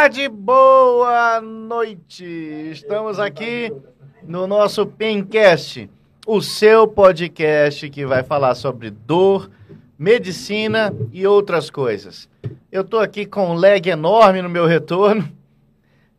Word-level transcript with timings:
tarde, 0.00 0.28
boa 0.28 1.40
noite. 1.40 2.24
Estamos 2.70 3.18
aqui 3.18 3.72
no 4.22 4.46
nosso 4.46 4.86
Pencast, 4.86 5.90
o 6.24 6.40
seu 6.40 6.86
podcast 6.86 7.90
que 7.90 8.06
vai 8.06 8.22
falar 8.22 8.54
sobre 8.54 8.90
dor, 8.90 9.50
medicina 9.98 10.94
e 11.12 11.26
outras 11.26 11.68
coisas. 11.68 12.28
Eu 12.70 12.84
tô 12.84 13.00
aqui 13.00 13.26
com 13.26 13.50
um 13.50 13.54
leg 13.54 13.88
enorme 13.88 14.40
no 14.40 14.48
meu 14.48 14.66
retorno. 14.66 15.28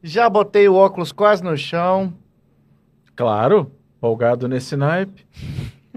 Já 0.03 0.29
botei 0.29 0.67
o 0.67 0.75
óculos 0.75 1.13
quase 1.13 1.41
no 1.41 1.55
chão. 1.55 2.13
Claro, 3.15 3.71
folgado 4.01 4.49
nesse 4.49 4.75
naipe. 4.75 5.25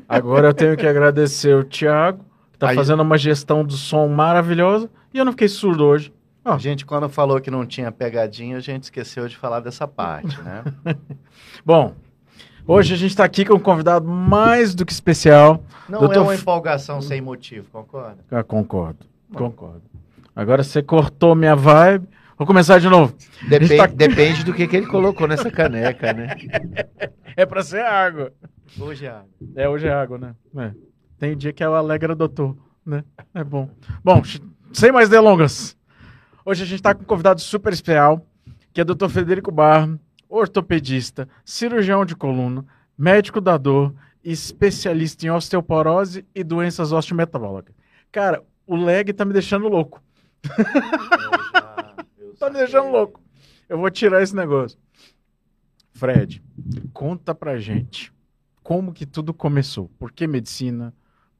Agora 0.08 0.50
eu 0.50 0.54
tenho 0.54 0.76
que 0.76 0.86
agradecer 0.86 1.56
o 1.56 1.64
Thiago, 1.64 2.24
que 2.52 2.58
tá 2.60 2.68
Aí- 2.68 2.76
fazendo 2.76 3.02
uma 3.02 3.18
gestão 3.18 3.64
do 3.64 3.72
som 3.72 4.06
maravilhosa. 4.06 4.88
E 5.12 5.18
eu 5.18 5.24
não 5.24 5.32
fiquei 5.32 5.48
surdo 5.48 5.84
hoje. 5.84 6.12
A 6.44 6.58
gente, 6.58 6.84
quando 6.84 7.08
falou 7.08 7.40
que 7.40 7.50
não 7.50 7.64
tinha 7.64 7.92
pegadinha, 7.92 8.56
a 8.56 8.60
gente 8.60 8.84
esqueceu 8.84 9.28
de 9.28 9.36
falar 9.36 9.60
dessa 9.60 9.86
parte, 9.86 10.40
né? 10.42 10.64
Bom, 11.64 11.94
hoje 12.66 12.94
a 12.94 12.96
gente 12.96 13.14
tá 13.16 13.24
aqui 13.24 13.44
com 13.44 13.54
um 13.54 13.60
convidado 13.60 14.08
mais 14.08 14.74
do 14.74 14.84
que 14.84 14.92
especial. 14.92 15.62
Não 15.88 16.00
Doutor 16.00 16.16
é 16.16 16.20
uma 16.20 16.34
empolgação 16.34 17.00
sem 17.00 17.20
motivo, 17.20 17.68
concorda? 17.70 18.18
Ah, 18.30 18.42
concordo, 18.42 19.06
concordo. 19.32 19.82
Agora 20.34 20.62
você 20.64 20.82
cortou 20.82 21.34
minha 21.34 21.54
vibe. 21.54 22.08
Vou 22.36 22.46
começar 22.46 22.80
de 22.80 22.88
novo. 22.88 23.14
Depen- 23.48 23.76
tá- 23.76 23.86
Depende 23.86 24.42
do 24.42 24.52
que, 24.52 24.66
que 24.66 24.76
ele 24.76 24.86
colocou 24.86 25.28
nessa 25.28 25.50
caneca, 25.50 26.12
né? 26.12 26.34
É 27.36 27.46
pra 27.46 27.62
ser 27.62 27.80
água. 27.82 28.30
Hoje 28.78 29.06
é. 29.06 29.20
É, 29.56 29.68
hoje 29.68 29.86
é 29.86 29.92
água, 29.92 30.18
né? 30.18 30.34
É. 30.56 30.72
Tem 31.18 31.34
dia 31.36 31.52
que 31.52 31.62
é 31.62 31.68
o 31.68 31.74
Alegra 31.74 32.14
Doutor, 32.14 32.54
né? 32.84 33.04
É 33.34 33.42
bom. 33.44 33.70
Bom, 34.04 34.20
sem 34.72 34.90
mais 34.92 35.08
delongas. 35.08 35.74
Hoje 36.44 36.64
a 36.64 36.66
gente 36.66 36.82
tá 36.82 36.92
com 36.92 37.02
um 37.02 37.06
convidado 37.06 37.40
super 37.40 37.72
especial, 37.72 38.26
que 38.72 38.80
é 38.80 38.82
o 38.82 38.86
Dr. 38.86 39.08
Federico 39.08 39.52
Barro, 39.52 39.98
ortopedista, 40.28 41.28
cirurgião 41.44 42.04
de 42.04 42.16
coluna, 42.16 42.66
médico 42.98 43.40
da 43.40 43.56
dor 43.56 43.94
e 44.24 44.32
especialista 44.32 45.24
em 45.24 45.30
osteoporose 45.30 46.26
e 46.34 46.42
doenças 46.42 46.90
osteometabólicas. 46.90 47.74
Cara, 48.10 48.42
o 48.66 48.74
leg 48.74 49.12
tá 49.12 49.24
me 49.24 49.32
deixando 49.32 49.68
louco. 49.68 50.02
Tá 52.38 52.50
me 52.50 52.58
deixando 52.58 52.90
louco. 52.90 53.20
Eu 53.68 53.78
vou 53.78 53.88
tirar 53.88 54.20
esse 54.20 54.34
negócio. 54.34 54.76
Fred, 55.92 56.42
conta 56.92 57.32
pra 57.32 57.56
gente 57.56 58.12
como 58.64 58.92
que 58.92 59.06
tudo 59.06 59.32
começou. 59.32 59.88
Por 59.96 60.10
que 60.10 60.26
medicina? 60.26 60.92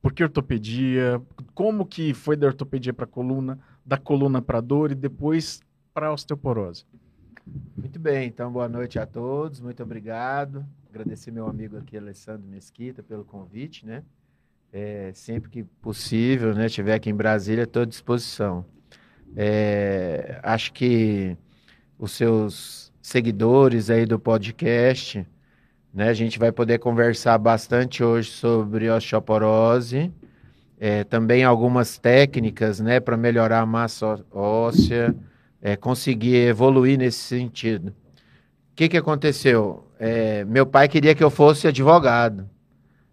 Por 0.02 0.12
que 0.12 0.24
ortopedia? 0.24 1.22
Como 1.54 1.86
que 1.86 2.12
foi 2.12 2.36
da 2.36 2.48
ortopedia 2.48 2.92
para 2.92 3.06
coluna, 3.06 3.58
da 3.86 3.96
coluna 3.96 4.42
para 4.42 4.60
dor 4.60 4.90
e 4.90 4.96
depois 4.96 5.60
para 5.94 6.12
osteoporose? 6.12 6.84
Muito 7.76 8.00
bem, 8.00 8.26
então 8.26 8.50
boa 8.50 8.68
noite 8.68 8.98
a 8.98 9.06
todos, 9.06 9.60
muito 9.60 9.80
obrigado. 9.80 10.66
Agradecer 10.90 11.30
meu 11.30 11.46
amigo 11.46 11.76
aqui, 11.76 11.96
Alessandro 11.96 12.46
Mesquita, 12.46 13.02
pelo 13.02 13.24
convite, 13.24 13.86
né? 13.86 14.02
É, 14.72 15.12
sempre 15.14 15.48
que 15.48 15.62
possível, 15.62 16.52
né? 16.52 16.66
Estiver 16.66 16.94
aqui 16.94 17.08
em 17.08 17.14
Brasília, 17.14 17.62
estou 17.62 17.82
à 17.82 17.86
disposição. 17.86 18.64
É, 19.36 20.40
acho 20.42 20.72
que 20.72 21.36
os 21.96 22.12
seus 22.12 22.92
seguidores 23.00 23.88
aí 23.88 24.04
do 24.04 24.18
podcast, 24.18 25.26
né? 25.92 26.08
A 26.08 26.14
gente 26.14 26.38
vai 26.38 26.50
poder 26.50 26.78
conversar 26.78 27.36
bastante 27.38 28.02
hoje 28.02 28.30
sobre 28.30 28.88
osteoporose, 28.90 30.12
é, 30.80 31.04
também 31.04 31.44
algumas 31.44 31.98
técnicas, 31.98 32.80
né? 32.80 32.98
Para 32.98 33.16
melhorar 33.16 33.60
a 33.60 33.66
massa 33.66 34.24
óssea, 34.30 35.14
é, 35.60 35.76
conseguir 35.76 36.36
evoluir 36.46 36.98
nesse 36.98 37.18
sentido. 37.18 37.88
O 37.88 38.74
que, 38.74 38.88
que 38.88 38.96
aconteceu? 38.96 39.86
É, 39.98 40.44
meu 40.44 40.66
pai 40.66 40.88
queria 40.88 41.14
que 41.14 41.22
eu 41.22 41.30
fosse 41.30 41.68
advogado. 41.68 42.48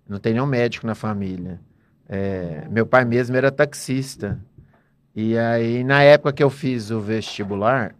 Não 0.07 0.17
tem 0.17 0.33
nenhum 0.33 0.45
médico 0.45 0.87
na 0.87 0.95
família. 0.95 1.59
É, 2.07 2.65
meu 2.71 2.85
pai 2.85 3.05
mesmo 3.05 3.35
era 3.35 3.51
taxista. 3.51 4.39
E 5.15 5.37
aí, 5.37 5.83
na 5.83 6.01
época 6.01 6.33
que 6.33 6.43
eu 6.43 6.49
fiz 6.49 6.89
o 6.89 6.99
vestibular, 6.99 7.93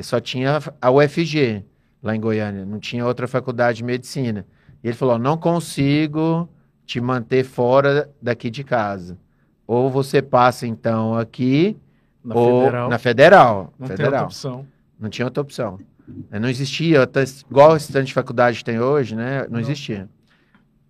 só 0.00 0.20
tinha 0.20 0.58
a 0.80 0.90
UFG 0.90 1.64
lá 2.02 2.14
em 2.16 2.20
Goiânia, 2.20 2.64
não 2.66 2.78
tinha 2.78 3.06
outra 3.06 3.28
faculdade 3.28 3.78
de 3.78 3.84
medicina. 3.84 4.44
E 4.82 4.88
ele 4.88 4.96
falou: 4.96 5.18
não 5.18 5.36
consigo 5.36 6.48
te 6.84 7.00
manter 7.00 7.44
fora 7.44 8.10
daqui 8.20 8.50
de 8.50 8.64
casa. 8.64 9.16
Ou 9.66 9.88
você 9.90 10.20
passa 10.20 10.66
então 10.66 11.14
aqui, 11.16 11.76
Na 12.24 12.34
ou 12.34 12.60
federal, 12.64 12.90
na 12.90 12.98
federal. 12.98 13.72
não 13.78 13.86
federal. 13.86 14.12
outra 14.12 14.24
opção. 14.26 14.66
Não 14.98 15.08
tinha 15.08 15.26
outra 15.26 15.40
opção. 15.40 15.78
Eh, 16.30 16.38
Não 16.38 16.48
existia, 16.48 17.08
igual 17.48 17.76
esse 17.76 17.92
tanto 17.92 18.06
de 18.06 18.12
faculdade 18.12 18.64
tem 18.64 18.78
hoje, 18.80 19.14
né? 19.14 19.42
Não, 19.44 19.52
Não. 19.52 19.60
existia. 19.60 20.08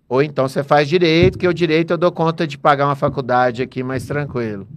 Ou 0.09 0.21
então 0.21 0.47
você 0.47 0.63
faz 0.63 0.87
direito, 0.89 1.37
que 1.37 1.47
o 1.47 1.53
direito 1.53 1.91
eu 1.91 1.97
dou 1.97 2.11
conta 2.11 2.45
de 2.45 2.57
pagar 2.57 2.85
uma 2.87 2.95
faculdade 2.95 3.61
aqui 3.61 3.81
mais 3.83 4.05
tranquilo. 4.05 4.67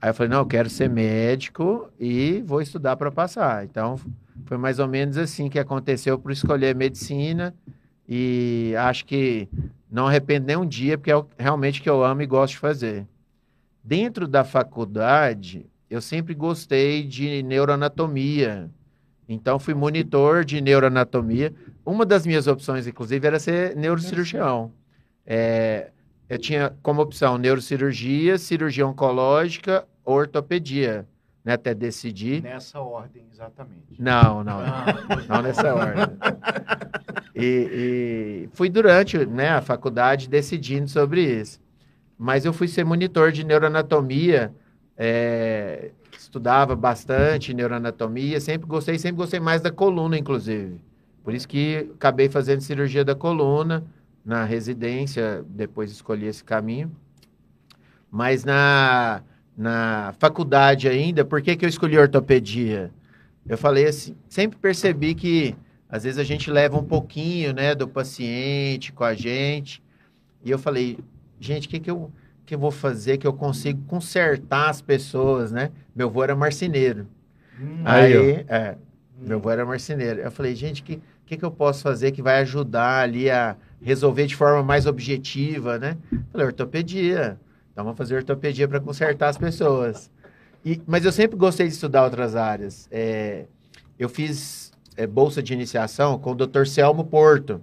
Aí 0.00 0.10
eu 0.10 0.14
falei, 0.14 0.30
não, 0.30 0.40
eu 0.40 0.46
quero 0.46 0.68
ser 0.68 0.88
médico 0.90 1.88
e 1.98 2.42
vou 2.46 2.60
estudar 2.60 2.94
para 2.96 3.10
passar. 3.10 3.64
Então, 3.64 3.98
foi 4.44 4.56
mais 4.56 4.78
ou 4.78 4.88
menos 4.88 5.16
assim 5.16 5.48
que 5.48 5.58
aconteceu 5.58 6.18
por 6.18 6.32
escolher 6.32 6.74
medicina 6.74 7.54
e 8.08 8.74
acho 8.78 9.04
que 9.06 9.48
não 9.90 10.06
arrependo 10.06 10.46
nem 10.46 10.56
um 10.56 10.66
dia, 10.66 10.98
porque 10.98 11.12
é 11.12 11.24
realmente 11.38 11.80
que 11.80 11.88
eu 11.88 12.04
amo 12.04 12.22
e 12.22 12.26
gosto 12.26 12.54
de 12.54 12.58
fazer. 12.58 13.06
Dentro 13.82 14.26
da 14.26 14.44
faculdade, 14.44 15.66
eu 15.88 16.00
sempre 16.00 16.34
gostei 16.34 17.04
de 17.04 17.42
neuroanatomia. 17.42 18.70
Então, 19.28 19.58
fui 19.58 19.72
monitor 19.72 20.44
de 20.44 20.60
neuroanatomia. 20.60 21.54
Uma 21.84 22.04
das 22.04 22.26
minhas 22.26 22.46
opções, 22.46 22.86
inclusive, 22.86 23.26
era 23.26 23.38
ser 23.38 23.76
neurocirurgião. 23.76 24.72
É, 25.26 25.90
eu 26.28 26.38
tinha 26.38 26.74
como 26.82 27.00
opção 27.00 27.38
neurocirurgia, 27.38 28.36
cirurgia 28.36 28.86
oncológica, 28.86 29.86
ortopedia, 30.04 31.06
né, 31.44 31.52
até 31.52 31.74
decidir. 31.74 32.42
Nessa 32.42 32.80
ordem, 32.80 33.24
exatamente. 33.30 34.00
Não, 34.00 34.42
não, 34.42 34.60
Ah, 34.60 34.86
não 35.28 35.42
nessa 35.42 35.74
ordem. 35.74 36.16
E, 37.34 38.46
e 38.46 38.48
fui 38.54 38.70
durante 38.70 39.26
né, 39.26 39.50
a 39.50 39.60
faculdade 39.60 40.28
decidindo 40.28 40.88
sobre 40.88 41.22
isso. 41.22 41.60
Mas 42.18 42.44
eu 42.44 42.52
fui 42.52 42.66
ser 42.66 42.84
monitor 42.84 43.30
de 43.30 43.44
neuroanatomia, 43.44 44.54
é, 44.96 45.90
estudava 46.16 46.74
bastante 46.74 47.52
neuroanatomia, 47.52 48.40
sempre 48.40 48.66
gostei, 48.66 48.98
sempre 48.98 49.16
gostei 49.16 49.40
mais 49.40 49.60
da 49.60 49.70
coluna, 49.70 50.16
inclusive. 50.16 50.80
Por 51.22 51.34
isso 51.34 51.46
que 51.46 51.90
acabei 51.94 52.28
fazendo 52.28 52.60
cirurgia 52.60 53.04
da 53.04 53.14
coluna 53.14 53.84
na 54.24 54.44
residência, 54.44 55.44
depois 55.48 55.90
escolhi 55.90 56.26
esse 56.26 56.42
caminho. 56.42 56.90
Mas 58.10 58.44
na, 58.44 59.22
na 59.56 60.14
faculdade 60.18 60.88
ainda, 60.88 61.24
por 61.24 61.40
que, 61.40 61.56
que 61.56 61.64
eu 61.64 61.68
escolhi 61.68 61.96
ortopedia? 61.98 62.90
Eu 63.46 63.56
falei 63.58 63.86
assim, 63.86 64.16
sempre 64.28 64.58
percebi 64.58 65.14
que 65.14 65.54
às 65.88 66.04
vezes 66.04 66.18
a 66.18 66.24
gente 66.24 66.50
leva 66.50 66.76
um 66.76 66.84
pouquinho, 66.84 67.52
né, 67.52 67.74
do 67.74 67.86
paciente 67.86 68.92
com 68.92 69.04
a 69.04 69.14
gente. 69.14 69.82
E 70.44 70.50
eu 70.50 70.58
falei, 70.58 70.98
gente, 71.38 71.66
o 71.66 71.70
que 71.70 71.78
que 71.78 71.90
eu 71.90 72.10
que 72.46 72.54
eu 72.54 72.58
vou 72.58 72.70
fazer 72.70 73.16
que 73.16 73.26
eu 73.26 73.32
consigo 73.32 73.82
consertar 73.86 74.68
as 74.68 74.82
pessoas, 74.82 75.50
né? 75.50 75.70
Meu 75.94 76.08
avô 76.08 76.22
era 76.22 76.36
marceneiro. 76.36 77.06
Hum, 77.58 77.82
Aí. 77.84 78.14
Aí, 78.14 78.44
é, 78.48 78.76
meu 79.18 79.38
avô 79.38 79.50
era 79.50 79.64
marceneiro. 79.64 80.20
Eu 80.20 80.30
falei, 80.30 80.54
gente, 80.54 80.82
o 80.82 80.84
que, 80.84 81.00
que, 81.24 81.36
que 81.38 81.44
eu 81.44 81.50
posso 81.50 81.82
fazer 81.82 82.12
que 82.12 82.20
vai 82.20 82.40
ajudar 82.40 83.02
ali 83.02 83.30
a 83.30 83.56
resolver 83.80 84.26
de 84.26 84.36
forma 84.36 84.62
mais 84.62 84.86
objetiva, 84.86 85.78
né? 85.78 85.96
Falei, 86.30 86.46
ortopedia. 86.46 87.38
Então 87.74 87.82
vamos 87.82 87.98
fazer 87.98 88.14
ortopedia 88.14 88.68
para 88.68 88.78
consertar 88.78 89.28
as 89.28 89.36
pessoas. 89.36 90.08
E, 90.64 90.80
mas 90.86 91.04
eu 91.04 91.10
sempre 91.10 91.36
gostei 91.36 91.66
de 91.66 91.74
estudar 91.74 92.04
outras 92.04 92.36
áreas. 92.36 92.88
É, 92.90 93.46
eu 93.98 94.08
fiz 94.08 94.72
é, 94.96 95.08
bolsa 95.08 95.42
de 95.42 95.52
iniciação 95.52 96.16
com 96.16 96.30
o 96.30 96.34
Dr. 96.36 96.66
Selmo 96.66 97.04
Porto. 97.04 97.60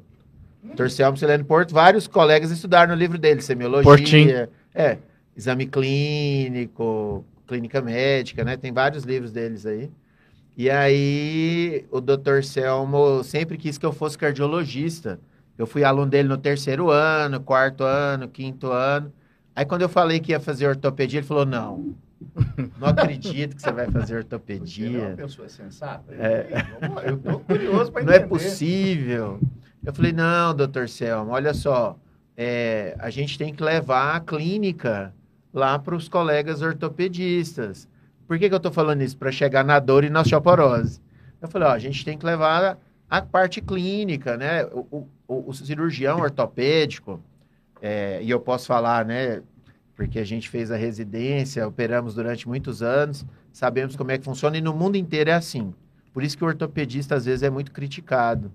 Dr. 0.61 0.89
Selmo 0.89 1.17
Sileno 1.17 1.45
Porto, 1.45 1.73
vários 1.73 2.07
colegas 2.07 2.51
estudaram 2.51 2.93
no 2.93 2.99
livro 2.99 3.17
dele, 3.17 3.41
semiologia. 3.41 3.83
Portinho. 3.83 4.49
É, 4.75 4.97
exame 5.35 5.65
clínico, 5.65 7.25
clínica 7.47 7.81
médica, 7.81 8.43
né? 8.43 8.57
Tem 8.57 8.71
vários 8.71 9.05
livros 9.05 9.31
deles 9.31 9.65
aí. 9.65 9.89
E 10.57 10.69
aí, 10.69 11.85
o 11.89 12.01
Dr. 12.01 12.43
Selmo 12.43 13.23
sempre 13.23 13.57
quis 13.57 13.77
que 13.77 13.85
eu 13.85 13.93
fosse 13.93 14.17
cardiologista. 14.17 15.19
Eu 15.57 15.65
fui 15.65 15.85
aluno 15.85 16.11
dele 16.11 16.27
no 16.27 16.37
terceiro 16.37 16.89
ano, 16.91 17.39
quarto 17.39 17.85
ano, 17.85 18.27
quinto 18.27 18.67
ano. 18.67 19.11
Aí, 19.61 19.65
quando 19.65 19.83
eu 19.83 19.89
falei 19.89 20.19
que 20.19 20.31
ia 20.31 20.39
fazer 20.39 20.65
ortopedia, 20.67 21.19
ele 21.19 21.27
falou: 21.27 21.45
Não, 21.45 21.93
não 22.79 22.87
acredito 22.87 23.55
que 23.55 23.61
você 23.61 23.71
vai 23.71 23.85
fazer 23.91 23.91
Você 23.91 24.11
não 24.13 24.15
é 24.15 24.15
uma 24.15 24.17
ortopedia. 24.23 25.13
pessoa 25.15 25.47
sensata? 25.47 26.11
É. 26.15 26.47
Vamos 26.81 26.95
lá, 26.95 27.03
Eu 27.03 27.17
tô 27.19 27.39
curioso 27.41 27.91
para 27.91 28.03
Não 28.03 28.11
entender. 28.11 28.25
é 28.25 28.27
possível. 28.27 29.39
Eu 29.85 29.93
falei: 29.93 30.11
Não, 30.11 30.55
doutor 30.55 30.89
Selmo, 30.89 31.31
olha 31.31 31.53
só. 31.53 31.95
é, 32.35 32.95
a 32.97 33.11
gente 33.11 33.37
tem 33.37 33.53
que 33.53 33.61
levar 33.63 34.15
a 34.15 34.19
clínica 34.19 35.13
lá 35.53 35.77
para 35.77 35.95
os 35.95 36.09
colegas 36.09 36.63
ortopedistas. 36.63 37.87
Por 38.27 38.39
que, 38.39 38.47
que 38.49 38.53
eu 38.55 38.57
estou 38.57 38.71
falando 38.71 39.03
isso? 39.03 39.15
Para 39.15 39.31
chegar 39.31 39.63
na 39.63 39.77
dor 39.77 40.03
e 40.03 40.09
na 40.09 40.21
osteoporose. 40.21 40.99
Eu 41.39 41.47
falei, 41.47 41.67
ó, 41.67 41.71
a 41.71 41.77
gente 41.79 42.03
tem 42.03 42.17
que 42.17 42.25
levar 42.25 42.79
a 43.07 43.21
parte 43.21 43.61
clínica, 43.61 44.37
né? 44.37 44.63
O, 44.65 45.05
o, 45.27 45.49
o 45.49 45.53
cirurgião 45.53 46.19
ortopédico, 46.19 47.21
é, 47.81 48.19
e 48.23 48.29
eu 48.29 48.39
posso 48.39 48.67
falar, 48.67 49.03
né? 49.05 49.41
Porque 50.01 50.17
a 50.17 50.23
gente 50.23 50.49
fez 50.49 50.71
a 50.71 50.75
residência, 50.75 51.67
operamos 51.67 52.15
durante 52.15 52.47
muitos 52.47 52.81
anos, 52.81 53.23
sabemos 53.53 53.95
como 53.95 54.09
é 54.09 54.17
que 54.17 54.25
funciona 54.25 54.57
e 54.57 54.61
no 54.61 54.73
mundo 54.73 54.95
inteiro 54.95 55.29
é 55.29 55.33
assim. 55.33 55.75
Por 56.11 56.23
isso 56.23 56.35
que 56.35 56.43
o 56.43 56.47
ortopedista 56.47 57.13
às 57.13 57.25
vezes 57.25 57.43
é 57.43 57.51
muito 57.51 57.71
criticado. 57.71 58.51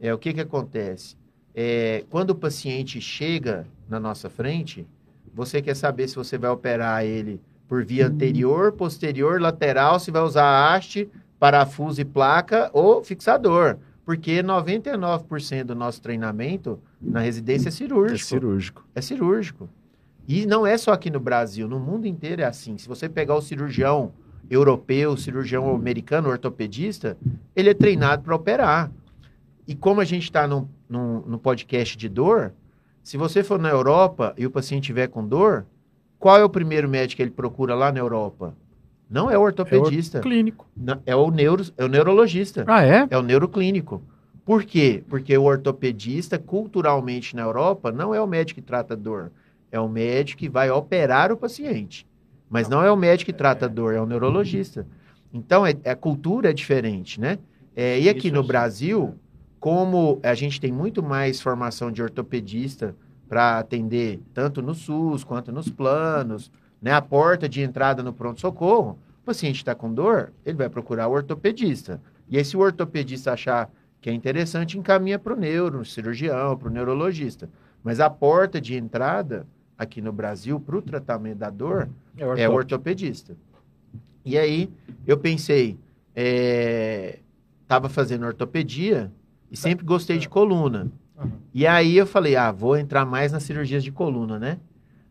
É, 0.00 0.14
o 0.14 0.16
que, 0.16 0.32
que 0.32 0.40
acontece? 0.40 1.14
É, 1.54 2.06
quando 2.08 2.30
o 2.30 2.34
paciente 2.34 3.02
chega 3.02 3.66
na 3.86 4.00
nossa 4.00 4.30
frente, 4.30 4.86
você 5.34 5.60
quer 5.60 5.76
saber 5.76 6.08
se 6.08 6.16
você 6.16 6.38
vai 6.38 6.48
operar 6.48 7.04
ele 7.04 7.38
por 7.68 7.84
via 7.84 8.06
anterior, 8.06 8.72
posterior, 8.72 9.38
lateral, 9.38 10.00
se 10.00 10.10
vai 10.10 10.22
usar 10.22 10.72
haste, 10.72 11.06
parafuso 11.38 12.00
e 12.00 12.04
placa 12.06 12.70
ou 12.72 13.04
fixador. 13.04 13.76
Porque 14.06 14.42
99% 14.42 15.64
do 15.64 15.74
nosso 15.74 16.00
treinamento 16.00 16.80
na 16.98 17.20
residência 17.20 17.68
é 17.68 17.72
cirúrgico. 17.72 18.14
É 18.14 18.24
cirúrgico. 18.24 18.84
É 18.94 19.00
cirúrgico. 19.02 19.68
E 20.28 20.44
não 20.44 20.66
é 20.66 20.76
só 20.76 20.92
aqui 20.92 21.10
no 21.10 21.18
Brasil, 21.18 21.66
no 21.66 21.80
mundo 21.80 22.06
inteiro 22.06 22.42
é 22.42 22.44
assim. 22.44 22.76
Se 22.76 22.86
você 22.86 23.08
pegar 23.08 23.34
o 23.34 23.40
cirurgião 23.40 24.12
europeu, 24.50 25.16
cirurgião 25.16 25.74
americano, 25.74 26.28
ortopedista, 26.28 27.16
ele 27.56 27.70
é 27.70 27.74
treinado 27.74 28.22
para 28.22 28.36
operar. 28.36 28.92
E 29.66 29.74
como 29.74 30.02
a 30.02 30.04
gente 30.04 30.24
está 30.24 30.46
no, 30.46 30.68
no, 30.86 31.22
no, 31.22 31.38
podcast 31.38 31.96
de 31.96 32.10
dor, 32.10 32.52
se 33.02 33.16
você 33.16 33.42
for 33.42 33.58
na 33.58 33.70
Europa 33.70 34.34
e 34.36 34.44
o 34.44 34.50
paciente 34.50 34.84
tiver 34.84 35.08
com 35.08 35.26
dor, 35.26 35.64
qual 36.18 36.36
é 36.36 36.44
o 36.44 36.50
primeiro 36.50 36.88
médico 36.88 37.16
que 37.16 37.22
ele 37.22 37.30
procura 37.30 37.74
lá 37.74 37.90
na 37.90 37.98
Europa? 37.98 38.54
Não 39.08 39.30
é 39.30 39.38
o 39.38 39.40
ortopedista. 39.40 40.18
É 40.18 40.20
o 40.20 40.22
clínico. 40.22 40.66
Não, 40.76 41.00
é, 41.06 41.16
o 41.16 41.30
neuro, 41.30 41.64
é 41.78 41.84
o 41.86 41.88
neurologista. 41.88 42.64
Ah, 42.66 42.84
é? 42.84 43.06
É 43.10 43.16
o 43.16 43.22
neuroclínico. 43.22 44.02
Por 44.44 44.64
quê? 44.64 45.02
Porque 45.08 45.36
o 45.38 45.44
ortopedista, 45.44 46.38
culturalmente 46.38 47.34
na 47.34 47.42
Europa, 47.42 47.90
não 47.90 48.14
é 48.14 48.20
o 48.20 48.26
médico 48.26 48.60
que 48.60 48.66
trata 48.66 48.94
dor. 48.94 49.30
É 49.70 49.78
o 49.78 49.88
médico 49.88 50.38
que 50.38 50.48
vai 50.48 50.70
operar 50.70 51.30
o 51.32 51.36
paciente. 51.36 52.06
Mas 52.48 52.68
não 52.68 52.82
é 52.82 52.90
o 52.90 52.96
médico 52.96 53.30
que 53.30 53.36
trata 53.36 53.66
a 53.66 53.68
dor, 53.68 53.94
é 53.94 54.00
o 54.00 54.06
neurologista. 54.06 54.86
Então, 55.32 55.66
é, 55.66 55.74
a 55.84 55.94
cultura 55.94 56.50
é 56.50 56.52
diferente, 56.52 57.20
né? 57.20 57.38
É, 57.76 58.00
e 58.00 58.08
aqui 58.08 58.30
no 58.30 58.42
Brasil, 58.42 59.14
como 59.60 60.18
a 60.22 60.34
gente 60.34 60.60
tem 60.60 60.72
muito 60.72 61.02
mais 61.02 61.40
formação 61.40 61.92
de 61.92 62.02
ortopedista 62.02 62.96
para 63.28 63.58
atender 63.58 64.20
tanto 64.32 64.62
no 64.62 64.74
SUS 64.74 65.22
quanto 65.22 65.52
nos 65.52 65.68
planos, 65.68 66.50
né? 66.80 66.92
A 66.92 67.02
porta 67.02 67.48
de 67.48 67.60
entrada 67.60 68.02
no 68.02 68.12
pronto-socorro, 68.12 68.98
o 69.22 69.26
paciente 69.26 69.56
está 69.56 69.74
com 69.74 69.92
dor, 69.92 70.32
ele 70.46 70.56
vai 70.56 70.70
procurar 70.70 71.08
o 71.08 71.12
ortopedista. 71.12 72.00
E 72.28 72.38
aí, 72.38 72.44
se 72.44 72.56
o 72.56 72.60
ortopedista 72.60 73.32
achar 73.32 73.70
que 74.00 74.08
é 74.08 74.12
interessante, 74.12 74.78
encaminha 74.78 75.18
para 75.18 75.34
o 75.34 75.36
neuro, 75.36 75.84
cirurgião, 75.84 76.56
para 76.56 76.68
o 76.68 76.70
neurologista. 76.70 77.50
Mas 77.82 78.00
a 78.00 78.08
porta 78.08 78.60
de 78.60 78.76
entrada 78.76 79.46
aqui 79.78 80.02
no 80.02 80.12
Brasil 80.12 80.58
para 80.58 80.76
o 80.76 80.82
tratamento 80.82 81.38
da 81.38 81.48
dor 81.48 81.88
é 82.16 82.26
o, 82.26 82.36
é 82.36 82.48
ortopedista. 82.48 83.36
E 84.24 84.36
aí 84.36 84.68
eu 85.06 85.16
pensei, 85.16 85.78
estava 87.62 87.86
é, 87.86 87.90
fazendo 87.90 88.26
ortopedia 88.26 89.10
e 89.50 89.56
sempre 89.56 89.86
gostei 89.86 90.18
de 90.18 90.28
coluna. 90.28 90.90
Uhum. 91.16 91.30
E 91.54 91.66
aí 91.66 91.96
eu 91.96 92.06
falei, 92.06 92.36
ah, 92.36 92.50
vou 92.50 92.76
entrar 92.76 93.06
mais 93.06 93.32
nas 93.32 93.44
cirurgias 93.44 93.84
de 93.84 93.92
coluna, 93.92 94.38
né? 94.38 94.58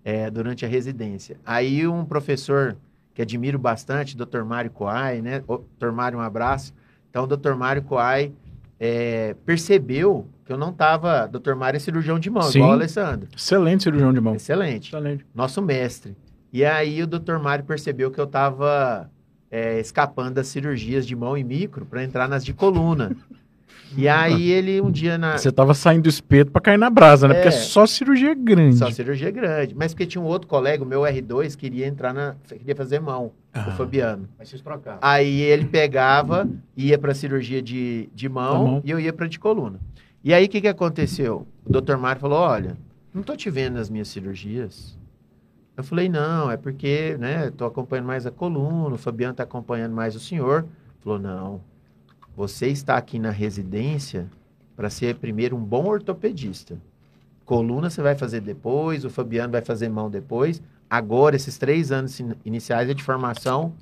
É, 0.03 0.29
durante 0.29 0.65
a 0.65 0.69
residência. 0.69 1.37
Aí 1.45 1.87
um 1.87 2.05
professor 2.05 2.77
que 3.13 3.21
admiro 3.21 3.57
bastante, 3.57 4.15
Dr. 4.15 4.43
Mário 4.43 4.69
Coai, 4.69 5.21
né? 5.21 5.43
Dr. 5.79 5.91
Mário, 5.91 6.19
um 6.19 6.21
abraço. 6.21 6.73
Então, 7.09 7.23
o 7.23 7.27
Dr. 7.27 7.55
Mário 7.55 7.81
Coai 7.81 8.31
é, 8.79 9.35
percebeu 9.43 10.27
que 10.47 10.53
eu 10.53 10.57
não 10.57 10.69
estava. 10.69 11.27
Dr. 11.27 11.53
Mário 11.53 11.77
é 11.77 11.79
cirurgião 11.79 12.17
de 12.17 12.29
mão, 12.29 12.43
Sim. 12.43 12.59
igual 12.59 12.71
o 12.71 12.73
Alessandro. 12.73 13.27
Excelente 13.35 13.83
cirurgião 13.83 14.13
de 14.13 14.21
mão. 14.21 14.33
Excelente. 14.33 14.87
Excelente. 14.87 15.25
Nosso 15.35 15.61
mestre. 15.61 16.15
E 16.51 16.63
aí 16.63 17.03
o 17.03 17.07
Dr. 17.07 17.37
Mário 17.37 17.65
percebeu 17.65 18.09
que 18.09 18.19
eu 18.19 18.23
estava 18.23 19.11
é, 19.51 19.79
escapando 19.79 20.35
das 20.35 20.47
cirurgias 20.47 21.05
de 21.05 21.15
mão 21.15 21.37
e 21.37 21.43
micro 21.43 21.85
para 21.85 22.01
entrar 22.01 22.29
nas 22.29 22.45
de 22.45 22.53
coluna. 22.53 23.15
E 23.95 24.07
aí 24.09 24.49
ele 24.49 24.79
um 24.79 24.89
dia 24.89 25.17
na. 25.17 25.37
Você 25.37 25.51
tava 25.51 25.73
saindo 25.73 26.03
do 26.03 26.09
espeto 26.09 26.49
para 26.49 26.61
cair 26.61 26.77
na 26.77 26.89
brasa, 26.89 27.27
né? 27.27 27.33
É, 27.33 27.37
porque 27.41 27.49
é 27.49 27.59
só 27.59 27.85
cirurgia 27.85 28.33
grande. 28.33 28.77
Só 28.77 28.89
cirurgia 28.89 29.29
grande. 29.29 29.75
Mas 29.75 29.93
porque 29.93 30.05
tinha 30.05 30.21
um 30.21 30.25
outro 30.25 30.47
colega, 30.47 30.81
o 30.81 30.87
meu 30.87 31.01
R2, 31.01 31.57
queria 31.57 31.85
entrar 31.85 32.13
na. 32.13 32.35
queria 32.47 32.75
fazer 32.75 33.01
mão, 33.01 33.33
ah. 33.53 33.67
o 33.67 33.71
Fabiano. 33.73 34.29
Mas 34.39 34.47
vocês 34.47 34.61
trocavam. 34.61 34.99
Aí 35.01 35.41
ele 35.41 35.65
pegava, 35.65 36.49
ia 36.75 36.97
para 36.97 37.13
cirurgia 37.13 37.61
de, 37.61 38.09
de 38.15 38.29
mão, 38.29 38.65
mão, 38.65 38.81
e 38.85 38.89
eu 38.89 38.99
ia 38.99 39.11
para 39.11 39.27
de 39.27 39.37
coluna. 39.37 39.77
E 40.27 40.33
aí 40.33 40.43
o 40.43 40.49
que, 40.49 40.59
que 40.59 40.67
aconteceu? 40.67 41.47
O 41.65 41.71
doutor 41.71 41.97
Mário 41.97 42.19
falou: 42.19 42.39
olha, 42.39 42.75
não 43.13 43.23
tô 43.23 43.33
te 43.33 43.49
vendo 43.49 43.75
nas 43.75 43.89
minhas 43.89 44.09
cirurgias. 44.09 44.97
Eu 45.77 45.85
falei, 45.85 46.09
não, 46.09 46.51
é 46.51 46.57
porque, 46.57 47.15
né, 47.17 47.49
tô 47.49 47.63
acompanhando 47.63 48.07
mais 48.07 48.25
a 48.25 48.31
coluna, 48.31 48.95
o 48.95 48.97
Fabiano 48.97 49.33
tá 49.33 49.43
acompanhando 49.43 49.93
mais 49.93 50.17
o 50.17 50.19
senhor. 50.19 50.67
Falou, 50.99 51.17
não, 51.17 51.61
você 52.35 52.67
está 52.67 52.97
aqui 52.97 53.17
na 53.17 53.29
residência 53.29 54.29
para 54.75 54.89
ser 54.89 55.15
primeiro 55.15 55.55
um 55.55 55.63
bom 55.63 55.85
ortopedista. 55.85 56.77
Coluna 57.45 57.89
você 57.89 58.01
vai 58.01 58.15
fazer 58.15 58.41
depois, 58.41 59.05
o 59.05 59.09
Fabiano 59.09 59.53
vai 59.53 59.61
fazer 59.61 59.87
mão 59.87 60.09
depois. 60.09 60.61
Agora, 60.89 61.37
esses 61.37 61.57
três 61.57 61.89
anos 61.89 62.19
iniciais 62.43 62.89
é 62.89 62.93
de 62.93 63.01
formação 63.01 63.73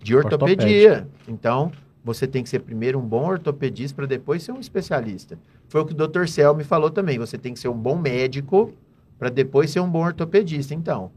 de 0.00 0.14
ortopedia. 0.14 1.08
Então, 1.26 1.72
você 2.04 2.28
tem 2.28 2.44
que 2.44 2.48
ser 2.48 2.60
primeiro 2.60 3.00
um 3.00 3.06
bom 3.06 3.26
ortopedista 3.26 3.96
para 3.96 4.06
depois 4.06 4.44
ser 4.44 4.52
um 4.52 4.60
especialista. 4.60 5.36
Foi 5.68 5.82
o 5.82 5.84
que 5.84 5.92
o 5.92 6.08
Dr. 6.08 6.26
Cel 6.26 6.54
me 6.54 6.64
falou 6.64 6.90
também. 6.90 7.18
Você 7.18 7.36
tem 7.36 7.52
que 7.52 7.60
ser 7.60 7.68
um 7.68 7.76
bom 7.76 7.96
médico 7.96 8.72
para 9.18 9.28
depois 9.28 9.70
ser 9.70 9.80
um 9.80 9.90
bom 9.90 10.04
ortopedista. 10.04 10.74
Então, 10.74 11.10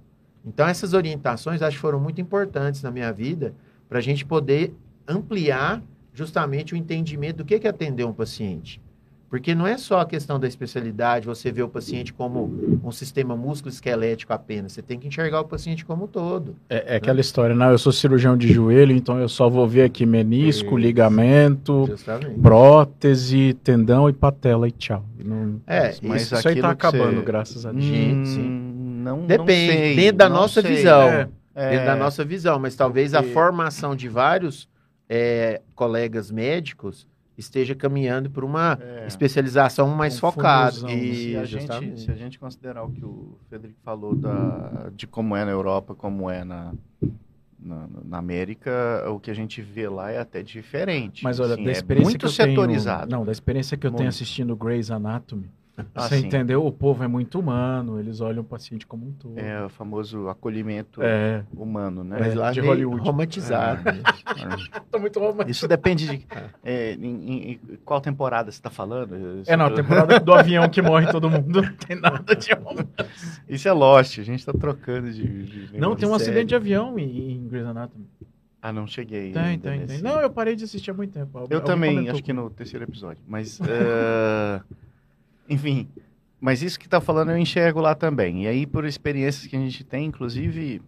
então 0.45 0.67
essas 0.67 0.93
orientações 0.93 1.61
acho 1.61 1.77
que 1.77 1.81
foram 1.81 1.99
muito 1.99 2.19
importantes 2.19 2.83
na 2.83 2.91
minha 2.91 3.11
vida 3.13 3.53
para 3.87 3.99
a 3.99 4.01
gente 4.01 4.25
poder 4.25 4.73
ampliar 5.07 5.81
justamente 6.13 6.73
o 6.73 6.77
entendimento 6.77 7.37
do 7.37 7.45
que 7.45 7.55
é 7.55 7.69
atender 7.69 8.03
um 8.05 8.13
paciente. 8.13 8.81
Porque 9.31 9.55
não 9.55 9.65
é 9.65 9.77
só 9.77 10.01
a 10.01 10.05
questão 10.05 10.37
da 10.37 10.45
especialidade, 10.45 11.25
você 11.25 11.53
vê 11.53 11.63
o 11.63 11.69
paciente 11.69 12.11
como 12.11 12.81
um 12.83 12.91
sistema 12.91 13.33
músculo-esquelético 13.33 14.33
apenas. 14.33 14.73
Você 14.73 14.81
tem 14.81 14.99
que 14.99 15.07
enxergar 15.07 15.39
o 15.39 15.45
paciente 15.45 15.85
como 15.85 16.03
um 16.03 16.07
todo. 16.07 16.57
É, 16.69 16.79
é 16.79 16.89
né? 16.89 16.95
aquela 16.97 17.21
história, 17.21 17.55
não, 17.55 17.71
eu 17.71 17.77
sou 17.77 17.93
cirurgião 17.93 18.35
de 18.35 18.51
joelho, 18.51 18.91
então 18.93 19.17
eu 19.17 19.29
só 19.29 19.49
vou 19.49 19.65
ver 19.65 19.83
aqui 19.83 20.05
menisco, 20.05 20.71
Isso, 20.71 20.77
ligamento, 20.77 21.85
justamente. 21.87 22.41
prótese, 22.41 23.53
tendão 23.63 24.09
e 24.09 24.13
patela 24.13 24.67
e 24.67 24.71
tchau. 24.71 25.05
Não, 25.23 25.61
é, 25.65 25.95
mas 26.03 26.23
isso, 26.23 26.35
isso 26.35 26.47
aí 26.49 26.55
está 26.55 26.71
acabando, 26.71 27.15
você... 27.15 27.25
graças 27.25 27.65
a 27.65 27.71
Deus. 27.71 27.85
Hum, 27.85 28.25
sim. 28.25 28.73
Não, 29.01 29.25
Depende, 29.25 29.67
não 29.67 29.79
sei, 29.79 29.95
dentro 29.95 30.17
da 30.17 30.27
nossa 30.27 30.61
sei. 30.61 30.75
visão. 30.75 31.07
É, 31.55 31.69
dentro 31.69 31.85
da 31.85 31.95
é. 31.95 31.99
nossa 31.99 32.25
visão, 32.25 32.59
mas 32.59 32.75
talvez 32.75 33.13
a 33.13 33.23
formação 33.23 33.95
de 33.95 34.09
vários 34.09 34.67
é, 35.07 35.61
colegas 35.73 36.29
médicos 36.29 37.07
esteja 37.37 37.73
caminhando 37.75 38.29
por 38.29 38.43
uma 38.43 38.77
é, 38.81 39.07
especialização 39.07 39.87
mais 39.89 40.19
focada. 40.19 40.91
E 40.91 41.15
se 41.15 41.37
a, 41.37 41.45
gente, 41.45 41.99
se 41.99 42.11
a 42.11 42.15
gente 42.15 42.39
considerar 42.39 42.83
o 42.83 42.91
que 42.91 43.03
o 43.03 43.37
Federico 43.49 43.79
falou 43.83 44.15
da, 44.15 44.89
de 44.95 45.07
como 45.07 45.35
é 45.35 45.45
na 45.45 45.51
Europa, 45.51 45.95
como 45.95 46.29
é 46.29 46.43
na, 46.43 46.73
na, 47.59 47.87
na, 48.05 48.17
América, 48.17 49.05
o 49.09 49.19
que 49.19 49.31
a 49.31 49.33
gente 49.33 49.61
vê 49.61 49.87
lá 49.87 50.11
é 50.11 50.19
até 50.19 50.41
diferente. 50.43 51.23
Mas 51.23 51.39
olha, 51.39 51.53
assim, 51.53 51.63
da 51.63 51.69
é 51.69 51.73
experiência 51.73 52.09
é 52.09 52.09
muito 52.09 52.19
que 52.19 52.25
eu 52.25 52.29
setorizado. 52.29 53.07
Tenho, 53.07 53.19
não, 53.19 53.25
da 53.25 53.31
experiência 53.31 53.77
que 53.77 53.87
eu 53.87 53.91
muito. 53.91 53.99
tenho 53.99 54.09
assistindo 54.09 54.55
Grey's 54.55 54.91
Anatomy, 54.91 55.49
Você 55.95 56.19
sim. 56.19 56.27
entendeu? 56.27 56.65
O 56.65 56.71
povo 56.71 57.03
é 57.03 57.07
muito 57.07 57.39
humano, 57.39 57.99
eles 57.99 58.19
olham 58.19 58.41
o 58.41 58.45
paciente 58.45 58.85
como 58.85 59.07
um 59.07 59.11
todo. 59.13 59.39
É 59.39 59.65
o 59.65 59.69
famoso 59.69 60.27
acolhimento 60.27 61.01
é. 61.01 61.43
humano, 61.55 62.03
né? 62.03 62.17
Mas 62.19 62.35
lá 62.35 62.51
de 62.51 62.59
Hollywood. 62.59 63.01
Romantizado. 63.01 63.89
É. 63.89 64.01
Muito 64.99 65.19
romantizado. 65.19 65.49
Isso 65.49 65.67
depende 65.67 66.07
de 66.07 66.27
é, 66.63 66.93
em, 66.93 67.51
em, 67.53 67.59
qual 67.85 68.01
temporada 68.01 68.51
você 68.51 68.57
está 68.57 68.69
falando. 68.69 69.15
É, 69.47 69.55
não, 69.55 69.65
a 69.65 69.71
temporada 69.71 70.19
do 70.19 70.33
avião 70.33 70.69
que 70.69 70.81
morre 70.81 71.11
todo 71.11 71.29
mundo, 71.29 71.47
não 71.61 71.73
tem 71.75 71.99
nada 71.99 72.35
de 72.35 72.53
romance. 72.53 73.41
Isso 73.47 73.67
é 73.67 73.71
Lost, 73.71 74.19
a 74.19 74.23
gente 74.23 74.39
está 74.39 74.53
trocando 74.53 75.11
de, 75.11 75.67
de 75.67 75.79
Não, 75.79 75.95
tem 75.95 76.07
um 76.07 76.11
série. 76.11 76.23
acidente 76.23 76.47
de 76.47 76.55
avião 76.55 76.99
em, 76.99 77.31
em 77.31 77.47
Grey's 77.47 77.65
Anatomy. 77.65 78.05
Ah, 78.61 78.71
não 78.71 78.85
cheguei. 78.85 79.31
Tem, 79.31 79.57
tem, 79.57 79.79
nesse... 79.79 79.93
tem. 79.95 80.03
Não, 80.03 80.19
eu 80.19 80.29
parei 80.29 80.55
de 80.55 80.65
assistir 80.65 80.91
há 80.91 80.93
muito 80.93 81.11
tempo. 81.11 81.47
Eu 81.49 81.61
também, 81.61 81.95
comentou. 81.95 82.13
acho 82.13 82.23
que 82.23 82.31
no 82.31 82.49
terceiro 82.49 82.85
episódio. 82.85 83.23
Mas. 83.27 83.59
Uh... 83.59 84.63
Enfim, 85.51 85.89
mas 86.39 86.61
isso 86.61 86.79
que 86.79 86.87
está 86.87 87.01
falando 87.01 87.31
eu 87.31 87.37
enxergo 87.37 87.81
lá 87.81 87.93
também. 87.93 88.45
E 88.45 88.47
aí, 88.47 88.65
por 88.65 88.85
experiências 88.85 89.45
que 89.47 89.55
a 89.57 89.59
gente 89.59 89.83
tem, 89.83 90.05
inclusive, 90.05 90.81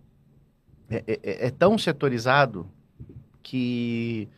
é, 0.90 1.04
é, 1.06 1.20
é, 1.22 1.48
é 1.48 1.52
tão 1.52 1.78
setorizado 1.78 2.66
que 3.42 4.30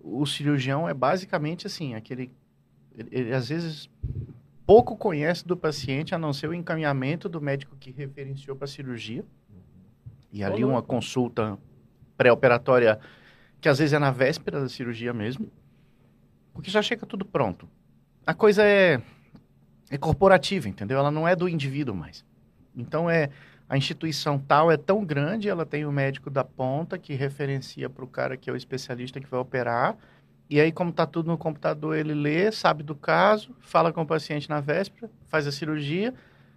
o 0.00 0.26
cirurgião 0.26 0.88
é 0.88 0.92
basicamente 0.92 1.68
assim, 1.68 1.94
aquele. 1.94 2.28
Ele, 2.96 3.08
ele, 3.12 3.32
às 3.32 3.48
vezes 3.48 3.88
pouco 4.66 4.96
conhece 4.96 5.46
do 5.46 5.56
paciente, 5.56 6.12
a 6.12 6.18
não 6.18 6.32
ser 6.32 6.48
o 6.48 6.54
encaminhamento 6.54 7.28
do 7.28 7.40
médico 7.40 7.76
que 7.76 7.92
referenciou 7.92 8.56
para 8.56 8.64
a 8.64 8.68
cirurgia. 8.68 9.24
E 10.32 10.42
ali 10.42 10.64
uma 10.64 10.82
consulta 10.82 11.56
pré-operatória, 12.16 12.98
que 13.60 13.68
às 13.68 13.78
vezes 13.78 13.92
é 13.92 13.98
na 14.00 14.10
véspera 14.10 14.60
da 14.60 14.68
cirurgia 14.68 15.12
mesmo, 15.12 15.48
porque 16.52 16.68
já 16.68 16.82
chega 16.82 17.06
tudo 17.06 17.24
pronto. 17.24 17.68
A 18.26 18.34
coisa 18.34 18.62
é, 18.62 19.00
é 19.90 19.98
corporativa, 19.98 20.68
entendeu? 20.68 20.98
Ela 20.98 21.10
não 21.10 21.26
é 21.26 21.34
do 21.34 21.48
indivíduo 21.48 21.94
mais. 21.94 22.24
Então 22.76 23.08
é 23.08 23.30
a 23.68 23.76
instituição 23.76 24.38
tal 24.38 24.70
é 24.70 24.76
tão 24.76 25.04
grande, 25.04 25.48
ela 25.48 25.66
tem 25.66 25.84
o 25.84 25.92
médico 25.92 26.30
da 26.30 26.42
ponta 26.42 26.96
que 26.96 27.14
referencia 27.14 27.90
para 27.90 28.04
o 28.04 28.08
cara 28.08 28.36
que 28.36 28.48
é 28.48 28.52
o 28.52 28.56
especialista 28.56 29.20
que 29.20 29.28
vai 29.28 29.38
operar. 29.38 29.96
E 30.48 30.58
aí, 30.58 30.72
como 30.72 30.88
está 30.88 31.06
tudo 31.06 31.26
no 31.26 31.36
computador, 31.36 31.94
ele 31.94 32.14
lê, 32.14 32.50
sabe 32.50 32.82
do 32.82 32.94
caso, 32.94 33.54
fala 33.60 33.92
com 33.92 34.00
o 34.00 34.06
paciente 34.06 34.48
na 34.48 34.60
véspera, 34.60 35.10
faz 35.26 35.46
a 35.46 35.52
cirurgia. 35.52 36.14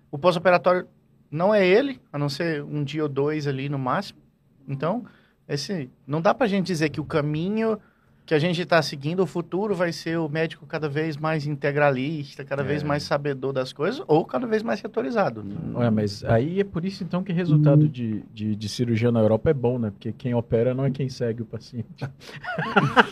O 0.10 0.18
pós-operatório 0.18 0.88
não 1.30 1.54
é 1.54 1.68
ele, 1.68 2.00
a 2.14 2.18
não 2.18 2.30
ser 2.30 2.64
um 2.64 2.86
dia 2.86 3.04
ou 3.04 3.10
dois 3.10 3.48
ali 3.48 3.68
no 3.68 3.78
máximo. 3.78 4.20
Então, 4.66 5.06
esse 5.46 5.90
não 6.08 6.22
dá 6.22 6.34
para 6.34 6.46
a 6.46 6.50
gente 6.50 6.68
dizer 6.68 6.90
que 6.90 7.02
o 7.02 7.06
caminho 7.06 7.78
que 8.26 8.34
a 8.34 8.40
gente 8.40 8.62
está 8.62 8.82
seguindo, 8.82 9.22
o 9.22 9.26
futuro 9.26 9.76
vai 9.76 9.92
ser 9.92 10.18
o 10.18 10.30
médico 10.30 10.66
cada 10.66 10.88
vez 10.88 11.18
mais 11.18 11.46
integralista, 11.46 12.46
cada 12.46 12.62
é. 12.62 12.66
vez 12.66 12.84
mais 12.84 13.04
sabedor 13.04 13.52
das 13.52 13.74
coisas, 13.74 14.02
ou 14.08 14.24
cada 14.24 14.48
vez 14.48 14.64
mais 14.64 14.84
autorizado. 14.84 15.44
Ué, 15.76 15.90
mas 15.90 16.24
aí 16.24 16.60
é 16.60 16.64
por 16.64 16.86
isso 16.86 17.04
então 17.04 17.24
que 17.24 17.32
o 17.32 17.36
resultado 17.36 17.90
de, 17.90 18.24
de, 18.34 18.56
de, 18.56 18.70
cirurgia 18.70 19.12
na 19.12 19.20
Europa 19.20 19.50
é 19.50 19.54
bom, 19.54 19.78
né? 19.78 19.92
Porque 19.92 20.12
quem 20.12 20.34
opera 20.34 20.74
não 20.74 20.86
é 20.86 20.92
quem 20.92 21.10
segue 21.10 21.42
o 21.42 21.46
paciente. 21.46 21.88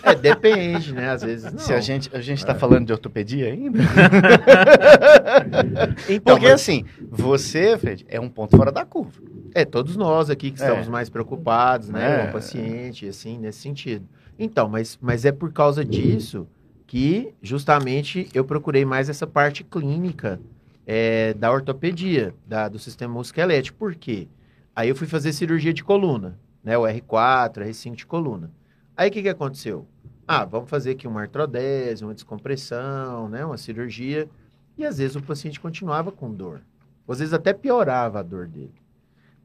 É, 0.04 0.16
depende, 0.16 0.94
né? 0.94 1.10
Às 1.10 1.24
vezes 1.24 1.51
não. 1.51 1.60
Se 1.60 1.74
a 1.74 1.82
gente 1.82 2.10
a 2.13 2.22
gente 2.22 2.39
está 2.39 2.54
é. 2.54 2.56
falando 2.56 2.88
de 2.88 2.94
ortopedia 2.94 3.51
ainda. 3.51 3.80
então, 6.10 6.36
Porque 6.36 6.50
mas... 6.50 6.62
assim, 6.62 6.86
você, 7.10 7.78
Fred, 7.78 8.06
é 8.08 8.20
um 8.20 8.30
ponto 8.30 8.56
fora 8.56 8.72
da 8.72 8.86
curva. 8.86 9.22
É, 9.54 9.66
todos 9.66 9.96
nós 9.96 10.30
aqui 10.30 10.51
que 10.51 10.60
estamos 10.60 10.88
é. 10.88 10.89
mais 10.89 11.10
preocupados, 11.10 11.89
né? 11.89 12.22
É. 12.22 12.24
Com 12.24 12.30
o 12.30 12.34
paciente, 12.34 13.08
assim, 13.08 13.38
nesse 13.38 13.60
sentido. 13.60 14.06
Então, 14.39 14.69
mas, 14.69 14.98
mas 15.01 15.25
é 15.25 15.34
por 15.34 15.51
causa 15.51 15.84
disso 15.84 16.48
que 16.88 17.36
justamente 17.41 18.29
eu 18.34 18.46
procurei 18.46 18.86
mais 18.86 19.10
essa 19.10 19.27
parte 19.27 19.65
clínica 19.65 20.39
é, 20.88 21.34
da 21.34 21.51
ortopedia, 21.51 22.34
da, 22.48 22.69
do 22.69 22.79
sistema 22.79 23.13
musculoesquelético. 23.13 23.77
Por 23.77 23.93
quê? 23.93 24.29
Aí 24.74 24.88
eu 24.88 24.96
fui 24.96 25.05
fazer 25.05 25.34
cirurgia 25.34 25.74
de 25.74 25.84
coluna, 25.84 26.39
né? 26.63 26.77
O 26.77 26.84
R4, 26.84 27.67
R5 27.67 27.96
de 27.96 28.05
coluna. 28.05 28.50
Aí 28.96 29.10
o 29.10 29.12
que, 29.12 29.22
que 29.22 29.29
aconteceu? 29.29 29.86
Ah, 30.25 30.46
vamos 30.46 30.69
fazer 30.69 30.91
aqui 30.91 31.05
uma 31.05 31.22
artrodese, 31.22 32.03
uma 32.03 32.13
descompressão, 32.13 33.27
né? 33.27 33.46
Uma 33.46 33.58
cirurgia. 33.58 34.29
E 34.77 34.86
às 34.86 35.00
vezes 35.00 35.17
o 35.17 35.22
paciente 35.22 35.60
continuava 35.60 36.13
com 36.13 36.34
dor. 36.34 36.62
Às 37.08 37.19
vezes 37.19 37.34
até 37.34 37.51
piorava 37.51 38.19
a 38.19 38.24
dor 38.24 38.48
dele. 38.48 38.74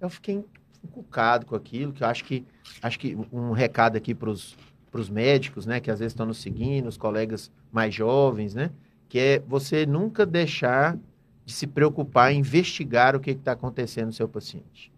Eu 0.01 0.09
fiquei 0.09 0.45
encucado 0.85 1.47
com 1.47 1.57
aquilo, 1.57 1.93
que 1.93 2.05
eu 2.05 2.07
acho 2.07 2.25
que 2.25 2.45
acho 2.81 2.99
que 2.99 3.17
um 3.33 3.53
recado 3.53 3.97
aqui 3.97 4.15
para 4.15 4.31
os 4.31 4.57
para 4.95 5.01
os 5.01 5.11
médicos, 5.11 5.67
né, 5.67 5.81
que 5.81 5.91
às 5.91 5.99
vezes 5.99 6.13
estão 6.13 6.25
nos 6.25 6.41
seguindo, 6.41 6.87
os 6.87 6.97
colegas 6.97 7.51
mais 7.73 7.93
jovens, 7.93 8.55
né, 8.55 8.71
que 9.09 9.19
é 9.19 9.43
você 9.45 9.85
nunca 9.85 10.25
deixar 10.25 10.97
de 11.45 11.53
se 11.53 11.67
preocupar 11.67 12.33
em 12.33 12.39
investigar 12.39 13.17
o 13.17 13.21
que 13.21 13.33
está 13.33 13.51
acontecendo 13.51 14.07
no 14.07 14.13
seu 14.13 14.29
paciente. 14.29 14.93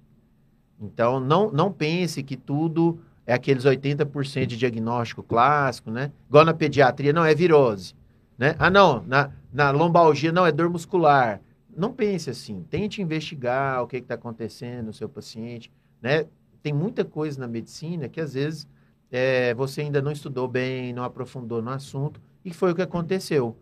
Então, 0.78 1.18
não, 1.18 1.50
não 1.50 1.72
pense 1.72 2.22
que 2.22 2.36
tudo 2.36 3.00
é 3.26 3.32
aqueles 3.32 3.64
80% 3.64 4.44
de 4.44 4.58
diagnóstico 4.58 5.22
clássico, 5.22 5.90
né? 5.90 6.12
Igual 6.28 6.44
na 6.44 6.52
pediatria, 6.52 7.14
não, 7.14 7.24
é 7.24 7.34
virose. 7.34 7.94
Né? 8.36 8.54
Ah, 8.58 8.68
não, 8.68 9.02
na, 9.06 9.30
na 9.50 9.70
lombalgia, 9.70 10.30
não, 10.30 10.44
é 10.44 10.52
dor 10.52 10.68
muscular. 10.68 11.40
Não 11.74 11.90
pense 11.90 12.28
assim. 12.28 12.62
Tente 12.68 13.00
investigar 13.00 13.82
o 13.82 13.86
que 13.86 13.96
está 13.96 14.14
acontecendo 14.14 14.88
no 14.88 14.92
seu 14.92 15.08
paciente, 15.08 15.72
né? 16.02 16.26
Tem 16.62 16.72
muita 16.74 17.02
coisa 17.02 17.40
na 17.40 17.48
medicina 17.48 18.10
que, 18.10 18.20
às 18.20 18.34
vezes, 18.34 18.68
é, 19.10 19.54
você 19.54 19.82
ainda 19.82 20.02
não 20.02 20.12
estudou 20.12 20.48
bem, 20.48 20.92
não 20.92 21.04
aprofundou 21.04 21.62
no 21.62 21.70
assunto, 21.70 22.20
e 22.44 22.52
foi 22.52 22.72
o 22.72 22.74
que 22.74 22.82
aconteceu. 22.82 23.56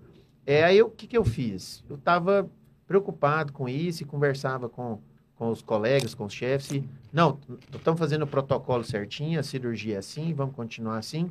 É, 0.46 0.64
aí 0.64 0.82
o 0.82 0.90
que, 0.90 1.06
que 1.06 1.16
eu 1.16 1.24
fiz? 1.24 1.82
Eu 1.88 1.96
estava 1.96 2.48
preocupado 2.86 3.52
com 3.52 3.68
isso 3.68 4.02
e 4.02 4.06
conversava 4.06 4.68
com, 4.68 5.00
com 5.36 5.50
os 5.50 5.62
colegas, 5.62 6.14
com 6.14 6.24
os 6.24 6.32
chefes. 6.32 6.70
E, 6.72 6.88
não, 7.12 7.38
estamos 7.74 7.98
fazendo 7.98 8.22
o 8.22 8.26
protocolo 8.26 8.84
certinho, 8.84 9.40
a 9.40 9.42
cirurgia 9.42 9.96
é 9.96 9.98
assim, 9.98 10.34
vamos 10.34 10.54
continuar 10.54 10.98
assim. 10.98 11.30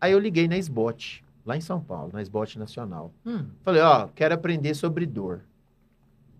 Aí 0.00 0.12
eu 0.12 0.18
liguei 0.18 0.48
na 0.48 0.56
SBOT, 0.56 1.24
lá 1.44 1.56
em 1.56 1.60
São 1.60 1.80
Paulo, 1.80 2.10
na 2.12 2.22
SBOT 2.22 2.58
Nacional. 2.58 3.12
Hum. 3.26 3.46
Falei, 3.62 3.82
ó, 3.82 4.08
quero 4.14 4.34
aprender 4.34 4.74
sobre 4.74 5.04
dor. 5.06 5.42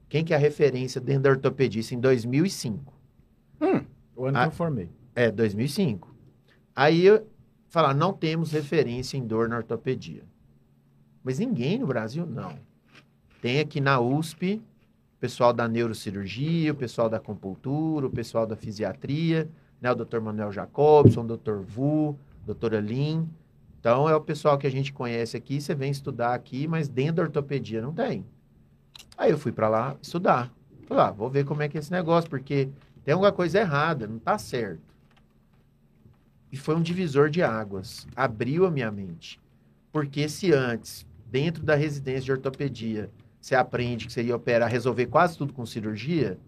Quem 0.09 0.25
que 0.25 0.33
é 0.33 0.37
a 0.37 0.41
referência 0.41 1.01
dentro 1.01 1.25
da 1.25 1.31
ortopedia? 1.31 1.81
Isso 1.81 1.95
em 1.95 2.01
2005. 2.01 2.93
Hum, 3.61 3.85
o 4.17 4.25
ano 4.25 4.39
a, 4.39 4.43
que 4.43 4.49
eu 4.49 4.53
formei. 4.53 4.91
É, 5.15 5.31
2005. 5.31 6.08
Aí 6.79 7.07
falar, 7.69 7.93
não 7.93 8.13
temos 8.13 8.53
referência 8.53 9.17
em 9.17 9.27
dor 9.27 9.49
na 9.49 9.57
ortopedia. 9.57 10.23
Mas 11.25 11.41
ninguém 11.41 11.77
no 11.77 11.89
Brasil 11.89 12.25
não. 12.25 12.57
Tem 13.43 13.59
aqui 13.59 13.81
na 13.81 13.99
USP 13.99 14.63
pessoal 15.19 15.53
da 15.53 15.67
neurocirurgia, 15.67 16.71
o 16.71 16.77
pessoal 16.77 17.09
da 17.09 17.17
acupuntura, 17.17 18.07
o 18.07 18.11
pessoal 18.11 18.47
da 18.47 18.55
fisiatria, 18.55 19.51
né, 19.81 19.91
o 19.91 19.95
Dr. 19.97 20.21
Manuel 20.21 20.53
Jacobson, 20.53 21.23
o 21.23 21.37
Dr. 21.37 21.57
Vu, 21.57 22.17
doutora 22.47 22.79
Lin. 22.79 23.29
Então 23.81 24.09
é 24.09 24.15
o 24.15 24.21
pessoal 24.21 24.57
que 24.57 24.69
a 24.69 24.71
gente 24.71 24.93
conhece 24.93 25.37
aqui, 25.37 25.61
você 25.61 25.75
vem 25.75 25.91
estudar 25.91 26.33
aqui, 26.33 26.69
mas 26.69 26.89
dentro 26.89 27.17
da 27.17 27.23
ortopedia 27.23 27.83
não 27.83 27.93
tem. 27.93 28.25
Aí 29.17 29.33
eu 29.33 29.39
fui 29.39 29.51
para 29.51 29.69
lá 29.69 29.97
estudar. 30.01 30.49
Falei, 30.87 31.03
ah, 31.07 31.11
vou 31.11 31.29
ver 31.29 31.45
como 31.45 31.61
é 31.61 31.69
que 31.69 31.77
é 31.77 31.81
esse 31.81 31.91
negócio, 31.91 32.31
porque 32.31 32.69
tem 33.05 33.15
alguma 33.15 33.33
coisa 33.33 33.59
errada, 33.59 34.07
não 34.07 34.19
está 34.19 34.39
certo. 34.39 34.88
E 36.51 36.57
foi 36.57 36.75
um 36.75 36.83
divisor 36.83 37.31
de 37.31 37.43
águas. 37.43 38.07
Abriu 38.17 38.67
a 38.67 38.71
minha 38.71 38.91
mente. 38.91 39.41
Porque 39.93 40.29
se 40.29 40.53
antes, 40.53 41.07
dentro 41.31 41.63
da 41.63 41.75
residência 41.75 42.23
de 42.23 42.33
ortopedia, 42.33 43.11
você 43.41 43.55
aprende 43.55 44.07
que 44.07 44.13
você 44.13 44.23
ia 44.23 44.37
operar, 44.37 44.71
resolver 44.71 45.07
quase 45.07 45.37
tudo 45.37 45.53
com 45.53 45.65
cirurgia, 45.65 46.39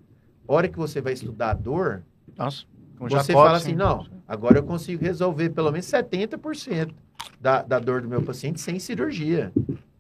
hora 0.47 0.69
que 0.69 0.79
você 0.79 1.01
vai 1.01 1.13
estudar 1.13 1.51
a 1.51 1.55
dor, 1.55 2.03
Nossa, 2.37 2.67
você 2.99 3.33
fala 3.33 3.57
assim, 3.57 3.75
não, 3.75 4.07
agora 4.27 4.59
eu 4.59 4.63
consigo 4.63 5.03
resolver 5.03 5.51
pelo 5.51 5.71
menos 5.71 5.87
70% 5.87 6.93
da, 7.41 7.63
da 7.63 7.79
dor 7.79 8.03
do 8.03 8.09
meu 8.09 8.23
paciente 8.23 8.61
sem 8.61 8.79
cirurgia. 8.79 9.53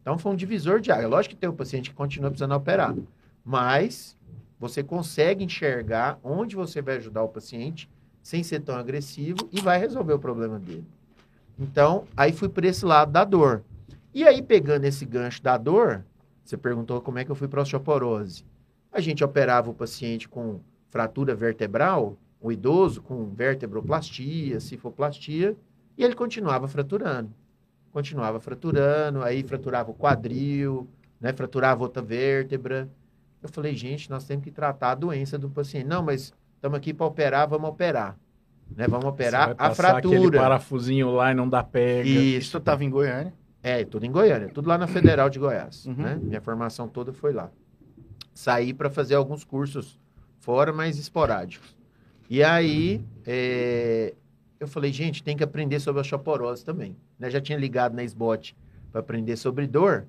Então 0.02 0.18
foi 0.18 0.32
um 0.32 0.36
divisor 0.36 0.80
de 0.80 0.90
água. 0.90 1.06
Lógico 1.06 1.34
que 1.34 1.40
tem 1.40 1.48
o 1.48 1.54
paciente 1.54 1.90
que 1.90 1.96
continua 1.96 2.30
precisando 2.30 2.54
operar, 2.54 2.94
mas 3.44 4.18
você 4.58 4.82
consegue 4.82 5.44
enxergar 5.44 6.18
onde 6.22 6.56
você 6.56 6.82
vai 6.82 6.96
ajudar 6.96 7.22
o 7.22 7.28
paciente 7.28 7.88
sem 8.22 8.42
ser 8.42 8.60
tão 8.60 8.76
agressivo 8.76 9.48
e 9.52 9.60
vai 9.60 9.78
resolver 9.78 10.12
o 10.12 10.18
problema 10.18 10.58
dele. 10.58 10.86
Então, 11.58 12.04
aí 12.16 12.32
fui 12.32 12.48
por 12.48 12.64
esse 12.64 12.84
lado 12.84 13.12
da 13.12 13.24
dor. 13.24 13.62
E 14.14 14.26
aí, 14.26 14.42
pegando 14.42 14.84
esse 14.84 15.04
gancho 15.04 15.42
da 15.42 15.56
dor, 15.56 16.04
você 16.44 16.56
perguntou 16.56 17.00
como 17.00 17.18
é 17.18 17.24
que 17.24 17.30
eu 17.30 17.34
fui 17.34 17.46
para 17.46 17.60
osteoporose. 17.62 18.44
A 18.90 19.00
gente 19.00 19.22
operava 19.22 19.70
o 19.70 19.74
paciente 19.74 20.28
com 20.28 20.60
fratura 20.88 21.34
vertebral, 21.34 22.16
o 22.40 22.50
idoso 22.50 23.02
com 23.02 23.26
vertebroplastia, 23.26 24.58
cifoplastia, 24.58 25.56
e 25.96 26.02
ele 26.02 26.14
continuava 26.14 26.66
fraturando. 26.66 27.30
Continuava 27.92 28.40
fraturando, 28.40 29.22
aí 29.22 29.42
fraturava 29.42 29.90
o 29.90 29.94
quadril, 29.94 30.88
né, 31.20 31.32
fraturava 31.32 31.82
outra 31.82 32.02
vértebra. 32.02 32.88
Eu 33.42 33.48
falei, 33.48 33.74
gente, 33.74 34.08
nós 34.10 34.24
temos 34.24 34.44
que 34.44 34.50
tratar 34.50 34.92
a 34.92 34.94
doença 34.94 35.38
do 35.38 35.50
paciente. 35.50 35.86
Não, 35.86 36.02
mas 36.02 36.32
estamos 36.60 36.76
aqui 36.76 36.92
para 36.92 37.06
operar, 37.06 37.48
vamos 37.48 37.70
operar. 37.70 38.18
Né? 38.76 38.86
Vamos 38.86 39.06
operar 39.06 39.54
a 39.56 39.74
fratura. 39.74 40.16
Aquele 40.18 40.30
parafusinho 40.30 41.10
lá 41.10 41.32
e 41.32 41.34
não 41.34 41.48
dá 41.48 41.64
pega. 41.64 42.06
Isso 42.06 42.58
estava 42.58 42.84
em 42.84 42.90
Goiânia? 42.90 43.32
É, 43.62 43.82
tudo 43.84 44.04
em 44.04 44.12
Goiânia, 44.12 44.48
tudo 44.48 44.68
lá 44.68 44.78
na 44.78 44.86
Federal 44.86 45.28
de 45.30 45.38
Goiás. 45.38 45.86
Uhum. 45.86 45.94
Né? 45.94 46.18
Minha 46.22 46.40
formação 46.40 46.86
toda 46.86 47.12
foi 47.12 47.32
lá. 47.32 47.50
Saí 48.32 48.72
para 48.72 48.88
fazer 48.88 49.14
alguns 49.14 49.42
cursos 49.42 49.98
fora, 50.38 50.72
mas 50.72 50.98
esporádicos. 50.98 51.74
E 52.28 52.44
aí, 52.44 53.02
é, 53.26 54.14
eu 54.58 54.68
falei, 54.68 54.92
gente, 54.92 55.22
tem 55.22 55.36
que 55.36 55.42
aprender 55.42 55.80
sobre 55.80 55.98
a 56.00 56.02
osteoporose 56.02 56.64
também. 56.64 56.96
Né? 57.18 57.30
Já 57.30 57.40
tinha 57.40 57.58
ligado 57.58 57.94
na 57.94 58.04
SBOT 58.04 58.56
para 58.92 59.00
aprender 59.00 59.36
sobre 59.36 59.66
dor. 59.66 60.06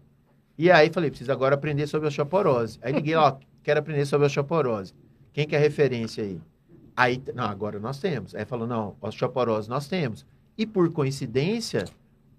E 0.57 0.69
aí, 0.69 0.89
falei, 0.93 1.09
preciso 1.09 1.31
agora 1.31 1.55
aprender 1.55 1.87
sobre 1.87 2.07
a 2.07 2.09
osteoporose. 2.09 2.77
Aí 2.81 2.93
liguei, 2.93 3.15
ó, 3.15 3.37
quero 3.63 3.79
aprender 3.79 4.05
sobre 4.05 4.25
a 4.25 4.27
osteoporose. 4.27 4.93
Quem 5.33 5.47
que 5.47 5.55
é 5.55 5.59
referência 5.59 6.23
aí? 6.23 6.39
Aí, 6.95 7.21
não, 7.33 7.45
agora 7.45 7.79
nós 7.79 7.99
temos. 7.99 8.35
Aí 8.35 8.45
falou, 8.45 8.67
não, 8.67 8.95
osteoporose 9.01 9.69
nós 9.69 9.87
temos. 9.87 10.25
E 10.57 10.65
por 10.65 10.91
coincidência, 10.91 11.85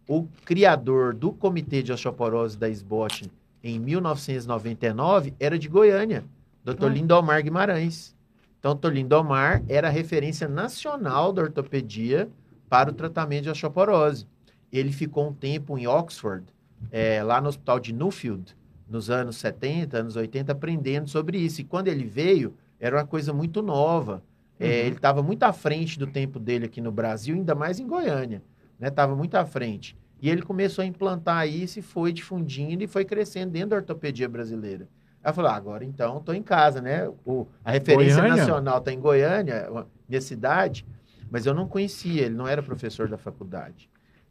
o 0.06 0.26
criador 0.44 1.14
do 1.14 1.32
comitê 1.32 1.82
de 1.82 1.92
osteoporose 1.92 2.56
da 2.56 2.68
SBOT 2.68 3.30
em 3.62 3.78
1999 3.78 5.34
era 5.40 5.58
de 5.58 5.68
Goiânia, 5.68 6.24
Dr. 6.64 6.84
Hum. 6.84 6.88
Lindomar 6.88 7.42
Guimarães. 7.42 8.14
Então, 8.58 8.76
Dr. 8.76 8.92
Lindomar 8.92 9.62
era 9.68 9.88
a 9.88 9.90
referência 9.90 10.46
nacional 10.46 11.32
da 11.32 11.42
ortopedia 11.42 12.28
para 12.68 12.90
o 12.90 12.92
tratamento 12.92 13.44
de 13.44 13.50
osteoporose. 13.50 14.26
Ele 14.72 14.92
ficou 14.92 15.28
um 15.28 15.32
tempo 15.34 15.76
em 15.76 15.86
Oxford, 15.86 16.44
é, 16.90 17.22
lá 17.22 17.40
no 17.40 17.48
hospital 17.48 17.80
de 17.80 17.92
Newfield, 17.92 18.56
nos 18.88 19.10
anos 19.10 19.36
70, 19.36 19.98
anos 19.98 20.16
80, 20.16 20.52
aprendendo 20.52 21.08
sobre 21.08 21.38
isso. 21.38 21.60
E 21.60 21.64
quando 21.64 21.88
ele 21.88 22.04
veio, 22.04 22.54
era 22.82 22.96
uma 22.96 23.06
coisa 23.06 23.32
muito 23.32 23.62
nova. 23.62 24.22
É, 24.58 24.64
Uhum. 24.66 24.70
ele 24.86 24.96
estava 24.96 25.22
muito 25.22 25.42
à 25.44 25.52
frente 25.52 25.98
do 25.98 26.06
tempo 26.06 26.38
dele 26.38 26.66
aqui 26.66 26.80
no 26.80 26.90
Brasil, 26.92 27.34
ainda 27.34 27.54
mais 27.54 27.78
em 27.80 27.86
Goiânia. 27.86 28.42
Estava 28.80 29.14
muito 29.14 29.36
à 29.36 29.44
frente. 29.46 29.96
E 30.20 30.28
ele 30.28 30.42
começou 30.42 30.82
a 30.82 30.86
implantar 30.86 31.48
isso 31.48 31.78
e 31.78 31.82
foi 31.82 32.12
difundindo 32.12 32.82
e 32.82 32.86
foi 32.88 33.04
crescendo 33.04 33.52
dentro 33.52 33.70
da 33.70 33.76
ortopedia 33.76 34.28
brasileira. 34.28 34.88
Aí 35.22 35.32
falei, 35.32 35.50
ah, 35.52 35.54
agora 35.54 35.84
então 35.84 36.18
estou 36.18 36.34
em 36.34 36.42
casa, 36.42 36.80
né? 36.80 37.08
O, 37.24 37.46
a 37.64 37.70
referência 37.70 38.20
Goiânia? 38.20 38.36
nacional 38.36 38.78
está 38.78 38.92
em 38.92 38.98
Goiânia, 39.00 39.68
uma- 39.70 39.86
minha 40.08 40.20
cidade, 40.20 40.84
mas 41.30 41.46
eu 41.46 41.54
não 41.54 41.66
conhecia, 41.68 42.22
ele 42.22 42.34
não 42.34 42.46
era 42.48 42.60
professor 42.62 43.08
da 43.08 43.16
faculdade. 43.16 43.88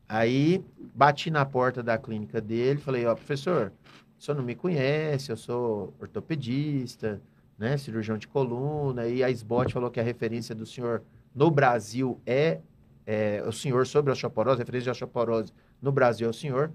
Aí 0.07 0.61
bati 0.93 1.31
na 1.31 1.45
porta 1.45 1.81
da 1.81 1.97
clínica 1.97 2.41
dele, 2.41 2.79
falei, 2.79 3.05
ó, 3.05 3.15
professor, 3.15 3.71
o 4.19 4.21
senhor 4.23 4.37
não 4.37 4.43
me 4.43 4.55
conhece, 4.55 5.31
eu 5.31 5.37
sou 5.37 5.93
ortopedista, 5.99 7.21
né, 7.61 7.77
cirurgião 7.77 8.17
de 8.17 8.27
coluna, 8.27 9.05
e 9.05 9.23
a 9.23 9.29
SBOT 9.29 9.71
falou 9.71 9.91
que 9.91 9.99
a 9.99 10.03
referência 10.03 10.55
do 10.55 10.65
senhor 10.65 11.03
no 11.33 11.51
Brasil 11.51 12.19
é, 12.25 12.59
é, 13.05 13.43
o 13.47 13.51
senhor 13.51 13.85
sobre 13.85 14.09
a 14.09 14.13
osteoporose, 14.13 14.57
referência 14.57 14.85
de 14.85 14.89
osteoporose 14.89 15.53
no 15.79 15.91
Brasil 15.91 16.25
é 16.25 16.29
o 16.31 16.33
senhor. 16.33 16.71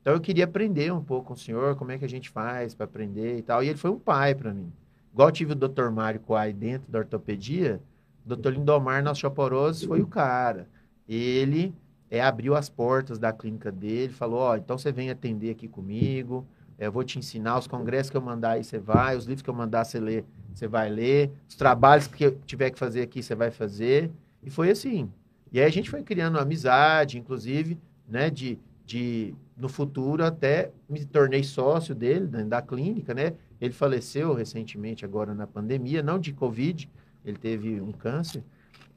Então 0.00 0.12
eu 0.12 0.20
queria 0.20 0.44
aprender 0.44 0.92
um 0.92 1.02
pouco 1.02 1.26
com 1.26 1.34
o 1.34 1.36
senhor, 1.36 1.74
como 1.74 1.90
é 1.90 1.98
que 1.98 2.04
a 2.04 2.08
gente 2.08 2.30
faz 2.30 2.72
para 2.72 2.84
aprender 2.84 3.36
e 3.36 3.42
tal. 3.42 3.64
E 3.64 3.68
ele 3.68 3.76
foi 3.76 3.90
um 3.90 3.98
pai 3.98 4.32
para 4.32 4.54
mim. 4.54 4.72
Igual 5.12 5.28
eu 5.28 5.32
tive 5.32 5.52
o 5.54 5.56
Dr. 5.56 5.90
Mário 5.90 6.20
Coai 6.20 6.52
dentro 6.52 6.88
da 6.88 7.00
ortopedia, 7.00 7.80
o 8.24 8.36
Dr. 8.36 8.50
Lindomar 8.50 9.02
na 9.02 9.10
osteoporose 9.10 9.88
foi 9.88 10.00
o 10.00 10.06
cara. 10.06 10.68
Ele 11.08 11.74
é, 12.08 12.20
abriu 12.20 12.54
as 12.54 12.68
portas 12.68 13.18
da 13.18 13.32
clínica 13.32 13.72
dele, 13.72 14.12
falou, 14.12 14.38
ó, 14.38 14.56
então 14.56 14.78
você 14.78 14.92
vem 14.92 15.10
atender 15.10 15.50
aqui 15.50 15.66
comigo, 15.66 16.46
eu 16.78 16.92
vou 16.92 17.02
te 17.02 17.18
ensinar, 17.18 17.58
os 17.58 17.66
congressos 17.66 18.10
que 18.10 18.16
eu 18.16 18.20
mandar 18.20 18.52
aí 18.52 18.64
você 18.64 18.78
vai, 18.78 19.16
os 19.16 19.24
livros 19.24 19.42
que 19.42 19.50
eu 19.50 19.54
mandar 19.54 19.84
você 19.84 19.98
ler, 19.98 20.24
você 20.54 20.68
vai 20.68 20.88
ler, 20.88 21.30
os 21.48 21.56
trabalhos 21.56 22.06
que 22.06 22.24
eu 22.24 22.38
tiver 22.46 22.70
que 22.70 22.78
fazer 22.78 23.02
aqui 23.02 23.22
você 23.22 23.34
vai 23.34 23.50
fazer. 23.50 24.10
E 24.42 24.50
foi 24.50 24.70
assim. 24.70 25.10
E 25.50 25.58
aí 25.58 25.66
a 25.66 25.70
gente 25.70 25.90
foi 25.90 26.02
criando 26.02 26.38
amizade, 26.38 27.18
inclusive, 27.18 27.78
né, 28.08 28.30
de, 28.30 28.58
de 28.86 29.34
no 29.56 29.68
futuro 29.68 30.24
até 30.24 30.70
me 30.88 31.04
tornei 31.04 31.42
sócio 31.42 31.94
dele, 31.94 32.26
da, 32.26 32.42
da 32.42 32.62
clínica, 32.62 33.12
né? 33.12 33.34
Ele 33.60 33.72
faleceu 33.72 34.32
recentemente 34.34 35.04
agora 35.04 35.34
na 35.34 35.46
pandemia, 35.46 36.02
não 36.02 36.18
de 36.18 36.32
Covid, 36.32 36.88
ele 37.24 37.36
teve 37.36 37.80
um 37.80 37.90
câncer. 37.90 38.44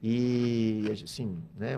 E, 0.00 0.84
assim, 1.04 1.36
né, 1.56 1.74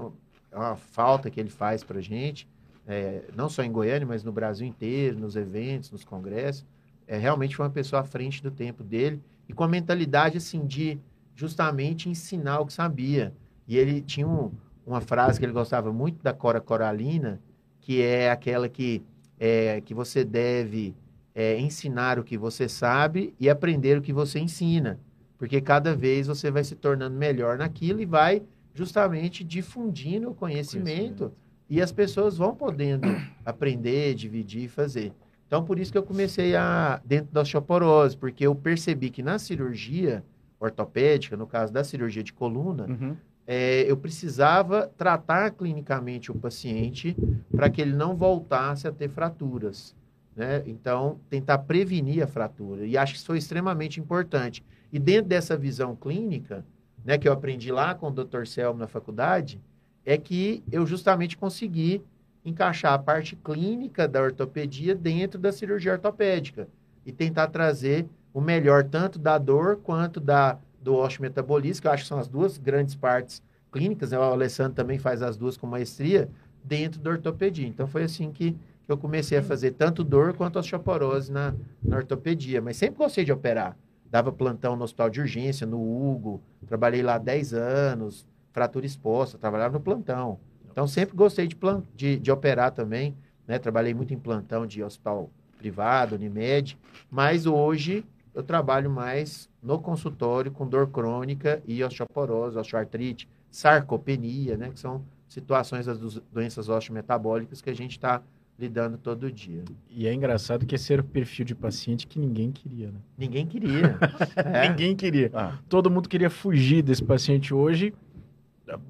é 0.50 0.56
uma 0.56 0.76
falta 0.76 1.30
que 1.30 1.40
ele 1.40 1.50
faz 1.50 1.82
pra 1.82 2.00
gente, 2.00 2.46
é, 2.86 3.24
não 3.34 3.48
só 3.48 3.62
em 3.62 3.72
Goiânia, 3.72 4.06
mas 4.06 4.22
no 4.22 4.32
Brasil 4.32 4.66
inteiro, 4.66 5.18
nos 5.18 5.36
eventos, 5.36 5.90
nos 5.90 6.04
congressos. 6.04 6.64
É, 7.06 7.16
realmente 7.16 7.56
foi 7.56 7.66
uma 7.66 7.72
pessoa 7.72 8.00
à 8.00 8.04
frente 8.04 8.42
do 8.42 8.50
tempo 8.50 8.82
dele 8.82 9.20
e 9.48 9.52
com 9.52 9.64
a 9.64 9.68
mentalidade, 9.68 10.38
assim, 10.38 10.66
de 10.66 10.98
justamente 11.34 12.08
ensinar 12.08 12.60
o 12.60 12.66
que 12.66 12.72
sabia. 12.72 13.34
E 13.66 13.76
ele 13.76 14.00
tinha 14.00 14.26
um, 14.26 14.50
uma 14.86 15.00
frase 15.00 15.38
que 15.38 15.44
ele 15.44 15.52
gostava 15.52 15.92
muito 15.92 16.22
da 16.22 16.32
Cora 16.32 16.60
Coralina, 16.60 17.40
que 17.80 18.00
é 18.00 18.30
aquela 18.30 18.68
que, 18.68 19.02
é, 19.38 19.80
que 19.82 19.92
você 19.92 20.24
deve 20.24 20.94
é, 21.34 21.58
ensinar 21.58 22.18
o 22.18 22.24
que 22.24 22.38
você 22.38 22.68
sabe 22.68 23.34
e 23.38 23.50
aprender 23.50 23.98
o 23.98 24.02
que 24.02 24.12
você 24.12 24.38
ensina. 24.38 24.98
Porque 25.36 25.60
cada 25.60 25.94
vez 25.94 26.26
você 26.26 26.50
vai 26.50 26.64
se 26.64 26.74
tornando 26.74 27.16
melhor 27.16 27.58
naquilo 27.58 28.00
e 28.00 28.06
vai 28.06 28.42
justamente 28.74 29.44
difundindo 29.44 30.30
o 30.30 30.34
conhecimento, 30.34 31.32
e 31.74 31.82
as 31.82 31.92
pessoas 31.92 32.37
vão 32.37 32.54
podendo 32.54 33.08
aprender, 33.44 34.14
dividir 34.14 34.64
e 34.64 34.68
fazer. 34.68 35.12
Então, 35.46 35.64
por 35.64 35.78
isso 35.78 35.92
que 35.92 35.98
eu 35.98 36.02
comecei 36.02 36.56
a 36.56 37.00
dentro 37.04 37.32
da 37.32 37.42
osteoporose, 37.42 38.16
porque 38.16 38.46
eu 38.46 38.54
percebi 38.54 39.10
que 39.10 39.22
na 39.22 39.38
cirurgia 39.38 40.24
ortopédica, 40.58 41.37
no 41.37 41.46
caso 41.46 41.72
da 41.72 41.84
cirurgia 41.84 42.22
de 42.22 42.32
coluna, 42.32 42.87
Uhum. 42.88 43.16
é, 43.46 43.82
eu 43.90 43.96
precisava 43.96 44.90
tratar 44.96 45.50
clinicamente 45.50 46.32
o 46.32 46.34
paciente 46.34 47.14
para 47.54 47.68
que 47.68 47.82
ele 47.82 47.92
não 47.94 48.16
voltasse 48.16 48.88
a 48.88 48.92
ter 48.92 49.08
fraturas. 49.10 49.94
Né? 50.34 50.62
Então, 50.66 51.20
tentar 51.30 51.58
prevenir 51.58 52.22
a 52.22 52.26
fratura. 52.26 52.84
E 52.87 52.96
acho 52.96 53.12
que 53.12 53.18
isso 53.18 53.26
foi 53.26 53.38
extremamente 53.38 54.00
importante. 54.00 54.64
E 54.92 54.98
dentro 54.98 55.28
dessa 55.28 55.56
visão 55.56 55.94
clínica, 55.94 56.64
né, 57.04 57.18
que 57.18 57.28
eu 57.28 57.32
aprendi 57.32 57.70
lá 57.70 57.94
com 57.94 58.08
o 58.08 58.10
Dr. 58.10 58.46
Selmo 58.46 58.78
na 58.80 58.88
faculdade, 58.88 59.60
é 60.04 60.16
que 60.18 60.62
eu 60.70 60.86
justamente 60.86 61.36
consegui 61.36 62.02
encaixar 62.44 62.92
a 62.92 62.98
parte 62.98 63.36
clínica 63.36 64.06
da 64.06 64.22
ortopedia 64.22 64.94
dentro 64.94 65.38
da 65.38 65.50
cirurgia 65.50 65.92
ortopédica 65.92 66.68
e 67.06 67.12
tentar 67.12 67.48
trazer 67.48 68.06
o 68.32 68.40
melhor 68.40 68.84
tanto 68.84 69.18
da 69.18 69.38
dor 69.38 69.76
quanto 69.82 70.20
da 70.20 70.58
do 70.84 70.94
osteometabolismo, 70.96 71.80
que 71.80 71.88
eu 71.88 71.92
acho 71.92 72.02
que 72.02 72.08
são 72.08 72.18
as 72.18 72.28
duas 72.28 72.58
grandes 72.58 72.94
partes 72.94 73.42
clínicas, 73.72 74.10
né? 74.10 74.18
o 74.18 74.22
Alessandro 74.22 74.74
também 74.74 74.98
faz 74.98 75.22
as 75.22 75.34
duas 75.36 75.56
com 75.56 75.66
maestria, 75.66 76.28
dentro 76.62 77.00
da 77.00 77.10
ortopedia. 77.10 77.66
Então, 77.66 77.86
foi 77.86 78.04
assim 78.04 78.30
que, 78.30 78.54
eu 78.86 78.98
comecei 78.98 79.38
a 79.38 79.42
fazer 79.42 79.70
tanto 79.70 80.04
dor 80.04 80.34
quanto 80.34 80.58
osteoporose 80.58 81.32
na, 81.32 81.54
na 81.82 81.96
ortopedia. 81.96 82.60
Mas 82.60 82.76
sempre 82.76 82.98
gostei 82.98 83.24
de 83.24 83.32
operar. 83.32 83.74
Dava 84.10 84.30
plantão 84.30 84.76
no 84.76 84.84
hospital 84.84 85.08
de 85.08 85.22
urgência, 85.22 85.66
no 85.66 85.80
Hugo, 85.80 86.42
trabalhei 86.66 87.02
lá 87.02 87.16
10 87.16 87.54
anos, 87.54 88.26
fratura 88.54 88.86
exposta, 88.86 89.36
trabalhava 89.36 89.74
no 89.74 89.80
plantão. 89.84 90.38
Então, 90.70 90.86
sempre 90.86 91.14
gostei 91.14 91.46
de, 91.46 91.54
plan 91.56 91.82
de, 91.94 92.16
de 92.18 92.30
operar 92.32 92.70
também, 92.70 93.14
né? 93.46 93.58
Trabalhei 93.58 93.92
muito 93.92 94.14
em 94.14 94.18
plantão 94.18 94.64
de 94.66 94.82
hospital 94.82 95.28
privado, 95.58 96.14
Unimed, 96.14 96.78
mas 97.10 97.44
hoje 97.46 98.04
eu 98.34 98.42
trabalho 98.42 98.88
mais 98.90 99.48
no 99.62 99.78
consultório 99.78 100.50
com 100.50 100.66
dor 100.66 100.88
crônica 100.88 101.60
e 101.66 101.82
osteoporose, 101.84 102.56
osteoartrite, 102.56 103.28
sarcopenia, 103.50 104.56
né? 104.56 104.70
Que 104.72 104.78
são 104.80 105.02
situações 105.28 105.86
das 105.86 105.98
do- 105.98 106.22
doenças 106.32 106.68
osteometabólicas 106.68 107.60
que 107.60 107.70
a 107.70 107.74
gente 107.74 107.92
está 107.92 108.22
lidando 108.58 108.96
todo 108.96 109.30
dia. 109.32 109.64
E 109.90 110.06
é 110.06 110.14
engraçado 110.14 110.64
que 110.64 110.76
esse 110.76 110.92
era 110.92 111.02
o 111.02 111.04
perfil 111.04 111.44
de 111.44 111.54
paciente 111.56 112.06
que 112.06 112.20
ninguém 112.20 112.52
queria, 112.52 112.86
né? 112.88 112.98
Ninguém 113.18 113.46
queria. 113.46 113.98
É. 114.36 114.68
Ninguém 114.68 114.94
queria. 114.94 115.30
Ah, 115.34 115.58
Todo 115.68 115.90
mundo 115.90 116.08
queria 116.08 116.30
fugir 116.30 116.82
desse 116.82 117.02
paciente 117.02 117.52
hoje. 117.52 117.92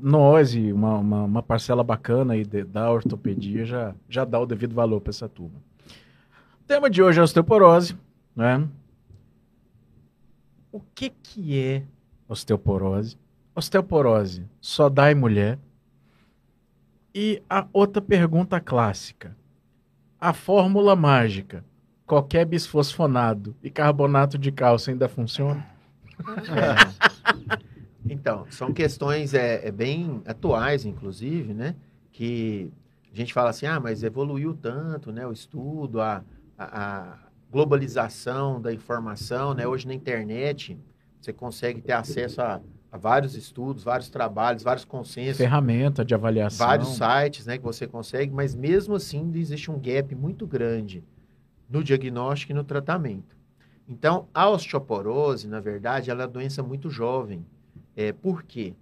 Nós 0.01 0.55
e 0.55 0.73
uma, 0.73 0.99
uma, 0.99 1.23
uma 1.25 1.43
parcela 1.43 1.83
bacana 1.83 2.35
aí 2.35 2.45
de- 2.45 2.65
da 2.65 2.91
ortopedia 2.91 3.65
já, 3.65 3.95
já 4.09 4.25
dá 4.25 4.39
o 4.39 4.47
devido 4.47 4.75
valor 4.75 5.01
para 5.01 5.11
essa 5.11 5.29
turma. 5.29 5.59
O 6.61 6.65
tema 6.67 6.89
de 6.89 7.03
hoje 7.03 7.19
é 7.19 7.23
osteoporose, 7.23 7.97
né? 8.37 8.67
O 10.71 10.81
que 10.95 11.11
que 11.11 11.59
é 11.61 11.83
osteoporose? 12.29 13.17
Osteoporose 13.55 14.45
só 14.61 14.89
dá 14.89 15.11
em 15.11 15.15
mulher? 15.15 15.59
E 17.15 17.43
a 17.49 17.67
outra 17.73 18.01
pergunta 18.03 18.59
clássica. 18.61 19.37
A 20.21 20.33
fórmula 20.33 20.97
mágica, 20.97 21.65
qualquer 22.07 22.45
bisfosfonado 22.45 23.55
e 23.63 23.71
carbonato 23.71 24.39
de 24.39 24.51
cálcio 24.51 24.91
ainda 24.93 25.09
funciona? 25.09 25.65
É. 26.49 26.94
Então, 28.25 28.47
são 28.49 28.73
questões 28.73 29.35
é, 29.35 29.69
é, 29.69 29.71
bem 29.71 30.23
atuais, 30.25 30.87
inclusive, 30.87 31.53
né? 31.53 31.77
Que 32.11 32.73
a 33.13 33.15
gente 33.15 33.35
fala 33.35 33.51
assim, 33.51 33.67
ah, 33.67 33.79
mas 33.79 34.03
evoluiu 34.03 34.55
tanto, 34.55 35.13
né? 35.13 35.27
O 35.27 35.33
estudo, 35.33 36.01
a, 36.01 36.25
a, 36.57 36.65
a 37.13 37.19
globalização 37.53 38.63
da 38.63 38.73
informação, 38.73 39.53
né? 39.53 39.67
Hoje 39.67 39.87
na 39.87 39.93
internet 39.93 40.81
você 41.21 41.35
consegue 41.35 41.83
ter 41.83 41.93
acesso 41.93 42.41
a, 42.41 42.63
a 42.91 42.97
vários 42.97 43.37
estudos, 43.37 43.85
vários 43.85 44.09
trabalhos, 44.09 44.63
vários 44.63 44.87
consensos, 44.87 45.37
ferramenta 45.37 46.03
de 46.03 46.15
avaliação. 46.15 46.67
vários 46.67 46.97
sites, 46.97 47.45
né? 47.45 47.59
Que 47.59 47.65
você 47.65 47.87
consegue, 47.87 48.33
mas 48.33 48.55
mesmo 48.55 48.95
assim 48.95 49.31
existe 49.35 49.71
um 49.71 49.79
gap 49.79 50.15
muito 50.15 50.47
grande 50.47 51.05
no 51.69 51.85
diagnóstico 51.85 52.53
e 52.53 52.55
no 52.55 52.65
tratamento. 52.65 53.37
Então, 53.87 54.29
a 54.33 54.49
osteoporose, 54.49 55.47
na 55.47 55.61
verdade, 55.61 56.11
ela 56.11 56.23
é 56.23 56.27
uma 56.27 56.33
doença 56.33 56.63
muito 56.63 56.89
jovem. 56.89 57.45
É, 57.97 58.13
por 58.13 58.43
quê? 58.43 58.75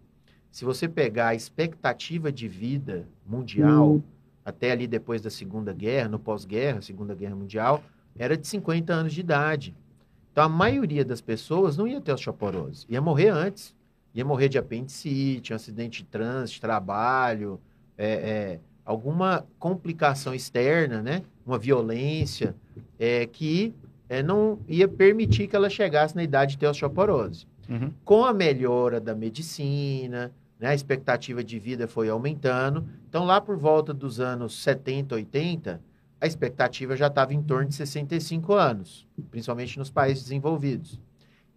Se 0.51 0.65
você 0.65 0.89
pegar 0.89 1.29
a 1.29 1.35
expectativa 1.35 2.31
de 2.31 2.47
vida 2.47 3.07
mundial, 3.27 4.03
até 4.45 4.71
ali 4.71 4.87
depois 4.87 5.23
da 5.23 5.31
Segunda 5.31 5.73
Guerra, 5.73 6.09
no 6.09 6.19
pós-guerra, 6.19 6.83
Segunda 6.83 7.15
Guerra 7.15 7.35
Mundial, 7.35 7.83
era 8.19 8.37
de 8.37 8.47
50 8.47 8.93
anos 8.93 9.13
de 9.15 9.21
idade. 9.21 9.75
Então, 10.31 10.45
a 10.45 10.49
maioria 10.49 11.05
das 11.05 11.21
pessoas 11.21 11.77
não 11.77 11.87
ia 11.87 12.01
ter 12.01 12.13
osteoporose, 12.13 12.87
ia 12.89 13.01
morrer 13.01 13.29
antes. 13.29 13.75
Ia 14.15 14.25
morrer 14.25 14.49
de 14.49 14.59
apendicite, 14.59 15.53
um 15.53 15.57
acidente 15.57 16.03
de 16.03 16.09
trânsito, 16.09 16.61
trabalho, 16.61 17.59
é, 17.97 18.07
é, 18.07 18.61
alguma 18.85 19.47
complicação 19.59 20.35
externa, 20.35 21.03
né? 21.03 21.23
Uma 21.47 21.59
violência, 21.59 22.55
é, 22.99 23.27
que 23.27 23.75
é, 24.09 24.23
não 24.23 24.59
ia 24.69 24.87
permitir 24.87 25.49
que 25.49 25.57
ela 25.57 25.71
chegasse 25.71 26.15
na 26.15 26.23
idade 26.23 26.53
de 26.53 26.59
ter 26.59 26.67
osteoporose. 26.67 27.47
Uhum. 27.69 27.93
Com 28.05 28.25
a 28.25 28.33
melhora 28.33 29.01
da 29.01 29.15
medicina, 29.15 30.33
né, 30.59 30.69
a 30.69 30.75
expectativa 30.75 31.43
de 31.43 31.59
vida 31.59 31.89
foi 31.89 32.09
aumentando. 32.09 32.87
Então, 33.09 33.25
lá 33.25 33.41
por 33.41 33.57
volta 33.57 33.93
dos 33.93 34.21
anos 34.21 34.63
70, 34.63 35.15
80, 35.17 35.81
a 36.21 36.27
expectativa 36.27 36.97
já 36.97 37.09
estava 37.09 37.35
em 37.35 37.43
torno 37.43 37.69
de 37.69 37.75
65 37.75 38.53
anos, 38.53 39.09
principalmente 39.31 39.77
nos 39.77 39.91
países 39.91 40.23
desenvolvidos. 40.23 41.01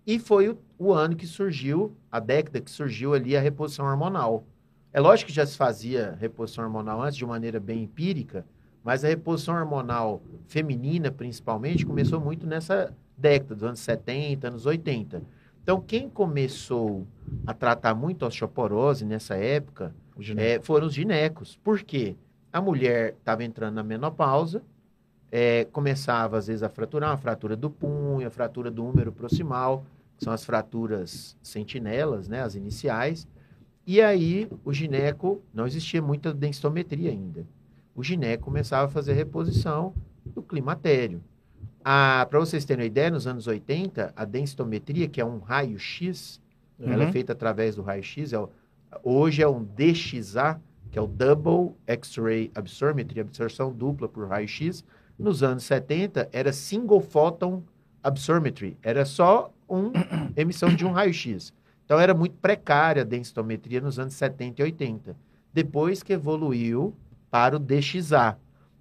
E 0.07 0.17
foi 0.17 0.49
o, 0.49 0.57
o 0.77 0.91
ano 0.91 1.15
que 1.15 1.27
surgiu, 1.27 1.95
a 2.11 2.19
década 2.19 2.59
que 2.59 2.71
surgiu 2.71 3.13
ali 3.13 3.37
a 3.37 3.41
reposição 3.41 3.85
hormonal. 3.85 4.43
É 4.91 4.99
lógico 4.99 5.29
que 5.29 5.35
já 5.35 5.45
se 5.45 5.55
fazia 5.55 6.17
reposição 6.19 6.63
hormonal 6.63 7.01
antes 7.03 7.17
de 7.17 7.25
maneira 7.25 7.59
bem 7.59 7.83
empírica, 7.83 8.45
mas 8.83 9.03
a 9.03 9.07
reposição 9.07 9.55
hormonal 9.55 10.21
feminina, 10.47 11.11
principalmente, 11.11 11.85
começou 11.85 12.19
muito 12.19 12.47
nessa 12.47 12.91
década, 13.17 13.55
dos 13.55 13.63
anos 13.63 13.79
70, 13.79 14.47
anos 14.47 14.65
80. 14.65 15.21
Então, 15.65 15.82
quem 15.82 16.08
começou 16.08 17.08
a 17.43 17.51
tratar 17.51 17.95
muito 17.95 18.23
a 18.23 18.28
osteoporose 18.28 19.04
nessa 19.04 19.36
época 19.36 19.95
é, 20.38 20.60
foram 20.62 20.86
os 20.86 20.93
ginecos. 20.93 21.60
Por 21.63 21.82
quê? 21.82 22.15
A 22.54 22.62
mulher 22.62 23.15
estava 23.17 23.43
entrando 23.43 23.73
na 23.73 23.82
menopausa, 23.82 24.62
é, 25.32 25.65
começava 25.71 26.38
às 26.38 26.45
vezes 26.45 26.62
a 26.62 26.69
fraturar, 26.69 27.10
uma 27.10 27.17
fratura 27.17 27.56
do 27.56 27.71
punho, 27.71 28.28
a 28.28 28.30
fratura 28.30 28.69
do 28.69 28.86
úmero 28.86 29.12
proximal, 29.12 29.84
que 30.15 30.23
são 30.23 30.32
as 30.32 30.45
fraturas 30.45 31.36
sentinelas, 31.41 32.28
né, 32.28 32.43
as 32.43 32.54
iniciais. 32.54 33.28
E 33.88 33.99
aí 33.99 34.47
o 34.63 34.71
gineco, 34.71 35.41
não 35.51 35.65
existia 35.65 35.99
muita 35.99 36.32
densitometria 36.32 37.10
ainda. 37.10 37.43
O 37.95 38.04
gineco 38.04 38.43
começava 38.43 38.86
a 38.86 38.89
fazer 38.89 39.13
reposição 39.13 39.95
do 40.28 40.43
climatério. 40.43 41.23
Para 41.86 42.39
vocês 42.39 42.65
terem 42.65 42.82
uma 42.84 42.88
ideia, 42.88 43.12
nos 43.12 43.28
anos 43.28 43.45
80, 43.45 44.12
a 44.15 44.26
densitometria, 44.26 45.08
que 45.08 45.21
é 45.21 45.26
um 45.26 45.38
raio-x, 45.38 46.41
uhum. 46.80 46.91
ela 46.91 47.04
é 47.04 47.12
feita 47.12 47.34
através 47.34 47.76
do 47.76 47.84
raio-x, 47.84 48.34
é 48.34 48.43
hoje 49.04 49.43
é 49.43 49.48
um 49.48 49.63
DXA, 49.63 50.60
que 50.89 50.98
é 50.98 51.02
o 51.02 51.06
Double 51.06 51.76
X-Ray 51.86 52.52
Absorptiometry, 52.56 53.19
absorção 53.19 53.71
dupla 53.71 54.10
por 54.10 54.28
raio-x. 54.28 54.84
Nos 55.19 55.43
anos 55.43 55.63
70, 55.65 56.28
era 56.32 56.52
Single 56.52 57.02
Photon 57.02 57.62
Absorptiometry, 58.02 58.78
era 58.82 59.06
só 59.06 59.54
uma 59.69 59.91
emissão 60.36 60.76
de 60.76 60.88
um 60.88 60.91
raio-x. 60.91 61.54
Então, 61.86 62.00
era 62.00 62.15
muito 62.15 62.36
precária 62.38 63.04
a 63.04 63.06
densitometria 63.06 63.80
nos 63.80 64.00
anos 64.00 64.15
70 64.15 64.60
e 64.60 64.65
80. 64.65 65.15
Depois 65.54 66.02
que 66.02 66.13
evoluiu 66.13 66.95
para 67.30 67.58
o 67.58 67.60
DXA. 67.60 68.39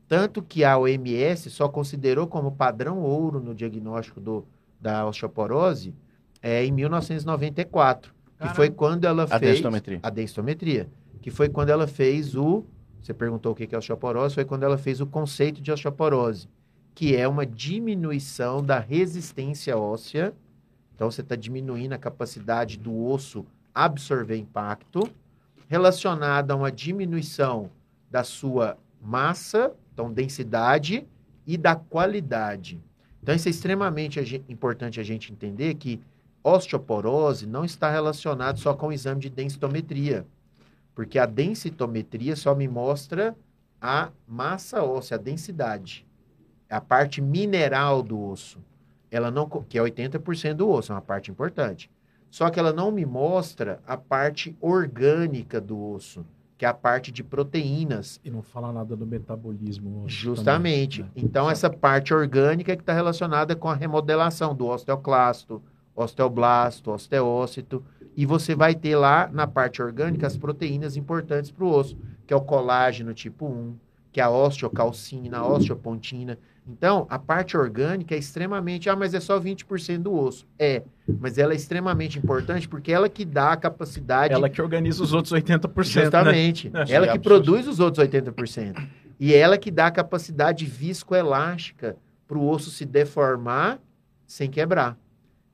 Tanto 0.09 0.43
que 0.43 0.65
a 0.65 0.77
OMS 0.79 1.51
só 1.51 1.69
considerou 1.69 2.27
como 2.27 2.53
padrão 2.53 3.01
ouro 3.01 3.41
no 3.41 3.55
diagnóstico 3.55 4.21
do, 4.21 4.47
da 4.81 5.07
osteoporose 5.07 5.95
é, 6.43 6.65
em 6.65 6.71
1994, 6.71 8.13
Caramba. 8.13 8.51
que 8.51 8.57
foi 8.57 8.71
quando 8.71 9.05
ela 9.05 9.25
a 9.25 9.39
fez 9.39 9.53
densitometria. 9.53 10.01
a 10.03 10.11
densitometria, 10.11 10.89
que 11.23 11.31
foi 11.31 11.49
quando 11.49 11.71
ela 11.71 11.87
fez 11.87 12.37
o, 12.37 12.65
você 13.01 13.15
perguntou 13.15 13.53
o 13.53 13.55
que 13.55 13.75
é 13.75 13.79
osteoporose, 13.79 14.35
foi 14.35 14.45
quando 14.45 14.63
ela 14.63 14.77
fez 14.77 15.01
o 15.01 15.07
conceito 15.07 15.61
de 15.61 15.73
osteoporose, 15.73 16.49
que 16.95 17.17
é 17.17 17.27
uma 17.27 17.47
diminuição 17.47 18.63
da 18.63 18.79
resistência 18.79 19.77
óssea 19.77 20.35
então, 20.95 21.11
você 21.11 21.23
está 21.23 21.35
diminuindo 21.35 21.93
a 21.93 21.99
capacidade 21.99 22.79
do 22.79 23.07
osso 23.07 23.45
absorver 23.75 24.37
impacto, 24.37 25.03
relacionada 25.69 26.55
a 26.55 26.57
uma 26.57 26.71
diminuição 26.71 27.71
da 28.09 28.23
sua 28.23 28.79
massa, 29.03 29.73
então 29.95 30.13
densidade, 30.13 31.07
e 31.47 31.57
da 31.57 31.75
qualidade. 31.75 32.79
Então, 33.23 33.35
isso 33.35 33.49
é 33.49 33.51
extremamente 33.51 34.45
importante 34.49 35.01
a 35.01 35.03
gente 35.03 35.33
entender 35.33 35.75
que 35.77 36.01
osteoporose 36.43 37.47
não 37.47 37.65
está 37.65 37.91
relacionado 37.91 38.59
só 38.59 38.75
com 38.75 38.89
o 38.89 38.93
exame 38.93 39.21
de 39.21 39.31
densitometria, 39.31 40.27
porque 40.95 41.19
a 41.19 41.25
densitometria 41.25 42.37
só 42.37 42.55
me 42.55 42.69
mostra 42.69 43.35
a 43.81 44.11
massa 44.29 44.83
óssea, 44.83 45.17
a 45.17 45.21
densidade, 45.21 46.07
a 46.69 46.81
parte 46.81 47.23
mineral 47.23 48.03
do 48.03 48.21
osso 48.21 48.59
ela 49.17 49.31
não 49.31 49.49
que 49.49 49.79
é 49.79 49.81
80% 49.81 50.55
do 50.55 50.69
osso, 50.69 50.91
é 50.91 50.95
uma 50.97 51.01
parte 51.01 51.31
importante. 51.31 51.89
Só 52.31 52.51
que 52.51 52.59
ela 52.59 52.73
não 52.73 52.91
me 52.91 53.07
mostra 53.07 53.81
a 53.87 53.97
parte 53.97 54.57
orgânica 54.61 55.61
do 55.61 55.81
osso, 55.81 56.27
que 56.57 56.65
é 56.65 56.69
a 56.69 56.75
parte 56.75 57.11
de 57.11 57.23
proteínas. 57.25 58.21
E 58.25 58.31
não 58.31 58.43
fala 58.43 58.73
nada 58.73 58.97
do 58.97 59.07
metabolismo. 59.07 60.05
Justamente. 60.07 61.03
Também, 61.03 61.15
né? 61.17 61.23
Então, 61.25 61.51
essa 61.51 61.69
parte 61.69 62.15
orgânica 62.15 62.73
é 62.73 62.77
que 62.77 62.83
está 62.83 62.93
relacionada 62.93 63.57
com 63.57 63.69
a 63.69 63.75
remodelação 63.75 64.55
do 64.55 64.67
osteoclasto, 64.67 65.63
osteoblasto, 65.95 66.91
osteócito. 66.91 67.85
E 68.17 68.25
você 68.25 68.55
vai 68.55 68.75
ter 68.75 68.97
lá 68.97 69.29
na 69.33 69.47
parte 69.47 69.83
orgânica 69.83 70.27
as 70.27 70.37
proteínas 70.37 70.97
importantes 70.97 71.51
para 71.51 71.65
o 71.65 71.71
osso, 71.71 71.97
que 72.27 72.33
é 72.33 72.37
o 72.37 72.41
colágeno 72.41 73.13
tipo 73.13 73.47
1, 73.47 73.75
que 74.13 74.21
é 74.21 74.25
a 74.25 74.31
osteocalcina, 74.31 75.39
a 75.39 75.47
osteopontina. 75.47 76.39
Então, 76.67 77.07
a 77.11 77.19
parte 77.19 77.57
orgânica 77.57 78.15
é 78.15 78.19
extremamente. 78.19 78.89
Ah, 78.89 78.97
mas 78.97 79.13
é 79.13 79.21
só 79.21 79.39
20% 79.39 79.99
do 79.99 80.15
osso. 80.15 80.47
É, 80.59 80.83
mas 81.21 81.37
ela 81.37 81.53
é 81.53 81.57
extremamente 81.57 82.19
importante 82.19 82.67
porque 82.67 82.91
ela 82.91 83.09
que 83.09 83.25
dá 83.25 83.53
a 83.53 83.57
capacidade. 83.57 84.33
Ela 84.33 84.49
que 84.49 84.63
organiza 84.63 85.03
os 85.03 85.13
outros 85.13 85.33
80%. 85.33 85.77
Né? 85.77 85.85
Justamente. 85.85 86.71
Né? 86.71 86.85
Ela 86.89 87.09
que 87.09 87.19
produz 87.19 87.69
os 87.69 87.81
outros 87.81 88.07
80%. 88.07 88.89
E 89.21 89.35
ela 89.35 89.59
que 89.59 89.71
dá 89.71 89.87
a 89.87 89.91
capacidade 89.91 90.65
viscoelástica 90.65 91.97
para 92.27 92.39
o 92.39 92.49
osso 92.49 92.71
se 92.71 92.85
deformar 92.85 93.79
sem 94.27 94.51
quebrar. 94.51 94.99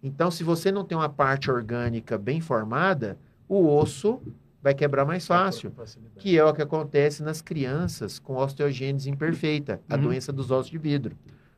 Então, 0.03 0.31
se 0.31 0.44
você 0.44 0.70
não 0.70 0.85
tem 0.85 0.96
uma 0.96 1.09
parte 1.09 1.51
orgânica 1.51 2.16
bem 2.16 2.40
formada, 2.40 3.18
o 3.49 3.66
osso 3.77 4.23
vai 4.62 4.75
quebrar 4.75 5.05
mais 5.05 5.27
fácil, 5.27 5.73
que 6.18 6.38
é 6.38 6.44
o 6.44 6.53
que 6.53 6.62
acontece 6.62 7.23
nas 7.23 7.40
crianças 7.40 8.18
com 8.18 8.37
osteogênese 8.37 9.11
imperfeita, 9.11 9.81
a 9.88 9.96
uhum. 9.96 10.03
doença 10.03 10.33
dos 10.33 10.51
ossos 10.51 10.70
de 10.70 10.79
vidro. 10.79 11.16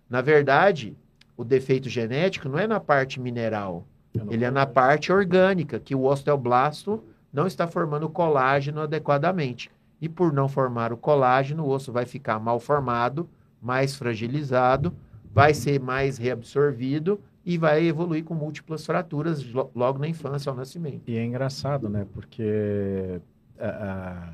Na 0.09 0.21
verdade, 0.21 0.97
o 1.37 1.45
defeito 1.45 1.89
genético 1.89 2.49
não 2.49 2.59
é 2.59 2.67
na 2.67 2.79
parte 2.79 3.21
mineral, 3.21 3.87
ele 4.31 4.45
é 4.45 4.51
na 4.51 4.67
parte 4.67 5.11
orgânica, 5.11 5.81
que 5.81 5.95
o 5.95 6.05
osteoblasto 6.05 7.03
não 7.33 7.47
está 7.47 7.67
formando 7.67 8.09
colágeno 8.09 8.81
adequadamente. 8.81 9.71
E 10.01 10.09
por 10.09 10.33
não 10.33 10.49
formar 10.49 10.93
o 10.93 10.97
colágeno, 10.97 11.65
o 11.65 11.69
osso 11.69 11.93
vai 11.93 12.05
ficar 12.05 12.39
mal 12.39 12.61
formado, 12.61 13.29
mais 13.61 13.95
fragilizado, 13.95 14.93
vai 15.33 15.55
ser 15.55 15.81
mais 15.81 16.19
reabsorvido 16.19 17.21
e 17.45 17.59
vai 17.59 17.85
evoluir 17.85 18.25
com 18.25 18.35
múltiplas 18.35 18.87
fraturas 18.87 19.45
logo 19.75 19.99
na 19.99 20.09
infância, 20.09 20.51
ao 20.51 20.57
nascimento. 20.57 21.03
E 21.09 21.17
é 21.17 21.25
engraçado, 21.25 21.89
né? 21.89 22.07
Porque 22.13 23.21
uh, 23.59 24.33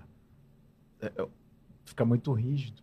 uh, 1.23 1.29
fica 1.85 2.05
muito 2.05 2.33
rígido. 2.33 2.83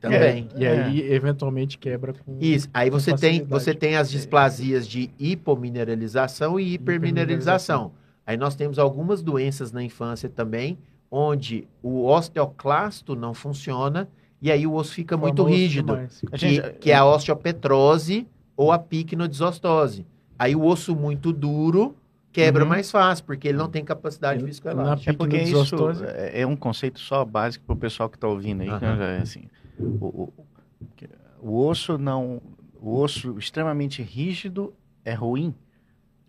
Também. 0.00 0.48
É, 0.54 0.58
e 0.60 0.66
aí, 0.66 1.02
é. 1.02 1.14
eventualmente, 1.14 1.76
quebra 1.76 2.12
com. 2.12 2.38
Isso. 2.40 2.68
Aí 2.72 2.88
você 2.88 3.14
tem, 3.16 3.42
você 3.44 3.74
tem 3.74 3.96
as 3.96 4.10
displasias 4.10 4.86
de 4.86 5.10
hipomineralização 5.18 6.60
e 6.60 6.74
hipermineralização. 6.74 7.92
Aí 8.24 8.36
nós 8.36 8.54
temos 8.54 8.78
algumas 8.78 9.22
doenças 9.22 9.72
na 9.72 9.82
infância 9.82 10.28
também, 10.28 10.78
onde 11.10 11.66
o 11.82 12.04
osteoclasto 12.04 13.16
não 13.16 13.34
funciona 13.34 14.08
e 14.40 14.52
aí 14.52 14.66
o 14.66 14.74
osso 14.74 14.92
fica 14.92 15.16
muito 15.16 15.42
rígido. 15.42 15.96
Que, 16.32 16.38
gente... 16.38 16.72
que 16.74 16.90
é 16.90 16.94
a 16.94 17.04
osteopetrose 17.04 18.26
ou 18.58 18.72
a 18.72 18.78
picnodisostose. 18.78 20.04
Aí 20.36 20.56
o 20.56 20.64
osso 20.64 20.94
muito 20.96 21.32
duro 21.32 21.94
quebra 22.32 22.64
uhum. 22.64 22.68
mais 22.68 22.90
fácil, 22.90 23.24
porque 23.24 23.46
ele 23.46 23.56
não 23.56 23.68
tem 23.68 23.84
capacidade 23.84 24.44
viscoelástica. 24.44 25.12
É 25.12 25.14
porque 25.14 25.38
isso 25.38 25.76
é, 26.04 26.40
é 26.40 26.46
um 26.46 26.56
conceito 26.56 26.98
só 26.98 27.24
básico 27.24 27.64
para 27.64 27.74
o 27.74 27.76
pessoal 27.76 28.10
que 28.10 28.16
está 28.16 28.26
ouvindo 28.26 28.62
aí. 28.62 28.68
Uhum. 28.68 28.96
Né? 28.96 29.20
Assim, 29.22 29.44
o, 29.78 30.06
o, 30.06 30.32
o, 31.40 31.66
osso 31.66 31.96
não, 31.96 32.42
o 32.80 32.98
osso 32.98 33.38
extremamente 33.38 34.02
rígido 34.02 34.74
é 35.04 35.14
ruim. 35.14 35.54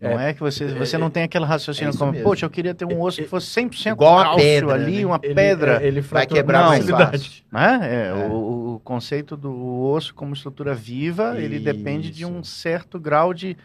Não 0.00 0.18
é, 0.18 0.30
é 0.30 0.34
que 0.34 0.40
você, 0.40 0.66
você 0.68 0.96
é, 0.96 0.98
não 0.98 1.10
tem 1.10 1.24
aquele 1.24 1.44
raciocínio 1.44 1.92
é 1.92 1.96
como, 1.96 2.12
mesmo. 2.12 2.24
poxa, 2.24 2.46
eu 2.46 2.50
queria 2.50 2.74
ter 2.74 2.86
um 2.86 3.02
osso 3.02 3.20
que 3.20 3.28
fosse 3.28 3.48
100% 3.60 3.92
Igual 3.92 4.18
a 4.18 4.34
pedra, 4.34 4.72
ali, 4.72 5.00
né? 5.00 5.06
uma 5.06 5.20
ele, 5.22 5.34
pedra. 5.34 5.82
Ele 5.82 6.00
vai 6.00 6.26
quebrar 6.26 6.62
não, 6.62 6.68
mais 6.68 6.88
fácil. 6.88 7.42
Né? 7.52 8.06
É, 8.08 8.12
o, 8.14 8.76
o, 8.76 8.80
conceito 8.82 9.36
do 9.36 9.82
osso 9.82 10.14
como 10.14 10.32
estrutura 10.32 10.74
viva, 10.74 11.34
Isso. 11.34 11.42
ele 11.42 11.58
depende 11.58 12.10
de 12.10 12.24
um 12.24 12.42
certo 12.42 12.98
grau 12.98 13.34
de, 13.34 13.58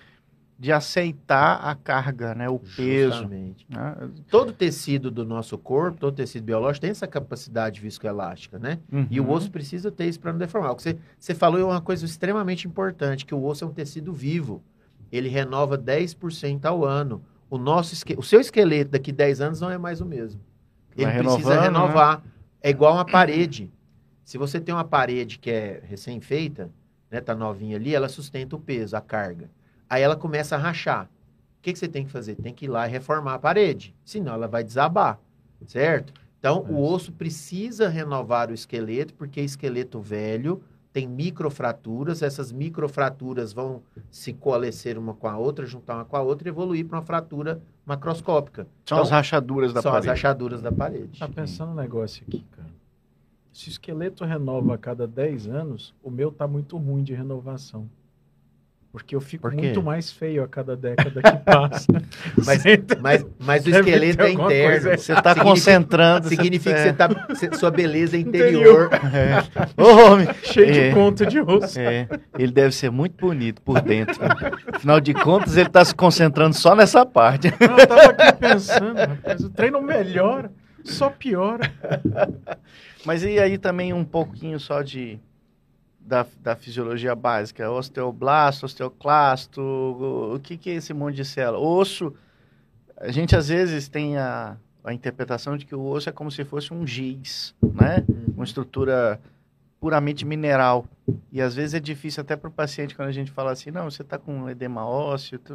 de 0.59 0.73
aceitar 0.73 1.55
a 1.55 1.73
carga, 1.73 2.35
né? 2.35 2.49
o 2.49 2.59
peso. 2.59 3.29
Né? 3.29 3.95
Todo 4.29 4.51
tecido 4.51 5.09
do 5.09 5.23
nosso 5.23 5.57
corpo, 5.57 5.99
todo 5.99 6.15
tecido 6.15 6.43
biológico 6.43 6.81
tem 6.81 6.91
essa 6.91 7.07
capacidade 7.07 7.79
viscoelástica, 7.79 8.59
né? 8.59 8.79
Uhum. 8.91 9.07
E 9.09 9.21
o 9.21 9.31
osso 9.31 9.49
precisa 9.49 9.89
ter 9.89 10.05
isso 10.05 10.19
para 10.19 10.33
não 10.33 10.39
deformar. 10.39 10.71
O 10.71 10.75
que 10.75 10.83
você, 10.83 10.97
você 11.17 11.33
falou 11.33 11.61
é 11.61 11.63
uma 11.63 11.79
coisa 11.79 12.05
extremamente 12.05 12.67
importante, 12.67 13.25
que 13.25 13.33
o 13.33 13.41
osso 13.41 13.63
é 13.63 13.67
um 13.67 13.73
tecido 13.73 14.11
vivo 14.11 14.61
ele 15.11 15.29
renova 15.29 15.77
10% 15.77 16.65
ao 16.65 16.83
ano. 16.83 17.23
O, 17.49 17.57
nosso 17.57 17.95
o 18.17 18.23
seu 18.23 18.39
esqueleto 18.39 18.91
daqui 18.91 19.11
10 19.11 19.41
anos 19.41 19.61
não 19.61 19.69
é 19.69 19.77
mais 19.77 20.01
o 20.01 20.05
mesmo. 20.05 20.41
Ele 20.97 21.11
precisa 21.11 21.55
né? 21.55 21.61
renovar. 21.61 22.21
Né? 22.23 22.31
É 22.61 22.69
igual 22.69 22.93
uma 22.93 23.05
parede. 23.05 23.71
Se 24.23 24.37
você 24.37 24.59
tem 24.59 24.73
uma 24.73 24.83
parede 24.83 25.37
que 25.37 25.51
é 25.51 25.81
recém-feita, 25.83 26.71
né, 27.11 27.21
tá 27.21 27.35
novinha 27.35 27.77
ali, 27.77 27.93
ela 27.93 28.09
sustenta 28.09 28.55
o 28.55 28.59
peso, 28.59 28.97
a 28.97 29.01
carga. 29.01 29.49
Aí 29.89 30.01
ela 30.01 30.15
começa 30.15 30.55
a 30.55 30.59
rachar. 30.59 31.05
O 31.59 31.61
que, 31.61 31.73
que 31.73 31.79
você 31.79 31.87
tem 31.87 32.05
que 32.05 32.11
fazer? 32.11 32.35
Tem 32.35 32.53
que 32.53 32.65
ir 32.65 32.67
lá 32.67 32.87
e 32.87 32.91
reformar 32.91 33.35
a 33.35 33.39
parede. 33.39 33.93
Senão 34.03 34.33
ela 34.33 34.47
vai 34.47 34.63
desabar, 34.63 35.19
certo? 35.67 36.13
Então, 36.39 36.65
é. 36.67 36.71
o 36.71 36.79
osso 36.79 37.11
precisa 37.11 37.87
renovar 37.87 38.49
o 38.49 38.53
esqueleto, 38.53 39.13
porque 39.13 39.41
esqueleto 39.41 39.99
velho 39.99 40.61
tem 40.95 41.05
microfraturas, 41.08 42.21
essas 42.21 42.53
microfraturas 42.53 43.51
vão 43.51 43.81
se 44.10 44.31
coalescer 44.31 44.97
uma 44.97 45.13
com 45.13 45.27
a 45.27 45.38
outra, 45.38 45.65
juntar 45.65 45.95
uma 45.95 46.05
com 46.05 46.15
a 46.15 46.21
outra 46.21 46.47
e 46.47 46.51
evoluir 46.51 46.86
para 46.88 46.99
uma 46.99 47.03
fratura 47.05 47.62
macroscópica. 47.86 48.63
São 48.86 48.99
Então, 48.99 49.01
as 49.01 49.10
rachaduras 49.10 49.73
da 49.73 49.81
são 49.81 49.91
parede. 49.91 50.08
as 50.10 50.15
rachaduras 50.15 50.62
da 50.62 50.71
parede. 50.71 51.19
Tá 51.19 51.27
pensando 51.27 51.73
um 51.73 51.75
negócio 51.75 52.23
aqui, 52.25 52.45
cara. 52.49 52.69
Se 53.51 53.67
o 53.67 53.71
esqueleto 53.71 54.23
renova 54.23 54.75
a 54.75 54.77
cada 54.77 55.05
10 55.05 55.49
anos, 55.49 55.93
o 56.01 56.10
meu 56.10 56.31
tá 56.31 56.47
muito 56.47 56.77
ruim 56.77 57.03
de 57.03 57.13
renovação. 57.13 57.89
Porque 58.95 59.13
eu 59.13 59.19
fico 59.19 59.41
Por 59.41 59.53
muito 59.53 59.84
mais 59.84 60.10
feio 60.10 60.41
a 60.41 60.47
cada 60.47 60.73
década 60.73 61.21
que 61.21 61.38
passa. 61.43 61.86
Mas, 62.45 62.63
mas, 63.01 63.25
mas 63.38 63.65
o 63.65 63.69
esqueleto 63.69 64.23
é 64.23 64.31
interno. 64.31 64.91
Você 64.97 65.13
tá 65.13 65.31
Significa- 65.31 65.43
concentrando. 65.43 66.27
Significa 66.29 66.75
que 66.75 66.81
você 66.81 66.93
você 67.36 67.47
tá, 67.49 67.58
sua 67.58 67.71
beleza 67.71 68.15
é 68.15 68.19
interior. 68.21 68.89
É. 69.13 69.81
Ô, 69.81 70.12
homem! 70.13 70.27
cheio 70.43 70.69
É. 70.73 70.88
de 70.89 70.95
ponto 70.95 71.25
de 71.25 71.41
osso. 71.41 71.77
É, 71.77 72.08
ele 72.39 72.53
deve 72.53 72.73
ser 72.73 72.89
muito 72.89 73.17
bonito 73.19 73.62
por 73.62 73.81
dentro. 73.81 74.15
Afinal 74.73 75.01
de 75.01 75.13
contas, 75.13 75.58
ele 75.58 75.67
tá 75.69 75.84
se 75.84 75.93
concentrando 75.93 76.55
só 76.55 76.73
nessa 76.73 77.05
parte. 77.05 77.51
Não, 77.60 77.77
eu 77.77 77.88
tava 77.88 78.01
aqui 78.12 78.39
pensando, 78.39 78.95
rapaz, 78.97 79.41
o 79.43 79.49
treino 79.49 79.81
melhora, 79.81 80.49
só 80.86 81.10
piora. 81.10 81.69
Mas 83.05 83.23
e 83.23 83.38
aí 83.39 83.58
também 83.58 83.91
um 83.91 84.05
pouquinho 84.05 84.58
só 84.60 84.81
de 84.81 85.19
da, 86.05 86.25
da 86.41 86.55
fisiologia 86.55 87.15
básica, 87.15 87.69
osteoblasto, 87.71 88.65
osteoclasto, 88.65 89.61
o, 89.61 90.35
o 90.35 90.39
que, 90.39 90.55
que 90.57 90.69
é 90.69 90.73
esse 90.75 90.93
monte 90.93 91.15
de 91.15 91.25
célula? 91.25 91.57
Osso, 91.59 92.13
a 92.97 93.11
gente 93.11 93.35
às 93.35 93.47
vezes 93.49 93.87
tem 93.89 94.17
a, 94.17 94.55
a 94.83 94.93
interpretação 94.93 95.57
de 95.57 95.65
que 95.65 95.73
o 95.75 95.83
osso 95.85 96.07
é 96.07 96.11
como 96.11 96.29
se 96.31 96.45
fosse 96.45 96.73
um 96.73 96.85
giz, 96.85 97.55
né? 97.61 98.05
Uma 98.35 98.45
estrutura 98.45 99.19
puramente 99.79 100.25
mineral. 100.25 100.85
E 101.31 101.41
às 101.41 101.53
vezes 101.55 101.73
é 101.73 101.79
difícil 101.79 102.21
até 102.21 102.35
para 102.35 102.49
o 102.49 102.53
paciente 102.53 102.95
quando 102.95 103.09
a 103.09 103.11
gente 103.11 103.31
fala 103.31 103.51
assim, 103.51 103.71
não, 103.71 103.89
você 103.89 104.01
está 104.01 104.17
com 104.17 104.49
edema 104.49 104.85
ósseo. 104.87 105.37
tu- 105.39 105.53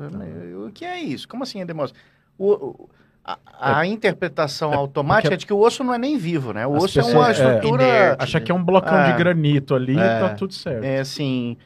O 0.66 0.70
que 0.72 0.84
é 0.84 1.00
isso? 1.00 1.26
Como 1.28 1.42
assim 1.42 1.60
edema 1.60 1.84
ósseo? 1.84 1.96
O- 2.38 2.52
o- 2.52 2.90
a, 3.24 3.38
a 3.80 3.86
interpretação 3.86 4.72
automática 4.72 5.34
é 5.34 5.36
de 5.36 5.46
que 5.46 5.52
o 5.52 5.58
osso 5.58 5.84
não 5.84 5.92
é 5.94 5.98
nem 5.98 6.16
vivo, 6.16 6.52
né? 6.52 6.66
O 6.66 6.76
As 6.76 6.84
osso 6.84 6.98
é 7.00 7.02
uma 7.02 7.08
pessoas- 7.26 7.28
é, 7.40 7.54
estrutura, 7.56 7.82
inerte. 7.84 8.22
Acha 8.22 8.40
que 8.40 8.50
é 8.50 8.54
um 8.54 8.64
blocão 8.64 8.96
É. 8.98 9.12
de 9.12 9.18
granito 9.18 9.74
ali 9.74 9.94
e 9.94 10.00
É. 10.00 10.20
tá 10.20 10.34
tudo 10.34 10.54
certo. 10.54 10.82
é 10.84 11.00
assim, 11.00 11.56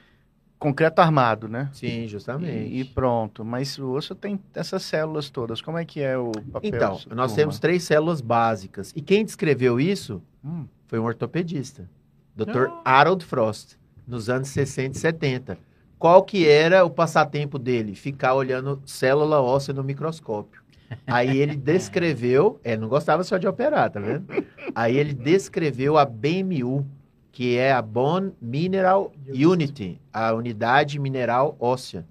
concreto 0.59 1.01
armado, 1.01 1.47
né? 1.49 1.69
Sim, 1.73 2.07
justamente. 2.09 2.51
E, 2.75 2.81
e 2.81 2.85
pronto. 2.85 3.45
Mas 3.45 3.79
o 3.79 3.93
osso 3.93 4.15
tem 4.15 4.41
essas 4.55 4.83
células 4.83 5.31
todas. 5.31 5.61
Como 5.61 5.79
é 5.79 5.85
que 5.85 6.01
é 6.01 6.17
o 6.19 6.33
papel? 6.53 6.71
Então, 6.75 6.91
nós 7.15 7.33
turma? 7.33 7.37
temos 7.37 7.59
três 7.59 7.83
células 7.85 8.21
básicas. 8.21 8.93
E 8.97 9.01
quem 9.01 9.25
descreveu 9.25 9.79
isso 9.81 10.23
Hum, 10.45 10.67
foi 10.89 10.99
um 10.99 11.05
ortopedista, 11.05 11.89
Dr. 12.37 12.67
Ah. 12.85 12.99
Harold 13.01 13.25
Frost, 13.25 13.77
nos 14.07 14.29
anos 14.29 14.49
60 14.49 14.97
e 14.97 15.01
70. 15.01 15.59
Qual 15.99 16.23
que 16.23 16.47
era 16.47 16.85
o 16.85 16.91
passatempo 16.91 17.59
dele? 17.59 17.95
Ficar 17.95 18.35
olhando 18.35 18.83
célula 18.85 19.41
óssea 19.41 19.73
no 19.73 19.83
microscópio. 19.83 20.61
Aí 21.07 21.39
ele 21.39 21.57
descreveu, 21.57 22.61
é, 22.65 22.77
não 22.77 22.89
gostava 22.89 23.23
só 23.25 23.39
de 23.39 23.47
operar, 23.47 23.91
tá 23.91 24.01
vendo? 24.01 24.27
Aí 24.75 24.97
ele 24.97 25.13
descreveu 25.13 25.97
a 25.99 26.05
BMU, 26.05 26.87
que 27.33 27.57
é 27.57 27.73
a 27.73 27.83
Bone 27.83 28.33
Mineral 28.41 29.13
Unity, 29.29 30.01
a 30.13 30.33
unidade 30.33 30.99
mineral 30.99 31.57
óssea, 31.59 32.07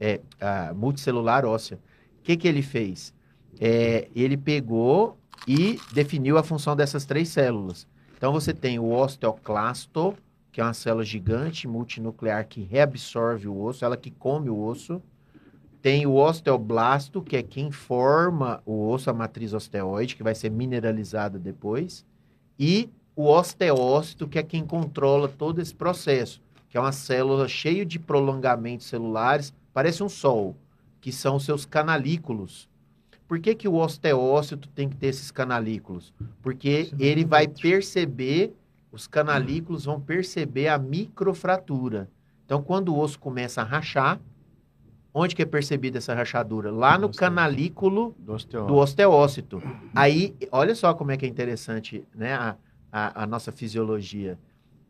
é, 0.00 0.20
a 0.40 0.72
multicelular 0.74 1.44
óssea. 1.44 1.78
O 2.18 2.22
que, 2.22 2.36
que 2.36 2.48
ele 2.48 2.62
fez? 2.62 3.14
É, 3.60 4.08
ele 4.14 4.36
pegou 4.36 5.18
e 5.46 5.78
definiu 5.92 6.38
a 6.38 6.42
função 6.42 6.74
dessas 6.74 7.04
três 7.04 7.28
células. 7.28 7.86
Então 8.16 8.32
você 8.32 8.54
tem 8.54 8.78
o 8.78 8.92
osteoclasto, 8.92 10.14
que 10.50 10.60
é 10.60 10.64
uma 10.64 10.74
célula 10.74 11.04
gigante 11.04 11.66
multinuclear 11.66 12.46
que 12.46 12.62
reabsorve 12.62 13.48
o 13.48 13.60
osso, 13.60 13.84
ela 13.84 13.96
que 13.96 14.10
come 14.10 14.48
o 14.48 14.58
osso. 14.58 15.02
Tem 15.82 16.06
o 16.06 16.14
osteoblasto, 16.14 17.20
que 17.20 17.36
é 17.36 17.42
quem 17.42 17.72
forma 17.72 18.62
o 18.64 18.88
osso, 18.88 19.10
a 19.10 19.12
matriz 19.12 19.52
osteoide, 19.52 20.14
que 20.14 20.22
vai 20.22 20.34
ser 20.34 20.48
mineralizada 20.48 21.40
depois. 21.40 22.06
E 22.56 22.88
o 23.16 23.28
osteócito, 23.28 24.28
que 24.28 24.38
é 24.38 24.44
quem 24.44 24.64
controla 24.64 25.26
todo 25.26 25.60
esse 25.60 25.74
processo, 25.74 26.40
que 26.70 26.76
é 26.76 26.80
uma 26.80 26.92
célula 26.92 27.48
cheia 27.48 27.84
de 27.84 27.98
prolongamentos 27.98 28.86
celulares, 28.86 29.52
parece 29.74 30.04
um 30.04 30.08
sol, 30.08 30.56
que 31.00 31.10
são 31.10 31.34
os 31.34 31.44
seus 31.44 31.66
canalículos. 31.66 32.68
Por 33.26 33.40
que, 33.40 33.52
que 33.52 33.66
o 33.66 33.74
osteócito 33.74 34.68
tem 34.68 34.88
que 34.88 34.96
ter 34.96 35.08
esses 35.08 35.32
canalículos? 35.32 36.14
Porque 36.40 36.84
Senão 36.84 37.04
ele 37.04 37.24
vai 37.24 37.48
perceber, 37.48 38.54
os 38.92 39.08
canalículos 39.08 39.86
vão 39.86 40.00
perceber 40.00 40.68
a 40.68 40.78
microfratura. 40.78 42.08
Então, 42.46 42.62
quando 42.62 42.94
o 42.94 42.98
osso 43.00 43.18
começa 43.18 43.62
a 43.62 43.64
rachar, 43.64 44.20
onde 45.14 45.34
que 45.34 45.42
é 45.42 45.46
percebida 45.46 45.98
essa 45.98 46.14
rachadura? 46.14 46.70
Lá 46.70 46.98
no 46.98 47.08
Osteócito. 47.08 47.18
canalículo 47.18 48.14
do 48.18 48.32
osteo... 48.32 48.66
do 48.66 48.76
osteócito. 48.76 49.62
Aí, 49.94 50.34
olha 50.50 50.74
só 50.74 50.94
como 50.94 51.10
é 51.10 51.16
que 51.16 51.26
é 51.26 51.28
interessante 51.28 52.04
né, 52.14 52.34
a, 52.34 52.56
a, 52.90 53.22
a 53.22 53.26
nossa 53.26 53.52
fisiologia. 53.52 54.38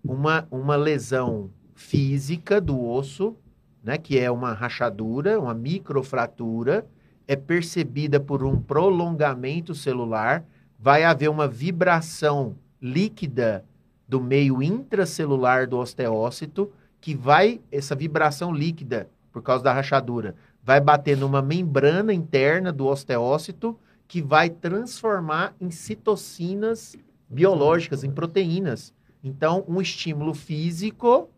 Uma, 0.05 0.47
uma 0.51 0.77
lesão 0.77 1.51
física 1.75 2.61
do 2.61 2.81
osso, 2.81 3.37
né, 3.83 3.99
que 3.99 4.19
é 4.19 4.31
uma 4.31 4.53
rachadura, 4.53 5.41
uma 5.41 5.55
microfratura, 5.55 6.87
é 7.27 7.37
percebida 7.37 8.21
por 8.21 8.45
um 8.45 8.61
prolongamento 8.61 9.75
celular, 9.75 10.45
vai 10.79 11.05
haver 11.05 11.31
uma 11.31 11.49
vibração 11.49 12.57
líquida 12.81 13.65
do 14.09 14.21
meio 14.21 14.63
intracelular 14.63 15.69
do 15.69 15.79
osteócito, 15.79 16.71
que 17.01 17.15
vai, 17.15 17.61
essa 17.71 17.95
vibração 17.95 18.53
líquida, 18.53 19.09
por 19.33 19.43
causa 19.43 19.65
da 19.65 19.73
rachadura, 19.73 20.35
vai 20.63 20.81
bater 20.81 21.17
numa 21.17 21.41
membrana 21.41 22.13
interna 22.13 22.73
do 22.73 22.87
osteócito 22.87 23.79
que 24.07 24.21
vai 24.21 24.51
transformar 24.51 25.55
em 25.61 25.71
citocinas 25.71 26.97
biológicas, 27.29 28.05
em 28.05 28.11
proteínas. 28.11 28.93
Então, 29.25 29.65
um 29.67 29.81
estímulo 29.81 30.35
físico 30.35 31.31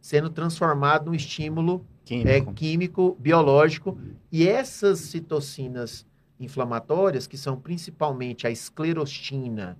sendo 0.00 0.30
transformado 0.30 1.06
num 1.06 1.14
estímulo 1.14 1.84
é, 2.04 2.40
químico. 2.40 2.54
químico, 2.54 3.16
biológico. 3.18 3.98
E 4.30 4.46
essas 4.46 5.00
citocinas 5.00 6.06
inflamatórias, 6.38 7.26
que 7.26 7.36
são 7.36 7.58
principalmente 7.58 8.46
a 8.46 8.50
esclerostina 8.50 9.78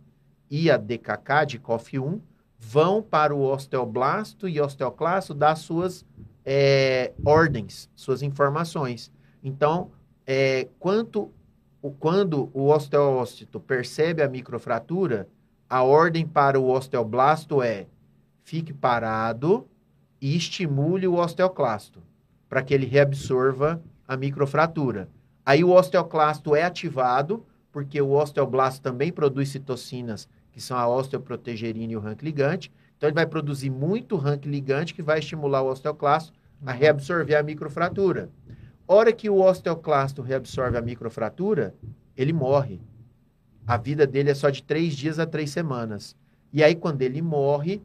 e 0.50 0.70
a 0.70 0.76
DKK 0.76 1.46
de 1.46 1.58
COF1, 1.58 2.20
vão 2.58 3.02
para 3.02 3.34
o 3.34 3.42
osteoblasto 3.42 4.48
e 4.48 4.60
osteoclasto 4.60 5.32
dar 5.32 5.54
suas 5.54 6.04
é, 6.50 7.12
ordens, 7.26 7.90
suas 7.94 8.22
informações. 8.22 9.12
Então, 9.44 9.90
é, 10.26 10.66
quanto, 10.78 11.30
o- 11.82 11.90
quando 11.90 12.48
o 12.54 12.70
osteócito 12.70 13.60
percebe 13.60 14.22
a 14.22 14.28
microfratura, 14.30 15.28
a 15.68 15.82
ordem 15.82 16.26
para 16.26 16.58
o 16.58 16.70
osteoblasto 16.70 17.62
é 17.62 17.86
fique 18.44 18.72
parado 18.72 19.68
e 20.18 20.34
estimule 20.34 21.06
o 21.06 21.16
osteoclasto 21.16 22.02
para 22.48 22.62
que 22.62 22.72
ele 22.72 22.86
reabsorva 22.86 23.82
a 24.06 24.16
microfratura. 24.16 25.06
Aí 25.44 25.62
o 25.62 25.70
osteoclasto 25.70 26.56
é 26.56 26.62
ativado, 26.62 27.44
porque 27.70 28.00
o 28.00 28.12
osteoblasto 28.12 28.80
também 28.80 29.12
produz 29.12 29.50
citocinas, 29.50 30.26
que 30.50 30.62
são 30.62 30.78
a 30.78 30.88
osteoprotegerina 30.88 31.92
e 31.92 31.96
o 31.96 32.00
rank 32.00 32.22
ligante. 32.22 32.72
Então 32.98 33.08
ele 33.08 33.14
vai 33.14 33.26
produzir 33.26 33.70
muito 33.70 34.16
rank 34.16 34.44
ligante 34.44 34.92
que 34.92 35.02
vai 35.02 35.20
estimular 35.20 35.62
o 35.62 35.70
osteoclasto 35.70 36.32
a 36.66 36.72
reabsorver 36.72 37.38
a 37.38 37.42
microfratura. 37.44 38.28
Hora 38.86 39.12
que 39.12 39.30
o 39.30 39.40
osteoclasto 39.40 40.20
reabsorve 40.20 40.76
a 40.76 40.82
microfratura, 40.82 41.74
ele 42.16 42.32
morre. 42.32 42.80
A 43.64 43.76
vida 43.76 44.04
dele 44.04 44.30
é 44.30 44.34
só 44.34 44.50
de 44.50 44.64
três 44.64 44.96
dias 44.96 45.20
a 45.20 45.26
três 45.26 45.50
semanas. 45.50 46.16
E 46.52 46.64
aí, 46.64 46.74
quando 46.74 47.02
ele 47.02 47.22
morre, 47.22 47.80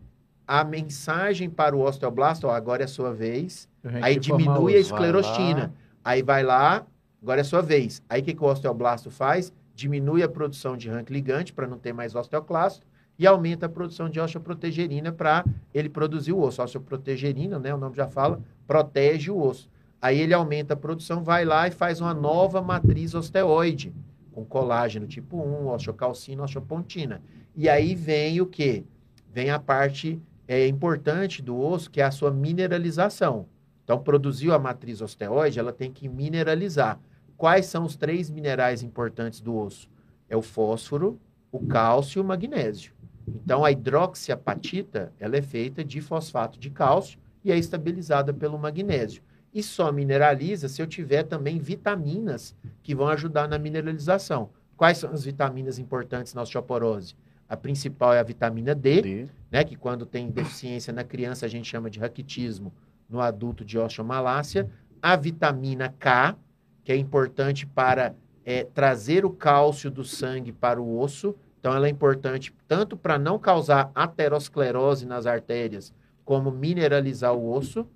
a 0.47 0.63
mensagem 0.63 1.49
para 1.49 1.76
o 1.76 1.82
osteoblasto, 1.82 2.47
ó, 2.47 2.52
agora 2.52 2.82
é 2.82 2.86
a 2.86 2.88
sua 2.88 3.13
vez, 3.13 3.69
tenho 3.84 4.04
aí 4.04 4.17
diminui 4.17 4.76
a 4.76 4.80
esclerostina. 4.80 5.73
Aí 6.04 6.23
vai 6.23 6.41
lá, 6.41 6.88
agora 7.21 7.41
é 7.41 7.43
a 7.43 7.45
sua 7.45 7.62
vez. 7.62 8.02
Aí 8.10 8.21
o 8.21 8.23
que, 8.23 8.34
que 8.34 8.43
o 8.43 8.47
osteoblasto 8.47 9.12
faz? 9.12 9.54
Diminui 9.76 10.23
a 10.23 10.30
produção 10.30 10.76
de 10.76 10.89
rank 10.89 11.10
ligante 11.12 11.54
para 11.54 11.67
não 11.67 11.78
ter 11.78 11.93
mais 11.93 12.15
osteoclasto 12.15 12.88
e 13.17 13.28
aumenta 13.28 13.65
a 13.67 13.69
produção 13.69 14.10
de 14.10 14.19
osteoprotegerina 14.19 15.12
para 15.12 15.45
ele 15.73 15.89
produzir 15.89 16.34
o 16.34 16.41
osso. 16.41 16.62
Osteoprotegerina, 16.62 17.60
né, 17.60 17.73
o 17.73 17.78
nome 17.78 17.95
já 17.95 18.08
fala, 18.08 18.41
protege 18.65 19.30
o 19.30 19.39
osso. 19.39 19.69
Aí 20.02 20.19
ele 20.19 20.34
aumenta 20.34 20.73
a 20.73 20.78
produção, 20.78 21.23
vai 21.23 21.45
lá 21.45 21.67
e 21.67 21.71
faz 21.71 22.02
uma 22.02 22.13
nova 22.13 22.62
matriz 22.62 23.13
osteoide, 23.13 23.93
com 24.32 24.43
colágeno 24.43 25.08
tipo 25.08 25.38
1, 25.38 25.67
osteocalcina, 25.69 26.43
osteopontina. 26.43 27.21
E 27.56 27.69
aí 27.69 27.95
vem 27.95 28.41
o 28.41 28.45
quê? 28.45 28.84
Vem 29.32 29.49
a 29.49 29.60
parte 29.60 30.19
é, 30.47 30.67
importante 30.67 31.41
do 31.41 31.58
osso, 31.58 31.89
que 31.89 32.02
é 32.02 32.04
a 32.04 32.12
sua 32.12 32.32
mineralização. 32.32 33.45
Então, 33.84 33.99
produziu 33.99 34.54
a 34.54 34.60
matriz 34.60 35.02
osteoide, 35.02 35.60
ela 35.60 35.73
tem 35.73 35.91
que 35.91 36.08
mineralizar. 36.08 36.99
Quais 37.38 37.65
são 37.65 37.84
os 37.84 37.95
três 37.95 38.30
minerais 38.30 38.84
importantes 38.84 39.41
do 39.41 39.56
osso? 39.56 39.89
É 40.30 40.38
o 40.38 40.41
fósforo, 40.41 41.19
o 41.52 41.65
cálcio 41.65 42.19
e 42.19 42.21
o 42.21 42.26
magnésio. 42.26 42.93
Então, 43.28 43.64
a 43.64 43.72
hidroxiapatita, 43.72 45.14
ela 45.20 45.38
é 45.38 45.42
feita 45.42 45.84
de 45.84 46.02
fosfato 46.02 46.60
de 46.60 46.70
cálcio 46.70 47.20
e 47.44 47.52
é 47.52 47.58
estabilizada 47.58 48.34
pelo 48.34 48.58
magnésio. 48.58 49.24
E 49.54 49.62
só 49.62 49.92
mineraliza 49.92 50.68
se 50.68 50.82
eu 50.82 50.88
tiver 50.88 51.24
também 51.24 51.60
vitaminas 51.60 52.56
que 52.82 52.96
vão 52.96 53.08
ajudar 53.08 53.48
na 53.48 53.60
mineralização. 53.60 54.50
Quais 54.76 54.98
são 54.98 55.12
as 55.12 55.24
vitaminas 55.24 55.78
importantes 55.78 56.34
na 56.34 56.42
osteoporose? 56.42 57.16
A 57.48 57.56
principal 57.56 58.14
é 58.14 58.20
a 58.20 58.24
vitamina 58.24 58.74
D, 58.74 59.02
D. 59.02 59.28
né, 59.52 59.64
que 59.64 59.76
quando 59.76 60.06
tem 60.06 60.32
deficiência 60.32 60.92
na 60.92 61.04
criança 61.04 61.46
a 61.46 61.50
gente 61.50 61.70
chama 61.70 61.90
de 61.90 62.00
raquitismo, 62.00 62.74
no 63.08 63.22
adulto 63.22 63.64
de 63.64 63.78
osteomalácia. 63.78 64.70
A 65.02 65.16
vitamina 65.16 65.94
K, 66.00 66.36
que 66.84 66.92
é 66.92 66.96
importante 66.96 67.68
para 67.68 68.16
é, 68.44 68.64
trazer 68.64 69.24
o 69.24 69.30
cálcio 69.30 69.92
do 69.92 70.04
sangue 70.04 70.52
para 70.52 70.82
o 70.82 71.00
osso. 71.00 71.36
Então, 71.63 71.73
ela 71.73 71.88
é 71.88 71.89
importante 71.89 72.54
tanto 72.67 72.97
para 72.97 73.17
não 73.17 73.39
causar 73.39 73.89
aterosclerose 73.95 75.06
nas 75.06 75.26
artérias, 75.26 75.93
como 76.26 76.52
mineralizar 76.52 77.34
o 77.34 77.49
osso. 77.54 77.88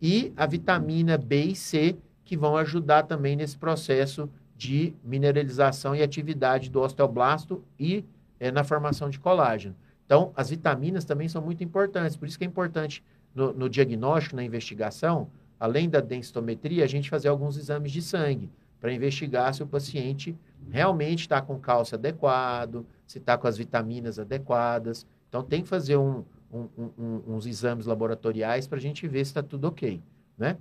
E 0.00 0.32
a 0.36 0.46
vitamina 0.46 1.18
B 1.18 1.46
e 1.46 1.56
C, 1.56 1.96
que 2.24 2.36
vão 2.36 2.56
ajudar 2.56 3.02
também 3.02 3.34
nesse 3.34 3.58
processo 3.58 4.30
de 4.56 4.94
mineralização 5.02 5.92
e 5.92 6.04
atividade 6.04 6.70
do 6.70 6.80
osteoblasto 6.80 7.64
e 7.76 8.04
é, 8.38 8.52
na 8.52 8.62
formação 8.62 9.10
de 9.10 9.18
colágeno. 9.18 9.74
Então, 10.04 10.30
as 10.36 10.50
vitaminas 10.50 11.04
também 11.04 11.28
são 11.28 11.42
muito 11.42 11.64
importantes. 11.64 12.16
Por 12.16 12.28
isso 12.28 12.38
que 12.38 12.44
é 12.44 12.46
importante 12.46 13.02
no, 13.34 13.52
no 13.52 13.68
diagnóstico, 13.68 14.36
na 14.36 14.44
investigação, 14.44 15.28
além 15.58 15.90
da 15.90 16.00
densitometria, 16.00 16.84
a 16.84 16.88
gente 16.88 17.10
fazer 17.10 17.26
alguns 17.26 17.56
exames 17.56 17.90
de 17.90 18.02
sangue 18.02 18.48
para 18.80 18.92
investigar 18.92 19.52
se 19.52 19.64
o 19.64 19.66
paciente 19.66 20.36
realmente 20.70 21.22
está 21.22 21.42
com 21.42 21.58
cálcio 21.58 21.96
adequado, 21.96 22.86
se 23.06 23.18
está 23.18 23.36
com 23.38 23.46
as 23.46 23.56
vitaminas 23.56 24.18
adequadas. 24.18 25.06
Então, 25.28 25.42
tem 25.42 25.62
que 25.62 25.68
fazer 25.68 25.96
um, 25.96 26.24
um, 26.52 26.68
um, 26.98 27.22
uns 27.28 27.46
exames 27.46 27.86
laboratoriais 27.86 28.66
para 28.66 28.78
a 28.78 28.80
gente 28.80 29.06
ver 29.06 29.24
se 29.24 29.30
está 29.30 29.42
tudo 29.42 29.68
ok, 29.68 30.00
né? 30.36 30.56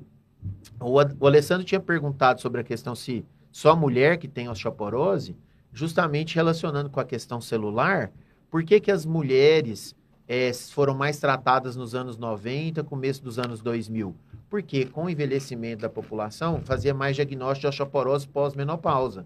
O, 0.79 0.93
o 1.19 1.27
Alessandro 1.27 1.65
tinha 1.65 1.79
perguntado 1.79 2.41
sobre 2.41 2.61
a 2.61 2.63
questão 2.63 2.95
se 2.95 3.25
só 3.51 3.75
mulher 3.75 4.17
que 4.17 4.27
tem 4.27 4.49
osteoporose, 4.49 5.35
justamente 5.71 6.35
relacionando 6.35 6.89
com 6.89 6.99
a 6.99 7.05
questão 7.05 7.39
celular, 7.39 8.11
por 8.49 8.63
que, 8.63 8.79
que 8.79 8.91
as 8.91 9.05
mulheres 9.05 9.95
é, 10.27 10.51
foram 10.53 10.93
mais 10.93 11.19
tratadas 11.19 11.75
nos 11.75 11.95
anos 11.95 12.17
90, 12.17 12.83
começo 12.83 13.23
dos 13.23 13.39
anos 13.39 13.61
2000? 13.61 14.15
Porque 14.49 14.85
com 14.85 15.05
o 15.05 15.09
envelhecimento 15.09 15.81
da 15.81 15.89
população, 15.89 16.61
fazia 16.63 16.93
mais 16.93 17.15
diagnóstico 17.15 17.61
de 17.61 17.67
osteoporose 17.67 18.27
pós-menopausa, 18.27 19.25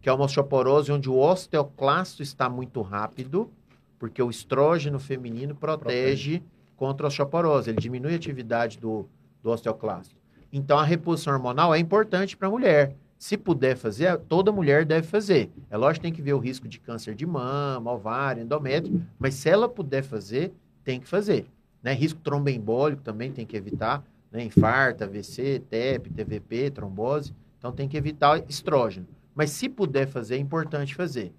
que 0.00 0.08
é 0.08 0.12
uma 0.12 0.24
osteoporose 0.24 0.92
onde 0.92 1.08
o 1.08 1.18
osteoclasto 1.18 2.22
está 2.22 2.48
muito 2.48 2.80
rápido, 2.80 3.50
porque 3.98 4.22
o 4.22 4.30
estrógeno 4.30 4.98
feminino 4.98 5.54
protege, 5.54 6.42
contra 6.76 7.06
a 7.06 7.08
osteoporose, 7.08 7.70
ele 7.70 7.80
diminui 7.80 8.12
a 8.12 8.16
atividade 8.16 8.78
do, 8.78 9.08
do 9.42 9.50
osteoclasto. 9.50 10.14
Então, 10.52 10.78
a 10.78 10.84
reposição 10.84 11.34
hormonal 11.34 11.74
é 11.74 11.78
importante 11.78 12.36
para 12.36 12.48
a 12.48 12.50
mulher. 12.50 12.94
Se 13.18 13.36
puder 13.36 13.76
fazer, 13.76 14.16
toda 14.16 14.52
mulher 14.52 14.84
deve 14.84 15.06
fazer. 15.06 15.50
É 15.68 15.76
lógico 15.76 16.02
que 16.02 16.06
tem 16.08 16.12
que 16.12 16.22
ver 16.22 16.34
o 16.34 16.38
risco 16.38 16.68
de 16.68 16.78
câncer 16.78 17.16
de 17.16 17.26
mama, 17.26 17.92
ovário, 17.92 18.42
endométrio, 18.42 19.04
mas 19.18 19.34
se 19.34 19.50
ela 19.50 19.68
puder 19.68 20.04
fazer, 20.04 20.52
tem 20.84 21.00
que 21.00 21.08
fazer. 21.08 21.46
Né? 21.82 21.92
Risco 21.92 22.20
tromboembólico 22.20 23.02
também 23.02 23.32
tem 23.32 23.44
que 23.44 23.56
evitar, 23.56 24.04
né? 24.30 24.44
infarto, 24.44 25.02
AVC, 25.02 25.60
TEP, 25.68 26.10
TVP, 26.10 26.70
trombose. 26.70 27.34
Então 27.58 27.72
tem 27.72 27.88
que 27.88 27.96
evitar 27.96 28.42
estrógeno. 28.48 29.06
Mas 29.38 29.50
se 29.50 29.68
puder 29.68 30.08
fazer, 30.08 30.34
é 30.34 30.38
importante 30.38 30.96
fazer. 30.96 31.32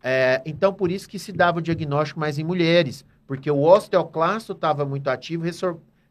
É, 0.00 0.40
então, 0.46 0.72
por 0.72 0.88
isso 0.88 1.08
que 1.08 1.18
se 1.18 1.32
dava 1.32 1.58
o 1.58 1.60
diagnóstico 1.60 2.20
mais 2.20 2.38
em 2.38 2.44
mulheres, 2.44 3.04
porque 3.26 3.50
o 3.50 3.62
osteoclasto 3.62 4.52
estava 4.52 4.84
muito 4.84 5.08
ativo, 5.08 5.44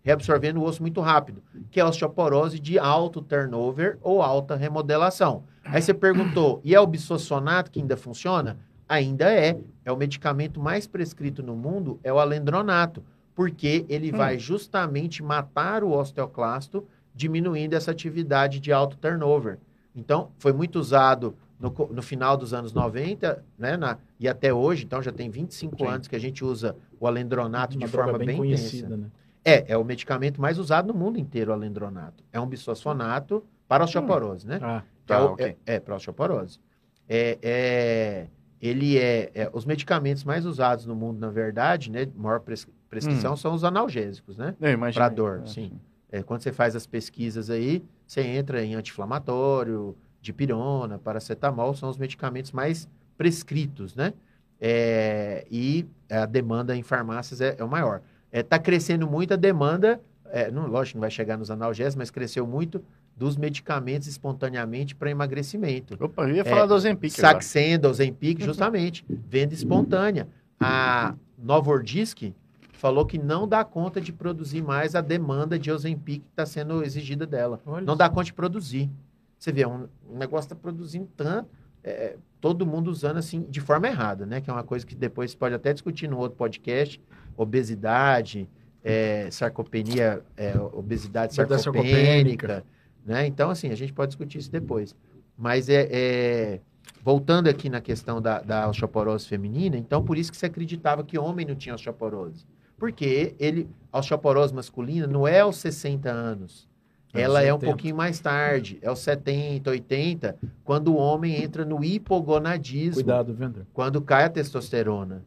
reabsorvendo 0.03 0.59
o 0.59 0.65
osso 0.65 0.81
muito 0.81 0.99
rápido, 0.99 1.41
que 1.71 1.79
é 1.79 1.83
a 1.83 1.87
osteoporose 1.87 2.59
de 2.59 2.77
alto 2.77 3.21
turnover 3.21 3.97
ou 4.01 4.21
alta 4.21 4.57
remodelação. 4.57 5.45
Aí 5.63 5.81
você 5.81 5.93
perguntou, 5.93 6.59
e 6.61 6.75
é 6.75 6.79
o 6.81 6.85
bisfosfonato 6.85 7.71
que 7.71 7.79
ainda 7.79 7.95
funciona? 7.95 8.57
Ainda 8.89 9.31
é. 9.31 9.57
É 9.85 9.91
o 9.93 9.97
medicamento 9.97 10.59
mais 10.59 10.87
prescrito 10.87 11.41
no 11.41 11.55
mundo, 11.55 12.01
é 12.03 12.11
o 12.11 12.19
alendronato, 12.19 13.01
porque 13.33 13.85
ele 13.87 14.11
hum. 14.13 14.17
vai 14.17 14.37
justamente 14.37 15.23
matar 15.23 15.85
o 15.85 15.91
osteoclasto, 15.91 16.85
diminuindo 17.15 17.75
essa 17.75 17.91
atividade 17.91 18.59
de 18.59 18.73
alto 18.73 18.97
turnover. 18.97 19.57
Então, 19.95 20.31
foi 20.37 20.53
muito 20.53 20.79
usado 20.79 21.35
no, 21.59 21.73
no 21.91 22.01
final 22.01 22.37
dos 22.37 22.53
anos 22.53 22.71
90, 22.71 23.43
né, 23.57 23.75
na, 23.75 23.97
e 24.19 24.27
até 24.27 24.53
hoje, 24.53 24.85
então 24.85 25.01
já 25.01 25.11
tem 25.11 25.29
25 25.29 25.77
Sim. 25.77 25.87
anos 25.87 26.07
que 26.07 26.15
a 26.15 26.19
gente 26.19 26.43
usa 26.43 26.75
o 26.99 27.05
alendronato 27.05 27.75
Uma 27.75 27.85
de 27.85 27.91
forma 27.91 28.17
bem, 28.17 28.27
bem 28.27 28.37
conhecida, 28.37 28.87
intensa. 28.87 28.97
Né? 28.97 29.11
É, 29.43 29.73
é 29.73 29.77
o 29.77 29.83
medicamento 29.83 30.39
mais 30.39 30.57
usado 30.57 30.87
no 30.87 30.93
mundo 30.93 31.19
inteiro, 31.19 31.51
o 31.51 31.53
alendronato. 31.53 32.23
É 32.31 32.39
um 32.39 32.45
bisfosfonato 32.45 33.43
para 33.67 33.83
osteoporose, 33.83 34.47
né? 34.47 34.59
Ah, 34.61 34.83
tá, 35.05 35.15
é, 35.15 35.21
okay. 35.21 35.57
é, 35.65 35.75
é 35.75 35.79
para 35.79 35.95
osteoporose. 35.95 36.59
É, 37.07 37.37
é, 37.41 38.27
ele 38.61 38.97
é, 38.97 39.31
é, 39.33 39.49
Os 39.53 39.65
medicamentos 39.65 40.23
mais 40.23 40.45
usados 40.45 40.85
no 40.85 40.95
mundo, 40.95 41.19
na 41.19 41.29
verdade, 41.29 41.89
né? 41.89 42.07
Maior 42.15 42.41
pres, 42.41 42.67
prescrição 42.89 43.33
hum. 43.33 43.37
são 43.37 43.53
os 43.53 43.63
analgésicos, 43.63 44.37
né? 44.37 44.55
Para 44.95 45.09
dor, 45.09 45.41
é. 45.43 45.47
sim. 45.47 45.71
É, 46.11 46.21
quando 46.21 46.41
você 46.41 46.51
faz 46.51 46.75
as 46.75 46.85
pesquisas 46.85 47.49
aí, 47.49 47.83
você 48.09 48.21
entra 48.21 48.65
em 48.65 48.73
anti-inflamatório, 48.73 49.95
dipirona, 50.19 50.97
paracetamol, 50.97 51.75
são 51.75 51.89
os 51.89 51.97
medicamentos 51.97 52.51
mais 52.51 52.89
prescritos, 53.15 53.95
né? 53.95 54.15
É, 54.59 55.45
e 55.49 55.85
a 56.09 56.25
demanda 56.25 56.75
em 56.75 56.81
farmácias 56.81 57.39
é, 57.39 57.55
é 57.59 57.63
o 57.63 57.69
maior. 57.69 58.01
Está 58.31 58.39
é, 58.39 58.41
tá 58.41 58.57
crescendo 58.57 59.07
muito 59.07 59.35
a 59.35 59.37
demanda, 59.37 60.01
é, 60.31 60.49
não, 60.49 60.65
lógico 60.65 60.93
que 60.93 60.97
não 60.97 61.01
vai 61.01 61.11
chegar 61.11 61.37
nos 61.37 61.51
analgésicos, 61.51 61.97
mas 61.97 62.09
cresceu 62.09 62.47
muito 62.47 62.83
dos 63.15 63.37
medicamentos 63.37 64.07
espontaneamente 64.07 64.95
para 64.95 65.11
emagrecimento. 65.11 65.95
Opa, 66.03 66.23
eu 66.23 66.37
ia 66.37 66.43
falar 66.43 66.63
é, 66.63 66.67
do 66.67 66.73
Ozempic 66.73 67.11
Saxenda, 67.11 67.87
Ozempic, 67.87 68.43
justamente, 68.43 69.05
venda 69.07 69.53
espontânea. 69.53 70.27
A 70.59 71.13
Novordisk 71.37 72.33
falou 72.79 73.05
que 73.05 73.17
não 73.17 73.45
dá 73.45 73.63
conta 73.65 73.99
de 73.99 74.13
produzir 74.13 74.61
mais 74.61 74.95
a 74.95 75.01
demanda 75.01 75.59
de 75.59 75.69
Ozempic 75.69 76.21
que 76.21 76.29
está 76.29 76.45
sendo 76.45 76.81
exigida 76.81 77.27
dela. 77.27 77.59
Olha 77.65 77.85
não 77.85 77.93
isso. 77.93 77.97
dá 77.97 78.09
conta 78.09 78.23
de 78.23 78.33
produzir. 78.33 78.89
Você 79.37 79.51
vê, 79.51 79.65
um, 79.65 79.87
um 80.09 80.17
negócio 80.17 80.45
está 80.45 80.55
produzindo 80.55 81.09
tanto, 81.15 81.49
é, 81.83 82.15
todo 82.39 82.65
mundo 82.65 82.89
usando 82.89 83.17
assim 83.17 83.45
de 83.49 83.59
forma 83.59 83.87
errada, 83.87 84.25
né? 84.25 84.39
Que 84.39 84.49
é 84.49 84.53
uma 84.53 84.63
coisa 84.63 84.85
que 84.85 84.95
depois 84.95 85.35
pode 85.35 85.53
até 85.55 85.73
discutir 85.73 86.07
no 86.07 86.17
outro 86.17 86.37
podcast, 86.37 87.01
obesidade, 87.35 88.49
é, 88.81 89.29
sarcopenia, 89.29 90.23
é, 90.37 90.57
obesidade 90.57 91.35
sarcopênica, 91.35 92.63
né? 93.05 93.27
Então, 93.27 93.49
assim, 93.49 93.71
a 93.71 93.75
gente 93.75 93.91
pode 93.91 94.11
discutir 94.11 94.37
isso 94.37 94.51
depois. 94.51 94.95
Mas 95.37 95.67
é, 95.67 95.89
é 95.91 96.59
voltando 97.03 97.49
aqui 97.49 97.69
na 97.69 97.81
questão 97.81 98.21
da, 98.21 98.39
da 98.39 98.69
osteoporose 98.69 99.27
feminina, 99.27 99.77
então 99.77 100.03
por 100.03 100.17
isso 100.17 100.31
que 100.31 100.37
se 100.37 100.45
acreditava 100.45 101.03
que 101.03 101.19
homem 101.19 101.45
não 101.45 101.55
tinha 101.55 101.75
osteoporose. 101.75 102.45
Porque 102.79 103.35
ele, 103.37 103.69
a 103.91 103.99
osteoporose 103.99 104.53
masculina 104.53 105.05
não 105.05 105.27
é 105.27 105.41
aos 105.41 105.57
60 105.57 106.09
anos. 106.09 106.67
É 107.13 107.21
ela 107.21 107.41
é 107.41 107.51
um 107.51 107.59
pouquinho 107.59 107.95
mais 107.95 108.19
tarde, 108.19 108.77
é 108.81 108.91
os 108.91 108.99
70, 108.99 109.69
80, 109.69 110.37
quando 110.63 110.93
o 110.93 110.97
homem 110.97 111.43
entra 111.43 111.65
no 111.65 111.83
hipogonadismo. 111.83 112.95
Cuidado, 112.95 113.33
Vendra. 113.33 113.67
Quando 113.73 113.99
cai 113.99 114.25
a 114.25 114.29
testosterona. 114.29 115.23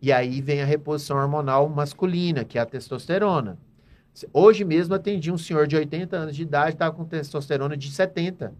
E 0.00 0.12
aí 0.12 0.40
vem 0.40 0.62
a 0.62 0.64
reposição 0.64 1.16
hormonal 1.16 1.68
masculina, 1.68 2.44
que 2.44 2.58
é 2.58 2.60
a 2.60 2.66
testosterona. 2.66 3.58
Hoje 4.32 4.64
mesmo 4.64 4.94
atendi 4.94 5.32
um 5.32 5.36
senhor 5.36 5.66
de 5.66 5.76
80 5.76 6.16
anos 6.16 6.36
de 6.36 6.42
idade, 6.42 6.74
estava 6.74 6.94
com 6.94 7.04
testosterona 7.04 7.76
de 7.76 7.90
70 7.90 8.54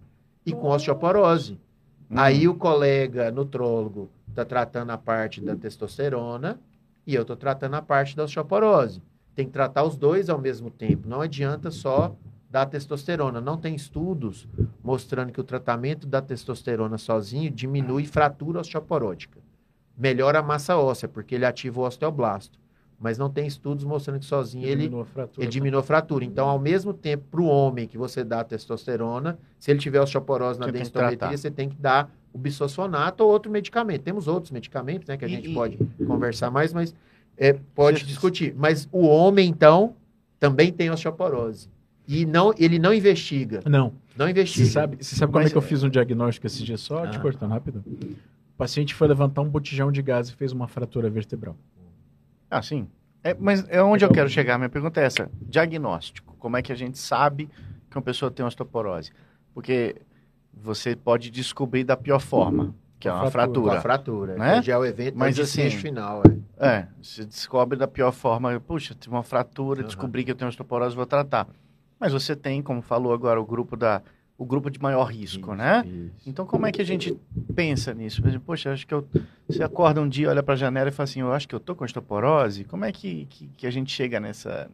e 0.45 0.51
com 0.51 0.67
osteoporose. 0.67 1.53
Hum. 2.11 2.15
Aí 2.15 2.47
o 2.47 2.55
colega 2.55 3.31
nutrólogo 3.31 4.09
está 4.29 4.43
tratando 4.43 4.91
a 4.91 4.97
parte 4.97 5.39
da 5.41 5.55
testosterona 5.55 6.59
e 7.07 7.15
eu 7.15 7.23
estou 7.23 7.35
tratando 7.35 7.75
a 7.75 7.81
parte 7.81 8.15
da 8.15 8.25
osteoporose. 8.25 9.01
Tem 9.33 9.45
que 9.45 9.51
tratar 9.51 9.83
os 9.83 9.95
dois 9.95 10.29
ao 10.29 10.37
mesmo 10.37 10.69
tempo. 10.69 11.07
Não 11.07 11.21
adianta 11.21 11.71
só 11.71 12.15
da 12.49 12.65
testosterona. 12.65 13.39
Não 13.39 13.57
tem 13.57 13.73
estudos 13.73 14.47
mostrando 14.83 15.31
que 15.31 15.41
o 15.41 15.43
tratamento 15.43 16.05
da 16.05 16.21
testosterona 16.21 16.97
sozinho 16.97 17.49
diminui 17.49 18.05
fratura 18.05 18.59
osteoporótica 18.59 19.39
melhora 19.97 20.39
a 20.39 20.43
massa 20.43 20.77
óssea, 20.77 21.09
porque 21.09 21.33
ele 21.33 21.45
ativa 21.45 21.81
o 21.81 21.83
osteoblasto. 21.83 22.59
Mas 22.99 23.17
não 23.17 23.29
tem 23.29 23.45
estudos 23.45 23.83
mostrando 23.83 24.19
que 24.19 24.25
sozinho 24.25 24.65
ele, 24.65 24.83
diminua 24.83 25.05
fratura. 25.05 25.43
Ele 25.43 25.51
diminua 25.51 25.79
a 25.81 25.83
fratura. 25.83 26.25
Então, 26.25 26.49
ao 26.49 26.57
mesmo 26.57 26.93
tempo, 26.93 27.25
para 27.29 27.41
o 27.41 27.45
homem 27.45 27.87
que 27.87 27.97
você 27.97 28.23
dá 28.23 28.39
a 28.39 28.43
testosterona, 28.43 29.37
se 29.59 29.69
ele 29.69 29.79
tiver 29.79 30.01
osteoporose 30.01 30.59
na 30.59 30.67
densitometria, 30.67 31.37
você 31.37 31.51
tem 31.51 31.69
que 31.69 31.75
dar 31.75 32.11
o 32.37 32.39
bisfosfonato 32.39 33.23
ou 33.23 33.31
outro 33.31 33.51
medicamento. 33.51 34.03
Temos 34.03 34.27
outros 34.27 34.51
medicamentos, 34.51 35.07
né, 35.07 35.17
que 35.17 35.25
a 35.25 35.27
gente 35.27 35.49
e, 35.49 35.53
pode 35.53 35.77
e... 35.99 36.05
conversar 36.05 36.51
mais, 36.51 36.71
mas 36.71 36.95
é, 37.35 37.53
pode 37.73 38.05
discutir. 38.05 38.53
Mas 38.55 38.87
o 38.91 39.05
homem, 39.07 39.49
então, 39.49 39.95
também 40.39 40.71
tem 40.71 40.91
osteoporose. 40.91 41.69
E 42.07 42.25
não, 42.25 42.53
ele 42.57 42.79
não 42.79 42.93
investiga. 42.93 43.61
Não. 43.65 43.91
Não 44.15 44.29
investiga. 44.29 44.65
Você 44.65 44.71
sabe, 44.71 44.97
você 45.03 45.15
sabe 45.15 45.31
como 45.31 45.43
mas, 45.43 45.51
é 45.51 45.51
que 45.51 45.57
eu 45.57 45.61
fiz 45.61 45.83
um 45.83 45.89
diagnóstico 45.89 46.47
esse 46.47 46.63
dia 46.63 46.77
só? 46.77 47.03
Ah. 47.03 47.07
Te 47.07 47.19
cortando 47.19 47.51
rápido. 47.51 47.83
O 47.85 48.57
paciente 48.57 48.93
foi 48.93 49.07
levantar 49.07 49.41
um 49.41 49.49
botijão 49.49 49.91
de 49.91 50.01
gás 50.01 50.29
e 50.29 50.33
fez 50.33 50.51
uma 50.51 50.67
fratura 50.67 51.09
vertebral. 51.09 51.55
Ah, 52.49 52.61
sim. 52.61 52.87
É, 53.23 53.35
mas 53.37 53.65
é 53.67 53.81
onde 53.81 54.05
eu 54.05 54.09
quero 54.09 54.29
chegar. 54.29 54.57
Minha 54.57 54.69
pergunta 54.69 55.01
é 55.01 55.03
essa: 55.03 55.29
diagnóstico. 55.41 56.35
Como 56.39 56.55
é 56.55 56.61
que 56.61 56.71
a 56.71 56.75
gente 56.75 56.97
sabe 56.97 57.49
que 57.89 57.97
uma 57.97 58.01
pessoa 58.01 58.31
tem 58.31 58.45
osteoporose? 58.45 59.11
Porque 59.53 59.95
você 60.61 60.95
pode 60.95 61.29
descobrir 61.29 61.83
da 61.83 61.95
pior 61.97 62.19
forma, 62.19 62.73
que 62.99 63.07
é 63.07 63.11
uma 63.13 63.25
Com 63.25 63.31
fratura. 63.31 63.77
a 63.77 63.81
fratura. 63.81 64.35
Né? 64.35 64.61
Já 64.61 64.73
é 64.73 64.77
o 64.77 64.85
evento, 64.85 65.17
Mas 65.17 65.37
é 65.37 65.41
assim, 65.43 65.69
final. 65.69 66.23
É. 66.59 66.67
É, 66.67 66.87
se 67.01 67.25
descobre 67.25 67.77
da 67.77 67.87
pior 67.87 68.11
forma. 68.11 68.59
Puxa, 68.59 68.95
tive 68.99 69.13
uma 69.15 69.23
fratura, 69.23 69.81
Aham. 69.81 69.87
descobri 69.87 70.23
que 70.23 70.31
eu 70.31 70.35
tenho 70.35 70.49
osteoporose, 70.49 70.95
vou 70.95 71.05
tratar. 71.05 71.47
Mas 71.99 72.13
você 72.13 72.35
tem, 72.35 72.61
como 72.61 72.81
falou 72.81 73.13
agora, 73.13 73.39
o 73.41 73.45
grupo 73.45 73.75
da 73.75 74.01
o 74.37 74.45
grupo 74.45 74.69
de 74.69 74.79
maior 74.79 75.05
risco, 75.05 75.49
Isso, 75.49 75.55
né? 75.55 75.83
isso. 75.83 76.29
Então, 76.29 76.45
como 76.45 76.67
é 76.67 76.71
que 76.71 76.79
a 76.79 76.85
gente 76.85 77.17
pensa 77.55 77.91
nisso? 77.93 78.21
Por 78.21 78.27
exemplo, 78.27 78.45
Poxa, 78.45 78.71
acho 78.71 78.85
que 78.85 78.93
eu. 78.93 79.07
Você 79.49 79.63
acorda 79.63 79.99
um 79.99 80.07
dia, 80.07 80.29
olha 80.29 80.43
para 80.43 80.53
a 80.53 80.57
janela 80.57 80.89
e 80.89 80.91
fala 80.91 81.05
assim: 81.05 81.21
Eu 81.21 81.33
acho 81.33 81.47
que 81.47 81.55
eu 81.55 81.59
tô 81.59 81.75
com 81.75 81.83
osteoporose. 81.83 82.63
Como 82.63 82.85
é 82.85 82.91
que, 82.91 83.25
que, 83.25 83.47
que 83.57 83.65
a 83.65 83.71
gente 83.71 83.91
chega 83.91 84.19
nessa. 84.19 84.69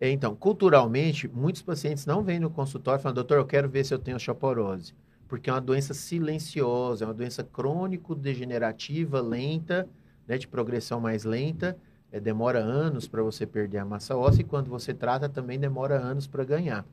É, 0.00 0.10
então, 0.10 0.34
culturalmente, 0.34 1.28
muitos 1.28 1.60
pacientes 1.62 2.06
não 2.06 2.22
vêm 2.22 2.40
no 2.40 2.50
consultório 2.50 3.00
falando, 3.00 3.16
doutor, 3.16 3.36
eu 3.36 3.44
quero 3.44 3.68
ver 3.68 3.84
se 3.84 3.92
eu 3.92 3.98
tenho 3.98 4.16
osteoporose. 4.16 4.94
Porque 5.32 5.48
é 5.48 5.52
uma 5.54 5.62
doença 5.62 5.94
silenciosa, 5.94 7.06
é 7.06 7.08
uma 7.08 7.14
doença 7.14 7.42
crônico-degenerativa, 7.42 9.18
lenta, 9.22 9.88
né, 10.28 10.36
de 10.36 10.46
progressão 10.46 11.00
mais 11.00 11.24
lenta. 11.24 11.74
É, 12.12 12.20
demora 12.20 12.58
anos 12.58 13.08
para 13.08 13.22
você 13.22 13.46
perder 13.46 13.78
a 13.78 13.84
massa 13.86 14.14
óssea 14.14 14.42
e 14.42 14.44
quando 14.44 14.68
você 14.68 14.92
trata 14.92 15.30
também 15.30 15.58
demora 15.58 15.98
anos 15.98 16.26
para 16.26 16.44
ganhar. 16.44 16.84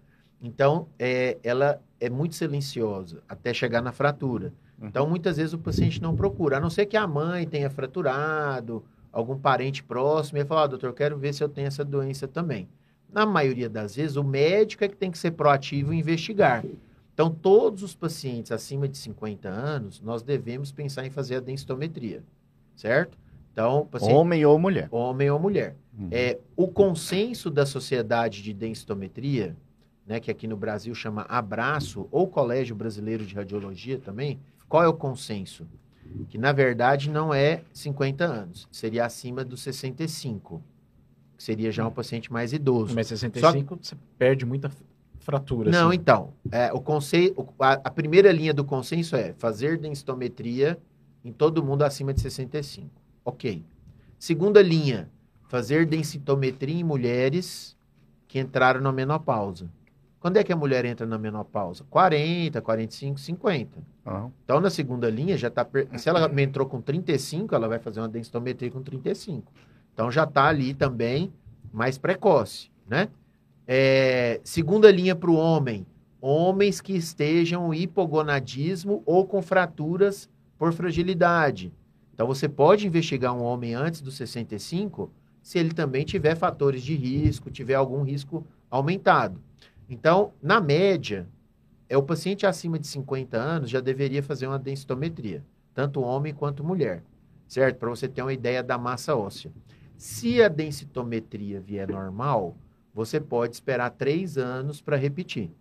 Então, 0.42 0.88
é, 0.98 1.38
ela 1.44 1.82
é 2.00 2.10
muito 2.10 2.34
silenciosa 2.34 3.22
até 3.28 3.54
chegar 3.54 3.82
na 3.82 3.92
fratura. 3.92 4.54
Então, 4.82 5.06
muitas 5.06 5.36
vezes 5.36 5.52
o 5.52 5.60
paciente 5.60 6.02
não 6.02 6.16
procura, 6.16 6.56
a 6.56 6.60
não 6.62 6.70
ser 6.70 6.86
que 6.86 6.96
a 6.96 7.06
mãe 7.06 7.46
tenha 7.46 7.70
fraturado, 7.70 8.82
algum 9.12 9.38
parente 9.38 9.84
próximo, 9.84 10.38
e 10.38 10.40
ele 10.40 10.48
fala, 10.48 10.64
ah, 10.64 10.68
doutor, 10.68 10.88
eu 10.88 10.94
quero 10.94 11.18
ver 11.18 11.34
se 11.34 11.44
eu 11.44 11.50
tenho 11.50 11.68
essa 11.68 11.84
doença 11.84 12.26
também. 12.26 12.70
Na 13.12 13.26
maioria 13.26 13.68
das 13.68 13.98
vezes, 13.98 14.16
o 14.16 14.24
médico 14.24 14.86
é 14.86 14.88
que 14.88 14.96
tem 14.96 15.12
que 15.12 15.18
ser 15.18 15.32
proativo 15.32 15.94
e 15.94 16.00
investigar. 16.00 16.64
Então, 17.20 17.30
todos 17.30 17.84
os 17.84 17.94
pacientes 17.94 18.50
acima 18.50 18.88
de 18.88 18.98
50 18.98 19.50
anos, 19.50 20.00
nós 20.00 20.24
devemos 20.24 20.72
pensar 20.72 21.06
em 21.06 21.10
fazer 21.10 21.36
a 21.36 21.40
densitometria, 21.42 22.24
certo? 22.78 23.18
Então, 23.52 23.86
paciente, 23.88 24.14
Homem 24.14 24.46
ou 24.46 24.58
mulher? 24.58 24.88
homem 24.90 25.30
ou 25.30 25.38
mulher. 25.38 25.76
Uhum. 26.00 26.08
É, 26.14 26.40
o 26.56 26.70
consenso 26.70 27.50
da 27.50 27.66
Sociedade 27.66 28.42
de 28.42 28.54
Densitometria, 28.54 29.54
né, 30.08 30.22
que 30.22 30.32
aqui 30.32 30.48
no 30.48 30.56
Brasil 30.56 30.96
chama 30.96 31.24
Abraço, 31.24 32.08
ou 32.10 32.26
Colégio 32.26 32.74
Brasileiro 32.74 33.26
de 33.26 33.36
Radiologia 33.36 34.00
também, 34.00 34.40
qual 34.70 34.82
é 34.82 34.88
o 34.88 34.94
consenso? 34.94 35.68
Que, 36.30 36.38
na 36.38 36.54
verdade, 36.54 37.10
não 37.10 37.34
é 37.34 37.64
50 37.74 38.24
anos, 38.24 38.66
seria 38.72 39.04
acima 39.04 39.44
dos 39.44 39.62
65, 39.62 40.64
que 41.36 41.44
seria 41.44 41.70
já 41.70 41.86
um 41.86 41.92
paciente 41.92 42.32
mais 42.32 42.54
idoso. 42.54 42.96
Mas 42.96 43.08
65 43.08 43.78
você 43.82 43.98
perde 44.18 44.46
muita 44.46 44.72
fratura. 45.20 45.70
Não, 45.70 45.90
assim. 45.90 45.98
então, 45.98 46.34
é, 46.52 46.72
o 46.74 46.82
a, 47.60 47.74
a 47.74 47.92
primeira 47.92 48.32
linha 48.32 48.54
do 48.54 48.64
consenso 48.64 49.16
é 49.16 49.34
fazer 49.38 49.78
densitometria 49.78 50.78
em 51.24 51.32
todo 51.32 51.64
mundo 51.64 51.84
acima 51.84 52.14
de 52.14 52.22
65. 52.22 52.90
Ok. 53.24 53.64
Segunda 54.18 54.62
linha, 54.62 55.10
fazer 55.48 55.86
densitometria 55.86 56.80
em 56.80 56.84
mulheres 56.84 57.78
que 58.28 58.40
entraram 58.40 58.82
na 58.82 58.92
menopausa. 58.92 59.70
Quando 60.20 60.36
é 60.38 60.44
que 60.44 60.52
a 60.52 60.56
mulher 60.56 60.84
entra 60.84 61.06
na 61.08 61.18
menopausa? 61.18 61.86
40, 61.90 62.62
45, 62.62 63.20
50. 63.20 63.78
Aham. 64.06 64.32
Então, 64.44 64.60
na 64.60 64.70
segunda 64.70 65.10
linha, 65.10 65.38
já 65.38 65.50
tá. 65.50 65.64
per- 65.64 65.88
Se 65.98 66.10
ela 66.10 66.30
entrou 66.42 66.68
com 66.68 66.82
35, 66.82 67.56
ela 67.56 67.68
vai 67.70 67.80
fazer 67.80 68.02
uma 68.02 68.10
densitometria 68.10 68.70
com 68.70 68.82
35. 68.84 69.50
Então, 69.94 70.12
já 70.12 70.26
está 70.26 70.46
ali 70.46 70.74
também 70.74 71.32
mais 71.72 71.98
precoce, 71.98 72.70
né? 72.88 73.08
É, 73.72 74.42
segunda 74.44 74.92
linha 74.92 75.16
para 75.16 75.30
o 75.30 75.36
homem: 75.36 75.86
homens 76.20 76.82
que 76.82 76.94
estejam 76.94 77.72
hipogonadismo 77.72 79.04
ou 79.06 79.28
com 79.28 79.44
fraturas 79.44 80.28
por 80.58 80.74
fragilidade. 80.74 81.72
Então, 82.12 82.26
você 82.26 82.50
pode 82.50 82.88
investigar 82.88 83.32
um 83.32 83.44
homem 83.44 83.76
antes 83.76 84.02
dos 84.02 84.18
65 84.18 85.14
se 85.44 85.60
ele 85.60 85.72
também 85.72 86.04
tiver 86.04 86.36
fatores 86.36 86.82
de 86.82 86.96
risco, 86.96 87.52
tiver 87.52 87.76
algum 87.76 88.02
risco 88.02 88.44
aumentado. 88.72 89.40
Então, 89.88 90.34
na 90.42 90.60
média, 90.60 91.28
é 91.88 91.96
o 91.96 92.02
paciente 92.02 92.48
acima 92.48 92.80
de 92.80 92.88
50 92.88 93.38
anos 93.38 93.70
já 93.70 93.80
deveria 93.80 94.24
fazer 94.24 94.48
uma 94.48 94.58
densitometria, 94.58 95.46
tanto 95.76 96.02
homem 96.02 96.34
quanto 96.34 96.64
mulher, 96.64 97.04
certo? 97.48 97.78
Para 97.78 97.90
você 97.90 98.08
ter 98.08 98.24
uma 98.24 98.34
ideia 98.34 98.64
da 98.64 98.80
massa 98.80 99.16
óssea. 99.16 99.52
Se 99.96 100.42
a 100.42 100.48
densitometria 100.48 101.62
vier 101.62 101.88
normal, 101.88 102.58
você 102.94 103.20
pode 103.20 103.54
esperar 103.56 103.90
três 103.92 104.38
anos 104.38 104.82
para 104.82 104.98
repetir. 104.98 105.52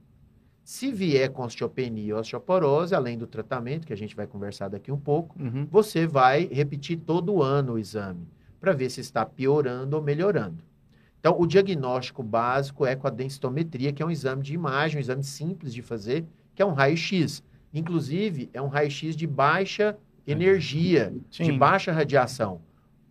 Se 0.64 0.92
vier 0.92 1.30
com 1.30 1.42
osteopenia 1.44 2.14
ou 2.14 2.20
osteoporose, 2.20 2.94
além 2.94 3.16
do 3.16 3.26
tratamento, 3.26 3.86
que 3.86 3.92
a 3.92 3.96
gente 3.96 4.14
vai 4.14 4.26
conversar 4.26 4.68
daqui 4.68 4.92
um 4.92 4.98
pouco, 4.98 5.34
Uhum. 5.40 5.66
você 5.70 6.06
vai 6.06 6.46
repetir 6.52 6.98
todo 6.98 7.42
ano 7.42 7.74
o 7.74 7.78
exame 7.78 8.26
para 8.60 8.72
ver 8.72 8.90
se 8.90 9.00
está 9.00 9.24
piorando 9.24 9.96
ou 9.96 10.02
melhorando. 10.02 10.62
Então, 11.20 11.40
o 11.40 11.46
diagnóstico 11.46 12.22
básico 12.22 12.84
é 12.84 12.94
com 12.94 13.06
a 13.06 13.10
densitometria, 13.10 13.92
que 13.92 14.02
é 14.02 14.06
um 14.06 14.10
exame 14.10 14.42
de 14.42 14.52
imagem, 14.54 14.98
um 14.98 15.00
exame 15.00 15.24
simples 15.24 15.72
de 15.72 15.80
fazer, 15.82 16.24
que 16.54 16.60
é 16.62 16.66
um 16.66 16.72
raio-x. 16.72 17.42
Inclusive, 17.72 18.50
é 18.52 18.60
um 18.60 18.68
raio-x 18.68 19.16
de 19.16 19.26
baixa 19.26 19.96
energia, 20.26 21.12
de 21.30 21.44
Sim. 21.46 21.58
baixa 21.58 21.90
radiação. 21.92 22.60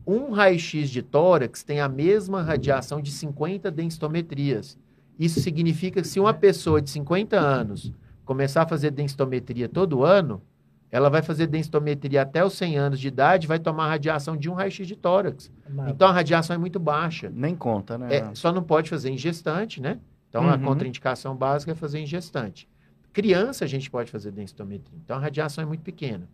Um 0.07 0.31
raio-x 0.31 0.89
de 0.89 1.01
tórax 1.01 1.63
tem 1.63 1.81
a 1.81 1.89
mesma 1.89 2.41
radiação 2.41 3.01
de 3.01 3.11
50 3.11 3.69
densitometrias. 3.69 4.77
Isso 5.19 5.41
significa 5.41 6.01
que 6.01 6.07
se 6.07 6.19
uma 6.19 6.33
pessoa 6.33 6.81
de 6.81 6.89
50 6.89 7.37
anos 7.37 7.91
começar 8.23 8.61
a 8.63 8.67
fazer 8.67 8.91
densitometria 8.91 9.67
todo 9.67 10.03
ano, 10.05 10.41
ela 10.89 11.09
vai 11.09 11.21
fazer 11.21 11.47
densitometria 11.47 12.21
até 12.21 12.43
os 12.45 12.53
100 12.53 12.77
anos 12.77 12.99
de 12.99 13.07
idade, 13.09 13.47
vai 13.47 13.59
tomar 13.59 13.89
radiação 13.89 14.37
de 14.37 14.49
um 14.49 14.53
raio-x 14.53 14.87
de 14.87 14.95
tórax. 14.95 15.51
Nada. 15.69 15.91
Então 15.91 16.07
a 16.07 16.11
radiação 16.13 16.55
é 16.55 16.57
muito 16.57 16.79
baixa. 16.79 17.29
Nem 17.33 17.55
conta, 17.55 17.97
né? 17.97 18.15
É, 18.15 18.35
só 18.35 18.53
não 18.53 18.63
pode 18.63 18.89
fazer 18.89 19.09
em 19.09 19.17
gestante, 19.17 19.81
né? 19.81 19.99
Então 20.29 20.47
a 20.47 20.53
Uhum. 20.55 20.61
contraindicação 20.63 21.35
básica 21.35 21.73
é 21.73 21.75
fazer 21.75 21.99
em 21.99 22.05
gestante. 22.05 22.67
Criança 23.11 23.65
a 23.65 23.67
gente 23.67 23.89
pode 23.91 24.09
fazer 24.11 24.31
densitometria. 24.31 24.97
Então 25.03 25.17
a 25.17 25.19
radiação 25.19 25.63
é 25.63 25.67
muito 25.67 25.81
pequena. 25.81 26.29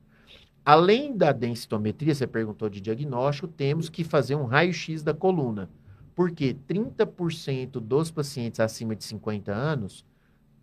Além 0.66 1.16
da 1.16 1.34
densitometria, 1.34 2.16
você 2.16 2.26
perguntou 2.26 2.70
de 2.70 2.80
diagnóstico, 2.80 3.48
temos 3.48 3.90
que 3.90 4.04
fazer 4.04 4.36
um 4.36 4.46
raio-x 4.46 5.04
da 5.04 5.14
coluna. 5.14 5.70
Porque 6.16 6.56
30% 6.68 7.72
dos 7.80 8.10
pacientes 8.12 8.60
acima 8.60 8.96
de 8.96 9.04
50 9.04 9.52
anos 9.52 10.06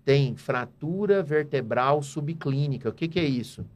têm 0.05 0.37
fratura 0.37 1.23
vertebral 1.23 2.03
subclínica. 2.03 2.89
O 2.89 2.93
que, 2.93 3.09
que 3.09 3.21
é 3.21 3.25
isso? 3.25 3.67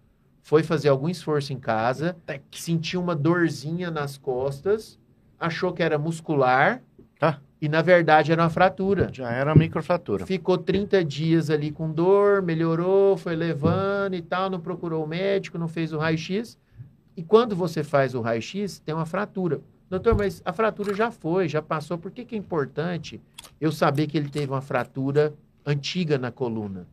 Foi 0.40 0.62
fazer 0.62 0.88
algum 0.88 1.08
esforço 1.08 1.52
em 1.52 1.58
casa, 1.58 2.16
sentiu 2.52 3.02
uma 3.02 3.14
dorzinha 3.14 3.90
nas 3.90 4.16
costas, 4.16 4.98
achou 5.38 5.72
que 5.72 5.82
era 5.82 5.98
muscular. 5.98 6.82
E 7.60 7.68
na 7.68 7.82
verdade 7.82 8.32
era 8.32 8.42
uma 8.42 8.50
fratura. 8.50 9.08
Já 9.12 9.30
era 9.30 9.50
uma 9.52 9.58
microfratura. 9.58 10.26
Ficou 10.26 10.58
30 10.58 11.04
dias 11.04 11.50
ali 11.50 11.70
com 11.70 11.90
dor, 11.90 12.42
melhorou, 12.42 13.16
foi 13.16 13.34
levando 13.34 14.14
e 14.14 14.22
tal, 14.22 14.50
não 14.50 14.60
procurou 14.60 15.04
o 15.04 15.08
médico, 15.08 15.58
não 15.58 15.68
fez 15.68 15.92
o 15.92 15.98
raio-x. 15.98 16.58
E 17.16 17.22
quando 17.22 17.54
você 17.54 17.82
faz 17.82 18.14
o 18.14 18.20
raio-x, 18.20 18.80
tem 18.80 18.94
uma 18.94 19.06
fratura. 19.06 19.60
Doutor, 19.88 20.16
mas 20.16 20.42
a 20.44 20.52
fratura 20.52 20.94
já 20.94 21.10
foi, 21.10 21.48
já 21.48 21.62
passou. 21.62 21.96
Por 21.96 22.10
que, 22.10 22.24
que 22.24 22.34
é 22.34 22.38
importante 22.38 23.20
eu 23.60 23.70
saber 23.70 24.06
que 24.06 24.18
ele 24.18 24.28
teve 24.28 24.50
uma 24.50 24.60
fratura 24.60 25.32
antiga 25.64 26.18
na 26.18 26.32
coluna? 26.32 26.86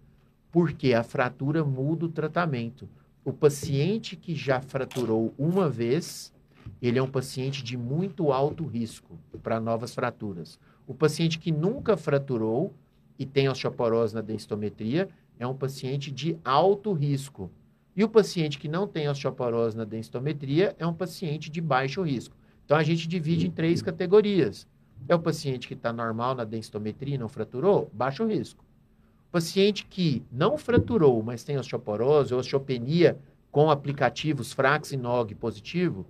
Porque 0.51 0.93
a 0.93 1.03
fratura 1.03 1.63
muda 1.63 2.05
o 2.05 2.09
tratamento. 2.09 2.87
O 3.23 3.31
paciente 3.31 4.15
que 4.15 4.35
já 4.35 4.61
fraturou 4.61 5.33
uma 5.37 5.69
vez, 5.69 6.33
ele 6.81 6.99
é 6.99 7.03
um 7.03 7.09
paciente 7.09 7.63
de 7.63 7.77
muito 7.77 8.31
alto 8.31 8.65
risco 8.65 9.17
para 9.41 9.59
novas 9.59 9.93
fraturas. 9.93 10.59
O 10.87 10.93
paciente 10.93 11.39
que 11.39 11.51
nunca 11.51 11.95
fraturou 11.95 12.73
e 13.17 13.25
tem 13.25 13.47
osteoporose 13.47 14.15
na 14.15 14.21
densitometria 14.21 15.09
é 15.37 15.45
um 15.45 15.55
paciente 15.55 16.11
de 16.11 16.37
alto 16.43 16.91
risco. 16.93 17.51
E 17.95 18.03
o 18.03 18.09
paciente 18.09 18.57
que 18.57 18.67
não 18.67 18.87
tem 18.87 19.09
osteoporose 19.09 19.75
na 19.75 19.83
densitometria 19.83 20.75
é 20.79 20.87
um 20.87 20.93
paciente 20.93 21.49
de 21.49 21.61
baixo 21.61 22.01
risco. 22.01 22.35
Então 22.65 22.77
a 22.77 22.83
gente 22.83 23.07
divide 23.07 23.47
em 23.47 23.51
três 23.51 23.81
categorias. 23.81 24.67
É 25.07 25.15
o 25.15 25.19
paciente 25.19 25.67
que 25.67 25.73
está 25.73 25.91
normal 25.91 26.35
na 26.35 26.43
densitometria 26.43 27.15
e 27.15 27.17
não 27.17 27.27
fraturou, 27.27 27.89
baixo 27.93 28.25
risco. 28.25 28.63
Paciente 29.31 29.85
que 29.85 30.23
não 30.31 30.57
fraturou, 30.57 31.21
mas 31.23 31.43
tem 31.43 31.57
osteoporose 31.57 32.33
ou 32.33 32.39
osteopenia 32.39 33.17
com 33.51 33.69
aplicativos 33.69 34.53
Frax 34.53 34.91
e 34.91 34.97
Nog 34.97 35.35
positivo, 35.35 36.05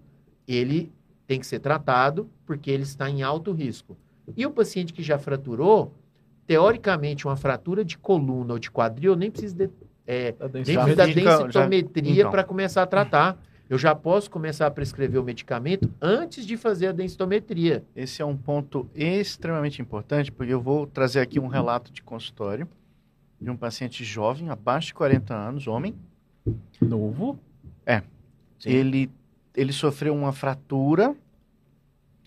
ele 0.54 0.91
tem 1.28 1.39
que 1.39 1.47
ser 1.47 1.60
tratado 1.60 2.30
porque 2.45 2.70
ele 2.70 2.84
está 2.84 3.10
em 3.10 3.24
alto 3.24 3.52
risco. 3.52 3.97
E 4.36 4.45
o 4.45 4.52
paciente 4.52 4.93
que 4.93 5.02
já 5.02 5.18
fraturou, 5.18 5.93
teoricamente, 6.45 7.26
uma 7.26 7.36
fratura 7.36 7.84
de 7.84 7.97
coluna 7.97 8.54
ou 8.54 8.60
de 8.60 8.70
quadril, 8.70 9.16
nem 9.16 9.32
precisa 9.32 9.56
de, 9.56 9.70
é, 10.06 10.32
Da 10.34 10.47
nem 10.49 10.95
da 10.95 11.06
densitometria 11.06 12.22
então. 12.22 12.32
para 12.32 12.43
começar 12.43 12.84
a 12.84 12.88
tratar. 12.88 13.38
eu 13.70 13.78
já 13.78 13.95
posso 13.95 14.30
começar 14.30 14.68
a 14.68 14.72
prescrever 14.72 15.22
o 15.22 15.24
medicamento 15.24 15.89
antes 16.02 16.45
de 16.45 16.58
fazer 16.58 16.88
a 16.88 16.91
densitometria. 16.91 17.86
Esse 17.95 18.22
é 18.22 18.26
um 18.26 18.36
ponto 18.36 18.89
extremamente 18.93 19.82
importante, 19.82 20.30
porque 20.30 20.52
eu 20.54 20.60
vou 20.60 20.86
trazer 20.86 21.22
aqui 21.22 21.39
um 21.39 21.47
relato 21.47 21.91
de 21.93 22.04
consultório 22.04 22.68
de 23.39 23.49
um 23.49 23.56
paciente 23.56 24.04
jovem, 24.04 24.49
abaixo 24.49 24.88
de 24.88 24.93
40 24.95 25.34
anos, 25.34 25.68
homem. 25.68 25.95
Novo? 26.82 27.39
Ele, 28.66 29.10
ele 29.56 29.72
sofreu 29.74 30.14
uma 30.16 30.32
fratura, 30.32 31.16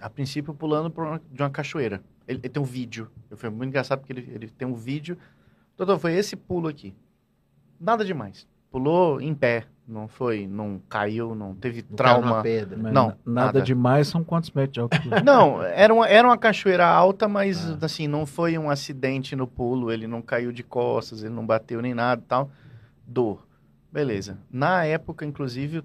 a 0.01 0.11
princípio 0.11 0.53
pulando 0.55 0.91
por 0.91 1.05
uma- 1.07 1.20
de 1.33 1.43
uma 1.43 1.51
cachoeira. 1.51 2.03
Ele, 2.27 2.39
ele 2.43 2.49
tem 2.49 2.62
um 2.62 2.66
vídeo. 2.66 3.11
Foi 3.37 3.51
muito 3.51 3.68
engraçado 3.68 4.01
porque 4.01 4.12
ele, 4.12 4.31
ele 4.35 4.49
tem 4.49 4.66
um 4.66 4.75
vídeo. 4.75 5.16
Doutor, 5.77 5.99
foi 5.99 6.14
esse 6.14 6.37
pulo 6.37 6.68
aqui. 6.68 6.95
Nada 7.81 8.05
demais. 8.05 8.47
Pulou 8.70 9.20
em 9.20 9.35
pé. 9.35 9.66
Não 9.87 10.09
foi, 10.09 10.47
não 10.47 10.81
caiu, 10.89 11.35
não 11.35 11.55
teve 11.55 11.85
Não 11.91 11.95
trauma. 11.97 12.43
pedra. 12.43 12.79
Mas 12.81 12.93
Não, 12.95 13.09
na- 13.09 13.16
nada, 13.27 13.47
nada. 13.47 13.61
demais, 13.62 14.09
são 14.09 14.25
quantos 14.25 14.51
metros 14.53 14.72
de 14.72 14.81
altura? 14.81 15.20
Não, 15.22 15.62
era 15.62 15.93
uma, 15.93 16.09
era 16.09 16.27
uma 16.27 16.39
cachoeira 16.39 16.87
alta, 16.87 17.29
mas 17.29 17.70
Ah. 17.70 17.79
assim, 17.83 18.09
não 18.09 18.25
foi 18.25 18.57
um 18.57 18.70
acidente 18.70 19.37
no 19.37 19.47
pulo, 19.47 19.93
ele 19.93 20.07
não 20.07 20.22
caiu 20.22 20.51
de 20.53 20.62
costas, 20.62 21.22
ele 21.22 21.35
não 21.35 21.45
bateu 21.45 21.83
nem 21.83 21.93
nada 21.93 22.22
e 22.22 22.25
tal. 22.25 22.51
Dor. 23.07 23.47
Beleza. 23.93 24.39
Na 24.51 24.87
época, 24.87 25.27
inclusive, 25.27 25.85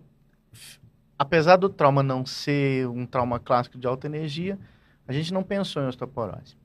apesar 1.20 1.58
do 1.58 1.68
trauma 1.68 2.02
não 2.02 2.26
ser 2.26 2.88
um 2.88 3.06
trauma 3.06 3.38
clássico 3.40 3.78
de 3.78 3.86
alta 3.86 4.08
energia, 4.08 4.58
a 5.06 5.12
gente 5.12 5.34
não 5.34 5.44
pensou 5.44 5.84
em 5.84 5.88
osteoporose. 5.88 6.58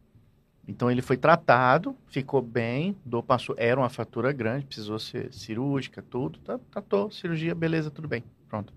Então 0.66 0.88
ele 0.90 1.02
foi 1.02 1.16
tratado, 1.16 1.94
ficou 2.06 2.40
bem, 2.40 2.96
dor 3.04 3.22
passou, 3.24 3.54
era 3.58 3.78
uma 3.78 3.90
fratura 3.90 4.32
grande, 4.32 4.64
precisou 4.64 4.98
ser 4.98 5.34
cirúrgica, 5.34 6.00
tudo, 6.08 6.38
tá- 6.38 6.58
tratou, 6.70 7.10
cirurgia, 7.10 7.54
beleza, 7.54 7.90
tudo 7.90 8.06
bem, 8.06 8.22
pronto. 8.48 8.72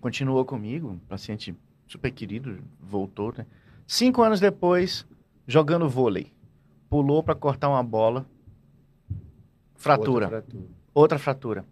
Continuou 0.00 0.44
comigo, 0.44 0.88
um 0.90 0.98
paciente 0.98 1.54
super 1.86 2.10
querido, 2.10 2.58
voltou, 2.80 3.32
né? 3.36 3.46
Cinco 3.86 4.22
anos 4.22 4.40
depois, 4.40 5.06
jogando 5.46 5.88
vôlei, 5.88 6.32
pulou 6.88 7.22
para 7.22 7.34
cortar 7.34 7.68
uma 7.68 7.82
bola, 7.82 8.26
fratura, 9.76 10.26
Outra 10.26 10.28
fratura. 10.42 10.64
outra 10.92 11.18
fratura. 11.18 11.64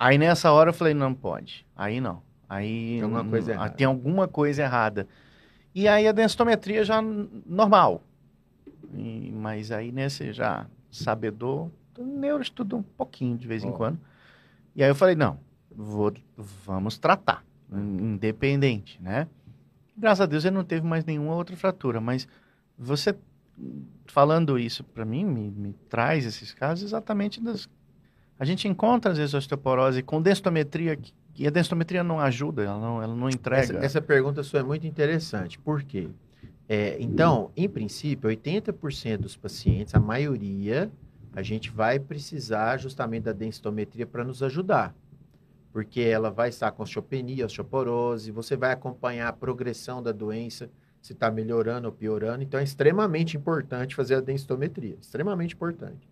Aí 0.00 0.16
nessa 0.16 0.52
hora 0.52 0.70
eu 0.70 0.74
falei, 0.74 0.94
não 0.94 1.12
pode, 1.12 1.66
aí 1.76 2.00
não, 2.00 2.22
aí 2.48 2.98
Tem 2.98 3.02
alguma 3.02 3.24
coisa 3.24 3.52
errada. 3.52 3.70
tem 3.74 3.86
alguma 3.86 4.28
coisa 4.28 4.62
errada. 4.62 5.08
E 5.74 5.88
aí 5.88 6.06
a 6.06 6.12
densitometria 6.12 6.84
já 6.84 7.02
normal, 7.02 8.02
E- 8.94 9.32
mas 9.32 9.70
aí 9.72 9.90
nesse 9.92 10.32
já 10.32 10.66
sabedor, 10.90 11.70
neuro 11.98 12.42
estuda 12.42 12.76
um 12.76 12.82
pouquinho 12.82 13.36
de 13.36 13.46
vez 13.46 13.64
em 13.64 13.70
Ó. 13.70 13.72
quando. 13.72 13.98
E 14.74 14.82
aí 14.84 14.88
eu 14.88 14.94
falei, 14.94 15.14
não, 15.16 15.38
vou, 15.74 16.12
vamos 16.36 16.96
tratar, 16.96 17.44
in- 17.72 18.12
independente, 18.14 19.02
né? 19.02 19.26
Graças 19.96 20.20
a 20.20 20.26
Deus 20.26 20.44
ele 20.44 20.54
não 20.54 20.64
teve 20.64 20.86
mais 20.86 21.04
nenhuma 21.04 21.34
outra 21.34 21.56
fratura, 21.56 22.00
mas 22.00 22.28
você 22.78 23.16
falando 24.06 24.56
isso 24.58 24.84
para 24.84 25.04
mim 25.04 25.24
me, 25.24 25.50
me 25.50 25.72
traz 25.88 26.24
esses 26.24 26.54
casos 26.54 26.84
exatamente 26.84 27.40
das 27.42 27.68
a 28.38 28.44
gente 28.44 28.68
encontra 28.68 29.12
às 29.12 29.18
vezes 29.18 29.34
osteoporose 29.34 30.02
com 30.02 30.22
densitometria 30.22 30.98
e 31.36 31.46
a 31.46 31.50
densitometria 31.50 32.02
não 32.02 32.20
ajuda, 32.20 32.64
ela 32.64 32.78
não, 32.78 33.02
ela 33.02 33.14
não 33.14 33.28
entrega. 33.28 33.62
Essa, 33.62 33.76
essa 33.78 34.02
pergunta 34.02 34.42
sua 34.42 34.60
é 34.60 34.62
muito 34.62 34.86
interessante. 34.86 35.58
Por 35.58 35.82
quê? 35.82 36.08
É, 36.68 36.96
então, 37.00 37.50
em 37.56 37.68
princípio, 37.68 38.28
80% 38.28 39.18
dos 39.18 39.36
pacientes, 39.36 39.94
a 39.94 40.00
maioria, 40.00 40.90
a 41.32 41.42
gente 41.42 41.70
vai 41.70 41.98
precisar 41.98 42.76
justamente 42.76 43.24
da 43.24 43.32
densitometria 43.32 44.06
para 44.06 44.22
nos 44.22 44.42
ajudar. 44.42 44.94
Porque 45.72 46.00
ela 46.00 46.30
vai 46.30 46.48
estar 46.48 46.72
com 46.72 46.82
osteopenia, 46.82 47.46
osteoporose, 47.46 48.30
você 48.30 48.56
vai 48.56 48.72
acompanhar 48.72 49.28
a 49.28 49.32
progressão 49.32 50.02
da 50.02 50.12
doença, 50.12 50.68
se 51.00 51.12
está 51.12 51.30
melhorando 51.30 51.86
ou 51.86 51.92
piorando. 51.92 52.42
Então, 52.42 52.58
é 52.58 52.64
extremamente 52.64 53.36
importante 53.36 53.94
fazer 53.94 54.16
a 54.16 54.20
densitometria. 54.20 54.96
Extremamente 55.00 55.54
importante. 55.54 56.08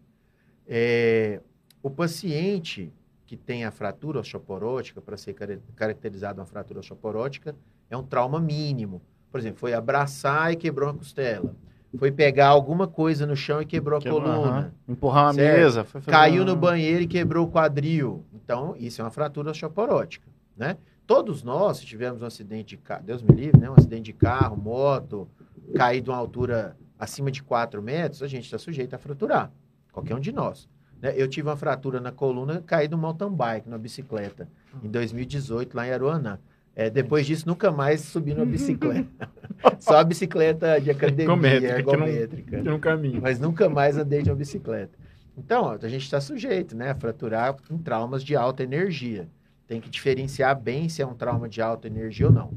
É, 0.67 1.41
o 1.87 1.91
paciente 1.91 2.93
que 3.27 3.37
tem 3.37 3.65
a 3.65 3.71
fratura 3.71 4.19
osteoporótica, 4.19 5.01
para 5.01 5.17
ser 5.17 5.35
car- 5.35 5.59
caracterizado 5.77 6.41
uma 6.41 6.47
fratura 6.47 6.81
osteoporótica, 6.81 7.55
é 7.89 7.97
um 7.97 8.03
trauma 8.03 8.41
mínimo. 8.41 9.01
Por 9.31 9.39
exemplo, 9.39 9.61
foi 9.61 9.73
abraçar 9.73 10.53
e 10.53 10.57
quebrou 10.57 10.89
uma 10.91 10.99
costela. 10.99 11.55
Foi 11.97 12.11
pegar 12.11 12.49
alguma 12.49 12.89
coisa 12.89 13.25
no 13.25 13.37
chão 13.37 13.63
e 13.63 13.67
quebrou 13.67 13.99
a 13.99 14.03
Quebrou, 14.03 14.21
coluna. 14.21 14.49
aham. 14.49 14.73
Empurrar 14.89 15.27
uma 15.27 15.35
Certo. 15.35 15.59
mesa. 15.61 15.85
foi 15.85 16.01
fazer 16.01 16.11
Caiu 16.11 16.45
no 16.45 16.57
banheiro 16.57 17.03
e 17.03 17.07
quebrou 17.07 17.47
o 17.47 17.51
quadril. 17.51 18.25
Então, 18.35 18.75
isso 18.77 19.01
é 19.01 19.05
uma 19.05 19.11
fratura 19.13 19.53
osteoporótica, 19.53 20.27
né? 20.57 20.77
Todos 21.07 21.45
nós, 21.45 21.79
se 21.79 21.87
tivermos 21.87 22.21
um 22.21 22.27
acidente 22.27 22.71
de 22.71 22.77
carro, 22.79 23.05
Deus 23.05 23.23
me 23.23 23.33
livre, 23.35 23.61
né? 23.61 23.71
Um 23.71 23.75
acidente 23.75 24.03
de 24.03 24.13
carro, 24.13 24.57
moto, 24.57 25.29
cair 25.77 26.01
de 26.01 26.11
uma 26.11 26.17
altura 26.19 26.77
acima 26.99 27.31
de 27.31 27.43
4 27.45 27.81
metros, 27.81 28.23
a 28.25 28.27
gente 28.27 28.45
está 28.45 28.59
sujeito 28.59 28.93
a 28.95 28.99
fraturar. 28.99 29.53
Qualquer 29.93 30.17
um 30.17 30.21
de 30.21 30.33
nós. 30.33 30.69
Né? 31.01 31.13
Eu 31.17 31.29
tive 31.29 31.49
uma 31.49 31.57
fratura 31.57 32.01
na 32.01 32.13
coluna, 32.13 32.63
caí 32.67 32.89
do 32.89 32.97
mountain 32.99 33.31
bike, 33.33 33.69
na 33.69 33.79
bicicleta, 33.79 34.49
em 34.83 34.89
2018, 34.89 35.75
lá 35.77 35.87
em 35.87 35.91
Aruanã. 35.93 36.39
É, 36.75 36.91
depois 36.91 37.27
disso, 37.27 37.49
nunca 37.49 37.71
mais 37.71 38.03
subi 38.03 38.35
numa 38.35 38.45
bicicleta. 38.47 39.31
Só 39.79 39.97
a 39.97 40.05
bicicleta 40.05 40.79
de 40.79 40.91
academia, 40.91 41.25
Ergométrica, 41.25 41.79
ergométrica 41.79 42.57
Que 42.59 42.63
não 42.63 42.79
caminho. 42.79 43.21
mas 43.23 43.41
nunca 43.41 43.69
mais 43.69 43.97
andei 43.97 44.23
de 44.23 44.31
uma 44.31 44.37
bicicleta. 44.37 44.99
Então, 45.39 45.65
ó, 45.65 45.79
a 45.81 45.89
gente 45.89 46.03
está 46.03 46.21
sujeito 46.21 46.77
né, 46.77 46.91
a 46.91 46.95
fraturar 46.95 47.57
em 47.71 47.79
traumas 47.79 48.23
de 48.23 48.37
alta 48.37 48.63
energia. 48.63 49.27
Tem 49.67 49.81
que 49.81 49.89
diferenciar 49.89 50.59
bem 50.59 50.89
se 50.89 51.01
é 51.03 51.07
um 51.07 51.15
trauma 51.15 51.49
de 51.49 51.61
alta 51.63 51.87
energia 51.87 52.27
ou 52.27 52.33
não. 52.33 52.53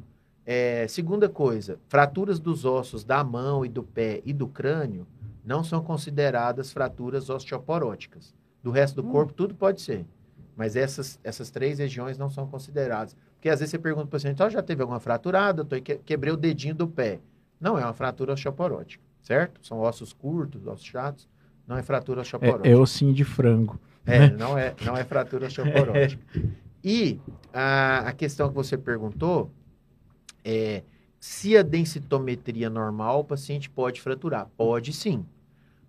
É, 0.46 0.86
segunda 0.88 1.30
coisa, 1.30 1.80
fraturas 1.88 2.40
dos 2.40 2.66
ossos 2.66 3.04
da 3.04 3.24
mão 3.24 3.66
e 3.66 3.70
do 3.70 3.84
pé 3.84 4.22
e 4.26 4.34
do 4.34 4.48
crânio 4.48 5.06
não 5.50 5.64
são 5.64 5.82
consideradas 5.84 6.72
fraturas 6.72 7.28
osteoporóticas. 7.28 8.36
Do 8.62 8.70
resto 8.70 9.02
do 9.02 9.10
corpo, 9.10 9.34
tudo 9.34 9.56
pode 9.56 9.82
ser. 9.82 10.06
Mas 10.56 10.76
essas, 10.76 11.20
essas 11.24 11.50
três 11.50 11.80
regiões 11.80 12.20
não 12.20 12.30
são 12.30 12.46
consideradas. 12.46 13.18
Porque 13.34 13.50
às 13.50 13.60
vezes 13.60 13.72
você 13.72 13.80
pergunta 13.80 14.06
para 14.06 14.10
o 14.10 14.22
paciente, 14.22 14.44
ó, 14.44 14.48
já 14.48 14.62
teve 14.62 14.84
alguma 14.84 15.00
fraturada? 15.00 15.66
Eu 15.68 15.82
que- 15.82 15.96
quebrei 16.06 16.32
o 16.32 16.38
dedinho 16.38 16.76
do 16.76 16.88
pé. 16.88 17.20
Não 17.60 17.80
é 17.80 17.84
uma 17.84 17.94
fratura 17.94 18.34
osteoporótica, 18.34 19.04
certo? 19.24 19.66
São 19.66 19.80
ossos 19.80 20.14
curtos, 20.14 20.68
ossos 20.68 20.86
chatos. 20.86 21.28
Não 21.66 21.76
é 21.76 21.82
fratura 21.82 22.22
osteoporótica. 22.22 22.68
É, 22.68 22.72
é 22.74 22.78
ossinho 22.78 23.12
de 23.12 23.24
frango. 23.24 23.80
É, 24.06 24.30
não 24.30 24.56
é, 24.56 24.76
não 24.86 24.96
é 24.96 25.04
fratura 25.04 25.48
osteoporótica. 25.48 26.24
E 26.82 27.20
a, 27.54 28.08
a 28.08 28.14
questão 28.14 28.48
que 28.48 28.56
você 28.56 28.78
perguntou 28.78 29.52
é 30.46 30.82
se 31.20 31.58
a 31.58 31.62
densitometria 31.62 32.70
normal, 32.70 33.20
o 33.20 33.24
paciente 33.26 33.70
pode 33.70 34.00
fraturar. 34.00 34.48
Pode 34.56 34.94
sim. 34.94 35.26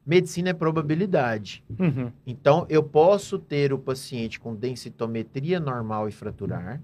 Medicina 0.04 0.50
é 0.50 0.52
probabilidade. 0.54 1.62
Uhum. 1.78 2.10
Então, 2.26 2.66
eu 2.68 2.82
posso 2.82 3.38
ter 3.38 3.72
o 3.72 3.78
paciente 3.78 4.40
com 4.40 4.54
densitometria 4.54 5.60
normal 5.60 6.08
e 6.08 6.12
fraturar. 6.12 6.80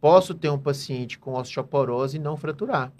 Posso 0.00 0.34
ter 0.34 0.48
um 0.48 0.58
paciente 0.58 1.18
com 1.18 1.34
osteoporose 1.34 2.16
e 2.16 2.20
não 2.20 2.36
fraturar. 2.36 2.92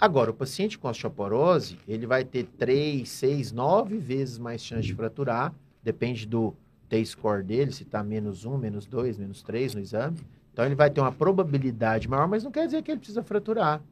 Agora, 0.00 0.30
o 0.30 0.34
paciente 0.34 0.78
com 0.78 0.88
osteoporose, 0.88 1.78
ele 1.86 2.06
vai 2.06 2.24
ter 2.24 2.44
3, 2.58 3.08
6, 3.08 3.52
9 3.52 3.98
vezes 3.98 4.38
mais 4.38 4.62
chance 4.62 4.86
de 4.86 4.94
fraturar. 4.94 5.54
Depende 5.82 6.26
do 6.26 6.54
T-score 6.88 7.42
dele, 7.42 7.72
se 7.72 7.82
está 7.82 8.02
menos 8.02 8.44
1, 8.44 8.58
menos 8.58 8.86
2, 8.86 9.18
menos 9.18 9.42
3 9.42 9.74
no 9.74 9.80
exame. 9.80 10.18
Então, 10.52 10.64
ele 10.64 10.74
vai 10.74 10.90
ter 10.90 11.00
uma 11.00 11.12
probabilidade 11.12 12.08
maior, 12.08 12.26
mas 12.26 12.44
não 12.44 12.50
quer 12.50 12.66
dizer 12.66 12.82
que 12.82 12.90
ele 12.90 12.98
precisa 12.98 13.22
fraturar. 13.22 13.82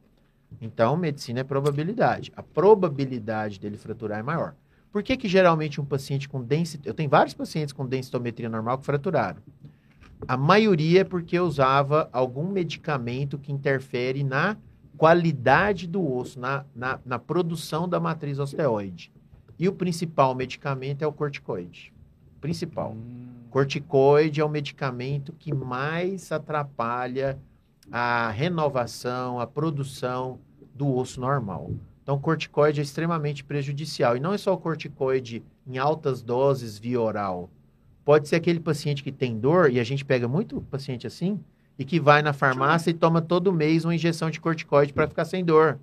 Então, 0.61 0.95
medicina 0.95 1.41
é 1.41 1.43
probabilidade. 1.43 2.31
A 2.35 2.41
probabilidade 2.41 3.59
dele 3.59 3.77
fraturar 3.77 4.19
é 4.19 4.23
maior. 4.23 4.55
Por 4.95 5.03
que, 5.03 5.17
que 5.17 5.27
geralmente 5.27 5.81
um 5.81 5.83
paciente 5.83 6.29
com 6.29 6.41
densitometria... 6.41 6.89
Eu 6.89 6.93
tenho 6.93 7.09
vários 7.09 7.33
pacientes 7.33 7.73
com 7.73 7.85
densitometria 7.85 8.47
normal 8.47 8.77
que 8.77 8.85
fraturaram. 8.85 9.41
A 10.25 10.37
maioria 10.37 11.01
é 11.01 11.03
porque 11.03 11.37
usava 11.37 12.09
algum 12.13 12.47
medicamento 12.47 13.37
que 13.37 13.51
interfere 13.51 14.23
na 14.23 14.55
qualidade 14.95 15.85
do 15.85 16.01
osso, 16.15 16.39
na, 16.39 16.63
na, 16.73 16.97
na 17.05 17.19
produção 17.19 17.89
da 17.89 17.99
matriz 17.99 18.39
osteoide. 18.39 19.11
E 19.59 19.67
o 19.67 19.73
principal 19.73 20.33
medicamento 20.33 21.01
é 21.01 21.07
o 21.07 21.11
corticoide. 21.11 21.93
Principal. 22.39 22.95
Corticoide 23.49 24.39
é 24.39 24.45
o 24.45 24.49
medicamento 24.49 25.33
que 25.33 25.53
mais 25.53 26.31
atrapalha 26.31 27.37
a 27.91 28.29
renovação, 28.29 29.41
a 29.41 29.45
produção 29.45 30.39
do 30.73 30.95
osso 30.95 31.19
normal. 31.19 31.69
Então, 32.05 32.19
corticoide 32.19 32.79
é 32.79 32.83
extremamente 32.83 33.43
prejudicial. 33.43 34.15
E 34.15 34.19
não 34.19 34.31
é 34.31 34.37
só 34.37 34.53
o 34.53 34.59
corticoide 34.59 35.41
em 35.65 35.79
altas 35.79 36.21
doses 36.21 36.77
via 36.77 37.01
oral. 37.01 37.49
Pode 38.05 38.27
ser 38.27 38.35
aquele 38.35 38.59
paciente 38.59 39.01
que 39.01 39.11
tem 39.11 39.39
dor, 39.39 39.71
e 39.71 39.79
a 39.79 39.83
gente 39.83 40.05
pega 40.05 40.27
muito 40.27 40.61
paciente 40.69 41.07
assim, 41.07 41.39
e 41.79 41.83
que 41.83 41.99
vai 41.99 42.21
na 42.21 42.31
farmácia 42.31 42.91
e 42.91 42.93
toma 42.93 43.23
todo 43.23 43.51
mês 43.51 43.85
uma 43.85 43.95
injeção 43.95 44.29
de 44.29 44.39
corticoide 44.39 44.93
para 44.93 45.07
ficar 45.07 45.25
sem 45.25 45.43
dor. 45.43 45.79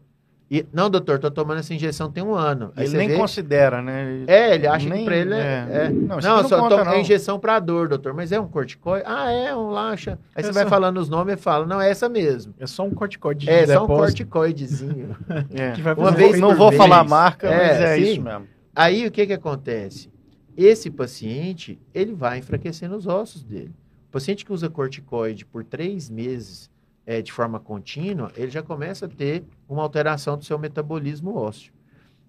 E, 0.54 0.66
não, 0.70 0.90
doutor, 0.90 1.18
tô 1.18 1.30
tomando 1.30 1.60
essa 1.60 1.72
injeção 1.72 2.12
tem 2.12 2.22
um 2.22 2.34
ano. 2.34 2.72
Aí 2.76 2.82
Ele 2.84 2.90
você 2.90 2.96
nem 2.98 3.08
vê- 3.08 3.16
considera, 3.16 3.80
né? 3.80 4.24
É, 4.26 4.54
ele 4.54 4.66
acha 4.66 4.86
Nem- 4.86 4.98
que 4.98 5.04
pra 5.06 5.16
ele 5.16 5.32
é. 5.32 5.38
é. 5.38 5.84
é. 5.86 5.88
Não, 5.88 6.16
Não, 6.18 6.46
só 6.46 6.60
conta, 6.60 6.76
toma 6.76 6.90
não. 6.90 6.98
injeção 7.00 7.40
pra 7.40 7.58
dor, 7.58 7.88
doutor. 7.88 8.12
Mas 8.12 8.32
é 8.32 8.38
um 8.38 8.46
corticoide? 8.46 9.02
Ah, 9.06 9.30
é 9.30 9.56
um 9.56 9.70
laxa. 9.70 10.18
Aí 10.36 10.42
você 10.42 10.50
É 10.50 10.52
vai 10.52 10.64
só- 10.64 10.68
falando 10.68 10.98
os 10.98 11.08
nomes 11.08 11.34
e 11.34 11.36
fala, 11.38 11.64
não, 11.64 11.80
é 11.80 11.90
essa 11.90 12.06
mesmo. 12.06 12.52
É 12.60 12.66
só 12.66 12.84
um 12.84 12.90
corticóide 12.90 13.46
de 13.46 13.50
É, 13.50 13.66
só 13.66 13.84
um 13.84 13.86
corticoidezinho. 13.86 15.16
É. 15.54 15.72
que 15.72 15.80
vai 15.80 15.94
Uma 15.94 16.10
vez 16.10 16.38
não 16.38 16.54
vou 16.54 16.68
vez. 16.68 16.82
falar 16.82 17.00
a 17.00 17.04
marca, 17.04 17.48
É, 17.48 17.68
mas 17.68 17.80
é 17.80 17.96
sim. 17.96 18.02
isso 18.12 18.20
mesmo. 18.22 18.46
Aí 18.76 19.06
o 19.06 19.10
que 19.10 19.26
que 19.26 19.32
acontece? 19.32 20.10
Esse 20.54 20.90
paciente, 20.90 21.80
ele 21.94 22.12
vai 22.12 22.38
enfraquecendo 22.40 22.94
os 22.94 23.06
ossos 23.06 23.42
dele. 23.42 23.72
O 24.08 24.12
paciente 24.12 24.44
que 24.44 24.52
usa 24.52 24.68
corticoide 24.68 25.46
por 25.46 25.64
três 25.64 26.10
meses 26.10 26.70
é, 27.06 27.20
de 27.20 27.32
forma 27.32 27.58
contínua, 27.58 28.30
ele 28.36 28.50
já 28.50 28.62
começa 28.62 29.06
a 29.06 29.08
ter 29.08 29.42
uma 29.72 29.82
alteração 29.82 30.36
do 30.36 30.44
seu 30.44 30.58
metabolismo 30.58 31.34
ósseo. 31.36 31.72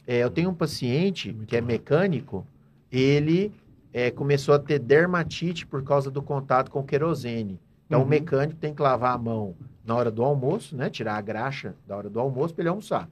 É, 0.05 0.17
eu 0.17 0.29
tenho 0.29 0.49
um 0.49 0.53
paciente 0.53 1.31
Muito 1.31 1.47
que 1.47 1.55
é 1.55 1.61
mecânico, 1.61 2.45
ele 2.91 3.51
é, 3.93 4.11
começou 4.11 4.53
a 4.55 4.59
ter 4.59 4.79
dermatite 4.79 5.65
por 5.65 5.83
causa 5.83 6.09
do 6.11 6.21
contato 6.21 6.69
com 6.71 6.83
querosene. 6.83 7.59
Então, 7.85 7.99
Uhum. 7.99 8.05
o 8.05 8.09
mecânico 8.09 8.59
tem 8.59 8.73
que 8.73 8.81
lavar 8.81 9.13
a 9.13 9.17
mão 9.17 9.55
na 9.85 9.95
hora 9.95 10.09
do 10.09 10.23
almoço, 10.23 10.75
né? 10.75 10.89
Tirar 10.89 11.15
a 11.15 11.21
graxa 11.21 11.75
da 11.87 11.95
hora 11.95 12.09
do 12.09 12.19
almoço 12.19 12.53
para 12.53 12.63
ele 12.63 12.69
almoçar. 12.69 13.07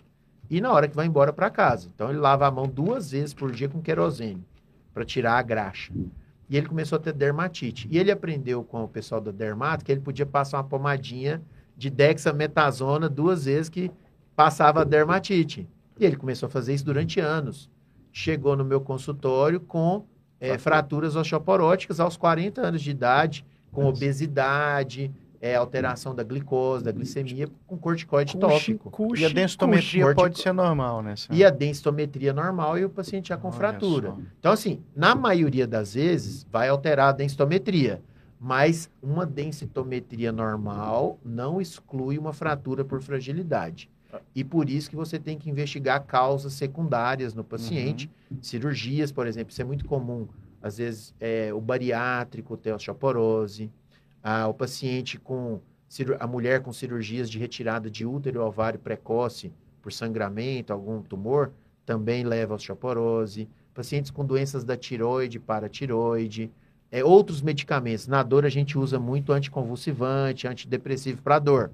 E 0.49 0.59
na 0.59 0.71
hora 0.71 0.87
que 0.87 0.95
vai 0.95 1.05
embora 1.05 1.31
para 1.31 1.49
casa. 1.49 1.89
Então, 1.93 2.09
ele 2.09 2.19
lava 2.19 2.47
a 2.47 2.51
mão 2.51 2.67
duas 2.67 3.11
vezes 3.11 3.33
por 3.33 3.51
dia 3.51 3.69
com 3.69 3.81
querosene 3.81 4.43
para 4.93 5.05
tirar 5.05 5.37
a 5.37 5.41
graxa. 5.41 5.93
E 6.49 6.57
ele 6.57 6.67
começou 6.67 6.97
a 6.97 6.99
ter 6.99 7.13
dermatite. 7.13 7.87
E 7.89 7.97
ele 7.97 8.11
aprendeu 8.11 8.63
com 8.63 8.83
o 8.83 8.87
pessoal 8.87 9.21
da 9.21 9.31
dermato 9.31 9.85
que 9.85 9.91
ele 9.91 10.01
podia 10.01 10.25
passar 10.25 10.57
uma 10.57 10.63
pomadinha 10.65 11.41
de 11.77 11.89
dexametasona 11.89 13.07
duas 13.07 13.45
vezes 13.45 13.69
que 13.69 13.89
passava 14.35 14.83
dermatite. 14.85 15.67
E 15.99 16.05
ele 16.05 16.15
começou 16.15 16.47
a 16.47 16.49
fazer 16.49 16.73
isso 16.73 16.85
durante 16.85 17.19
anos. 17.19 17.69
Chegou 18.11 18.55
no 18.55 18.65
meu 18.65 18.81
consultório 18.81 19.59
com 19.59 20.05
eh, 20.39 20.57
fraturas 20.57 21.15
osteoporóticas 21.15 21.99
aos 21.99 22.17
40 22.17 22.61
anos 22.61 22.81
de 22.81 22.91
idade, 22.91 23.45
com 23.71 23.85
obesidade, 23.85 25.11
eh, 25.39 25.55
alteração 25.55 26.13
da 26.15 26.23
glicose, 26.23 26.83
da 26.83 26.91
glicemia, 26.91 27.47
com 27.67 27.77
corticoide 27.77 28.33
Cuxi, 28.33 28.73
tópico. 28.73 28.89
cuxi, 28.91 29.23
E 29.23 29.25
a 29.25 29.29
densitometria 29.29 30.03
cuxi, 30.05 30.15
pode 30.15 30.39
ser 30.39 30.53
normal, 30.53 31.01
né? 31.01 31.13
E 31.29 31.43
a 31.45 31.49
densitometria 31.49 32.33
normal 32.33 32.77
e 32.79 32.85
o 32.85 32.89
paciente 32.89 33.29
já 33.29 33.37
com 33.37 33.47
Olha 33.49 33.57
fratura. 33.57 34.09
só. 34.09 34.17
Então, 34.39 34.51
assim, 34.51 34.81
na 34.95 35.13
maioria 35.15 35.67
das 35.67 35.93
vezes, 35.93 36.45
vai 36.51 36.67
alterar 36.69 37.09
a 37.09 37.11
densitometria. 37.13 38.01
Mas 38.43 38.89
uma 39.03 39.23
densitometria 39.23 40.31
normal 40.31 41.19
não 41.23 41.61
exclui 41.61 42.17
uma 42.17 42.33
fratura 42.33 42.83
por 42.83 42.99
fragilidade. 42.99 43.87
E 44.35 44.43
por 44.43 44.69
isso 44.69 44.89
que 44.89 44.95
você 44.95 45.19
tem 45.19 45.37
que 45.37 45.49
investigar 45.49 46.03
causas 46.05 46.53
secundárias 46.53 47.33
no 47.33 47.43
paciente. 47.43 48.09
Cirurgias, 48.41 49.11
por 49.11 49.27
exemplo, 49.27 49.51
isso 49.51 49.61
é 49.61 49.65
muito 49.65 49.85
comum. 49.85 50.27
Às 50.61 50.77
vezes, 50.77 51.13
é, 51.19 51.53
o 51.53 51.59
bariátrico 51.59 52.55
tem 52.55 52.73
osteoporose. 52.73 53.71
Ah, 54.23 54.47
o 54.47 54.53
paciente 54.53 55.19
com... 55.19 55.59
A 56.19 56.27
mulher 56.27 56.61
com 56.61 56.71
cirurgias 56.71 57.29
de 57.29 57.37
retirada 57.37 57.89
de 57.89 58.05
útero 58.05 58.39
e 58.39 58.41
ovário 58.41 58.79
precoce 58.79 59.51
por 59.81 59.91
sangramento, 59.91 60.71
algum 60.71 61.01
tumor, 61.01 61.51
também 61.85 62.23
leva 62.23 62.53
a 62.53 62.55
osteoporose. 62.55 63.49
Pacientes 63.73 64.09
com 64.09 64.23
doenças 64.23 64.63
da 64.63 64.77
tiroide, 64.77 65.37
paratiroide. 65.39 66.49
É, 66.89 67.03
outros 67.03 67.41
medicamentos. 67.41 68.07
Na 68.07 68.23
dor, 68.23 68.45
a 68.45 68.49
gente 68.49 68.77
usa 68.77 68.99
muito 68.99 69.33
anticonvulsivante, 69.33 70.47
antidepressivo 70.47 71.21
para 71.21 71.39
dor. 71.39 71.71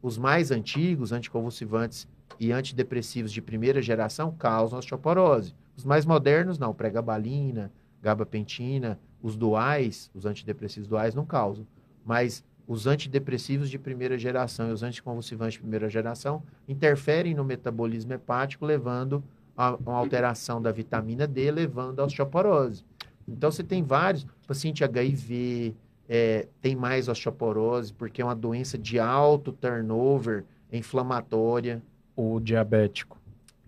Os 0.00 0.16
mais 0.16 0.50
antigos, 0.50 1.12
anticonvulsivantes 1.12 2.06
e 2.38 2.52
antidepressivos 2.52 3.32
de 3.32 3.42
primeira 3.42 3.82
geração, 3.82 4.32
causam 4.32 4.78
osteoporose. 4.78 5.54
Os 5.76 5.84
mais 5.84 6.06
modernos, 6.06 6.58
não. 6.58 6.72
Pregabalina, 6.72 7.72
gabapentina, 8.02 8.98
os 9.22 9.36
duais, 9.36 10.10
os 10.14 10.24
antidepressivos 10.24 10.88
duais, 10.88 11.14
não 11.14 11.26
causam. 11.26 11.66
Mas 12.04 12.44
os 12.66 12.86
antidepressivos 12.86 13.70
de 13.70 13.78
primeira 13.78 14.18
geração 14.18 14.68
e 14.68 14.72
os 14.72 14.82
anticonvulsivantes 14.82 15.54
de 15.54 15.60
primeira 15.60 15.88
geração 15.88 16.42
interferem 16.68 17.34
no 17.34 17.44
metabolismo 17.44 18.12
hepático, 18.12 18.66
levando 18.66 19.24
a 19.56 19.74
uma 19.74 19.96
alteração 19.96 20.62
da 20.62 20.70
vitamina 20.70 21.26
D, 21.26 21.50
levando 21.50 22.00
à 22.00 22.04
osteoporose. 22.04 22.84
Então, 23.26 23.50
você 23.50 23.64
tem 23.64 23.82
vários, 23.82 24.26
paciente 24.46 24.84
HIV, 24.84 25.74
é, 26.08 26.46
tem 26.62 26.74
mais 26.74 27.08
osteoporose, 27.08 27.92
porque 27.92 28.22
é 28.22 28.24
uma 28.24 28.34
doença 28.34 28.78
de 28.78 28.98
alto 28.98 29.52
turnover 29.52 30.44
inflamatória. 30.72 31.82
O 32.16 32.40
diabético. 32.40 33.16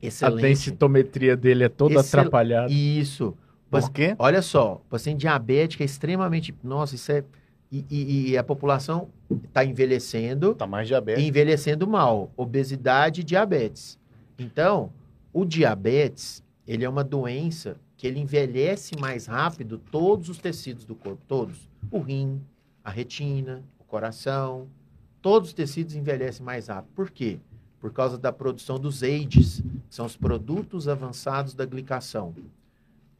A 0.03 0.07
Excelente. 0.07 0.43
densitometria 0.43 1.37
dele 1.37 1.65
é 1.65 1.69
toda 1.69 1.95
Excel- 2.01 2.21
atrapalhada. 2.21 2.73
Isso. 2.73 3.37
Por 3.71 3.91
quê? 3.91 4.17
Olha 4.19 4.43
só, 4.43 4.81
paciente 4.89 5.21
diabético 5.21 5.83
é 5.83 5.87
extremamente. 5.87 6.53
Nossa, 6.65 6.95
isso 6.95 7.13
é. 7.13 7.23
E, 7.71 7.85
e- 7.89 8.31
e 8.31 8.39
a 8.39 8.43
população 8.43 9.09
está 9.45 9.65
envelhecendo 9.65 10.55
Tá 10.57 10.67
mais 10.67 10.87
e 10.87 10.89
diabetes. 10.89 11.23
envelhecendo 11.25 11.87
mal. 11.87 12.33
Obesidade 12.37 13.21
e 13.21 13.25
diabetes. 13.25 13.97
Então, 14.37 14.91
o 15.33 15.45
diabetes, 15.45 16.43
ele 16.67 16.85
é 16.85 16.89
uma 16.89 17.05
doença 17.05 17.77
que 17.97 18.09
ele 18.09 18.19
envelhece 18.19 18.97
mais 18.99 19.27
rápido 19.27 19.79
todos 19.79 20.29
os 20.29 20.39
tecidos 20.39 20.85
do 20.85 20.97
corpo, 20.97 21.23
todos. 21.29 21.69
O 21.91 22.01
rim, 22.01 22.41
a 22.85 22.91
retina, 22.91 23.63
o 23.79 23.85
coração, 23.85 24.69
todos 25.23 25.51
os 25.51 25.55
tecidos 25.55 25.95
envelhecem 25.95 26.45
mais 26.45 26.69
rápido. 26.69 26.93
Por 26.95 27.11
quê? 27.11 27.39
Por 27.79 27.93
causa 27.93 28.19
da 28.19 28.33
produção 28.33 28.79
dos 28.79 29.03
AIDS, 29.03 29.61
que 29.89 29.95
são 29.95 30.07
os 30.07 30.17
produtos 30.17 30.89
avançados 30.89 31.55
da 31.55 31.65
glicação. 31.65 32.35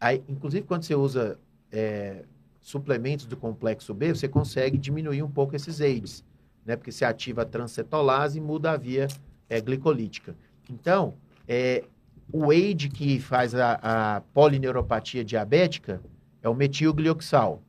Aí, 0.01 0.23
inclusive, 0.29 0.67
quando 0.67 0.83
você 0.83 0.95
usa 0.95 1.39
é, 1.71 2.25
suplementos 2.61 3.27
do 3.27 3.37
complexo 3.37 3.95
B, 3.95 4.15
você 4.15 4.29
consegue 4.29 4.77
diminuir 4.79 5.23
um 5.23 5.31
pouco 5.31 5.57
esses 5.57 5.81
AIDS, 5.81 6.25
né? 6.65 6.77
Porque 6.77 6.93
você 6.93 7.05
ativa 7.05 7.43
a 7.43 7.45
transcetolase 7.45 8.39
e 8.39 8.41
muda 8.41 8.73
a 8.73 8.77
via 8.77 9.09
é, 9.49 9.61
glicolítica. 9.61 10.35
Então, 10.69 11.15
é, 11.49 11.85
o 12.33 12.51
AID 12.51 12.91
que 12.91 13.19
faz 13.19 13.55
a, 13.55 13.79
a 13.83 14.21
polineuropatia 14.33 15.25
diabética 15.25 16.01
é 16.43 16.49
o 16.49 16.55
metilglioxal. 16.55 17.63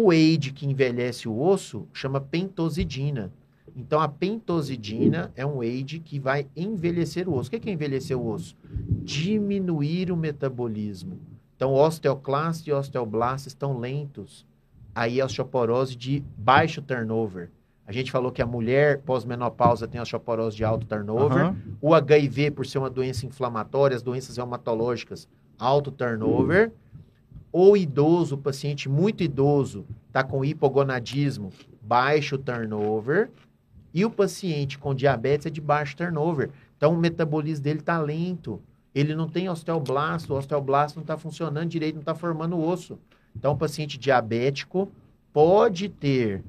O 0.00 0.12
AID 0.12 0.52
que 0.52 0.64
envelhece 0.64 1.28
o 1.28 1.36
osso 1.42 1.88
chama 1.92 2.20
pentosidina. 2.20 3.32
Então, 3.74 3.98
a 3.98 4.06
pentosidina 4.06 5.32
é 5.34 5.44
um 5.44 5.60
AID 5.60 5.98
que 6.04 6.20
vai 6.20 6.46
envelhecer 6.56 7.28
o 7.28 7.34
osso. 7.34 7.48
O 7.48 7.50
que 7.50 7.68
é 7.68 7.72
envelhecer 7.72 8.16
o 8.16 8.24
osso? 8.24 8.56
Diminuir 9.02 10.12
o 10.12 10.16
metabolismo. 10.16 11.18
Então, 11.56 11.74
osteoclasto 11.74 12.70
e 12.70 12.72
osteoblasto 12.72 13.48
estão 13.48 13.76
lentos. 13.76 14.46
Aí, 14.94 15.20
a 15.20 15.24
osteoporose 15.24 15.96
de 15.96 16.22
baixo 16.36 16.80
turnover. 16.80 17.50
A 17.84 17.90
gente 17.90 18.12
falou 18.12 18.30
que 18.30 18.40
a 18.40 18.46
mulher 18.46 19.00
pós-menopausa 19.00 19.88
tem 19.88 20.00
osteoporose 20.00 20.56
de 20.56 20.62
alto 20.62 20.86
turnover. 20.86 21.38
Aham. 21.38 21.56
O 21.80 21.92
HIV, 21.92 22.52
por 22.52 22.64
ser 22.64 22.78
uma 22.78 22.90
doença 22.90 23.26
inflamatória, 23.26 23.96
as 23.96 24.02
doenças 24.02 24.36
reumatológicas, 24.36 25.26
alto 25.58 25.90
turnover. 25.90 26.70
O 27.52 27.76
idoso, 27.76 28.34
o 28.34 28.38
paciente 28.38 28.88
muito 28.88 29.22
idoso, 29.22 29.86
está 30.06 30.22
com 30.22 30.44
hipogonadismo, 30.44 31.50
baixo 31.80 32.36
turnover. 32.36 33.30
E 33.92 34.04
o 34.04 34.10
paciente 34.10 34.78
com 34.78 34.94
diabetes 34.94 35.46
é 35.46 35.50
de 35.50 35.60
baixo 35.60 35.96
turnover. 35.96 36.50
Então, 36.76 36.92
o 36.92 36.96
metabolismo 36.96 37.64
dele 37.64 37.80
está 37.80 37.98
lento. 37.98 38.60
Ele 38.94 39.14
não 39.14 39.28
tem 39.28 39.48
osteoblasto, 39.48 40.34
o 40.34 40.36
osteoblasto 40.36 40.98
não 40.98 41.02
está 41.02 41.16
funcionando 41.16 41.68
direito, 41.68 41.94
não 41.94 42.00
está 42.00 42.14
formando 42.14 42.60
osso. 42.60 42.98
Então, 43.34 43.52
o 43.52 43.56
paciente 43.56 43.98
diabético 43.98 44.90
pode 45.32 45.88
ter 45.88 46.42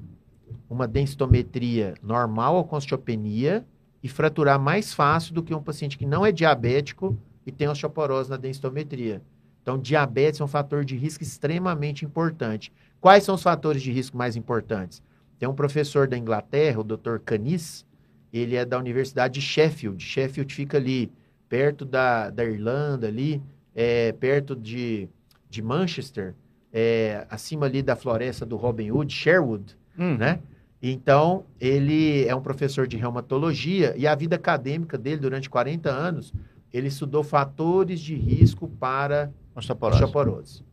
uma 0.68 0.86
densitometria 0.86 1.94
normal 2.02 2.56
ou 2.56 2.64
com 2.64 2.76
osteopenia 2.76 3.64
e 4.02 4.08
fraturar 4.08 4.58
mais 4.58 4.92
fácil 4.92 5.34
do 5.34 5.42
que 5.42 5.54
um 5.54 5.62
paciente 5.62 5.96
que 5.96 6.06
não 6.06 6.24
é 6.24 6.32
diabético 6.32 7.16
e 7.46 7.52
tem 7.52 7.68
osteoporose 7.68 8.30
na 8.30 8.36
densitometria. 8.36 9.22
Então, 9.62 9.78
diabetes 9.78 10.40
é 10.40 10.44
um 10.44 10.48
fator 10.48 10.84
de 10.84 10.96
risco 10.96 11.22
extremamente 11.22 12.04
importante. 12.04 12.72
Quais 13.00 13.24
são 13.24 13.34
os 13.34 13.42
fatores 13.42 13.82
de 13.82 13.92
risco 13.92 14.16
mais 14.16 14.36
importantes? 14.36 15.02
Tem 15.38 15.48
um 15.48 15.54
professor 15.54 16.06
da 16.06 16.16
Inglaterra, 16.18 16.80
o 16.80 16.84
Dr. 16.84 17.18
Canis, 17.24 17.86
ele 18.32 18.56
é 18.56 18.64
da 18.64 18.78
Universidade 18.78 19.34
de 19.34 19.40
Sheffield. 19.40 20.02
Sheffield 20.02 20.54
fica 20.54 20.76
ali, 20.76 21.10
perto 21.48 21.84
da, 21.84 22.30
da 22.30 22.44
Irlanda, 22.44 23.08
ali, 23.08 23.42
é, 23.74 24.12
perto 24.12 24.54
de, 24.54 25.08
de 25.48 25.62
Manchester, 25.62 26.34
é, 26.72 27.26
acima 27.30 27.66
ali 27.66 27.82
da 27.82 27.96
floresta 27.96 28.46
do 28.46 28.56
Robin 28.56 28.90
Hood, 28.90 29.12
Sherwood 29.12 29.76
Hum. 29.98 30.16
né? 30.16 30.40
Então, 30.82 31.44
ele 31.60 32.26
é 32.26 32.34
um 32.34 32.40
professor 32.40 32.86
de 32.86 32.96
reumatologia 32.96 33.94
e 33.98 34.06
a 34.06 34.14
vida 34.14 34.36
acadêmica 34.36 34.96
dele, 34.96 35.18
durante 35.18 35.50
40 35.50 35.90
anos, 35.90 36.32
ele 36.72 36.88
estudou 36.88 37.22
fatores 37.22 38.00
de 38.00 38.14
risco 38.14 38.66
para 38.66 39.30
Osteoporose. 39.54 40.02
osteoporose. 40.04 40.64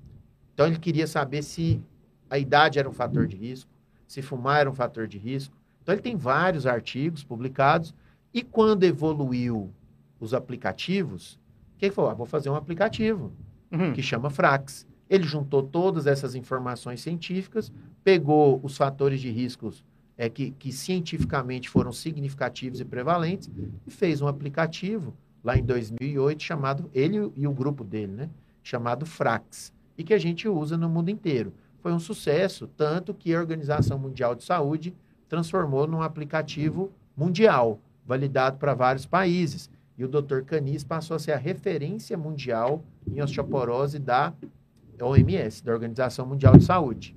Então, 0.54 0.68
ele 0.68 0.78
queria 0.80 1.08
saber 1.08 1.44
se 1.44 1.82
a 2.30 2.38
idade 2.38 2.80
era 2.80 2.90
um 2.90 2.94
fator 2.94 3.28
de 3.28 3.36
risco, 3.36 3.70
se 4.08 4.22
fumar 4.22 4.62
era 4.62 4.70
um 4.70 4.74
fator 4.76 5.08
de 5.08 5.18
risco. 5.18 5.56
Então, 5.82 5.94
ele 5.94 6.02
tem 6.02 6.16
vários 6.16 6.66
artigos 6.66 7.24
publicados 7.24 7.94
e 8.34 8.42
quando 8.44 8.84
evoluiu 8.84 9.72
os 10.20 10.34
aplicativos, 10.34 11.34
o 11.76 11.80
que 11.80 11.86
ele 11.86 11.94
falou? 11.94 12.12
Ah, 12.12 12.14
vou 12.14 12.26
fazer 12.26 12.50
um 12.50 12.56
aplicativo 12.56 13.32
Uhum. 13.72 13.92
que 13.94 14.02
chama 14.02 14.30
Frax. 14.30 14.88
Ele 15.10 15.24
juntou 15.26 15.62
todas 15.62 16.08
essas 16.08 16.36
informações 16.36 17.02
científicas, 17.02 17.72
pegou 18.04 18.60
os 18.64 18.78
fatores 18.78 19.20
de 19.22 19.30
riscos 19.30 19.84
é, 20.18 20.30
que, 20.30 20.52
que 20.52 20.72
cientificamente 20.72 21.70
foram 21.70 21.92
significativos 21.92 22.80
e 22.80 22.86
prevalentes 22.86 23.50
e 23.86 23.92
fez 23.92 24.22
um 24.22 24.28
aplicativo 24.28 25.14
lá 25.44 25.58
em 25.58 25.64
2008 25.64 26.42
chamado, 26.44 26.90
ele 26.94 27.32
e 27.36 27.46
o 27.48 27.52
grupo 27.54 27.84
dele, 27.84 28.12
né? 28.14 28.30
Chamado 28.68 29.06
Frax, 29.06 29.72
e 29.98 30.04
que 30.04 30.14
a 30.14 30.18
gente 30.18 30.46
usa 30.48 30.76
no 30.78 30.90
mundo 30.90 31.10
inteiro. 31.10 31.54
Foi 31.80 31.94
um 31.94 32.00
sucesso, 32.00 32.68
tanto 32.68 33.14
que 33.14 33.34
a 33.34 33.40
Organização 33.40 33.98
Mundial 33.98 34.36
de 34.36 34.44
Saúde 34.44 34.94
transformou 35.30 35.88
num 35.88 36.02
aplicativo 36.02 36.92
mundial, 37.16 37.80
validado 38.06 38.58
para 38.58 38.74
vários 38.74 39.06
países. 39.06 39.70
E 39.98 40.04
o 40.04 40.08
Dr. 40.10 40.42
Canis 40.42 40.84
passou 40.84 41.16
a 41.16 41.20
ser 41.20 41.32
a 41.32 41.38
referência 41.38 42.18
mundial 42.18 42.84
em 43.10 43.22
osteoporose 43.22 44.00
da 44.00 44.34
OMS, 45.02 45.64
da 45.64 45.72
Organização 45.72 46.26
Mundial 46.26 46.58
de 46.58 46.66
Saúde. 46.66 47.16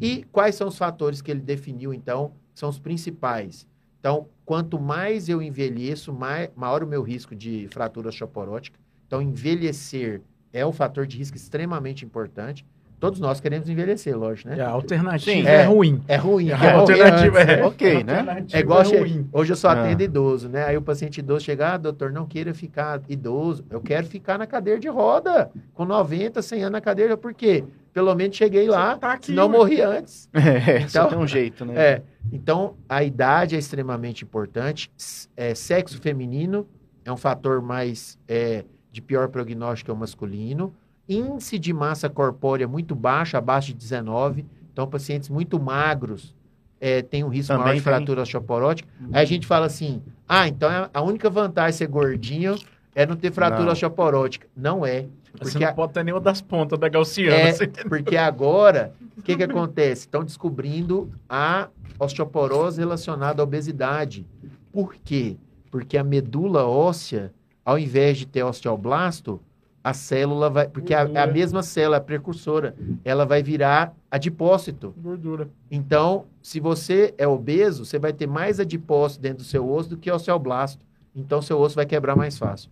E 0.00 0.24
quais 0.32 0.56
são 0.56 0.66
os 0.66 0.76
fatores 0.76 1.22
que 1.22 1.30
ele 1.30 1.40
definiu, 1.40 1.94
então, 1.94 2.32
são 2.52 2.68
os 2.68 2.78
principais? 2.80 3.66
Então, 4.00 4.26
quanto 4.44 4.80
mais 4.80 5.28
eu 5.28 5.40
envelheço, 5.40 6.12
mai- 6.12 6.50
maior 6.56 6.82
o 6.82 6.86
meu 6.86 7.02
risco 7.02 7.34
de 7.34 7.68
fratura 7.68 8.08
osteoporótica. 8.08 8.78
Então, 9.06 9.22
envelhecer 9.22 10.20
é 10.52 10.64
um 10.66 10.72
fator 10.72 11.06
de 11.06 11.16
risco 11.18 11.36
extremamente 11.36 12.04
importante. 12.04 12.64
Todos 12.98 13.18
nós 13.18 13.40
queremos 13.40 13.66
envelhecer, 13.66 14.14
lógico, 14.14 14.50
né? 14.50 14.60
A 14.60 14.68
alternativa 14.68 15.32
Sim. 15.34 15.46
é, 15.46 15.62
É. 15.62 15.64
ruim. 15.64 16.02
É 16.06 16.16
ruim. 16.16 16.52
A 16.52 16.58
quer 16.58 16.76
morrer 16.76 16.92
alternativa 17.00 17.38
antes, 17.40 17.48
é- 17.56 17.64
Ok, 17.64 18.04
né? 18.04 18.12
Alternativa 18.18 18.58
é 18.58 18.60
igual 18.60 18.84
che- 18.84 18.98
ruim. 18.98 19.28
hoje 19.32 19.52
eu 19.52 19.56
só 19.56 19.68
Ah. 19.70 19.72
atendo 19.72 20.02
idoso, 20.02 20.48
né? 20.50 20.64
Aí 20.64 20.76
o 20.76 20.82
paciente 20.82 21.16
idoso 21.18 21.42
chega, 21.46 21.72
ah, 21.72 21.76
doutor, 21.78 22.12
não 22.12 22.26
queira 22.26 22.52
ficar 22.52 23.00
idoso. 23.08 23.64
Eu 23.70 23.80
quero 23.80 24.06
ficar 24.06 24.36
na 24.38 24.46
cadeira 24.46 24.78
de 24.78 24.88
roda, 24.88 25.50
com 25.72 25.86
90, 25.86 26.42
100 26.42 26.60
anos 26.60 26.72
na 26.72 26.80
cadeira. 26.82 27.16
Por 27.16 27.32
quê? 27.32 27.64
Pelo 27.94 28.14
menos 28.14 28.36
cheguei 28.36 28.68
lá, 28.68 28.98
Tá 28.98 29.14
aqui, 29.14 29.32
não 29.32 29.48
morri 29.48 29.80
antes. 29.80 30.28
É, 30.84 30.86
só 30.86 30.98
Então- 31.00 31.08
tem 31.08 31.18
um 31.20 31.26
jeito, 31.26 31.64
né? 31.64 31.72
É, 31.80 32.02
então 32.30 32.74
a 32.86 33.02
idade 33.02 33.56
é 33.56 33.58
extremamente 33.58 34.24
importante. 34.24 34.90
É, 35.34 35.54
sexo 35.54 35.98
feminino 36.02 36.66
é 37.02 37.10
um 37.10 37.16
fator 37.16 37.62
mais 37.62 38.18
é, 38.28 38.62
de 38.92 39.00
pior 39.00 39.28
prognóstico 39.28 39.86
que 39.86 39.92
o 39.92 39.96
masculino. 39.96 40.72
Índice 41.08 41.58
de 41.58 41.72
massa 41.72 42.08
corpórea 42.08 42.68
muito 42.68 42.94
baixo, 42.94 43.36
abaixo 43.36 43.68
de 43.68 43.74
19. 43.74 44.44
Então, 44.72 44.86
pacientes 44.86 45.28
muito 45.28 45.58
magros 45.60 46.34
é, 46.80 47.02
têm 47.02 47.24
um 47.24 47.28
risco 47.28 47.48
Também 47.48 47.64
maior 47.64 47.76
de 47.78 47.82
tem. 47.84 47.92
fratura 47.92 48.22
osteoporótica. 48.22 48.88
Aí 49.12 49.22
a 49.22 49.26
gente 49.26 49.46
fala 49.46 49.66
assim: 49.66 50.00
ah, 50.28 50.46
então 50.48 50.70
é- 50.70 50.88
a 50.94 51.02
única 51.02 51.28
vantagem 51.28 51.72
de 51.72 51.76
ser 51.76 51.86
gordinho 51.88 52.56
é 52.94 53.04
não 53.06 53.16
ter 53.16 53.32
fratura 53.32 53.64
Não. 53.64 53.72
osteoporótica. 53.72 54.46
Não 54.56 54.86
é. 54.86 55.06
Você 55.38 55.52
Porque 55.52 55.64
não 55.64 55.68
a- 55.70 55.74
pode 55.74 55.92
ter 55.92 56.04
nenhuma 56.04 56.20
das 56.20 56.40
pontas 56.40 56.78
da 56.78 56.88
gaussiana. 56.88 57.36
é, 57.36 57.52
você 57.52 57.66
porque 57.68 58.16
agora, 58.16 58.92
o 59.16 59.22
que, 59.22 59.36
que 59.36 59.42
acontece? 59.44 60.02
Estão 60.02 60.24
descobrindo 60.24 61.10
a 61.28 61.68
osteoporose 61.98 62.80
relacionada 62.80 63.42
à 63.42 63.44
obesidade. 63.44 64.26
Por 64.72 64.94
quê? 65.04 65.36
Porque 65.70 65.96
a 65.98 66.02
medula 66.04 66.64
óssea, 66.66 67.32
ao 67.64 67.78
invés 67.78 68.18
de 68.18 68.26
ter 68.26 68.42
osteoblasto, 68.42 69.40
a 69.82 69.94
célula 69.94 70.50
vai. 70.50 70.68
Porque 70.68 70.92
a, 70.92 71.02
a 71.02 71.26
mesma 71.26 71.62
célula, 71.62 71.96
a 71.96 72.00
precursora, 72.00 72.74
ela 73.04 73.24
vai 73.24 73.42
virar 73.42 73.94
adipócito. 74.10 74.94
Gordura. 74.98 75.48
Então, 75.70 76.24
se 76.42 76.60
você 76.60 77.14
é 77.16 77.26
obeso, 77.26 77.84
você 77.84 77.98
vai 77.98 78.12
ter 78.12 78.26
mais 78.26 78.60
adipócito 78.60 79.22
dentro 79.22 79.38
do 79.38 79.44
seu 79.44 79.70
osso 79.70 79.90
do 79.90 79.96
que 79.96 80.10
osteoblasto. 80.10 80.84
Então, 81.16 81.40
seu 81.40 81.58
osso 81.58 81.76
vai 81.76 81.86
quebrar 81.86 82.14
mais 82.14 82.36
fácil. 82.38 82.70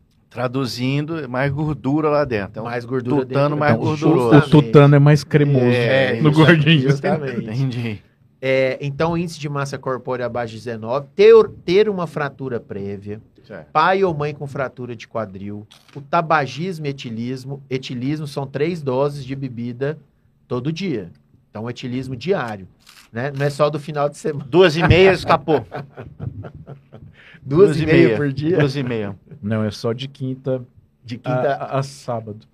Traduzindo, 0.48 1.26
mais 1.28 1.50
gordura 1.50 2.08
lá 2.10 2.24
dentro. 2.24 2.50
Então, 2.52 2.64
mais 2.64 2.84
gordura 2.84 3.24
tutano 3.26 3.56
dentro. 3.56 3.56
mais 3.58 3.72
Então, 3.74 3.84
gorduroso. 3.84 4.36
O 4.38 4.50
tutano 4.50 4.94
é 4.94 4.98
mais 4.98 5.24
cremoso 5.24 5.64
É, 5.64 6.20
no 6.20 6.30
justa- 6.32 6.44
gordinho. 6.52 6.90
Justamente. 6.90 7.40
Entendi. 7.44 8.02
É, 8.40 8.78
então, 8.80 9.16
índice 9.18 9.40
de 9.40 9.48
massa 9.48 9.78
corpórea 9.78 10.26
abaixo 10.26 10.52
de 10.52 10.58
19, 10.58 11.08
ter, 11.16 11.34
ter 11.64 11.88
uma 11.88 12.06
fratura 12.06 12.60
prévia, 12.60 13.20
Certo. 13.48 13.70
pai 13.72 14.04
ou 14.04 14.12
mãe 14.14 14.34
com 14.34 14.46
fratura 14.46 14.94
de 14.94 15.08
quadril, 15.08 15.66
o 15.96 16.00
tabagismo 16.02 16.84
e 16.84 16.90
etilismo. 16.90 17.62
Etilismo 17.70 18.26
são 18.26 18.46
três 18.46 18.82
doses 18.82 19.24
de 19.24 19.34
bebida 19.34 19.98
todo 20.46 20.70
dia. 20.70 21.10
Então, 21.50 21.68
etilismo 21.68 22.14
diário. 22.14 22.68
Né? 23.10 23.32
Não 23.34 23.46
é 23.46 23.48
só 23.48 23.70
do 23.70 23.80
final 23.80 24.06
de 24.10 24.18
semana. 24.18 24.44
Duas 24.50 24.76
e 24.76 24.86
meia 24.86 25.12
escapou. 25.12 25.66
Duas, 27.42 27.80
e 27.80 27.86
meia, 27.86 28.16
por 28.16 28.30
dia. 28.30 28.58
Duas 28.58 28.76
e 28.76 28.82
meia. 28.82 29.16
Não, 29.42 29.64
é 29.64 29.70
só 29.70 29.94
de 29.94 30.06
quinta, 30.08 30.62
De 31.02 31.14
a, 31.14 31.18
quinta. 31.18 31.54
a- 31.54 31.78
a 31.78 31.82
sábado. 31.82 32.46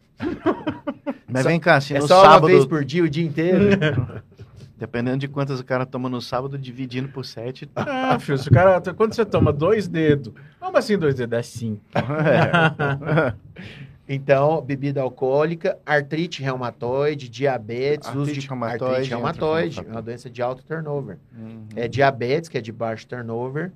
Mas 1.27 1.43
Só- 1.43 1.49
vem 1.49 1.59
cá, 1.59 1.81
se 1.81 1.95
é 1.97 1.99
no 1.99 2.07
só 2.07 2.21
uma 2.23 2.31
sábado, 2.35 2.47
vez 2.47 2.65
por 2.65 2.85
dia, 2.85 3.03
o 3.03 3.11
dia 3.11 3.25
inteiro? 3.25 3.65
dependendo 4.87 5.17
de 5.19 5.29
quantas 5.29 5.59
o 5.61 5.65
cara 5.65 5.87
toma 5.87 6.09
no 6.11 6.21
sábado, 6.21 6.59
dividindo 6.59 7.09
por 7.09 7.25
sete. 7.25 7.69
Ah, 7.75 8.19
filho, 8.19 8.37
se 8.39 8.49
o 8.49 8.53
cara, 8.53 8.81
quando 8.95 9.15
você 9.15 9.25
toma 9.25 9.53
dois 9.53 9.89
dedos, 9.89 10.33
como 10.61 10.77
assim 10.77 10.99
dois 10.99 11.15
dedos? 11.15 11.39
É 11.39 11.43
cinco. 11.43 11.81
É. 11.95 13.35
Então, 14.07 14.61
bebida 14.61 15.01
alcoólica, 15.01 15.79
artrite 15.87 16.43
reumatoide, 16.43 17.27
diabetes, 17.31 18.07
uso 18.11 18.19
Artrite 18.21 18.41
de 18.41 18.47
reumatoide 18.49 18.85
artrite 18.85 19.09
reumatoide, 19.11 19.79
é 19.79 19.83
uma 19.91 20.03
doença 20.03 20.29
de 20.29 20.43
alto 20.43 20.63
turnover. 20.63 21.17
Uhum. 21.35 21.67
É 21.75 21.89
diabetes, 21.89 22.51
que 22.51 22.59
é 22.59 22.61
de 22.61 22.71
baixo 22.71 23.07
turnover, 23.07 23.73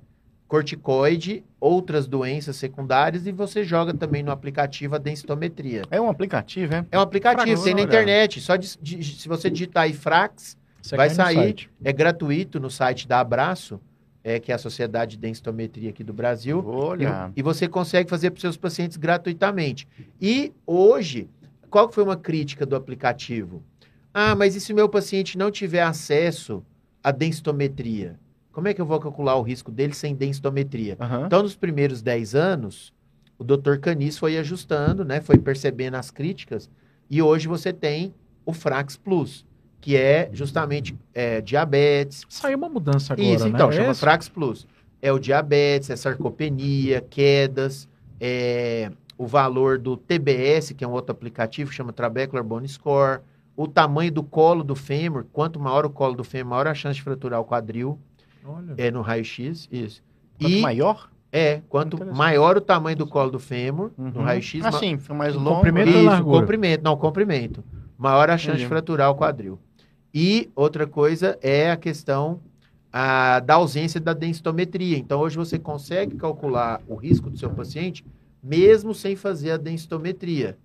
corticoide, 0.47 1.43
outras 1.59 2.05
doenças 2.07 2.55
secundárias 2.57 3.25
e 3.25 3.31
você 3.31 3.63
joga 3.63 3.91
também 3.91 4.21
no 4.21 4.29
aplicativo 4.31 4.93
a 4.93 4.97
densitometria. 4.99 5.81
É 5.89 5.99
um 5.99 6.07
aplicativo, 6.09 6.75
é? 6.75 6.85
É 6.91 6.99
um 6.99 7.01
aplicativo, 7.01 7.63
tem 7.63 7.73
na 7.73 7.81
internet, 7.81 8.39
só 8.39 8.55
de- 8.55 8.77
de- 8.79 9.03
se 9.03 9.27
você 9.27 9.49
digitar 9.49 9.83
aí 9.85 9.93
Frax, 9.93 10.55
Você 10.81 10.95
Vai 10.95 11.13
cai 11.13 11.33
no 11.35 11.41
sair. 11.41 11.69
é 11.83 11.91
gratuito 11.93 12.59
no 12.59 12.69
site 12.69 13.07
da 13.07 13.19
Abraço, 13.19 13.79
é, 14.23 14.39
que 14.39 14.51
é 14.51 14.55
a 14.55 14.57
Sociedade 14.57 15.11
de 15.11 15.17
Densitometria 15.17 15.89
aqui 15.89 16.03
do 16.03 16.13
Brasil. 16.13 16.63
Olha. 16.65 17.31
E, 17.35 17.39
e 17.39 17.43
você 17.43 17.67
consegue 17.67 18.09
fazer 18.09 18.31
para 18.31 18.37
os 18.37 18.41
seus 18.41 18.57
pacientes 18.57 18.97
gratuitamente. 18.97 19.87
E 20.21 20.51
hoje, 20.65 21.27
qual 21.69 21.91
foi 21.91 22.03
uma 22.03 22.17
crítica 22.17 22.65
do 22.65 22.75
aplicativo? 22.75 23.63
Ah, 24.13 24.35
mas 24.35 24.55
e 24.55 24.61
se 24.61 24.73
o 24.73 24.75
meu 24.75 24.89
paciente 24.89 25.37
não 25.37 25.51
tiver 25.51 25.81
acesso 25.81 26.63
à 27.03 27.11
densitometria? 27.11 28.19
Como 28.51 28.67
é 28.67 28.73
que 28.73 28.81
eu 28.81 28.85
vou 28.85 28.99
calcular 28.99 29.35
o 29.35 29.41
risco 29.41 29.71
dele 29.71 29.93
sem 29.93 30.15
densitometria? 30.15 30.97
Aham. 30.99 31.25
Então, 31.27 31.43
nos 31.43 31.55
primeiros 31.55 32.01
10 32.01 32.35
anos, 32.35 32.93
o 33.37 33.43
Dr. 33.43 33.77
Canis 33.77 34.17
foi 34.17 34.37
ajustando, 34.37 35.05
né? 35.05 35.21
Foi 35.21 35.37
percebendo 35.37 35.95
as 35.95 36.11
críticas. 36.11 36.69
E 37.09 37.21
hoje 37.21 37.47
você 37.47 37.71
tem 37.71 38.13
o 38.45 38.51
Frax 38.51 38.97
Plus, 38.97 39.45
que 39.81 39.95
é 39.95 40.29
justamente 40.33 40.95
é, 41.13 41.41
diabetes, 41.41 42.25
Saiu 42.29 42.57
uma 42.57 42.69
mudança 42.69 43.13
agora, 43.13 43.27
isso, 43.27 43.45
né? 43.45 43.51
então, 43.51 43.69
É 43.69 43.71
chama 43.73 43.91
esse? 43.91 43.99
Frax 43.99 44.27
Plus. 44.29 44.67
É 45.01 45.11
o 45.13 45.19
diabetes, 45.19 45.89
é 45.89 45.95
sarcopenia, 45.95 46.99
quedas, 47.01 47.87
é 48.19 48.91
o 49.17 49.25
valor 49.25 49.77
do 49.77 49.95
TBS, 49.97 50.73
que 50.73 50.83
é 50.83 50.87
um 50.87 50.91
outro 50.91 51.11
aplicativo 51.11 51.69
que 51.69 51.75
chama 51.75 51.93
Trabecular 51.93 52.43
Bone 52.43 52.67
Score, 52.67 53.21
o 53.55 53.67
tamanho 53.67 54.11
do 54.11 54.23
colo 54.23 54.63
do 54.63 54.75
fêmur, 54.75 55.25
quanto 55.33 55.59
maior 55.59 55.85
o 55.85 55.89
colo 55.89 56.15
do 56.15 56.23
fêmur, 56.23 56.49
maior 56.51 56.67
a 56.67 56.73
chance 56.73 56.95
de 56.95 57.01
fraturar 57.03 57.39
o 57.39 57.45
quadril, 57.45 57.97
Olha. 58.45 58.73
é 58.77 58.89
no 58.91 59.01
raio-x, 59.01 59.67
isso. 59.71 60.01
Quanto 60.39 60.53
e 60.53 60.61
maior? 60.61 61.09
é, 61.31 61.61
quanto 61.69 62.05
maior 62.13 62.57
o 62.57 62.61
tamanho 62.61 62.95
do 62.97 63.05
colo 63.07 63.29
do 63.31 63.39
fêmur, 63.39 63.91
no 63.97 64.05
Uhum. 64.19 64.23
raio-x, 64.23 64.61
ma- 64.61 64.69
Assim, 64.69 64.97
foi 64.97 65.15
mais 65.15 65.35
O 65.35 65.39
longo. 65.39 65.55
comprimento 65.57 65.89
ou 65.91 65.95
isso, 65.97 66.05
largura? 66.05 66.39
comprimento, 66.41 66.83
não, 66.83 66.97
comprimento. 66.97 67.63
Maior 67.97 68.29
a 68.29 68.37
chance 68.37 68.47
Entendi. 68.51 68.63
de 68.63 68.67
fraturar 68.69 69.11
o 69.11 69.15
quadril. 69.15 69.59
E 70.13 70.49
outra 70.55 70.87
coisa 70.87 71.37
é 71.41 71.71
a 71.71 71.77
questão 71.77 72.39
ah, 72.91 73.39
da 73.39 73.55
ausência 73.55 73.99
da 73.99 74.13
densitometria. 74.13 74.97
Então, 74.97 75.19
hoje 75.21 75.37
você 75.37 75.59
consegue 75.59 76.15
calcular 76.15 76.81
o 76.87 76.95
risco 76.95 77.29
do 77.29 77.37
seu 77.37 77.49
paciente 77.49 78.03
mesmo 78.41 78.93
sem 78.95 79.15
fazer 79.15 79.51
a 79.51 79.57
densitometria. 79.57 80.57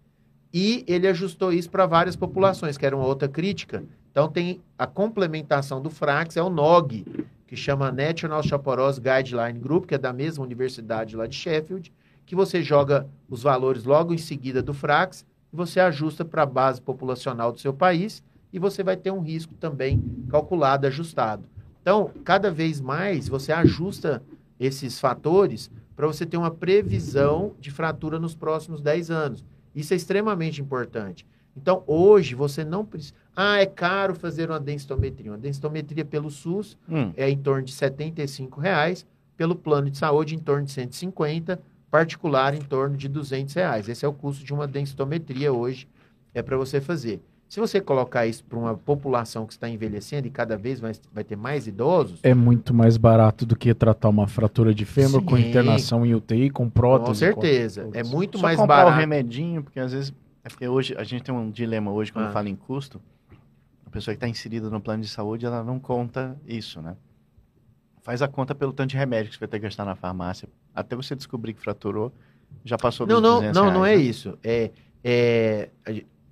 E 0.53 0.85
ele 0.87 1.09
ajustou 1.09 1.53
isso 1.53 1.69
para 1.69 1.85
várias 1.85 2.15
populações, 2.15 2.79
que 2.79 2.87
era 2.87 2.97
uma 2.97 3.07
outra 3.07 3.29
crítica. 3.29 3.85
Então, 4.11 4.29
tem 4.29 4.61
a 4.79 4.87
complementação 4.87 5.83
do 5.83 5.91
FRAX, 5.91 6.37
é 6.37 6.43
o 6.43 6.49
NOG, 6.49 7.05
que 7.47 7.57
chama 7.57 7.91
National 7.91 8.39
Osteoporose 8.39 9.01
Guideline 9.01 9.59
Group, 9.59 9.87
que 9.87 9.97
é 9.97 9.99
da 9.99 10.13
mesma 10.13 10.45
universidade 10.45 11.17
lá 11.17 11.27
de 11.27 11.35
Sheffield, 11.35 11.93
que 12.25 12.37
você 12.37 12.63
joga 12.63 13.09
os 13.29 13.43
valores 13.43 13.85
logo 13.85 14.15
em 14.15 14.19
seguida 14.19 14.63
do 14.63 14.73
FRAX 14.73 15.27
e 15.53 15.57
você 15.57 15.81
ajusta 15.81 16.25
para 16.25 16.43
a 16.43 16.47
base 16.47 16.81
populacional 16.81 17.53
do 17.53 17.59
seu 17.59 17.75
país 17.75 18.23
e 18.55 18.59
você 18.61 18.85
vai 18.85 18.97
ter 18.97 19.11
um 19.11 19.21
risco 19.21 19.53
também 19.55 20.01
calculado, 20.29 20.87
ajustado. 20.87 21.43
Então, 21.83 22.13
cada 22.25 22.53
vez 22.53 22.81
mais 22.81 23.29
você 23.29 23.51
ajusta 23.53 24.23
esses 24.61 25.01
fatores 25.01 25.69
para 25.97 26.07
você 26.07 26.25
ter 26.25 26.37
uma 26.37 26.53
previsão 26.53 27.53
de 27.61 27.73
fratura 27.73 28.19
nos 28.21 28.37
próximos 28.37 28.81
10 28.81 29.11
anos. 29.11 29.45
Isso 29.75 29.93
é 29.93 29.97
extremamente 29.97 30.63
importante. 30.63 31.27
Então, 31.57 31.83
hoje, 31.85 32.37
você 32.37 32.65
não 32.65 32.85
precisa. 32.85 33.15
Ah, 33.35 33.59
é 33.61 33.67
caro 33.67 34.15
fazer 34.15 34.49
uma 34.51 34.61
densitometria. 34.61 35.33
Uma 35.33 35.39
densitometria 35.39 36.05
pelo 36.05 36.31
SUS 36.31 36.79
Hum. 36.89 37.13
é 37.17 37.29
em 37.29 37.37
torno 37.39 37.65
de 37.65 37.73
75 37.73 38.61
reais, 38.61 39.05
pelo 39.37 39.57
plano 39.57 39.91
de 39.91 39.99
saúde 39.99 40.37
em 40.37 40.39
torno 40.39 40.65
de 40.65 40.71
150, 40.71 41.61
particular 41.91 42.55
em 42.55 42.61
torno 42.61 42.97
de 42.97 43.09
200 43.09 43.53
reais. 43.55 43.89
Esse 43.89 44.05
é 44.05 44.09
o 44.09 44.13
custo 44.13 44.45
de 44.45 44.53
uma 44.53 44.69
densitometria 44.69 45.53
hoje, 45.53 45.89
é 46.33 46.41
para 46.41 46.57
você 46.57 46.81
fazer. 46.81 47.21
Se 47.55 47.61
você 47.61 47.81
colocar 47.81 48.27
isso 48.27 48.43
para 48.43 48.59
uma 48.59 48.77
população 48.77 49.47
que 49.47 49.53
está 49.53 49.69
envelhecendo 49.69 50.27
e 50.27 50.31
cada 50.33 50.57
vez 50.57 50.81
vai, 50.81 50.91
vai 51.13 51.23
ter 51.23 51.37
mais 51.37 51.69
idosos, 51.69 52.19
É 52.25 52.35
muito 52.35 52.75
mais 52.75 52.97
barato 52.97 53.47
do 53.47 53.55
que 53.55 53.73
tratar 53.73 54.09
uma 54.09 54.27
fratura 54.27 54.75
de 54.75 54.85
fêmur 54.85 55.23
com 55.23 55.37
Sim. 55.37 55.51
internação 55.51 56.05
em 56.05 56.17
UTI, 56.17 56.51
com 56.51 56.69
prótese. 56.69 57.07
com 57.11 57.15
certeza, 57.15 57.89
é 57.93 58.03
muito 58.03 58.39
Só 58.39 58.43
mais 58.43 58.59
comprar 58.59 58.75
o 58.75 58.85
barato. 58.87 58.99
remedinho, 58.99 59.63
porque 59.63 59.79
às 59.79 59.93
vezes. 59.93 60.13
É 60.43 60.49
porque 60.49 60.67
hoje 60.67 60.97
a 60.99 61.05
gente 61.05 61.23
tem 61.23 61.33
um 61.33 61.49
dilema 61.49 61.93
hoje 61.93 62.13
quando 62.13 62.27
Ah. 62.27 62.31
fala 62.33 62.49
em 62.49 62.57
custo. 62.57 63.01
A 63.87 63.91
pessoa 63.91 64.13
que 64.13 64.17
está 64.17 64.27
inserida 64.29 64.69
no 64.69 64.81
plano 64.81 65.05
de 65.05 65.09
saúde, 65.09 65.47
ela 65.47 65.63
não 65.63 65.79
conta 65.79 66.37
isso, 66.45 66.83
né? 66.83 66.97
Faz 68.03 68.21
a 68.21 68.27
conta 68.27 68.53
pelo 68.53 68.73
tanto 68.73 68.91
de 68.91 68.97
remédio 68.97 69.31
que 69.31 69.37
você 69.37 69.39
vai 69.39 69.49
ter 69.49 69.59
que 69.61 69.63
gastar 69.63 69.85
na 69.85 69.95
farmácia. 69.95 70.49
Até 70.75 70.97
você 70.97 71.15
descobrir 71.15 71.55
que 71.55 71.61
fraturou, 71.61 72.13
já 72.65 72.77
passou 72.77 73.07
Não, 73.07 73.21
dos 73.21 73.23
não, 73.23 73.35
200 73.37 73.57
não, 73.63 73.71
não 73.73 73.87
é 73.87 73.91
reais, 73.91 74.03
né? 74.05 74.11
isso. 74.11 74.39
É, 74.43 74.71
é, 75.05 75.69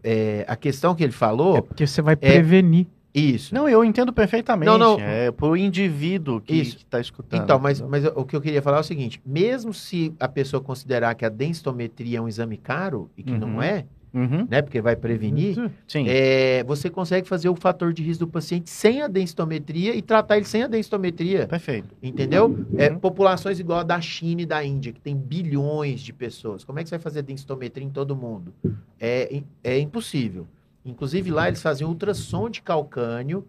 é, 0.05 0.45
a 0.49 0.57
questão 0.57 0.95
que 0.95 1.03
ele 1.05 1.13
falou, 1.13 1.57
É 1.57 1.61
porque 1.61 1.87
você 1.87 2.03
vai 2.03 2.17
prevenir. 2.17 2.87
isso. 3.15 3.55
Não, 3.55 3.69
eu 3.69 3.85
entendo 3.85 4.13
perfeitamente. 4.13 4.67
Não, 4.67 4.79
não. 4.79 4.99
É 4.99 5.31
pro 5.31 5.57
indivíduo 5.57 6.41
que 6.41 6.55
está 6.61 6.99
escutando. 7.01 7.43
Então, 7.43 7.59
mas, 7.59 7.81
mas 7.81 8.05
o 8.07 8.25
que 8.25 8.35
eu 8.35 8.41
queria 8.41 8.63
falar 8.63 8.79
é 8.79 8.81
o 8.81 8.85
seguinte: 8.85 9.21
mesmo 9.25 9.73
se 9.75 10.15
a 10.19 10.27
pessoa 10.29 10.63
considerar 10.63 11.15
que 11.15 11.25
a 11.25 11.29
densitometria 11.29 12.19
é 12.19 12.21
um 12.21 12.29
exame 12.29 12.57
caro, 12.57 13.11
e 13.17 13.23
que 13.23 13.33
Uhum. 13.33 13.39
não 13.39 13.63
é, 13.63 13.85
Uhum, 14.15 14.47
né? 14.51 14.61
Porque 14.61 14.81
vai 14.81 14.95
prevenir, 14.95 15.57
Sim. 15.89 16.05
é, 16.07 16.63
você 16.65 16.91
consegue 16.91 17.27
fazer 17.27 17.49
o 17.49 17.55
fator 17.57 17.93
de 17.93 18.03
risco 18.03 18.27
do 18.27 18.31
paciente 18.31 18.69
sem 18.69 19.01
a 19.01 19.09
densitometria 19.09 19.95
e 19.95 20.03
tratar 20.03 20.37
ele 20.37 20.45
sem 20.45 20.63
a 20.63 20.67
densitometria. 20.67 21.47
Perfeito. 21.47 21.89
Entendeu? 22.03 22.55
É, 22.77 22.91
Uhum. 22.91 22.99
populações 22.99 23.59
igual 23.59 23.79
a 23.81 23.83
da 23.83 24.01
China 24.01 24.43
e 24.43 24.47
da 24.47 24.63
Índia, 24.65 24.93
que 24.93 25.01
tem 25.01 25.17
bilhões 25.17 26.01
de 26.01 26.13
pessoas. 26.13 26.63
Como 26.65 26.79
é 26.79 26.83
que 26.83 26.89
você 26.91 26.97
vai 26.97 27.03
fazer 27.03 27.23
densitometria 27.23 27.87
em 27.87 27.91
todo 27.91 28.15
mundo? 28.15 28.53
É, 29.01 29.43
é 29.65 29.79
impossível. 29.79 30.47
Inclusive 30.85 31.31
lá 31.31 31.47
eles 31.47 31.63
faziam 31.63 31.89
ultrassom 31.91 32.51
de 32.51 32.61
calcânio 32.61 33.47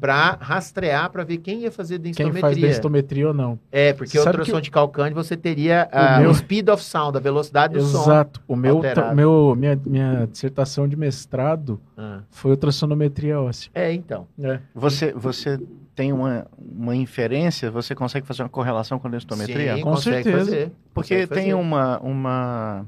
para 0.00 0.38
rastrear 0.40 1.10
para 1.10 1.24
ver 1.24 1.38
quem 1.38 1.62
ia 1.62 1.72
fazer 1.72 1.96
Quem 1.96 2.12
densitometria. 2.12 2.40
faz 2.40 2.56
densitometria 2.56 3.26
ou 3.28 3.34
não. 3.34 3.58
É, 3.72 3.92
porque 3.92 4.16
Sabe 4.16 4.28
ultrassom 4.38 4.56
que- 4.58 4.62
de 4.62 4.70
calcânio 4.70 5.12
você 5.12 5.36
teria 5.36 5.88
ah, 5.90 6.18
O 6.18 6.20
meu- 6.20 6.30
o 6.30 6.34
speed 6.34 6.68
of 6.68 6.80
sound, 6.84 7.16
a 7.16 7.20
velocidade 7.20 7.74
do 7.74 7.82
som. 7.82 8.02
Exato. 8.02 8.40
O 8.46 8.54
meu, 8.54 8.80
meu 9.16 9.54
minha, 9.56 9.80
minha 9.84 10.28
dissertação 10.30 10.86
de 10.86 10.94
mestrado 10.94 11.80
Ah. 11.98 12.20
foi 12.30 12.52
ultrassonometria 12.52 13.40
óssea. 13.40 13.68
É, 13.74 13.92
então. 13.92 14.28
É. 14.40 14.60
Você, 14.72 15.12
você 15.12 15.58
tem 15.92 16.12
uma, 16.12 16.46
uma 16.56 16.94
inferência, 16.94 17.68
você 17.68 17.96
consegue 17.96 18.24
fazer 18.28 18.44
uma 18.44 18.48
correlação 18.48 18.96
com 19.00 19.08
a 19.08 19.10
densitometria? 19.10 19.74
Sim, 19.74 19.82
Com 19.82 19.90
consegue 19.90 20.22
certeza. 20.22 20.38
fazer. 20.44 20.72
Porque 20.94 21.14
consegue 21.16 21.34
tem 21.34 21.50
fazer. 21.50 21.54
uma, 21.54 21.98
uma 21.98 22.86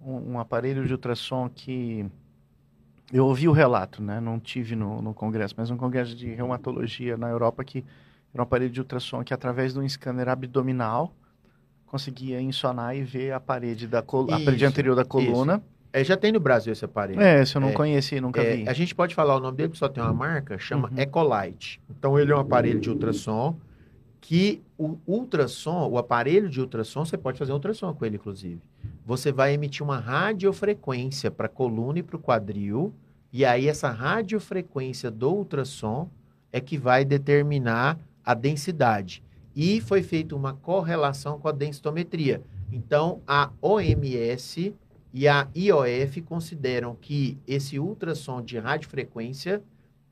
um, 0.00 0.34
um 0.34 0.38
aparelho 0.38 0.86
de 0.86 0.92
ultrassom 0.92 1.50
que 1.52 2.06
eu 3.12 3.26
ouvi 3.26 3.48
o 3.48 3.52
relato, 3.52 4.02
né? 4.02 4.20
Não 4.20 4.38
tive 4.38 4.76
no, 4.76 5.00
no 5.02 5.14
congresso, 5.14 5.54
mas 5.56 5.70
um 5.70 5.76
congresso 5.76 6.14
de 6.14 6.26
reumatologia 6.34 7.16
na 7.16 7.28
Europa 7.28 7.64
que 7.64 7.84
era 8.32 8.42
um 8.42 8.44
aparelho 8.44 8.70
de 8.70 8.80
ultrassom 8.80 9.22
que 9.24 9.32
através 9.32 9.72
de 9.72 9.78
um 9.80 9.88
scanner 9.88 10.28
abdominal 10.28 11.14
conseguia 11.86 12.40
insonar 12.40 12.94
e 12.94 13.02
ver 13.02 13.32
a 13.32 13.40
parede 13.40 13.86
da 13.86 14.02
col- 14.02 14.24
a 14.24 14.38
parede 14.38 14.56
Isso, 14.64 14.66
anterior 14.66 14.94
da 14.94 15.04
coluna. 15.04 15.62
É, 15.92 16.04
já 16.04 16.16
tem 16.16 16.30
no 16.30 16.38
Brasil 16.38 16.72
esse 16.72 16.84
aparelho. 16.84 17.20
É, 17.20 17.40
esse 17.40 17.56
eu 17.56 17.60
não 17.62 17.70
É, 17.70 17.72
conheci, 17.72 18.20
nunca 18.20 18.42
É, 18.42 18.56
vi. 18.56 18.68
a 18.68 18.72
gente 18.74 18.94
pode 18.94 19.14
falar 19.14 19.36
o 19.36 19.40
nome 19.40 19.56
dele, 19.56 19.70
que 19.70 19.78
só 19.78 19.88
tem 19.88 20.02
uma 20.02 20.12
marca, 20.12 20.58
chama 20.58 20.90
Uhum. 20.92 20.98
Ecolite. 21.00 21.80
Então, 21.90 22.18
ele 22.18 22.30
é 22.30 22.36
um 22.36 22.40
aparelho 22.40 22.78
de 22.78 22.90
ultrassom 22.90 23.58
que 24.20 24.60
o 24.76 24.96
ultrassom, 25.06 25.88
o 25.88 25.96
aparelho 25.96 26.48
de 26.50 26.60
ultrassom, 26.60 27.04
você 27.04 27.16
pode 27.16 27.38
fazer 27.38 27.52
ultrassom 27.52 27.94
com 27.94 28.04
ele, 28.04 28.16
inclusive. 28.16 28.60
Você 29.08 29.32
vai 29.32 29.54
emitir 29.54 29.82
uma 29.82 29.98
radiofrequência 29.98 31.30
para 31.30 31.46
a 31.46 31.48
coluna 31.48 31.98
e 31.98 32.02
para 32.02 32.16
o 32.16 32.18
quadril, 32.18 32.92
e 33.32 33.42
aí 33.42 33.66
essa 33.66 33.88
radiofrequência 33.88 35.10
do 35.10 35.32
ultrassom 35.32 36.10
é 36.52 36.60
que 36.60 36.76
vai 36.76 37.06
determinar 37.06 37.98
a 38.22 38.34
densidade. 38.34 39.22
E 39.56 39.80
foi 39.80 40.02
feita 40.02 40.36
uma 40.36 40.52
correlação 40.52 41.38
com 41.38 41.48
a 41.48 41.52
densitometria. 41.52 42.42
Então, 42.70 43.22
a 43.26 43.48
OMS 43.62 44.74
e 45.14 45.26
a 45.26 45.48
IOF 45.56 46.20
consideram 46.20 46.94
que 46.94 47.38
esse 47.46 47.78
ultrassom 47.78 48.42
de 48.42 48.58
radiofrequência 48.58 49.62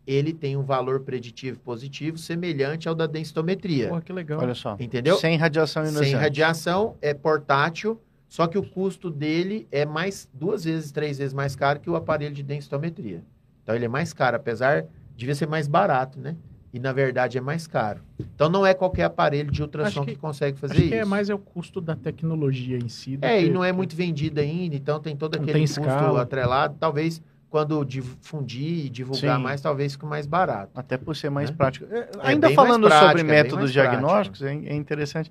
ele 0.07 0.33
tem 0.33 0.57
um 0.57 0.63
valor 0.63 1.01
preditivo 1.01 1.59
positivo 1.61 2.17
semelhante 2.17 2.89
ao 2.89 2.95
da 2.95 3.07
densitometria. 3.07 3.91
Pô, 3.91 4.01
que 4.01 4.13
legal. 4.13 4.41
Olha 4.41 4.55
só. 4.55 4.75
Entendeu? 4.81 5.19
Sem 5.19 5.37
radiação 5.37 5.83
ionizante. 5.83 6.09
Sem 6.09 6.17
radiação, 6.17 6.97
é 7.03 7.13
portátil, 7.13 8.01
só 8.29 8.47
que 8.47 8.59
o 8.59 8.63
custo 8.63 9.11
dele 9.11 9.67
é 9.71 9.85
mais 9.87 10.29
duas 10.35 10.65
vezes, 10.65 10.91
três 10.93 11.19
vezes 11.19 11.33
mais 11.35 11.55
caro 11.57 11.81
que 11.81 11.89
o 11.89 11.97
aparelho 11.97 12.35
de 12.35 12.43
densitometria. 12.43 13.23
Então 13.63 13.75
ele 13.75 13.85
é 13.85 13.89
mais 13.89 14.13
caro, 14.13 14.37
apesar 14.37 14.85
de 15.17 15.35
ser 15.35 15.47
mais 15.49 15.67
barato, 15.69 16.19
né? 16.21 16.37
E 16.73 16.79
na 16.79 16.93
verdade 16.93 17.39
é 17.39 17.41
mais 17.41 17.67
caro. 17.67 18.01
Então 18.21 18.51
não 18.51 18.67
é 18.67 18.75
qualquer 18.75 19.05
aparelho 19.05 19.51
de 19.51 19.63
ultrassom 19.63 20.05
que, 20.05 20.13
que- 20.13 20.19
consegue 20.21 20.59
fazer 20.59 20.75
Acho 20.75 20.83
isso. 20.83 20.91
que 20.91 20.95
é 20.97 21.05
mais 21.05 21.31
é 21.31 21.35
o 21.35 21.39
custo 21.39 21.81
da 21.81 21.97
tecnologia 21.97 22.77
em 22.77 22.89
si. 22.89 23.19
É, 23.23 23.41
e 23.41 23.47
que- 23.47 23.51
não 23.51 23.65
é 23.65 23.73
muito 23.73 23.97
vendido 23.97 24.41
ainda, 24.41 24.77
então 24.77 25.01
tem 25.01 25.17
todo 25.17 25.37
aquele 25.37 25.53
tem 25.53 25.63
custo 25.63 25.81
escala. 25.81 26.21
atrelado. 26.23 26.77
Talvez 26.79 27.23
quando 27.49 27.83
difundir 27.85 28.85
e 28.87 28.89
divulgar 28.91 29.39
Sim. 29.39 29.43
mais, 29.43 29.61
talvez 29.61 29.93
fique 29.93 30.05
mais 30.05 30.27
barato. 30.27 30.73
Até 30.75 30.99
por 30.99 31.17
ser 31.17 31.31
mais 31.31 31.49
Né? 31.49 31.57
prático. 31.57 31.87
É, 31.91 31.99
É 32.01 32.09
Ainda 32.25 32.51
falando 32.51 32.83
prático, 32.89 33.07
sobre 33.07 33.21
é 33.23 33.25
bem 33.25 33.43
métodos 33.45 33.73
diagnósticos, 33.73 34.43
é, 34.43 34.53
é 34.53 34.75
interessante. 34.75 35.31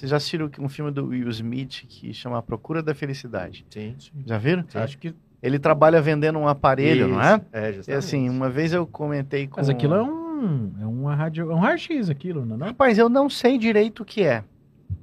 Vocês 0.00 0.08
já 0.08 0.16
assistiram 0.16 0.50
um 0.58 0.68
filme 0.68 0.90
do 0.90 1.08
Will 1.08 1.28
Smith 1.28 1.84
que 1.86 2.14
chama 2.14 2.38
A 2.38 2.42
Procura 2.42 2.82
da 2.82 2.94
Felicidade? 2.94 3.66
Sim. 3.68 3.94
Já 4.24 4.38
viram? 4.38 4.64
Acho 4.74 4.96
que. 4.96 5.14
Ele 5.42 5.58
trabalha 5.58 6.00
vendendo 6.00 6.38
um 6.38 6.48
aparelho, 6.48 7.06
não 7.06 7.20
é? 7.20 7.38
É, 7.52 7.68
E 7.68 7.72
justamente. 7.74 7.98
assim, 7.98 8.28
uma 8.30 8.48
vez 8.48 8.72
eu 8.72 8.86
comentei 8.86 9.46
com... 9.46 9.60
Mas 9.60 9.68
aquilo 9.68 9.94
é 9.94 10.02
um. 10.02 10.72
É 10.80 10.86
uma 10.86 11.14
rádio. 11.14 11.50
É 11.50 11.54
um 11.54 11.58
raio-x 11.58 12.08
aquilo, 12.08 12.46
não 12.46 12.64
é? 12.64 12.68
Rapaz, 12.70 12.96
eu 12.96 13.10
não 13.10 13.28
sei 13.28 13.58
direito 13.58 14.02
o 14.02 14.04
que 14.06 14.22
é. 14.22 14.42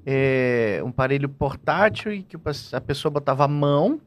É 0.04 0.82
um 0.84 0.88
aparelho 0.90 1.30
portátil 1.30 2.12
e 2.12 2.24
que 2.24 2.36
a 2.74 2.82
pessoa 2.82 3.12
botava 3.12 3.46
a 3.46 3.48
mão 3.48 4.02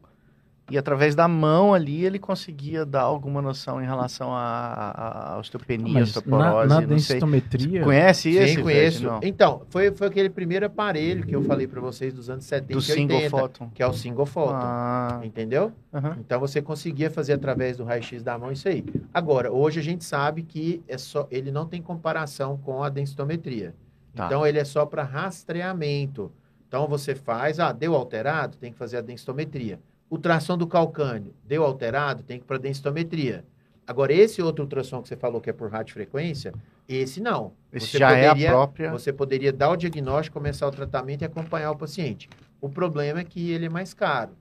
e 0.71 0.79
através 0.79 1.15
da 1.15 1.27
mão 1.27 1.75
ali 1.75 2.05
ele 2.05 2.19
conseguia 2.19 2.87
dar 2.87 3.03
alguma 3.03 3.43
noção 3.43 3.83
em 3.83 3.85
relação 3.85 4.31
a 4.33 5.37
osteopenia, 5.39 5.85
Mas 5.85 5.95
na, 5.95 6.03
osteoporose, 6.03 6.69
na 6.69 6.81
não 6.81 6.87
sei. 6.89 6.97
densitometria. 6.97 7.83
Conhece 7.83 8.31
esse? 8.31 8.55
Sim, 8.55 8.63
conheço. 8.63 9.03
Não. 9.05 9.21
Então, 9.23 9.63
foi, 9.69 9.91
foi 9.93 10.07
aquele 10.07 10.31
primeiro 10.31 10.67
aparelho 10.67 11.27
que 11.27 11.35
eu 11.35 11.43
falei 11.43 11.67
para 11.67 11.81
vocês 11.81 12.15
dos 12.15 12.31
anos 12.31 12.45
70 12.45 12.73
Do 12.73 12.79
e 12.79 12.83
single 12.83 13.17
80, 13.17 13.31
photon. 13.37 13.71
que 13.75 13.83
é 13.83 13.87
o 13.87 13.93
single 13.93 14.27
photon. 14.27 14.55
Ah, 14.55 15.21
Entendeu? 15.25 15.73
aham. 15.93 16.17
Então 16.21 16.39
você 16.39 16.63
conseguia 16.63 17.11
fazer 17.11 17.33
através 17.33 17.77
do 17.77 17.85
raio-x 17.85 18.23
da 18.23 18.39
mão 18.39 18.53
isso 18.53 18.69
aí. 18.69 18.85
Agora, 19.13 19.51
hoje 19.53 19.81
a 19.81 19.83
gente 19.83 20.05
sabe 20.05 20.43
que 20.43 20.83
é 20.87 20.97
só, 20.97 21.27
ele 21.31 21.51
não 21.51 21.67
tem 21.67 21.83
comparação 21.83 22.57
com 22.59 22.83
a 22.83 22.89
densitometria. 22.89 23.75
Tá. 24.15 24.27
Então 24.27 24.47
ele 24.47 24.59
é 24.59 24.65
só 24.65 24.85
para 24.87 25.03
rastreamento. 25.03 26.31
Então 26.69 26.87
você 26.87 27.15
faz, 27.15 27.59
ah, 27.59 27.73
deu 27.73 27.95
alterado, 27.95 28.57
tem 28.57 28.71
que 28.73 28.79
fazer 28.79 28.99
a 28.99 29.01
densitometria. 29.01 29.81
Ultrassom 30.11 30.59
do 30.59 30.67
calcânio, 30.67 31.33
deu 31.47 31.65
alterado, 31.65 32.23
tem 32.23 32.39
que 32.39 32.45
ir 32.45 32.47
para 32.47 32.59
densitometria. 32.59 33.45
Agora 33.87 34.13
esse 34.13 34.43
outro 34.43 34.65
ultrassom 34.65 35.03
que 35.03 35.09
você 35.09 35.17
falou 35.17 35.41
que 35.41 35.51
é 35.51 35.53
por 35.53 35.71
radiofrequência, 35.71 36.53
esse 36.89 37.21
não. 37.21 37.53
Esse 37.73 37.87
Você 37.89 37.99
já 37.99 38.13
é 38.17 38.27
a 38.27 38.31
poderia- 38.31 38.51
própria. 38.51 38.91
Você 38.91 39.13
poderia 39.13 39.53
dar 39.53 39.71
o 39.71 39.77
diagnóstico, 39.77 40.35
começar 40.39 40.67
o 40.67 40.71
tratamento 40.71 41.23
e 41.23 41.25
acompanhar 41.25 41.71
o 41.71 41.77
paciente. 41.77 42.29
O 42.61 42.69
problema 42.69 43.21
é 43.21 43.25
que 43.25 43.51
ele 43.51 43.67
é 43.67 43.69
mais 43.69 43.95
caro. 43.95 44.33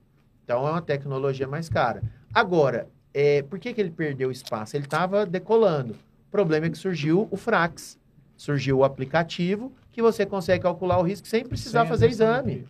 Então, 0.43 0.67
é 0.67 0.71
uma 0.71 0.81
tecnologia 0.81 1.47
mais 1.47 1.69
cara. 1.69 2.01
Agora, 2.33 2.87
é, 3.13 3.43
por 3.43 3.59
que, 3.59 3.71
que 3.73 3.79
ele 3.79 3.91
perdeu 3.91 4.31
espaço? 4.31 4.75
Ele 4.75 4.85
estava 4.85 5.25
decolando. 5.25 5.93
O 6.27 6.31
problema 6.31 6.65
é 6.65 6.69
que 6.69 6.77
surgiu 6.77 7.27
o 7.29 7.37
Frax. 7.37 7.97
Surgiu 8.35 8.79
o 8.79 8.83
aplicativo 8.83 9.71
que 9.91 10.01
você 10.01 10.25
consegue 10.25 10.63
calcular 10.63 10.97
o 10.99 11.03
risco 11.03 11.27
sem 11.27 11.43
precisar 11.45 11.81
Sem 11.81 11.89
fazer 11.89 12.07
exame. 12.07 12.65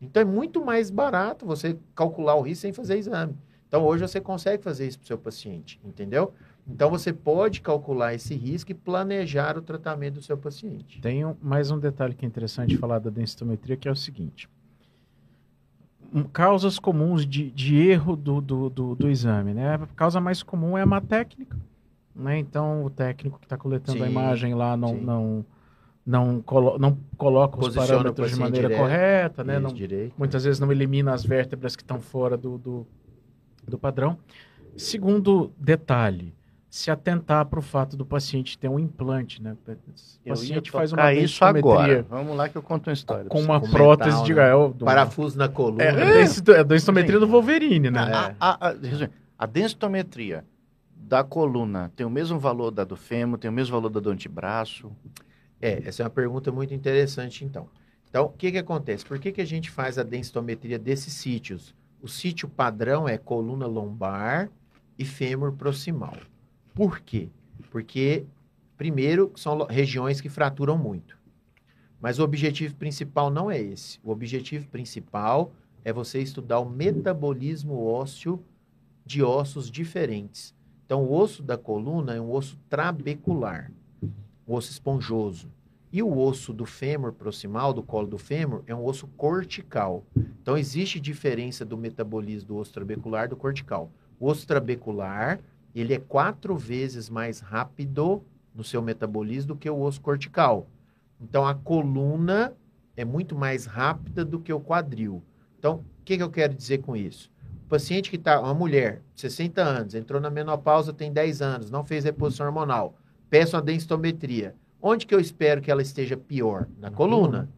Então, 0.00 0.22
é 0.22 0.24
muito 0.24 0.64
mais 0.64 0.90
barato 0.90 1.44
você 1.44 1.76
calcular 1.94 2.34
o 2.34 2.40
risco 2.42 2.62
sem 2.62 2.72
fazer 2.72 2.96
exame. 2.98 3.36
Então, 3.68 3.84
hoje 3.84 4.02
você 4.06 4.20
consegue 4.20 4.62
fazer 4.62 4.86
isso 4.88 4.98
para 4.98 5.04
o 5.04 5.06
seu 5.06 5.18
paciente, 5.18 5.80
entendeu? 5.84 6.32
Então, 6.66 6.90
você 6.90 7.12
pode 7.12 7.60
calcular 7.60 8.14
esse 8.14 8.34
risco 8.34 8.70
e 8.70 8.74
planejar 8.74 9.56
o 9.56 9.62
tratamento 9.62 10.14
do 10.14 10.22
seu 10.22 10.36
paciente. 10.36 11.00
Tem 11.00 11.24
um- 11.24 11.36
mais 11.40 11.70
um 11.70 11.78
detalhe 11.78 12.14
que 12.14 12.24
é 12.24 12.28
interessante 12.28 12.76
falar 12.76 12.98
da 12.98 13.10
densitometria, 13.10 13.76
que 13.76 13.88
é 13.88 13.92
o 13.92 13.96
seguinte. 13.96 14.48
Um, 16.12 16.24
Causas 16.24 16.78
comuns 16.78 17.24
de, 17.26 17.50
de 17.50 17.76
erro 17.76 18.16
do, 18.16 18.40
do, 18.40 18.68
do, 18.70 18.94
do 18.96 19.08
exame, 19.08 19.54
né? 19.54 19.74
A 19.74 19.86
causa 19.94 20.20
mais 20.20 20.42
comum 20.42 20.76
é 20.76 20.82
a 20.82 20.86
má 20.86 21.00
técnica, 21.00 21.56
né? 22.14 22.38
Então, 22.38 22.84
o 22.84 22.90
técnico 22.90 23.38
que 23.38 23.46
está 23.46 23.56
coletando 23.56 24.02
a 24.02 24.06
Sim, 24.06 24.12
imagem 24.12 24.54
lá 24.54 24.76
não, 24.76 24.94
sim. 24.94 25.04
não, 25.04 25.44
não, 26.04 26.40
colo 26.42 26.78
não 26.78 26.98
coloca 27.16 27.56
os 27.58 27.66
Posiciona 27.74 27.86
o 27.86 27.96
parâmetros 27.98 28.30
de 28.32 28.38
maneira 28.38 28.68
direto. 28.68 28.80
correta, 28.80 29.44
né? 29.44 29.58
Não, 29.58 29.72
direito. 29.72 30.14
muitas 30.18 30.44
vezes 30.44 30.58
não 30.60 30.70
elimina 30.72 31.12
as 31.12 31.24
vértebras 31.24 31.76
que 31.76 31.82
estão 31.82 32.00
fora 32.00 32.36
do, 32.36 32.58
do, 32.58 32.86
do 33.66 33.78
padrão. 33.78 34.18
Segundo 34.76 35.52
detalhe, 35.58 36.34
se 36.68 36.90
atentar 36.90 37.44
para 37.46 37.58
o 37.58 37.62
fato 37.62 37.96
do 37.96 38.06
paciente 38.06 38.56
ter 38.56 38.68
um 38.68 38.78
implante, 38.78 39.42
né? 39.42 39.56
O 40.24 40.28
paciente 40.28 40.70
faz 40.70 40.92
uma 40.92 41.12
isso 41.12 41.44
agora. 41.44 42.06
Vamos 42.08 42.36
lá 42.36 42.48
que 42.48 42.56
eu 42.56 42.62
conto 42.62 42.88
uma 42.88 42.92
história. 42.92 43.24
com 43.28 43.40
uma 43.40 43.60
Com 43.60 43.68
prótese 43.70 44.10
metal, 44.10 44.24
de 44.24 44.30
né? 44.30 44.36
gael. 44.36 44.72
do- 44.72 44.84
Parafuso 44.84 45.36
na 45.36 45.48
coluna. 45.48 45.82
É, 45.82 45.88
é, 46.22 46.60
a 46.60 46.62
densitometria 46.62 47.18
do 47.18 47.26
Wolverine, 47.26 47.90
né? 47.90 48.00
É. 48.10 48.34
A, 48.40 48.68
a, 48.68 48.74
a 49.38 49.46
densitometria 49.46 50.44
da 50.94 51.24
coluna 51.24 51.90
tem 51.96 52.06
o 52.06 52.10
mesmo 52.10 52.38
valor 52.38 52.70
da 52.70 52.84
do 52.84 52.94
fêmur, 52.96 53.36
tem 53.38 53.50
o 53.50 53.52
mesmo 53.52 53.74
valor 53.74 53.90
da 53.90 53.98
do 53.98 54.10
antebraço. 54.10 54.90
É, 55.60 55.86
essa 55.86 56.02
é 56.02 56.04
uma 56.04 56.10
pergunta 56.10 56.50
muito 56.50 56.72
interessante, 56.72 57.44
então. 57.44 57.68
Então, 58.08 58.24
o 58.26 58.30
que, 58.30 58.50
que 58.50 58.58
acontece? 58.58 59.04
Por 59.04 59.18
que, 59.18 59.30
que 59.30 59.40
a 59.40 59.46
gente 59.46 59.70
faz 59.70 59.98
a 59.98 60.02
densitometria 60.02 60.78
desses 60.78 61.12
sítios? 61.12 61.74
O 62.02 62.08
sítio 62.08 62.48
padrão 62.48 63.08
é 63.08 63.18
coluna 63.18 63.66
lombar 63.66 64.50
e 64.98 65.04
fêmur 65.04 65.52
proximal. 65.52 66.16
Por 66.74 67.00
quê? 67.00 67.28
Porque, 67.70 68.24
primeiro, 68.76 69.32
são 69.36 69.64
regiões 69.66 70.20
que 70.20 70.28
fraturam 70.28 70.78
muito. 70.78 71.18
Mas 72.00 72.18
o 72.18 72.24
objetivo 72.24 72.74
principal 72.76 73.30
não 73.30 73.50
é 73.50 73.60
esse. 73.60 74.00
O 74.02 74.10
objetivo 74.10 74.66
principal 74.68 75.52
é 75.84 75.92
você 75.92 76.20
estudar 76.20 76.58
o 76.58 76.68
metabolismo 76.68 77.84
ósseo 77.84 78.42
de 79.04 79.22
ossos 79.22 79.70
diferentes. 79.70 80.54
Então, 80.86 81.04
o 81.04 81.12
osso 81.12 81.42
da 81.42 81.56
coluna 81.56 82.14
é 82.14 82.20
um 82.20 82.32
osso 82.32 82.58
trabecular, 82.68 83.70
um 84.50 84.54
osso 84.54 84.72
esponjoso. 84.72 85.48
E 85.92 86.02
o 86.02 86.18
osso 86.18 86.52
do 86.52 86.66
fêmur 86.66 87.12
proximal, 87.12 87.72
do 87.72 87.82
colo 87.82 88.06
do 88.06 88.18
fêmur, 88.18 88.62
é 88.66 88.74
um 88.74 88.84
osso 88.84 89.06
cortical. 89.16 90.04
Então, 90.42 90.58
existe 90.58 90.98
diferença 91.00 91.64
do 91.64 91.76
metabolismo 91.76 92.48
do 92.48 92.56
osso 92.56 92.72
trabecular 92.72 93.28
do 93.28 93.36
cortical. 93.36 93.90
O 94.18 94.26
osso 94.26 94.46
trabecular, 94.46 95.40
ele 95.74 95.94
é 95.94 95.98
quatro 95.98 96.56
vezes 96.56 97.08
mais 97.08 97.40
rápido 97.40 98.22
no 98.54 98.64
seu 98.64 98.82
metabolismo 98.82 99.48
do 99.48 99.56
que 99.56 99.70
o 99.70 99.80
osso 99.80 100.00
cortical. 100.00 100.68
Então, 101.20 101.46
a 101.46 101.54
coluna 101.54 102.52
é 102.96 103.04
muito 103.04 103.36
mais 103.36 103.66
rápida 103.66 104.24
do 104.24 104.40
que 104.40 104.52
o 104.52 104.60
quadril. 104.60 105.22
Então, 105.58 105.76
o 105.76 106.04
que, 106.04 106.16
que 106.16 106.22
eu 106.22 106.30
quero 106.30 106.54
dizer 106.54 106.78
com 106.78 106.96
isso? 106.96 107.30
O 107.66 107.68
paciente 107.68 108.10
que 108.10 108.16
está, 108.16 108.40
uma 108.40 108.54
mulher, 108.54 109.00
60 109.14 109.62
anos, 109.62 109.94
entrou 109.94 110.20
na 110.20 110.30
menopausa, 110.30 110.92
tem 110.92 111.12
10 111.12 111.42
anos, 111.42 111.70
não 111.70 111.84
fez 111.84 112.04
reposição 112.04 112.46
hormonal, 112.46 112.96
peço 113.30 113.56
uma 113.56 113.62
densitometria. 113.62 114.54
Onde 114.82 115.06
que 115.06 115.14
eu 115.14 115.20
espero 115.20 115.60
que 115.60 115.70
ela 115.70 115.82
esteja 115.82 116.16
pior? 116.16 116.66
Na, 116.78 116.90
Na 116.90 116.96
coluna. 116.96 117.48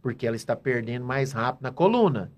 Porque 0.00 0.26
ela 0.26 0.36
está 0.36 0.54
perdendo 0.54 1.04
mais 1.04 1.32
rápido 1.32 1.62
na 1.62 1.72
coluna. 1.72 2.30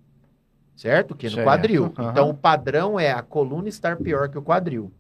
Certo? 0.75 1.15
Que 1.15 1.27
no 1.29 1.35
Certo. 1.35 1.47
quadril. 1.47 1.93
Aham. 1.99 2.11
Então, 2.11 2.31
o 2.31 2.35
padrão 2.35 2.99
é 2.99 3.13
a 3.13 3.23
coluna 3.23 3.69
estar 3.69 3.97
pior 3.97 4.29
que 4.31 4.39
o 4.39 4.43
quadril. 4.43 4.91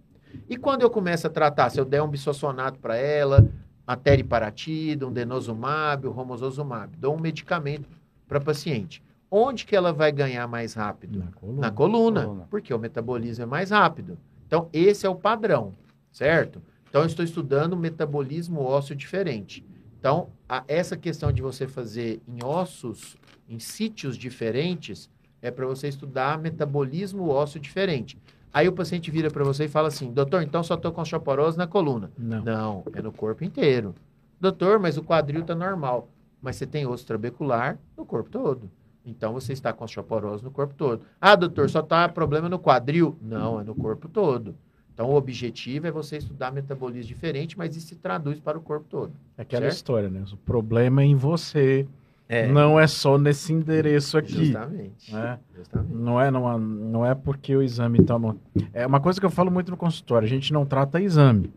E 0.49 0.57
quando 0.57 0.83
eu 0.83 0.91
começo 0.91 1.27
a 1.27 1.31
tratar, 1.31 1.71
se 1.71 1.81
eu 1.81 1.85
der 1.85 2.03
um 2.03 2.09
bisossonato 2.09 2.79
para 2.79 2.97
ela, 2.97 3.49
a 3.87 3.97
teriparatida, 3.97 5.07
um 5.07 5.13
denosumab, 5.13 6.07
o 6.07 6.11
romosozumab, 6.11 6.95
dou 6.99 7.17
um 7.17 7.21
medicamento 7.21 7.89
para 8.29 8.41
paciente. 8.41 9.03
Onde 9.31 9.65
que 9.65 9.75
ela 9.75 9.93
vai 9.93 10.13
ganhar 10.13 10.47
mais 10.47 10.75
rápido? 10.75 11.19
Na 11.21 11.33
coluna. 11.33 11.61
Na 11.61 11.71
coluna, 11.71 12.23
Coluna. 12.25 12.47
porque 12.51 12.75
o 12.75 12.79
metabolismo 12.79 13.45
é 13.45 13.47
mais 13.47 13.71
rápido. 13.71 14.19
Então, 14.47 14.69
esse 14.73 15.07
é 15.07 15.09
o 15.09 15.15
padrão, 15.15 15.73
certo? 16.13 16.61
Então, 16.91 17.03
eu 17.03 17.07
estou 17.07 17.25
estudando 17.25 17.77
metabolismo 17.77 18.61
ósseo 18.63 18.97
diferente. 18.97 19.65
Então, 19.99 20.29
a- 20.49 20.65
essa 20.67 20.97
questão 20.97 21.31
de 21.33 21.41
você 21.41 21.67
fazer 21.69 22.21
em 22.27 22.45
ossos, 22.45 23.17
em 23.49 23.59
sítios 23.61 24.17
diferentes, 24.17 25.09
é 25.41 25.51
para 25.51 25.67
você 25.67 25.89
estudar 25.89 26.37
metabolismo 26.39 27.29
ósseo 27.29 27.61
diferente. 27.61 28.19
Aí 28.53 28.67
o 28.67 28.73
paciente 28.73 29.11
vira 29.11 29.31
para 29.31 29.45
você 29.45 29.67
e 29.67 29.69
fala 29.69 29.87
assim, 29.89 30.13
doutor, 30.13 30.43
então 30.43 30.63
só 30.65 30.75
estou 30.75 30.91
com 30.91 31.01
osteoporose 31.01 31.57
na 31.57 31.67
coluna. 31.69 32.11
Não. 32.19 32.43
Não, 32.43 32.85
é 32.93 33.01
no 33.01 33.13
corpo 33.13 33.45
inteiro. 33.45 33.95
Doutor, 34.41 34.81
mas 34.81 34.97
o 34.97 35.03
quadril 35.03 35.43
está 35.43 35.55
normal. 35.55 36.09
Mas 36.43 36.57
você 36.57 36.67
tem 36.67 36.87
osso 36.87 37.07
trabecular 37.07 37.79
no 37.97 38.05
corpo 38.05 38.29
todo. 38.31 38.69
Então 39.07 39.33
você 39.33 39.53
está 39.53 39.73
com 39.73 39.85
osteoporose 39.85 40.43
no 40.43 40.51
corpo 40.51 40.75
todo. 40.75 41.03
Ah, 41.21 41.37
doutor, 41.37 41.71
só 41.71 41.81
está 41.81 42.09
problema 42.09 42.49
no 42.49 42.59
quadril? 42.59 43.17
Não, 43.23 43.61
é 43.61 43.65
no 43.65 43.75
corpo 43.75 44.09
todo. 44.09 44.57
Então 45.01 45.13
o 45.13 45.15
objetivo 45.17 45.87
é 45.87 45.91
você 45.91 46.19
estudar 46.19 46.53
metabolismo 46.53 47.09
diferente, 47.09 47.57
mas 47.57 47.75
isso 47.75 47.87
se 47.87 47.97
traduz 47.97 48.39
para 48.39 48.59
o 48.59 48.61
corpo 48.61 48.85
todo. 48.87 49.13
É 49.39 49.41
aquela 49.41 49.63
Certo? 49.63 49.75
história, 49.77 50.11
né? 50.11 50.23
O 50.31 50.37
problema 50.37 51.01
é 51.01 51.07
em 51.07 51.15
você. 51.15 51.87
É, 52.29 52.47
Não 52.47 52.79
é 52.79 52.87
só 52.87 53.17
nesse 53.17 53.51
endereço 53.51 54.19
aqui. 54.19 54.45
justamente. 54.45 55.11
né? 55.11 55.39
justamente. 55.57 55.95
Não 55.95 56.21
é, 56.21 56.31
não, 56.31 56.53
é- 56.53 56.59
não 56.59 57.07
é 57.07 57.15
porque 57.15 57.57
o 57.57 57.63
exame 57.63 58.01
está 58.01 58.19
no. 58.19 58.39
É 58.75 58.87
uma 58.87 59.01
coisa 59.01 59.19
que 59.19 59.25
eu 59.25 59.31
falo 59.31 59.51
muito 59.51 59.71
no 59.71 59.77
consultório: 59.79 60.27
a 60.27 60.29
gente 60.29 60.53
não 60.53 60.67
trata 60.67 61.01
exame. 61.01 61.51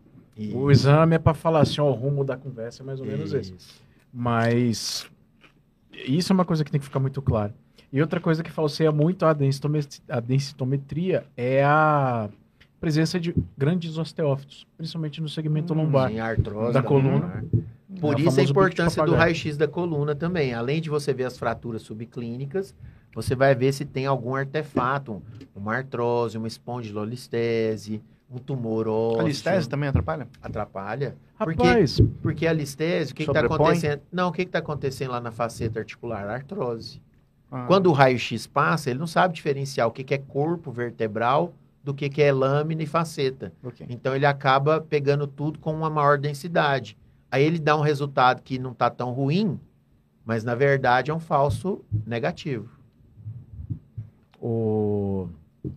O 0.54 0.70
exame 0.70 1.16
é 1.16 1.18
para 1.18 1.34
falar 1.34 1.60
assim: 1.60 1.82
ó, 1.82 1.90
o 1.90 1.92
rumo 1.92 2.24
da 2.24 2.38
conversa 2.38 2.82
é 2.82 2.86
mais 2.86 2.98
ou 2.98 3.04
menos 3.04 3.30
esse. 3.34 3.52
Isso. 3.52 3.78
Mas 4.10 5.06
isso 5.92 6.32
é 6.32 6.34
uma 6.34 6.46
coisa 6.46 6.64
que 6.64 6.70
tem 6.70 6.80
que 6.80 6.86
ficar 6.86 6.98
muito 6.98 7.20
claro. 7.20 7.52
E 7.92 8.00
outra 8.00 8.18
coisa 8.20 8.42
que 8.42 8.50
falseia 8.50 8.90
muito 8.90 9.26
a 9.26 9.34
densitometria 10.20 11.26
é 11.36 11.62
a 11.62 12.30
presença 12.84 13.18
de 13.18 13.34
grandes 13.56 13.96
osteófitos, 13.96 14.66
principalmente 14.76 15.20
no 15.22 15.28
segmento 15.28 15.72
lombar. 15.72 16.12
Em 16.12 16.20
artrose 16.20 16.72
Da 16.74 16.82
coluna. 16.82 17.12
lombar. 17.12 17.44
Por 18.00 18.12
É 18.14 18.16
o 18.16 18.28
isso 18.28 18.40
a 18.40 18.42
importância 18.42 19.04
do 19.04 19.14
raio-x 19.14 19.56
da 19.56 19.66
coluna 19.66 20.14
também. 20.14 20.52
Além 20.52 20.80
de 20.82 20.90
você 20.90 21.14
ver 21.14 21.24
as 21.24 21.38
fraturas 21.38 21.80
subclínicas, 21.82 22.74
você 23.14 23.34
vai 23.34 23.54
ver 23.54 23.72
se 23.72 23.84
tem 23.84 24.04
algum 24.04 24.34
artefato, 24.34 25.12
um- 25.12 25.22
uma 25.54 25.76
artrose, 25.76 26.36
uma 26.36 26.48
espondilolistese, 26.48 28.02
um 28.30 28.36
tumor 28.38 28.86
ósseo. 28.88 29.20
A 29.20 29.24
listese 29.24 29.68
também 29.68 29.88
atrapalha? 29.88 30.28
Atrapalha. 30.42 31.16
Porque, 31.38 31.62
Rapaz, 31.62 32.00
porque 32.22 32.46
a 32.46 32.52
listese, 32.52 33.12
o 33.12 33.14
que 33.14 33.22
está 33.22 33.40
acontecendo? 33.40 34.02
Não, 34.12 34.28
o 34.28 34.32
que 34.32 34.42
está 34.42 34.58
acontecendo 34.58 35.10
lá 35.12 35.20
na 35.20 35.30
faceta 35.30 35.78
articular? 35.78 36.28
Artrose. 36.28 37.00
Ah. 37.50 37.64
Quando 37.66 37.86
o 37.86 37.92
raio-x 37.92 38.46
passa, 38.46 38.90
ele 38.90 38.98
não 38.98 39.06
sabe 39.06 39.34
diferenciar 39.34 39.86
o 39.86 39.90
que, 39.92 40.02
que 40.04 40.14
é 40.14 40.18
corpo 40.18 40.70
vertebral 40.72 41.54
do 41.84 41.92
que, 41.92 42.08
que 42.08 42.22
é 42.22 42.32
lâmina 42.32 42.82
e 42.82 42.86
faceta. 42.86 43.52
Ok. 43.62 43.86
Então 43.90 44.16
ele 44.16 44.24
acaba 44.24 44.80
pegando 44.80 45.26
tudo 45.26 45.58
com 45.58 45.72
uma 45.72 45.90
maior 45.90 46.18
densidade. 46.18 46.96
Aí 47.30 47.44
ele 47.44 47.58
dá 47.58 47.76
um 47.76 47.82
resultado 47.82 48.42
que 48.42 48.58
não 48.58 48.72
está 48.72 48.88
tão 48.88 49.12
ruim, 49.12 49.60
mas 50.24 50.42
na 50.42 50.54
verdade 50.54 51.10
é 51.10 51.14
um 51.14 51.20
falso 51.20 51.84
negativo. 52.06 52.70
o. 54.40 55.28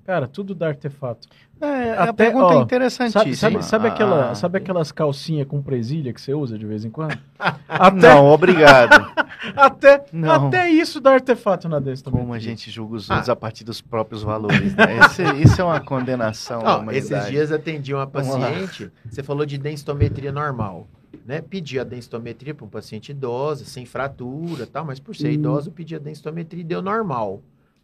Cara, 0.05 0.27
tudo 0.27 0.53
dá 0.53 0.67
artefato. 0.67 1.27
É, 1.59 1.91
a 1.93 2.03
Até, 2.03 2.13
pergunta 2.25 2.53
é 2.53 2.57
ó, 2.57 2.61
interessantíssima. 2.61 3.35
Sabe, 3.35 3.35
sabe, 3.35 3.65
sabe 3.65 3.87
aquela, 3.87 4.31
Ah, 4.31 4.35
sabe 4.35 4.57
aquelas 4.59 4.91
calcinhas 4.91 5.47
com 5.47 5.61
presilha 5.61 6.13
que 6.13 6.21
você 6.21 6.33
usa 6.33 6.57
de 6.57 6.65
vez 6.65 6.85
em 6.85 6.89
quando? 6.89 7.17
Ah, 7.39 7.55
até, 7.67 8.13
Não, 8.13 8.25
obrigado. 8.25 8.91
até, 9.55 10.05
Não. 10.13 10.47
até 10.47 10.69
isso 10.69 10.99
dá 11.01 11.13
artefato 11.13 11.67
na 11.67 11.79
densitometria. 11.79 12.21
Como 12.25 12.33
a 12.33 12.39
gente 12.39 12.69
julga 12.69 12.95
os 12.97 13.09
Ah. 13.09 13.15
outros 13.15 13.29
a 13.29 13.35
partir 13.35 13.63
dos 13.63 13.81
próprios 13.81 14.21
valores, 14.23 14.75
né? 14.75 14.97
Esse- 15.05 15.23
isso 15.41 15.59
é 15.59 15.63
uma 15.63 15.79
condenação 15.79 16.59
humanidade. 16.61 16.97
esses 16.97 17.25
dias 17.29 17.51
atendi 17.51 17.93
uma 17.93 18.05
paciente, 18.05 18.91
você 19.09 19.23
falou 19.23 19.45
de 19.45 19.57
densitometria 19.57 20.31
normal, 20.31 20.85
né? 21.25 21.41
Pedi 21.41 21.79
a 21.79 21.83
densitometria 21.83 22.53
para 22.53 22.65
um 22.65 22.69
paciente 22.69 23.09
idoso, 23.11 23.65
sem 23.65 23.85
fratura, 23.85 24.63
e 24.63 24.67
tal, 24.67 24.85
mas 24.85 24.99
por 24.99 25.15
ser 25.15 25.29
Hum. 25.29 25.31
idoso, 25.31 25.69
eu 25.69 25.73
pedi 25.73 25.95
a 25.95 25.99
densitometria 25.99 26.61
e 26.61 26.63
deu 26.63 26.81
normal. 26.83 27.41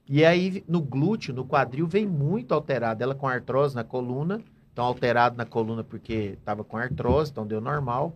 E 0.07 0.25
aí 0.25 0.63
no 0.67 0.81
glúteo, 0.81 1.33
no 1.33 1.45
quadril, 1.45 1.87
vem 1.87 2.05
muito 2.05 2.53
alterado. 2.53 3.01
Ela 3.03 3.15
com 3.15 3.27
artrose 3.27 3.75
na 3.75 3.83
coluna, 3.83 4.41
então 4.71 4.85
alterado 4.85 5.37
na 5.37 5.45
coluna 5.45 5.83
porque 5.83 6.35
estava 6.37 6.63
com 6.63 6.77
artrose, 6.77 7.31
então 7.31 7.47
deu 7.47 7.61
normal. 7.61 8.13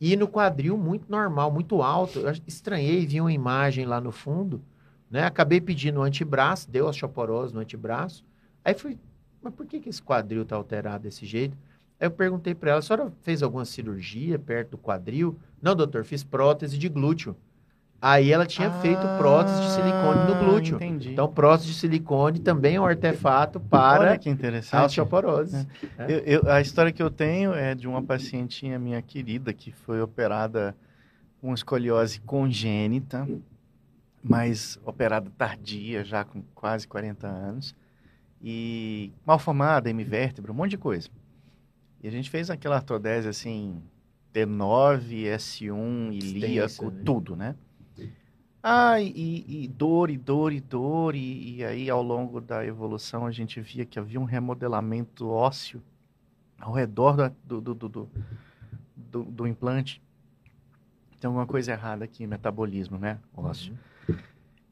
E 0.00 0.16
no 0.16 0.28
quadril, 0.28 0.76
muito 0.78 1.10
normal, 1.10 1.50
muito 1.50 1.82
alto. 1.82 2.20
Eu 2.20 2.32
estranhei, 2.46 3.04
vi 3.04 3.20
uma 3.20 3.32
imagem 3.32 3.84
lá 3.84 4.00
no 4.00 4.12
fundo, 4.12 4.62
né? 5.10 5.24
Acabei 5.24 5.60
pedindo 5.60 6.00
o 6.00 6.02
antebraço, 6.02 6.70
deu 6.70 6.86
osteoporose 6.86 7.52
no 7.52 7.60
antebraço. 7.60 8.24
Aí 8.64 8.74
fui, 8.74 8.98
mas 9.42 9.52
por 9.52 9.66
que, 9.66 9.80
que 9.80 9.88
esse 9.88 10.02
quadril 10.02 10.44
tá 10.44 10.56
alterado 10.56 11.02
desse 11.02 11.26
jeito? 11.26 11.56
Aí 12.00 12.06
eu 12.06 12.10
perguntei 12.12 12.54
para 12.54 12.70
ela, 12.70 12.78
a 12.78 12.82
senhora 12.82 13.12
fez 13.22 13.42
alguma 13.42 13.64
cirurgia 13.64 14.38
perto 14.38 14.72
do 14.72 14.78
quadril? 14.78 15.36
Não, 15.60 15.74
doutor, 15.74 16.04
fiz 16.04 16.22
prótese 16.22 16.78
de 16.78 16.88
glúteo. 16.88 17.36
Aí 18.00 18.30
ela 18.30 18.46
tinha 18.46 18.70
feito 18.70 19.08
prótese 19.08 19.60
de 19.60 19.68
silicone 19.68 20.24
no 20.24 20.32
Ah, 20.32 20.34
glúteo. 20.36 20.76
Entendi. 20.76 21.10
Então, 21.10 21.28
prótese 21.28 21.68
de 21.68 21.74
silicone 21.74 22.38
também 22.38 22.76
é 22.76 22.80
um 22.80 22.84
artefato 22.84 23.58
para 23.58 23.98
Olha 24.00 24.18
que 24.18 24.28
a 24.28 24.32
interessante. 24.32 24.84
osteoporose. 24.84 25.66
Eu- 26.08 26.18
eu- 26.20 26.50
a 26.52 26.60
história 26.60 26.92
que 26.92 27.02
eu 27.02 27.10
tenho 27.10 27.52
é 27.52 27.74
de 27.74 27.88
uma 27.88 28.00
pacientinha 28.00 28.78
minha 28.78 29.02
querida 29.02 29.52
que 29.52 29.72
foi 29.72 30.00
operada 30.00 30.76
com 31.40 31.52
escoliose 31.52 32.20
congênita, 32.20 33.28
mas 34.22 34.78
operada 34.84 35.30
tardia, 35.36 36.04
já 36.04 36.24
com 36.24 36.42
quase 36.54 36.86
40 36.86 37.26
anos, 37.26 37.74
e 38.42 39.10
mal 39.26 39.38
formada, 39.38 39.90
hemivértebra, 39.90 40.52
um 40.52 40.54
monte 40.54 40.70
de 40.70 40.78
coisa. 40.78 41.08
E 42.02 42.06
a 42.06 42.10
gente 42.12 42.30
fez 42.30 42.48
aquela 42.48 42.76
artrodese 42.76 43.28
assim, 43.28 43.82
T9, 44.32 45.24
S1, 45.24 46.12
ilíaco, 46.12 46.66
Extensa, 46.66 46.90
né? 46.90 47.02
tudo, 47.04 47.34
né? 47.36 47.54
Ah, 48.62 49.00
e, 49.00 49.44
e 49.64 49.68
dor, 49.68 50.10
e 50.10 50.16
dor, 50.18 50.52
e 50.52 50.60
dor, 50.60 51.14
e, 51.14 51.56
e 51.56 51.64
aí 51.64 51.88
ao 51.88 52.02
longo 52.02 52.40
da 52.40 52.64
evolução 52.66 53.24
a 53.24 53.30
gente 53.30 53.60
via 53.60 53.84
que 53.84 53.98
havia 53.98 54.20
um 54.20 54.24
remodelamento 54.24 55.28
ósseo 55.28 55.80
ao 56.58 56.72
redor 56.72 57.32
do, 57.44 57.60
do, 57.60 57.74
do, 57.74 57.88
do, 57.88 58.08
do- 58.96 59.24
do 59.24 59.46
implante. 59.46 60.02
Tem 61.20 61.26
alguma 61.28 61.46
coisa 61.46 61.72
errada 61.72 62.04
aqui, 62.04 62.26
metabolismo, 62.26 62.98
né? 62.98 63.18
Ósseo. 63.36 63.76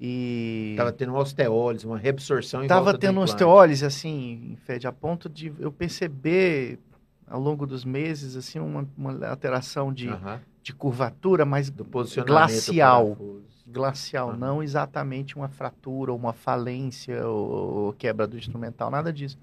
E. 0.01 0.75
Tava 0.77 0.93
tendo 0.93 1.13
uma 1.13 1.21
osteólise, 1.21 1.87
uma 1.87 1.97
reabsorção 1.99 2.63
em 2.63 2.69
Tava 2.69 2.97
tendo 2.97 3.21
osteólise, 3.21 3.85
assim, 3.85 4.57
Fed, 4.65 4.87
a 4.87 4.93
ponto 4.93 5.29
de 5.29 5.53
eu 5.59 5.73
perceber 5.73 6.79
ao 7.27 7.41
longo 7.41 7.67
dos 7.67 7.85
meses, 7.85 8.37
assim, 8.37 8.59
uma, 8.59 8.87
uma 8.97 9.27
alteração 9.27 9.93
de, 9.93 10.09
Aham. 10.09 10.41
de 10.63 10.73
curvatura, 10.75 11.45
posicionamento. 11.91 12.27
glacial. 12.27 13.05
parafuso. 13.17 13.56
Glacial, 13.67 14.31
Aham. 14.31 14.37
não 14.37 14.63
exatamente 14.63 15.37
uma 15.37 15.49
fratura, 15.49 16.13
ou 16.13 16.19
uma 16.19 16.33
falência, 16.33 17.27
ou, 17.27 17.51
ou 17.87 17.93
quebra 17.93 18.27
do 18.27 18.39
instrumental, 18.39 18.91
nada 18.91 19.13
disso. 19.13 19.39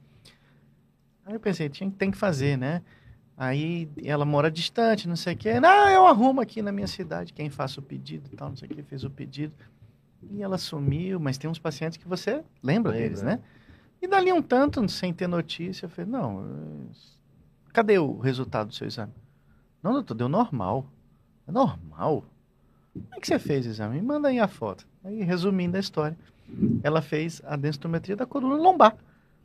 Aí 1.26 1.34
eu 1.34 1.40
pensei, 1.40 1.70
tinha, 1.70 1.90
tem 1.92 2.12
que 2.12 2.18
fazer, 2.18 2.58
né? 2.58 2.82
Aí 3.36 3.90
ela 4.04 4.26
mora 4.26 4.50
distante, 4.52 5.08
não 5.08 5.16
sei 5.16 5.34
o 5.34 5.38
quê. 5.38 5.60
Não, 5.60 5.90
eu 5.90 6.06
arrumo 6.06 6.40
aqui 6.42 6.62
na 6.62 6.72
minha 6.72 6.88
cidade, 6.88 7.34
quem 7.34 7.50
faça 7.50 7.80
o 7.80 7.84
pedido 7.84 8.30
e 8.32 8.36
tal, 8.36 8.50
não 8.50 8.56
sei 8.56 8.70
o 8.70 8.72
quê, 8.72 8.84
fez 8.84 9.04
o 9.04 9.10
pedido. 9.10 9.54
E 10.30 10.42
ela 10.42 10.58
sumiu, 10.58 11.20
mas 11.20 11.38
tem 11.38 11.50
uns 11.50 11.60
pacientes 11.60 11.98
que 11.98 12.08
você 12.08 12.44
lembra, 12.62 12.92
Lembra, 12.92 12.92
deles, 12.94 13.22
né? 13.22 13.40
E 14.02 14.08
dali 14.08 14.32
um 14.32 14.42
tanto, 14.42 14.88
sem 14.90 15.14
ter 15.14 15.28
notícia, 15.28 15.86
eu 15.86 15.90
falei, 15.90 16.10
não, 16.10 16.90
cadê 17.72 17.98
o 17.98 18.20
resultado 18.20 18.68
do 18.68 18.74
seu 18.74 18.88
exame? 18.88 19.14
Não, 19.82 19.94
doutor, 19.94 20.14
deu 20.14 20.30
normal. 20.30 20.86
É 21.48 21.52
normal? 21.52 22.26
Como 22.94 23.08
é 23.16 23.20
que 23.20 23.28
você 23.28 23.40
fez 23.40 23.66
o 23.66 23.70
exame? 23.70 23.96
Me 23.96 24.02
manda 24.02 24.28
aí 24.30 24.40
a 24.40 24.48
foto. 24.48 24.86
Aí, 25.04 25.22
resumindo 25.24 25.76
a 25.78 25.80
história, 25.80 26.18
ela 26.84 27.02
fez 27.02 27.42
a 27.46 27.56
densitometria 27.56 28.16
da 28.16 28.26
coluna 28.26 28.56
lombar. 28.56 28.96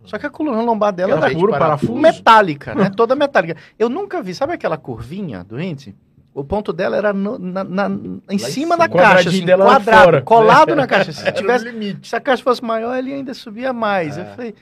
Só 0.04 0.16
que 0.18 0.26
a 0.26 0.30
coluna 0.30 0.60
lombar 0.62 0.92
dela 0.92 1.14
Aquela 1.14 1.26
era 1.30 1.38
puro 1.38 1.52
parafuso. 1.52 1.94
metálica, 1.94 2.74
né? 2.74 2.90
Toda 2.90 3.16
metálica. 3.16 3.56
Eu 3.78 3.88
nunca 3.88 4.22
vi, 4.22 4.34
sabe 4.34 4.52
aquela 4.52 4.76
curvinha 4.76 5.42
do 5.42 5.60
índice? 5.60 5.94
O 6.32 6.44
ponto 6.44 6.72
dela 6.72 6.96
era 6.96 7.12
no- 7.12 7.36
na, 7.38 7.64
na- 7.64 7.88
em 8.30 8.38
cima 8.38 8.50
cima. 8.50 8.76
da 8.76 8.88
caixa, 8.88 9.28
assim, 9.28 9.44
dela 9.44 9.64
quadrado, 9.64 10.04
fora. 10.04 10.22
colado 10.22 10.76
na 10.76 10.86
caixa. 10.86 11.10
Se 11.12 11.32
tivesse 11.32 11.98
se 12.02 12.14
a 12.14 12.20
caixa 12.20 12.44
fosse 12.44 12.62
maior, 12.62 12.96
ele 12.96 13.12
ainda 13.12 13.34
subia 13.34 13.72
mais. 13.72 14.16
É. 14.16 14.20
Eu 14.20 14.26
falei, 14.36 14.54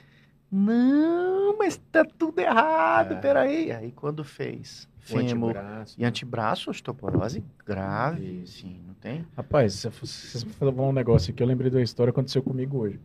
não, 0.51 1.55
mas 1.57 1.79
tá 1.91 2.03
tudo 2.17 2.39
errado, 2.39 3.13
É. 3.13 3.15
peraí. 3.17 3.71
Aí 3.71 3.91
quando 3.91 4.23
fez 4.23 4.87
fêmur 5.07 5.49
antebraço. 5.51 5.95
e 5.99 6.05
antebraço, 6.05 6.69
osteoporose 6.69 7.43
grave, 7.65 8.41
Isso. 8.43 8.59
sim, 8.61 8.81
não 8.87 8.93
tem? 8.93 9.25
Rapaz, 9.35 9.73
você- 9.73 9.89
vocês 9.89 10.43
falaram 10.43 10.89
um 10.89 10.93
negócio 10.93 11.31
aqui, 11.31 11.41
eu 11.41 11.47
lembrei 11.47 11.69
da 11.71 11.81
história 11.81 12.11
que 12.11 12.19
aconteceu 12.19 12.41
comigo 12.43 12.77
hoje. 12.79 12.99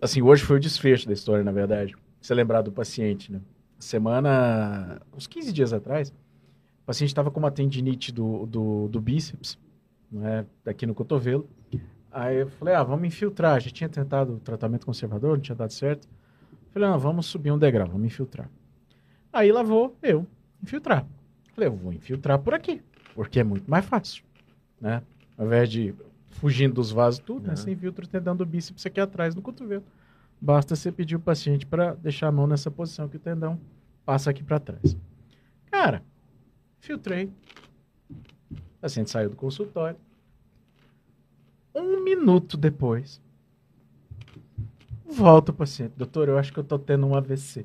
Assim, 0.00 0.20
hoje 0.22 0.42
foi 0.42 0.56
o 0.56 0.60
desfecho 0.60 1.06
da 1.06 1.12
história, 1.12 1.44
na 1.44 1.52
verdade. 1.52 1.94
Você 2.20 2.34
lembrar 2.34 2.62
do 2.62 2.72
paciente, 2.72 3.30
né? 3.30 3.40
Semana, 3.78 5.00
uns 5.16 5.26
15 5.26 5.52
dias 5.52 5.72
atrás, 5.72 6.08
o 6.10 6.84
paciente 6.86 7.10
estava 7.10 7.30
com 7.30 7.38
uma 7.38 7.50
tendinite 7.50 8.12
do, 8.12 8.46
do, 8.46 8.88
do 8.88 9.00
bíceps, 9.00 9.58
né? 10.10 10.44
Aqui 10.66 10.86
no 10.86 10.94
cotovelo. 10.94 11.48
Aí 12.10 12.38
eu 12.40 12.48
falei, 12.48 12.74
ah, 12.74 12.82
vamos 12.82 13.06
infiltrar. 13.06 13.60
Já 13.60 13.70
tinha 13.70 13.88
tentado 13.88 14.34
o 14.34 14.38
tratamento 14.40 14.84
conservador, 14.86 15.36
não 15.36 15.40
tinha 15.42 15.56
dado 15.56 15.72
certo. 15.72 16.08
Falei, 16.70 16.88
não, 16.88 16.98
vamos 16.98 17.26
subir 17.26 17.50
um 17.50 17.58
degrau, 17.58 17.86
vamos 17.88 18.06
infiltrar. 18.06 18.50
Aí 19.32 19.50
lá 19.52 19.62
vou 19.62 19.96
eu 20.02 20.26
infiltrar. 20.62 21.06
Falei, 21.54 21.68
eu 21.68 21.76
vou 21.76 21.92
infiltrar 21.92 22.38
por 22.38 22.54
aqui, 22.54 22.82
porque 23.14 23.40
é 23.40 23.44
muito 23.44 23.70
mais 23.70 23.84
fácil, 23.84 24.24
né? 24.80 25.02
Ao 25.36 25.46
invés 25.46 25.70
de 25.70 25.94
fugindo 26.30 26.74
dos 26.74 26.90
vasos 26.90 27.20
tudo, 27.20 27.42
né? 27.44 27.50
Uhum. 27.50 27.56
Você 27.56 27.70
infiltra 27.70 28.04
o 28.04 28.08
tendão 28.08 28.34
do 28.34 28.46
bíceps 28.46 28.84
aqui 28.86 29.00
atrás 29.00 29.34
no 29.34 29.42
cotovelo. 29.42 29.84
Basta 30.40 30.74
você 30.74 30.90
pedir 30.90 31.16
o 31.16 31.20
paciente 31.20 31.64
para 31.66 31.94
deixar 31.94 32.28
a 32.28 32.32
mão 32.32 32.46
nessa 32.46 32.70
posição 32.70 33.08
que 33.08 33.16
o 33.16 33.20
tendão 33.20 33.60
passa 34.04 34.30
aqui 34.30 34.42
para 34.42 34.58
trás. 34.58 34.96
Cara, 35.70 36.02
filtrei. 36.80 37.30
O 38.10 38.80
paciente 38.80 39.10
saiu 39.10 39.30
do 39.30 39.36
consultório. 39.36 39.96
Um 41.74 42.02
minuto 42.02 42.56
depois, 42.56 43.20
volta 45.06 45.52
o 45.52 45.54
paciente. 45.54 45.92
Doutor, 45.96 46.28
eu 46.28 46.38
acho 46.38 46.52
que 46.52 46.58
eu 46.58 46.64
tô 46.64 46.78
tendo 46.78 47.06
um 47.06 47.14
AVC. 47.14 47.64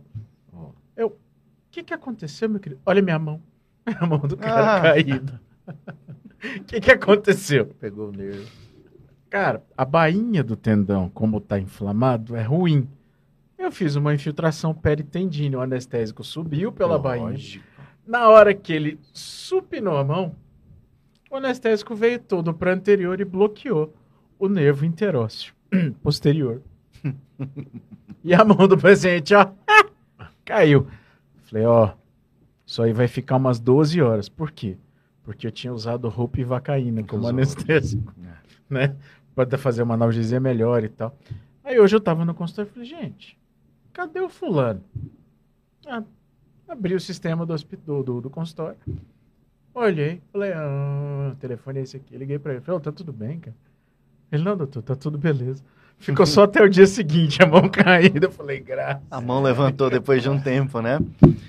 Que 1.77 1.83
que 1.83 1.93
aconteceu, 1.93 2.49
meu 2.49 2.59
querido? 2.59 2.81
Olha 2.83 3.03
minha 3.03 3.19
mão. 3.19 3.39
A 3.85 4.03
mão 4.07 4.17
do 4.17 4.35
cara 4.35 4.77
Ah. 4.77 4.81
caída. 4.81 5.39
O 5.67 6.63
que 6.65 6.81
que 6.81 6.89
aconteceu? 6.91 7.67
Pegou 7.79 8.09
o 8.09 8.11
nervo. 8.11 8.49
Cara, 9.29 9.63
a 9.77 9.85
bainha 9.85 10.43
do 10.43 10.55
tendão, 10.55 11.07
como 11.09 11.39
tá 11.39 11.59
inflamado, 11.59 12.35
é 12.35 12.41
ruim. 12.41 12.89
Eu 13.59 13.71
fiz 13.71 13.95
uma 13.95 14.11
infiltração 14.11 14.73
peritendínea, 14.73 15.59
o 15.59 15.61
anestésico 15.61 16.23
subiu 16.23 16.71
pela 16.71 16.97
bainha. 16.97 17.27
Lógico. 17.29 17.63
Na 18.07 18.27
hora 18.27 18.55
que 18.55 18.73
ele 18.73 18.99
supinou 19.13 19.97
a 19.97 20.03
mão, 20.03 20.35
o 21.29 21.35
anestésico 21.35 21.93
veio 21.93 22.17
todo 22.17 22.55
para 22.55 22.73
anterior 22.73 23.21
e 23.21 23.25
bloqueou 23.25 23.93
o 24.39 24.47
nervo 24.49 24.83
interósseo 24.83 25.53
posterior. 26.01 26.59
e 28.23 28.33
a 28.33 28.43
mão 28.43 28.67
do 28.67 28.77
paciente, 28.79 29.35
ó, 29.35 29.47
caiu. 30.43 30.87
Falei, 31.49 31.65
ó, 31.65 31.93
isso 32.65 32.81
aí 32.81 32.91
vai 32.93 33.07
ficar 33.07 33.37
umas 33.37 33.59
12 33.59 34.01
horas. 34.01 34.27
Por 34.27 34.51
quê? 34.51 34.77
Porque 35.23 35.47
eu 35.47 35.51
tinha 35.51 35.73
usado 35.73 36.07
roupa 36.09 36.39
e 36.39 36.43
vacaína 36.43 37.03
como 37.03 37.21
Usou. 37.21 37.29
anestésico, 37.31 38.13
né? 38.69 38.95
Para 39.33 39.57
fazer 39.57 39.83
uma 39.83 39.93
analgesia 39.93 40.39
melhor 40.39 40.83
e 40.83 40.89
tal. 40.89 41.17
Aí 41.63 41.79
hoje 41.79 41.95
eu 41.95 42.01
tava 42.01 42.23
no 42.25 42.33
consultório 42.33 42.69
e 42.69 42.73
falei, 42.73 42.87
gente, 42.89 43.37
cadê 43.93 44.19
o 44.19 44.29
fulano? 44.29 44.81
Ah, 45.85 46.03
abri 46.67 46.95
o 46.95 46.99
sistema 46.99 47.45
do, 47.45 47.53
hospi- 47.53 47.77
do, 47.77 48.21
do, 48.21 48.29
consultório. 48.29 48.77
Olhei, 49.73 50.21
falei, 50.31 50.53
ah, 50.53 51.31
o 51.33 51.35
telefone 51.35 51.79
é 51.79 51.81
esse 51.83 51.97
aqui. 51.97 52.17
Liguei 52.17 52.39
pra 52.39 52.53
ele, 52.53 52.61
falei, 52.61 52.79
"Ô, 52.79 52.81
tá 52.81 52.91
tudo 52.91 53.13
bem, 53.13 53.39
cara? 53.39 53.55
Ele, 54.31 54.43
não, 54.43 54.57
doutor, 54.57 54.81
tá 54.81 54.95
tudo 54.95 55.17
beleza. 55.17 55.63
Ficou 55.99 56.25
só 56.25 56.43
até 56.43 56.63
o 56.63 56.69
dia 56.69 56.85
seguinte, 56.85 57.41
a 57.41 57.45
mão 57.45 57.67
caída. 57.69 58.27
Eu 58.27 58.31
falei, 58.31 58.59
graças. 58.59 59.03
A 59.09 59.19
mão 59.19 59.41
levantou 59.41 59.89
depois 59.89 60.21
de 60.21 60.29
um 60.29 60.39
tempo, 60.39 60.79
né? 60.81 60.99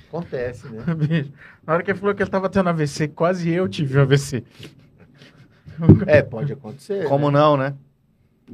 Acontece, 0.08 0.68
né? 0.68 0.82
Bicho, 0.96 1.32
Na 1.66 1.74
hora 1.74 1.82
que 1.82 1.90
ele 1.90 1.98
falou 1.98 2.14
que 2.14 2.22
ele 2.22 2.30
tava 2.30 2.48
tendo 2.48 2.68
AVC, 2.68 3.08
quase 3.08 3.50
eu 3.50 3.68
tive 3.68 3.98
um 3.98 4.02
AVC. 4.02 4.42
É, 6.06 6.22
pode 6.22 6.52
acontecer. 6.52 7.06
Como 7.06 7.30
né? 7.30 7.38
não, 7.38 7.56
né? 7.56 7.74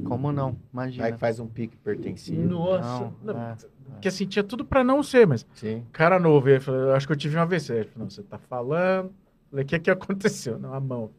Como 0.03 0.31
não? 0.31 0.57
Imagina. 0.73 1.05
Aí 1.05 1.13
faz 1.13 1.39
um 1.39 1.47
pique 1.47 1.75
hipertensivo. 1.75 2.41
Nossa, 2.41 3.11
Não, 3.23 3.33
não, 3.33 3.41
é. 3.51 3.55
que 4.01 4.09
assim, 4.09 4.25
tinha 4.25 4.43
tudo 4.43 4.65
pra 4.65 4.83
não 4.83 5.01
ser, 5.01 5.25
mas 5.25 5.45
Sim. 5.55 5.83
cara 5.93 6.19
novo, 6.19 6.49
ele 6.49 6.59
falou, 6.59 6.81
eu 6.81 6.93
acho 6.93 7.07
que 7.07 7.13
eu 7.13 7.17
tive 7.17 7.37
um 7.37 7.41
AVC. 7.41 7.73
Ele 7.73 7.83
falou, 7.85 7.99
não, 7.99 8.09
você 8.09 8.21
tá 8.21 8.37
falando. 8.37 9.11
Falei, 9.49 9.63
o 9.63 9.67
que 9.67 9.79
que 9.79 9.89
aconteceu? 9.89 10.59
Não, 10.59 10.73
a 10.73 10.79
mão. 10.79 11.09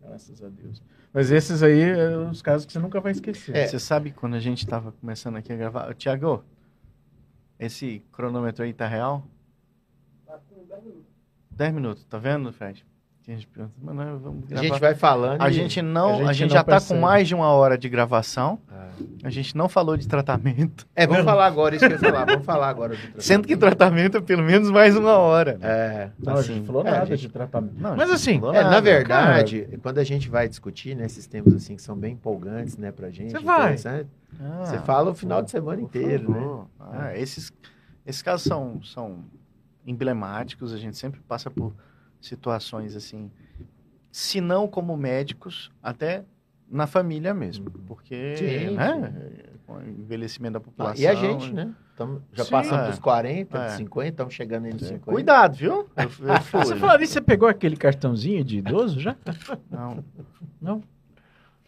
Graças 0.00 0.42
a 0.42 0.48
Deus. 0.48 0.80
Mas 1.12 1.30
esses 1.30 1.62
aí, 1.62 1.80
é 1.80 2.16
os 2.16 2.40
casos 2.40 2.64
que 2.64 2.72
você 2.72 2.78
nunca 2.78 3.00
vai 3.00 3.12
esquecer. 3.12 3.56
É. 3.56 3.66
Você 3.66 3.78
sabe 3.78 4.12
quando 4.12 4.34
a 4.34 4.40
gente 4.40 4.66
tava 4.66 4.92
começando 4.92 5.36
aqui 5.36 5.52
a 5.52 5.56
gravar. 5.56 5.94
Tiago, 5.94 6.44
esse 7.58 8.02
cronômetro 8.12 8.64
aí 8.64 8.72
tá 8.72 8.86
real? 8.86 9.26
10 11.50 11.74
minutos, 11.74 12.04
tá 12.04 12.16
vendo, 12.16 12.52
Fred? 12.52 12.86
A 13.28 13.32
gente 13.32 13.46
pergunta, 13.46 13.74
mas 13.80 13.94
nós 13.94 14.20
vamos 14.22 14.44
A 14.44 14.46
gravar. 14.48 14.62
gente 14.66 14.80
vai 14.80 14.94
falando. 14.94 15.40
A 15.42 15.48
e- 15.48 15.52
gente 15.52 15.80
não, 15.82 16.08
a 16.08 16.14
a 16.14 16.16
gente 16.32 16.34
gente, 16.38 16.48
não 16.48 16.54
já 16.56 16.64
tá 16.64 16.72
percebe. 16.72 16.98
com 17.00 17.06
mais 17.06 17.28
de 17.28 17.34
uma 17.34 17.48
hora 17.50 17.78
de 17.78 17.88
gravação. 17.88 18.58
Ah. 18.68 18.88
A 19.22 19.30
gente 19.30 19.56
não 19.56 19.68
falou 19.68 19.96
de 19.96 20.08
tratamento. 20.08 20.86
É, 20.96 21.06
vamos 21.06 21.24
falar 21.24 21.46
agora 21.46 21.76
isso 21.76 21.86
que 21.86 21.92
eu 21.92 21.96
ia 21.96 22.10
falar. 22.10 22.24
Vamos 22.24 22.44
falar 22.44 22.68
agora 22.68 22.94
do 22.94 22.98
tratamento. 22.98 23.22
Sendo 23.22 23.46
que 23.46 23.56
tratamento 23.56 24.16
é 24.16 24.20
pelo 24.20 24.42
menos 24.42 24.70
mais 24.70 24.96
uma 24.96 25.12
hora. 25.16 25.58
né? 25.58 25.68
É. 25.68 26.10
Não, 26.18 26.32
a 26.34 26.42
gente 26.42 26.56
assim, 26.56 26.66
falou 26.66 26.82
é, 26.82 26.90
nada 26.90 27.02
a 27.02 27.06
gente- 27.06 27.20
de 27.20 27.28
tratamento. 27.28 27.74
Não, 27.80 27.92
a 27.92 27.96
Mas 27.96 28.08
gente 28.08 28.16
assim, 28.16 28.40
É, 28.56 28.62
na 28.64 28.80
verdade, 28.80 29.68
quando 29.82 29.98
a 29.98 30.04
gente 30.04 30.28
vai 30.28 30.48
discutir 30.48 30.96
né, 30.96 31.04
esses 31.06 31.26
temas 31.26 31.54
assim 31.54 31.76
que 31.76 31.82
são 31.82 31.96
bem 31.96 32.14
empolgantes, 32.14 32.76
né, 32.76 32.90
pra 32.90 33.10
gente, 33.10 33.30
Você 33.32 33.38
vai. 33.38 33.76
Ah, 34.40 34.64
você 34.64 34.78
fala 34.80 35.10
o 35.10 35.14
final 35.14 35.40
de 35.40 35.50
semana 35.50 35.80
inteiro, 35.80 36.30
né? 36.32 36.38
favor. 36.40 36.66
Ah, 36.80 37.16
esses, 37.16 37.52
esses 38.04 38.22
casos 38.22 38.42
são, 38.44 38.82
são 38.82 39.18
emblemáticos, 39.86 40.72
a 40.72 40.78
gente 40.78 40.96
sempre 40.96 41.20
passa 41.20 41.50
por 41.50 41.72
situações 42.20 42.94
assim, 42.96 43.30
se 44.12 44.40
não 44.40 44.66
como 44.68 44.96
médicos, 44.96 45.70
até 45.82 46.24
na 46.68 46.86
família 46.86 47.34
mesmo, 47.34 47.66
Uhum. 47.66 47.82
porque 47.86 48.36
Sim, 48.36 48.76
né, 48.76 49.12
com 49.66 49.74
o 49.74 49.82
envelhecimento 49.82 50.52
da 50.54 50.58
Ah, 50.58 50.62
população. 50.62 51.02
e 51.02 51.06
a 51.06 51.14
gente, 51.14 51.52
né? 51.52 51.74
Tamo, 51.96 52.22
já 52.32 52.44
Sim, 52.44 52.50
passamos 52.50 52.84
é. 52.86 52.90
dos 52.90 52.98
40, 52.98 53.58
É. 53.58 53.66
dos 53.66 53.72
50, 53.74 54.08
estamos 54.08 54.34
chegando 54.34 54.64
aí 54.66 54.72
nos 54.72 54.82
50. 54.82 55.10
Cuidado, 55.12 55.56
viu? 55.56 55.72
Eu, 55.96 56.02
eu 56.04 56.08
fui. 56.10 56.60
Você 56.64 56.76
falou 56.76 57.00
isso, 57.02 57.12
você 57.12 57.20
pegou 57.20 57.48
aquele 57.48 57.76
cartãozinho 57.76 58.42
de 58.44 58.58
idoso 58.58 58.98
já? 59.00 59.16
Não, 59.70 60.04
Não? 60.60 60.82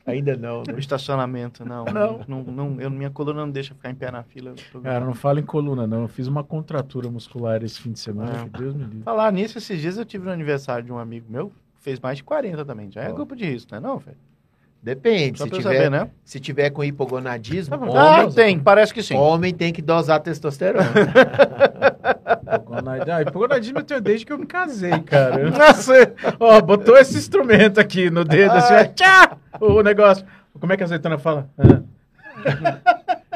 Ainda 0.06 0.36
não, 0.36 0.62
né? 0.66 0.74
o 0.74 0.78
estacionamento, 0.80 1.64
não. 1.64 1.84
Não. 1.84 2.20
não, 2.26 2.42
não 2.42 2.80
eu, 2.80 2.90
minha 2.90 3.10
coluna 3.10 3.40
não 3.46 3.50
deixa 3.52 3.74
ficar 3.74 3.90
em 3.90 3.94
pé 3.94 4.10
na 4.10 4.22
fila. 4.22 4.54
Cara, 4.82 5.04
não 5.04 5.14
fala 5.14 5.40
em 5.40 5.44
coluna, 5.44 5.86
não. 5.86 6.02
Eu 6.02 6.08
fiz 6.08 6.26
uma 6.26 6.42
contratura 6.42 7.08
muscular 7.10 7.62
esse 7.62 7.80
fim 7.80 7.92
de 7.92 8.00
semana, 8.00 8.48
É. 8.52 8.58
Deus 8.58 8.74
me 8.74 8.84
livre. 8.84 9.02
Falar 9.02 9.32
nisso, 9.32 9.58
esses 9.58 9.80
dias 9.80 9.96
eu 9.96 10.04
tive 10.04 10.24
no 10.24 10.32
aniversário 10.32 10.84
de 10.84 10.92
um 10.92 10.98
amigo 10.98 11.26
meu, 11.30 11.52
fez 11.80 12.00
mais 12.00 12.16
de 12.18 12.24
40 12.24 12.64
também. 12.64 12.90
Já 12.90 13.02
é 13.02 13.10
Ó. 13.10 13.14
grupo 13.14 13.36
de 13.36 13.44
risco, 13.44 13.70
não 13.72 13.78
é 13.78 13.80
não, 13.80 13.98
velho? 13.98 14.16
Depende. 14.82 15.38
Só 15.38 15.44
Se 15.44 15.50
tiver, 15.50 15.62
saber, 15.62 15.90
né? 15.90 16.10
se 16.24 16.40
tiver 16.40 16.70
com 16.70 16.82
hipogonadismo. 16.82 17.76
Ah, 17.96 18.22
homem, 18.22 18.32
tem, 18.32 18.58
parece 18.58 18.92
que 18.92 19.00
sim. 19.00 19.14
homem 19.14 19.54
tem 19.54 19.72
que 19.72 19.80
dosar 19.80 20.18
testosterona. 20.20 20.90
Pogonadismo. 22.58 23.12
Ah, 23.12 23.30
Pogonadismo 23.30 23.78
eu 23.78 23.82
tenho 23.84 24.00
desde 24.00 24.26
que 24.26 24.32
eu 24.32 24.38
me 24.38 24.46
casei, 24.46 24.98
cara. 25.04 25.50
Nossa, 25.50 25.92
ó, 26.40 26.60
botou 26.60 26.96
esse 26.96 27.16
instrumento 27.16 27.78
aqui 27.80 28.10
no 28.10 28.24
dedo, 28.24 28.52
assim, 28.52 28.74
ó, 28.74 28.84
tchá, 28.84 29.36
o 29.60 29.82
negócio. 29.82 30.24
Como 30.58 30.72
é 30.72 30.76
que 30.76 30.82
a 30.82 30.86
azeitona 30.86 31.18
fala? 31.18 31.48
Ah. 31.58 31.80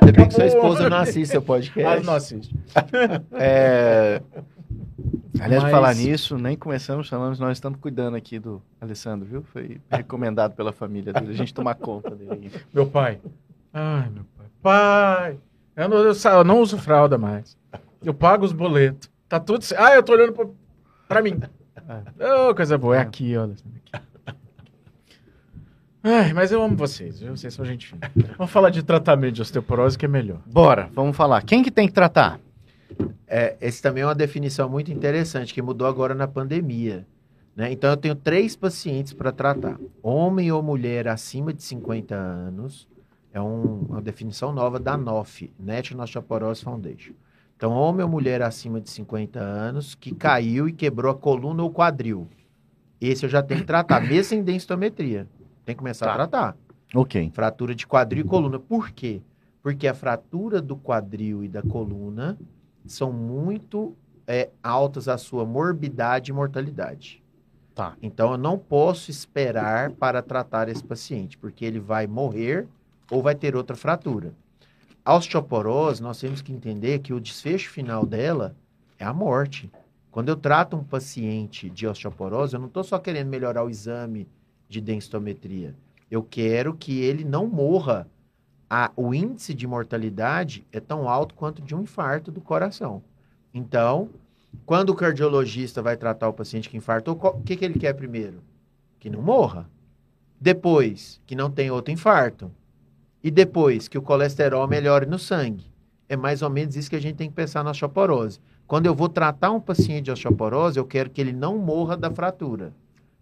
Ainda 0.01 0.13
bem 0.13 0.29
que 0.29 0.35
sua 0.35 0.47
esposa 0.47 0.89
não 0.89 0.99
assiste 0.99 1.31
seu 1.31 1.43
podcast. 1.43 2.01
Ah, 2.01 2.05
não 2.05 2.15
assiste. 2.15 2.55
É... 3.33 4.21
Aliás, 5.39 5.61
de 5.65 5.71
Mas- 5.71 5.71
falar 5.71 5.95
nisso, 5.95 6.39
nem 6.39 6.57
começamos 6.57 7.09
falando, 7.09 7.39
nós 7.39 7.59
estamos 7.59 7.79
cuidando 7.79 8.17
aqui 8.17 8.39
do 8.39 8.63
Alessandro, 8.81 9.27
viu? 9.29 9.43
Foi 9.53 9.79
recomendado 9.91 10.55
pela 10.55 10.73
família 10.73 11.13
dele, 11.13 11.31
a 11.31 11.35
gente 11.35 11.53
tomar 11.53 11.75
conta 11.75 12.11
dele. 12.15 12.51
Meu 12.73 12.87
pai. 12.87 13.19
Ai, 13.73 14.09
meu 14.09 14.25
pai. 14.37 14.47
Pai! 14.63 15.39
Eu 15.77 15.89
não, 15.91 15.99
eu 15.99 16.13
eu 16.15 16.45
não 16.45 16.61
uso 16.61 16.79
fralda 16.79 17.19
mais. 17.19 17.57
Eu 18.05 18.15
pago 18.15 18.45
os 18.45 18.53
boletos. 18.53 19.11
Tá 19.29 19.41
tudo 19.41 19.63
certo. 19.65 19.81
Ah, 19.83 19.95
eu 19.95 20.03
tô 20.03 20.13
olhando 20.13 20.33
pra, 20.33 20.47
pra 21.09 21.23
mim. 21.23 21.39
Ô, 22.49 22.55
coisa 22.55 22.77
boa. 22.79 22.97
É 22.97 23.01
aqui, 23.01 23.37
olha. 23.37 23.53
Aqui. 23.53 24.05
Ai, 26.03 26.33
mas 26.33 26.53
eu 26.53 26.63
amo 26.63 26.77
vocês, 26.77 27.19
viu? 27.19 27.37
Vocês 27.37 27.53
são 27.53 27.65
gente 27.65 27.89
fina. 27.89 28.01
Vamos 28.39 28.53
falar 28.53 28.71
de 28.71 28.83
tratamento 28.83 29.35
de 29.35 29.43
osteoporose 29.43 29.99
que 29.99 30.05
é 30.05 30.09
melhor. 30.09 30.39
Bora, 30.47 30.89
vamos 30.93 31.17
falar. 31.17 31.43
Quem 31.43 31.63
que 31.65 31.71
tem 31.71 31.89
que 31.89 31.93
tratar? 31.95 32.39
É, 33.27 33.57
esse 33.61 33.83
também 33.83 34.05
é 34.05 34.07
uma 34.07 34.15
definição 34.15 34.69
muito 34.69 34.93
interessante 34.93 35.53
que 35.53 35.61
mudou 35.61 35.87
agora 35.89 36.15
na 36.15 36.29
pandemia. 36.29 37.05
Né? 37.57 37.73
Então, 37.73 37.91
eu 37.91 37.97
tenho 37.97 38.15
três 38.15 38.55
pacientes 38.55 39.13
para 39.13 39.33
tratar: 39.33 39.79
homem 40.01 40.53
ou 40.53 40.63
mulher 40.63 41.09
acima 41.09 41.53
de 41.53 41.63
50 41.65 42.15
anos. 42.15 42.87
É 43.33 43.41
um- 43.41 43.87
uma 43.89 44.01
definição 44.01 44.53
nova 44.53 44.79
da 44.79 44.97
NOF, 44.97 45.53
National 45.59 46.05
Osteoporosis 46.05 46.63
Foundation. 46.63 47.13
Então, 47.57 47.73
homem 47.73 48.05
ou 48.05 48.11
mulher 48.11 48.43
acima 48.43 48.81
de 48.81 48.91
50 48.91 49.41
anos 49.41 49.95
que 49.95 50.15
caiu 50.15 50.69
e 50.69 50.73
quebrou 50.73 51.11
a 51.11 51.15
coluna 51.15 51.63
ou 51.63 51.71
quadril. 51.71 52.29
Esse 53.01 53.25
eu 53.25 53.31
já 53.31 53.43
tenho 53.43 53.61
que 53.61 53.67
tratar, 53.67 54.01
mesmo 54.03 54.25
sem 54.25 54.43
densitometria. 54.43 55.27
Tem 55.65 55.75
que 55.75 55.79
começar 55.79 56.07
Tá. 56.07 56.13
a 56.13 56.15
tratar. 56.17 56.57
Ok. 56.95 57.31
Fratura 57.35 57.75
de 57.75 57.87
quadril 57.87 58.25
e 58.25 58.29
coluna. 58.29 58.59
Por 58.59 58.91
quê? 58.91 59.23
Porque 59.63 59.89
a 59.89 59.95
fratura 59.95 60.61
do 60.61 60.77
quadril 60.77 61.43
e 61.43 61.49
da 61.49 61.63
coluna 61.63 62.39
são 62.87 63.13
muito 63.13 63.97
é, 64.27 64.51
altas 64.63 65.09
a 65.09 65.17
sua 65.19 65.45
morbidade 65.45 66.31
e 66.31 66.35
mortalidade. 66.35 67.23
Tá. 67.75 67.95
Então 68.03 68.33
eu 68.33 68.39
não 68.39 68.59
posso 68.59 69.11
esperar 69.11 69.91
para 69.93 70.23
tratar 70.23 70.69
esse 70.69 70.83
paciente, 70.85 71.37
porque 71.37 71.65
ele 71.65 71.79
vai 71.81 72.07
morrer 72.07 72.67
ou 73.11 73.23
vai 73.23 73.35
ter 73.35 73.55
outra 73.57 73.77
fratura. 73.77 74.33
A 75.07 75.15
osteoporose, 75.15 76.03
nós 76.03 76.19
temos 76.19 76.43
que 76.43 76.53
entender 76.53 76.99
que 76.99 77.13
o 77.13 77.21
desfecho 77.21 77.71
final 77.71 78.05
dela 78.05 78.57
é 78.99 79.05
a 79.05 79.15
morte. 79.15 79.71
Quando 80.11 80.31
eu 80.31 80.35
trato 80.37 80.75
um 80.77 80.83
paciente 80.83 81.71
de 81.71 81.87
osteoporose, 81.87 82.55
eu 82.55 82.59
não 82.59 82.67
estou 82.67 82.83
só 82.83 82.99
querendo 82.99 83.29
melhorar 83.29 83.63
o 83.63 83.71
exame 83.71 84.27
de 84.69 84.81
densitometria. 84.81 85.77
Eu 86.11 86.25
quero 86.25 86.75
que 86.75 86.99
ele 86.99 87.25
não 87.25 87.47
morra. 87.47 88.09
A- 88.69 88.91
o 88.97 89.15
índice 89.15 89.55
de 89.55 89.65
mortalidade 89.65 90.67
é 90.73 90.81
tão 90.81 91.09
alto 91.09 91.37
quanto 91.37 91.63
de 91.63 91.73
um 91.73 91.83
infarto 91.83 92.33
do 92.33 92.41
coração. 92.41 93.01
Então, 93.55 94.11
quando 94.65 94.91
o 94.91 94.95
cardiologista 94.97 95.81
vai 95.81 95.97
tratar 95.97 96.29
o 96.29 96.33
paciente 96.33 96.69
que 96.69 96.77
infartou, 96.77 97.15
o 97.15 97.43
que, 97.43 97.55
que 97.57 97.65
ele 97.65 97.79
quer 97.79 97.93
primeiro? 97.93 98.43
Que 98.99 99.09
não 99.09 99.23
morra. 99.23 99.71
Depois, 100.41 101.21
que 101.25 101.37
não 101.37 101.49
tenha 101.49 101.73
outro 101.73 101.93
infarto. 101.95 102.51
E 103.27 103.31
depois, 103.33 103.89
que 103.89 103.99
o 103.99 104.03
colesterol 104.03 104.69
melhore 104.69 105.05
no 105.05 105.19
sangue. 105.19 105.67
É 106.09 106.17
mais 106.17 106.43
ou 106.43 106.49
menos 106.49 106.77
isso 106.77 106.89
que 106.89 106.95
a 106.95 107.01
gente 107.01 107.17
tem 107.17 107.29
que 107.29 107.35
pensar 107.35 107.65
na 107.65 107.73
osteoporose. 107.73 108.39
Quando 108.69 108.87
eu 108.87 108.95
vou 108.95 109.09
tratar 109.09 109.51
um 109.51 109.59
paciente 109.59 110.05
de 110.05 110.13
osteoporose, 110.13 110.79
eu 110.79 110.85
quero 110.85 111.11
que 111.11 111.21
ele 111.21 111.33
não 111.33 111.59
morra 111.59 111.97
da 111.97 112.09
fratura. 112.09 112.73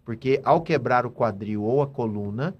Porque 0.05 0.39
ao 0.43 0.61
quebrar 0.61 1.07
o 1.07 1.09
quadril 1.09 1.63
ou 1.63 1.81
a 1.81 1.87
coluna, 1.87 2.55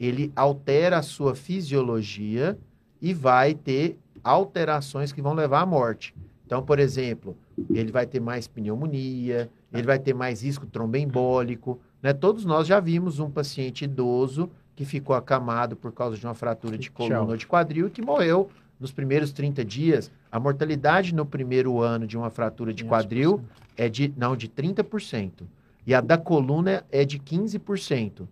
ele 0.00 0.32
altera 0.34 0.98
a 0.98 1.02
sua 1.02 1.36
fisiologia 1.36 2.58
e 3.00 3.14
vai 3.14 3.54
ter 3.54 3.96
alterações 4.24 5.12
que 5.12 5.22
vão 5.22 5.34
levar 5.34 5.60
à 5.60 5.66
morte. 5.66 6.12
Então, 6.44 6.64
por 6.64 6.80
exemplo, 6.80 7.36
ele 7.70 7.92
vai 7.92 8.06
ter 8.06 8.18
mais 8.18 8.48
pneumonia, 8.48 9.48
ele 9.72 9.86
vai 9.86 10.00
ter 10.00 10.14
mais 10.14 10.42
risco 10.42 10.66
tromboembólico. 10.66 11.78
Né? 12.02 12.12
Todos 12.12 12.44
nós 12.44 12.66
já 12.66 12.80
vimos 12.80 13.20
um 13.20 13.30
paciente 13.30 13.84
idoso 13.84 14.50
que 14.78 14.84
ficou 14.84 15.16
acamado 15.16 15.74
por 15.74 15.90
causa 15.90 16.16
de 16.16 16.24
uma 16.24 16.34
fratura 16.34 16.78
de 16.78 16.88
coluna 16.88 17.18
ou 17.32 17.36
de 17.36 17.48
quadril 17.48 17.88
e 17.88 17.90
que 17.90 18.00
morreu 18.00 18.48
nos 18.78 18.92
primeiros 18.92 19.32
30 19.32 19.64
dias. 19.64 20.08
A 20.30 20.38
mortalidade 20.38 21.12
no 21.12 21.26
primeiro 21.26 21.80
ano 21.82 22.06
de 22.06 22.16
uma 22.16 22.30
fratura 22.30 22.72
de 22.72 22.84
quadril 22.84 23.40
é 23.76 23.88
de 23.88 24.14
não 24.16 24.36
de 24.36 24.48
30%. 24.48 25.42
E 25.84 25.92
a 25.92 26.00
da 26.00 26.16
coluna 26.16 26.84
é 26.92 27.04
de 27.04 27.18
15%. 27.18 28.28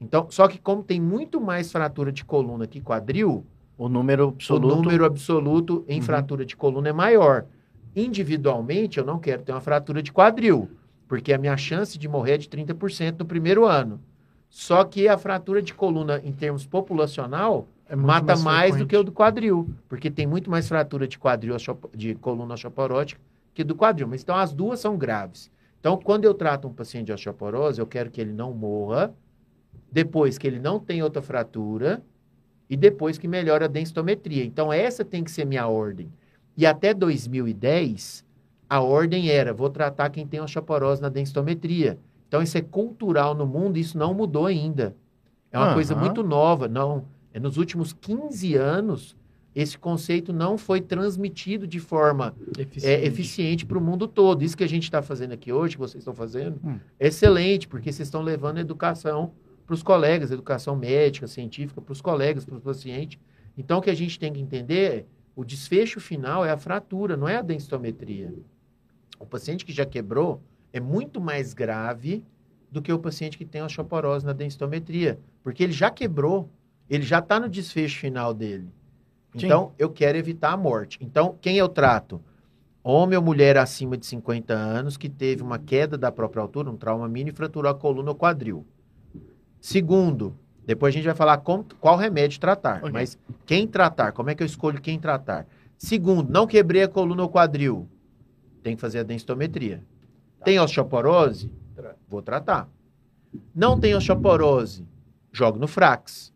Então, 0.00 0.28
só 0.30 0.46
que 0.46 0.56
como 0.56 0.84
tem 0.84 1.00
muito 1.00 1.40
mais 1.40 1.72
fratura 1.72 2.12
de 2.12 2.24
coluna 2.24 2.64
que 2.68 2.80
quadril, 2.80 3.44
O 3.76 3.88
número 3.88 4.28
absoluto. 4.28 4.72
o 4.72 4.82
número 4.82 5.04
absoluto 5.04 5.84
em 5.88 5.96
Uhum. 5.98 6.02
fratura 6.06 6.46
de 6.46 6.54
coluna 6.56 6.90
é 6.90 6.92
maior. 6.92 7.46
Individualmente, 7.96 8.98
eu 8.98 9.04
não 9.04 9.18
quero 9.18 9.42
ter 9.42 9.50
uma 9.50 9.60
fratura 9.60 10.00
de 10.00 10.12
quadril, 10.12 10.70
porque 11.08 11.32
a 11.32 11.38
minha 11.38 11.56
chance 11.56 11.98
de 11.98 12.06
morrer 12.06 12.34
é 12.34 12.38
de 12.38 12.48
30% 12.48 13.18
no 13.18 13.24
primeiro 13.26 13.64
ano. 13.64 14.00
Só 14.54 14.84
que 14.84 15.08
a 15.08 15.16
fratura 15.16 15.62
de 15.62 15.72
coluna, 15.72 16.20
em 16.22 16.30
termos 16.30 16.66
populacional, 16.66 17.66
É 17.88 17.96
mata 17.96 18.36
mais, 18.36 18.72
do 18.72 18.80
frequente. 18.80 18.90
que 18.90 18.96
o 18.98 19.02
do 19.02 19.10
quadril, 19.10 19.70
porque 19.88 20.10
tem 20.10 20.26
muito 20.26 20.50
mais 20.50 20.68
fratura 20.68 21.08
de 21.08 21.18
quadril 21.18 21.56
de 21.94 22.14
coluna 22.16 22.52
osteoporótica 22.52 23.18
que 23.54 23.64
do 23.64 23.74
quadril. 23.74 24.06
Mas 24.06 24.20
então 24.22 24.36
as 24.36 24.52
duas 24.52 24.78
são 24.78 24.98
graves. 24.98 25.50
Então, 25.80 25.96
quando 25.96 26.26
eu 26.26 26.34
trato 26.34 26.68
um 26.68 26.72
paciente 26.72 27.06
de 27.06 27.12
osteoporose, 27.14 27.80
eu 27.80 27.86
quero 27.86 28.10
que 28.10 28.20
ele 28.20 28.34
não 28.34 28.52
morra, 28.52 29.14
depois 29.90 30.36
que 30.36 30.46
ele 30.46 30.58
não 30.58 30.78
tenha 30.78 31.02
outra 31.02 31.22
fratura 31.22 32.02
e 32.68 32.76
depois 32.76 33.16
que 33.16 33.26
melhore 33.26 33.64
a 33.64 33.68
densitometria. 33.68 34.44
Então, 34.44 34.70
essa 34.70 35.02
tem 35.02 35.24
que 35.24 35.30
ser 35.30 35.46
minha 35.46 35.66
ordem. 35.66 36.12
E 36.58 36.66
até 36.66 36.92
2010, 36.92 38.22
a 38.68 38.82
ordem 38.82 39.30
era: 39.30 39.54
vou 39.54 39.70
tratar 39.70 40.10
quem 40.10 40.26
tem 40.26 40.42
osteoporose 40.42 41.00
na 41.00 41.08
densitometria. 41.08 41.98
Então, 42.32 42.40
isso 42.40 42.56
é 42.56 42.62
cultural 42.62 43.34
no 43.34 43.46
mundo, 43.46 43.76
isso 43.78 43.98
não 43.98 44.14
mudou 44.14 44.46
ainda. 44.46 44.96
É 45.50 45.58
uma 45.58 45.66
Aham. 45.66 45.74
coisa 45.74 45.94
muito 45.94 46.22
nova. 46.22 46.66
Não, 46.66 47.04
é 47.30 47.38
nos 47.38 47.58
últimos 47.58 47.92
15 47.92 48.54
anos, 48.54 49.14
esse 49.54 49.76
conceito 49.76 50.32
não 50.32 50.56
foi 50.56 50.80
transmitido 50.80 51.66
de 51.66 51.78
forma 51.78 52.34
é, 52.82 53.04
eficiente 53.04 53.66
para 53.66 53.76
o 53.76 53.82
mundo 53.82 54.08
todo. 54.08 54.42
Isso 54.42 54.56
que 54.56 54.64
a 54.64 54.68
gente 54.68 54.84
está 54.84 55.02
fazendo 55.02 55.32
aqui 55.32 55.52
hoje, 55.52 55.74
que 55.74 55.80
vocês 55.80 56.00
estão 56.00 56.14
fazendo, 56.14 56.58
Hum. 56.64 56.78
é 56.98 57.08
excelente, 57.08 57.68
porque 57.68 57.92
vocês 57.92 58.08
estão 58.08 58.22
levando 58.22 58.56
educação 58.56 59.34
para 59.66 59.74
os 59.74 59.82
colegas, 59.82 60.30
educação 60.30 60.74
médica, 60.74 61.26
científica, 61.26 61.82
para 61.82 61.92
os 61.92 62.00
colegas, 62.00 62.46
para 62.46 62.54
os 62.56 62.62
pacientes. 62.62 63.18
Então, 63.58 63.78
o 63.78 63.82
que 63.82 63.90
a 63.90 63.94
gente 63.94 64.18
tem 64.18 64.32
que 64.32 64.40
entender 64.40 64.90
é 64.90 65.04
o 65.36 65.44
desfecho 65.44 66.00
final 66.00 66.46
é 66.46 66.50
a 66.50 66.56
fratura, 66.56 67.14
não 67.14 67.28
é 67.28 67.36
a 67.36 67.42
densitometria. 67.42 68.32
O 69.18 69.26
paciente 69.26 69.66
que 69.66 69.72
já 69.72 69.84
quebrou 69.84 70.40
é 70.72 70.80
muito 70.80 71.20
mais 71.20 71.54
grave 71.54 72.24
do 72.70 72.80
que 72.80 72.92
o 72.92 72.98
paciente 72.98 73.36
que 73.36 73.44
tem 73.44 73.62
osteoporose 73.62 74.24
na 74.24 74.32
densitometria, 74.32 75.18
porque 75.42 75.62
ele 75.62 75.72
já 75.72 75.90
quebrou, 75.90 76.48
ele 76.88 77.02
já 77.04 77.18
está 77.18 77.38
no 77.38 77.48
desfecho 77.48 77.98
final 78.00 78.32
dele. 78.32 78.68
Sim. 79.36 79.46
Então, 79.46 79.72
eu 79.78 79.90
quero 79.90 80.16
evitar 80.18 80.52
a 80.52 80.56
morte. 80.56 80.98
Então, 81.00 81.36
quem 81.40 81.56
eu 81.56 81.68
trato? 81.68 82.20
Homem 82.82 83.16
ou 83.16 83.24
mulher 83.24 83.56
acima 83.56 83.96
de 83.96 84.04
50 84.06 84.52
anos 84.52 84.96
que 84.96 85.08
teve 85.08 85.42
uma 85.42 85.58
queda 85.58 85.96
da 85.96 86.10
própria 86.10 86.42
altura, 86.42 86.70
um 86.70 86.76
trauma 86.76 87.08
mini, 87.08 87.30
e 87.30 87.32
fraturou 87.32 87.70
a 87.70 87.74
coluna 87.74 88.10
ou 88.10 88.16
quadril. 88.16 88.66
Segundo, 89.60 90.36
depois 90.66 90.92
a 90.92 90.96
gente 90.96 91.04
vai 91.04 91.14
falar 91.14 91.38
qual 91.38 91.96
remédio 91.96 92.40
tratar. 92.40 92.78
Ok. 92.78 92.90
Mas 92.90 93.18
quem 93.46 93.66
tratar? 93.66 94.12
Como 94.12 94.30
é 94.30 94.34
que 94.34 94.42
eu 94.42 94.46
escolho 94.46 94.80
quem 94.80 94.98
tratar? 94.98 95.46
Segundo, 95.78 96.30
não 96.30 96.46
quebrei 96.46 96.82
a 96.82 96.88
coluna 96.88 97.22
ou 97.22 97.28
quadril. 97.28 97.88
Tem 98.62 98.74
que 98.74 98.80
fazer 98.80 99.00
a 99.00 99.02
densitometria. 99.02 99.82
Tem 100.44 100.58
osteoporose? 100.58 101.50
Vou 102.08 102.20
tratar. 102.20 102.68
Não 103.54 103.78
tem 103.78 103.94
osteoporose? 103.94 104.86
Jogo 105.32 105.58
no 105.58 105.68
Frax. 105.68 106.32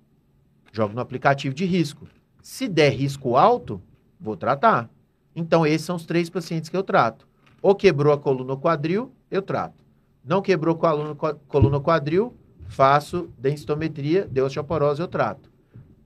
Jogo 0.73 0.95
no 0.95 1.01
aplicativo 1.01 1.55
de 1.55 1.65
risco. 1.65 2.07
Se 2.41 2.69
der 2.69 2.91
risco 2.91 3.37
alto, 3.37 3.83
vou 4.21 4.37
tratar. 4.37 4.89
Então, 5.35 5.67
esses 5.67 5.85
são 5.85 5.97
os 5.97 6.07
três 6.07 6.31
pacientes 6.31 6.71
que 6.71 6.77
eu 6.77 6.83
trato. 6.83 7.27
Ou 7.61 7.75
quebrou 7.75 8.13
a 8.13 8.19
coluna 8.19 8.53
ou 8.53 8.59
quadril, 8.59 9.13
eu 9.31 9.43
trato. 9.43 9.85
Não 10.25 10.41
quebrou 10.41 10.75
a 10.77 10.79
coluna, 10.79 11.15
coluna 11.49 11.81
quadril, 11.81 12.35
faço 12.69 13.29
densitometria, 13.39 14.27
deu 14.27 14.47
osteoporose, 14.47 15.01
eu 15.01 15.09
trato. 15.09 15.51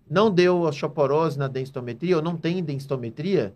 Não 0.09 0.31
deu 0.31 0.62
osteoporose 0.62 1.39
na 1.39 1.48
densitometria, 1.48 2.16
ou 2.16 2.22
não 2.22 2.36
tem 2.36 2.64
densitometria, 2.64 3.55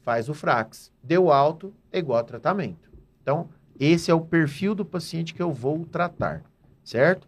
faz 0.00 0.28
o 0.28 0.34
Frax. 0.34 0.90
Deu 1.02 1.30
alto, 1.30 1.72
é 1.92 1.98
igual 1.98 2.18
a 2.18 2.24
tratamento. 2.24 2.90
Então, 3.22 3.48
esse 3.84 4.10
é 4.10 4.14
o 4.14 4.20
perfil 4.20 4.74
do 4.74 4.84
paciente 4.84 5.34
que 5.34 5.42
eu 5.42 5.52
vou 5.52 5.84
tratar, 5.84 6.42
certo? 6.84 7.26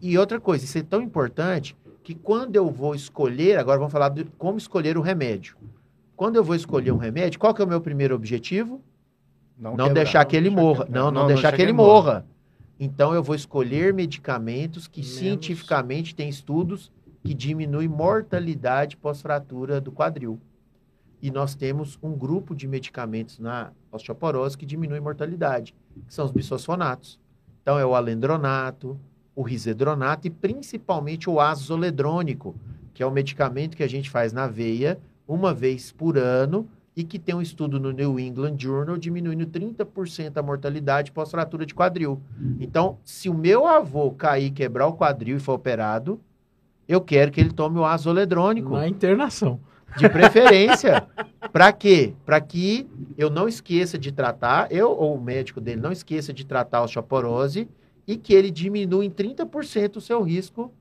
E 0.00 0.18
outra 0.18 0.40
coisa, 0.40 0.64
isso 0.64 0.78
é 0.78 0.82
tão 0.82 1.00
importante 1.00 1.76
que 2.02 2.14
quando 2.14 2.56
eu 2.56 2.70
vou 2.70 2.94
escolher, 2.94 3.58
agora 3.58 3.78
vamos 3.78 3.92
falar 3.92 4.08
de 4.08 4.24
como 4.36 4.58
escolher 4.58 4.96
o 4.96 5.00
remédio. 5.00 5.56
Quando 6.16 6.36
eu 6.36 6.44
vou 6.44 6.54
escolher 6.54 6.90
um 6.90 6.96
remédio, 6.96 7.38
qual 7.38 7.54
que 7.54 7.62
é 7.62 7.64
o 7.64 7.68
meu 7.68 7.80
primeiro 7.80 8.14
objetivo? 8.14 8.82
Não, 9.58 9.72
quebrar. 9.72 9.92
deixar 9.92 10.24
que 10.24 10.36
ele 10.36 10.50
morra. 10.50 10.84
quebrar. 10.84 11.00
Não, 11.00 11.10
não, 11.10 11.26
deixar 11.26 11.52
que 11.52 11.62
ele 11.62 11.72
morra. 11.72 12.26
Então 12.78 13.14
eu 13.14 13.22
vou 13.22 13.34
escolher 13.34 13.92
medicamentos 13.92 14.86
que 14.86 15.00
Menos. 15.00 15.16
cientificamente 15.16 16.14
têm 16.14 16.28
estudos 16.28 16.92
que 17.22 17.34
diminuem 17.34 17.88
mortalidade 17.88 18.96
pós-fratura 18.96 19.80
do 19.80 19.90
quadril. 19.90 20.40
E 21.20 21.30
nós 21.30 21.54
temos 21.54 21.98
um 22.02 22.12
grupo 22.12 22.54
de 22.54 22.68
medicamentos 22.68 23.38
na 23.38 23.72
osteoporose 23.90 24.56
que 24.56 24.66
diminui 24.66 25.00
mortalidade, 25.00 25.74
que 26.06 26.14
são 26.14 26.24
os 26.24 26.30
bisfosfonatos. 26.30 27.18
Então 27.62 27.78
é 27.78 27.84
o 27.84 27.94
alendronato, 27.94 28.98
o 29.34 29.42
risedronato 29.42 30.26
e 30.26 30.30
principalmente 30.30 31.28
o 31.28 31.40
azoledrônico, 31.40 32.54
que 32.94 33.02
é 33.02 33.06
o 33.06 33.10
medicamento 33.10 33.76
que 33.76 33.82
a 33.82 33.88
gente 33.88 34.10
faz 34.10 34.32
na 34.32 34.46
veia 34.46 34.98
uma 35.26 35.52
vez 35.52 35.92
por 35.92 36.16
ano 36.16 36.68
e 36.96 37.04
que 37.04 37.18
tem 37.18 37.32
um 37.32 37.40
estudo 37.40 37.78
no 37.78 37.92
New 37.92 38.18
England 38.18 38.56
Journal 38.58 38.96
diminuindo 38.96 39.46
30% 39.46 40.36
a 40.36 40.42
mortalidade 40.42 41.12
pós-fratura 41.12 41.64
de 41.64 41.72
quadril. 41.72 42.20
Então, 42.58 42.98
se 43.04 43.28
o 43.28 43.34
meu 43.34 43.68
avô 43.68 44.10
cair, 44.10 44.50
quebrar 44.50 44.88
o 44.88 44.94
quadril 44.94 45.36
e 45.36 45.40
for 45.40 45.52
operado, 45.52 46.20
eu 46.88 47.00
quero 47.00 47.30
que 47.30 47.40
ele 47.40 47.52
tome 47.52 47.78
o 47.78 47.84
azoledrônico. 47.84 48.72
Na 48.72 48.88
internação. 48.88 49.60
De 49.96 50.08
preferência. 50.08 51.06
Para 51.52 51.72
quê? 51.72 52.14
Para 52.24 52.40
que 52.40 52.86
eu 53.16 53.30
não 53.30 53.48
esqueça 53.48 53.98
de 53.98 54.12
tratar, 54.12 54.70
eu 54.70 54.90
ou 54.90 55.16
o 55.16 55.20
médico 55.20 55.60
dele 55.60 55.80
não 55.80 55.92
esqueça 55.92 56.32
de 56.32 56.44
tratar 56.44 56.78
a 56.78 56.84
osteoporose 56.84 57.68
e 58.06 58.16
que 58.16 58.32
ele 58.32 58.50
diminua 58.50 59.04
em 59.04 59.10
30% 59.10 59.96
o 59.96 60.00
seu 60.00 60.22
risco 60.22 60.72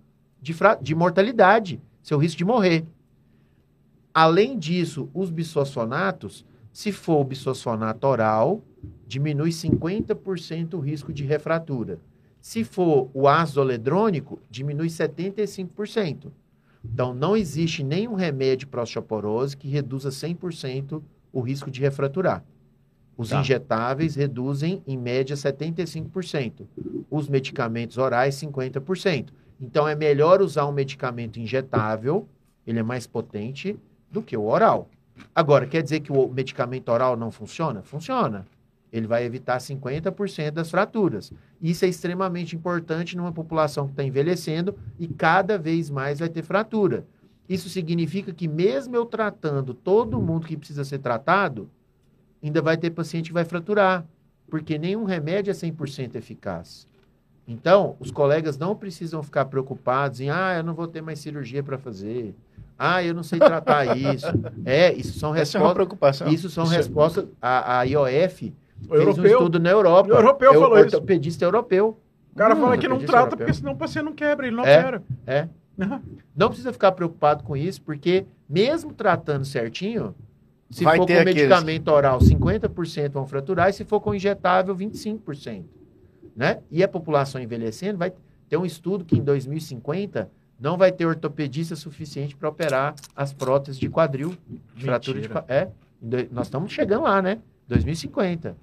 de, 0.41 0.55
de 0.81 0.95
mortalidade, 0.95 1.81
seu 2.01 2.17
risco 2.17 2.37
de 2.37 2.45
morrer. 2.45 2.85
Além 4.13 4.57
disso, 4.57 5.09
os 5.13 5.29
bisfosfonatos, 5.29 6.45
se 6.71 6.91
for 6.91 7.21
o 7.21 7.23
bisfosfonato 7.23 8.07
oral, 8.07 8.63
diminui 9.05 9.49
50% 9.49 10.73
o 10.73 10.79
risco 10.79 11.13
de 11.13 11.23
refratura. 11.23 11.99
Se 12.39 12.63
for 12.63 13.09
o 13.13 13.27
azoledrônico, 13.27 14.39
diminui 14.49 14.87
75%. 14.87 16.31
Então, 16.83 17.13
não 17.13 17.35
existe 17.35 17.83
nenhum 17.83 18.13
remédio 18.13 18.67
para 18.67 18.81
osteoporose 18.81 19.55
que 19.57 19.67
reduza 19.67 20.09
100% 20.09 21.01
o 21.33 21.41
risco 21.41 21.69
de 21.69 21.81
refraturar. 21.81 22.43
Os 23.17 23.29
Tá. 23.29 23.41
injetáveis 23.41 24.15
reduzem, 24.15 24.81
em 24.85 24.97
média, 24.97 25.35
75%. 25.35 26.67
Os 27.09 27.27
medicamentos 27.27 27.97
orais, 27.97 28.35
50%. 28.35 29.33
Então, 29.59 29.87
é 29.87 29.95
melhor 29.95 30.41
usar 30.41 30.65
um 30.67 30.71
medicamento 30.71 31.39
injetável, 31.39 32.27
ele 32.65 32.79
é 32.79 32.83
mais 32.83 33.07
potente, 33.07 33.77
do 34.11 34.21
que 34.21 34.37
o 34.37 34.45
oral. 34.45 34.89
Agora, 35.33 35.65
quer 35.65 35.81
dizer 35.81 36.01
que 36.01 36.11
o 36.11 36.27
medicamento 36.27 36.89
oral 36.89 37.17
não 37.17 37.31
funciona? 37.31 37.81
Funciona. 37.81 38.45
Ele 38.91 39.05
vai 39.07 39.25
evitar 39.25 39.57
50% 39.57 40.51
das 40.51 40.69
fraturas. 40.71 41.31
Isso 41.61 41.83
é 41.83 41.87
extremamente 41.87 42.55
importante 42.55 43.17
numa 43.17 43.31
população 43.31 43.85
que 43.85 43.91
está 43.91 44.03
envelhecendo 44.03 44.75
e 44.97 45.07
cada 45.07 45.57
vez 45.57 45.89
mais 45.89 46.19
vai 46.19 46.29
ter 46.29 46.41
fratura. 46.43 47.05
Isso 47.49 47.69
significa 47.69 48.33
que, 48.33 48.47
mesmo 48.47 48.95
eu 48.95 49.05
tratando 49.05 49.73
todo 49.73 50.21
mundo 50.21 50.47
que 50.47 50.55
precisa 50.57 50.83
ser 50.83 50.99
tratado, 50.99 51.69
ainda 52.41 52.61
vai 52.61 52.77
ter 52.77 52.89
paciente 52.91 53.27
que 53.27 53.33
vai 53.33 53.45
fraturar, 53.45 54.05
porque 54.49 54.77
nenhum 54.77 55.03
remédio 55.03 55.51
é 55.51 55.53
100% 55.53 56.15
eficaz. 56.15 56.87
Então, 57.47 57.95
os 57.99 58.11
colegas 58.11 58.57
não 58.57 58.75
precisam 58.75 59.23
ficar 59.23 59.45
preocupados 59.45 60.19
em, 60.19 60.29
ah, 60.29 60.55
eu 60.57 60.63
não 60.63 60.73
vou 60.73 60.87
ter 60.87 61.01
mais 61.01 61.19
cirurgia 61.19 61.63
para 61.63 61.77
fazer. 61.77 62.35
Ah, 62.77 63.01
eu 63.03 63.13
não 63.13 63.23
sei 63.23 63.39
tratar 63.39 63.85
isso. 63.97 64.27
É, 64.65 64.93
isso 64.93 65.17
são 65.17 65.29
Essa 65.33 65.57
é 65.57 65.59
respostas. 65.59 65.73
preocupação. 65.73 66.27
Isso 66.27 66.49
são 66.49 66.65
Isso 66.65 66.73
é- 66.73 66.77
respostas. 66.77 67.25
A, 67.41 67.79
a 67.79 67.83
IOF 67.83 68.53
O 68.85 68.89
fez 68.89 68.91
um 68.91 68.95
europeu. 69.09 69.31
estudo 69.31 69.59
na 69.59 69.69
Europa. 69.69 70.09
O 70.13 70.15
europeu 70.15 70.53
é 70.53 70.57
o 70.57 70.61
falou 70.61 70.77
isso. 70.77 70.85
ortopedista 70.95 71.45
europeu. 71.45 71.97
O 72.33 72.37
cara 72.37 72.55
Hum, 72.55 72.61
fala 72.61 72.77
que 72.77 72.87
não 72.87 72.99
trata 72.99 73.17
europeu. 73.17 73.37
porque 73.37 73.53
senão 73.53 73.71
o 73.73 73.75
paciente 73.77 74.05
não 74.05 74.13
quebra, 74.13 74.47
ele 74.47 74.55
não 74.55 74.65
É. 74.65 74.79
opera. 74.79 75.03
É. 75.25 75.47
Não 76.35 76.47
precisa 76.49 76.71
ficar 76.73 76.91
preocupado 76.91 77.43
com 77.43 77.55
isso, 77.55 77.81
porque 77.81 78.25
mesmo 78.49 78.93
tratando 78.93 79.45
certinho, 79.45 80.15
se 80.69 80.83
Vai 80.83 80.97
for 80.97 81.05
com 81.07 81.13
aqueles 81.13 81.35
medicamento 81.35 81.87
oral, 81.89 82.19
50% 82.19 83.11
vão 83.13 83.25
fraturar, 83.27 83.69
e 83.69 83.73
se 83.73 83.83
for 83.85 83.99
com 83.99 84.13
injetável, 84.13 84.75
25%. 84.75 85.63
Né? 86.35 86.59
E 86.71 86.83
a 86.83 86.87
população 86.87 87.41
envelhecendo, 87.41 87.97
vai 87.97 88.11
ter 88.49 88.57
um 88.57 88.65
estudo 88.65 89.03
que 89.05 89.17
em 89.17 89.23
2050 89.23 90.29
não 90.59 90.77
vai 90.77 90.91
ter 90.91 91.05
ortopedista 91.05 91.75
suficiente 91.75 92.35
para 92.35 92.49
operar 92.49 92.95
as 93.15 93.31
próteses 93.33 93.79
de 93.79 93.87
quadril, 93.89 94.35
de 94.75 94.83
fratura 94.83 95.21
de 95.21 95.29
É, 95.47 95.69
nós 96.31 96.47
estamos 96.47 96.71
chegando 96.71 97.03
lá, 97.03 97.21
né? 97.21 97.39
2050. 97.67 98.55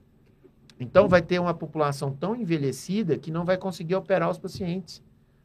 Então 0.78 1.08
vai 1.08 1.22
ter 1.22 1.38
uma 1.38 1.54
população 1.54 2.12
tão 2.12 2.34
envelhecida 2.34 3.16
que 3.16 3.30
não 3.30 3.44
vai 3.44 3.56
conseguir 3.56 3.94
operar 3.94 4.30
os 4.30 4.38
pacientes. 4.38 5.02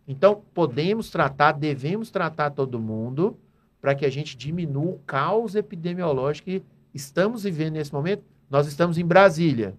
Então, 0.08 0.42
podemos 0.56 1.12
tratar, 1.12 1.52
devemos 1.52 2.10
tratar 2.10 2.50
todo 2.50 2.80
mundo 2.80 3.38
para 3.80 3.94
que 3.94 4.06
a 4.06 4.10
gente 4.10 4.36
diminua 4.36 4.94
o 4.94 5.00
caos 5.06 5.54
epidemiológico 5.54 6.50
que 6.50 6.64
estamos 6.94 7.44
vivendo 7.44 7.74
nesse 7.74 7.94
momento. 7.94 8.24
Nós 8.50 8.68
estamos 8.68 8.98
em 8.98 9.06
Brasília. 9.06 9.76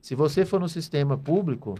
Se 0.00 0.14
você 0.14 0.46
for 0.46 0.58
no 0.58 0.68
sistema 0.68 1.18
público, 1.18 1.74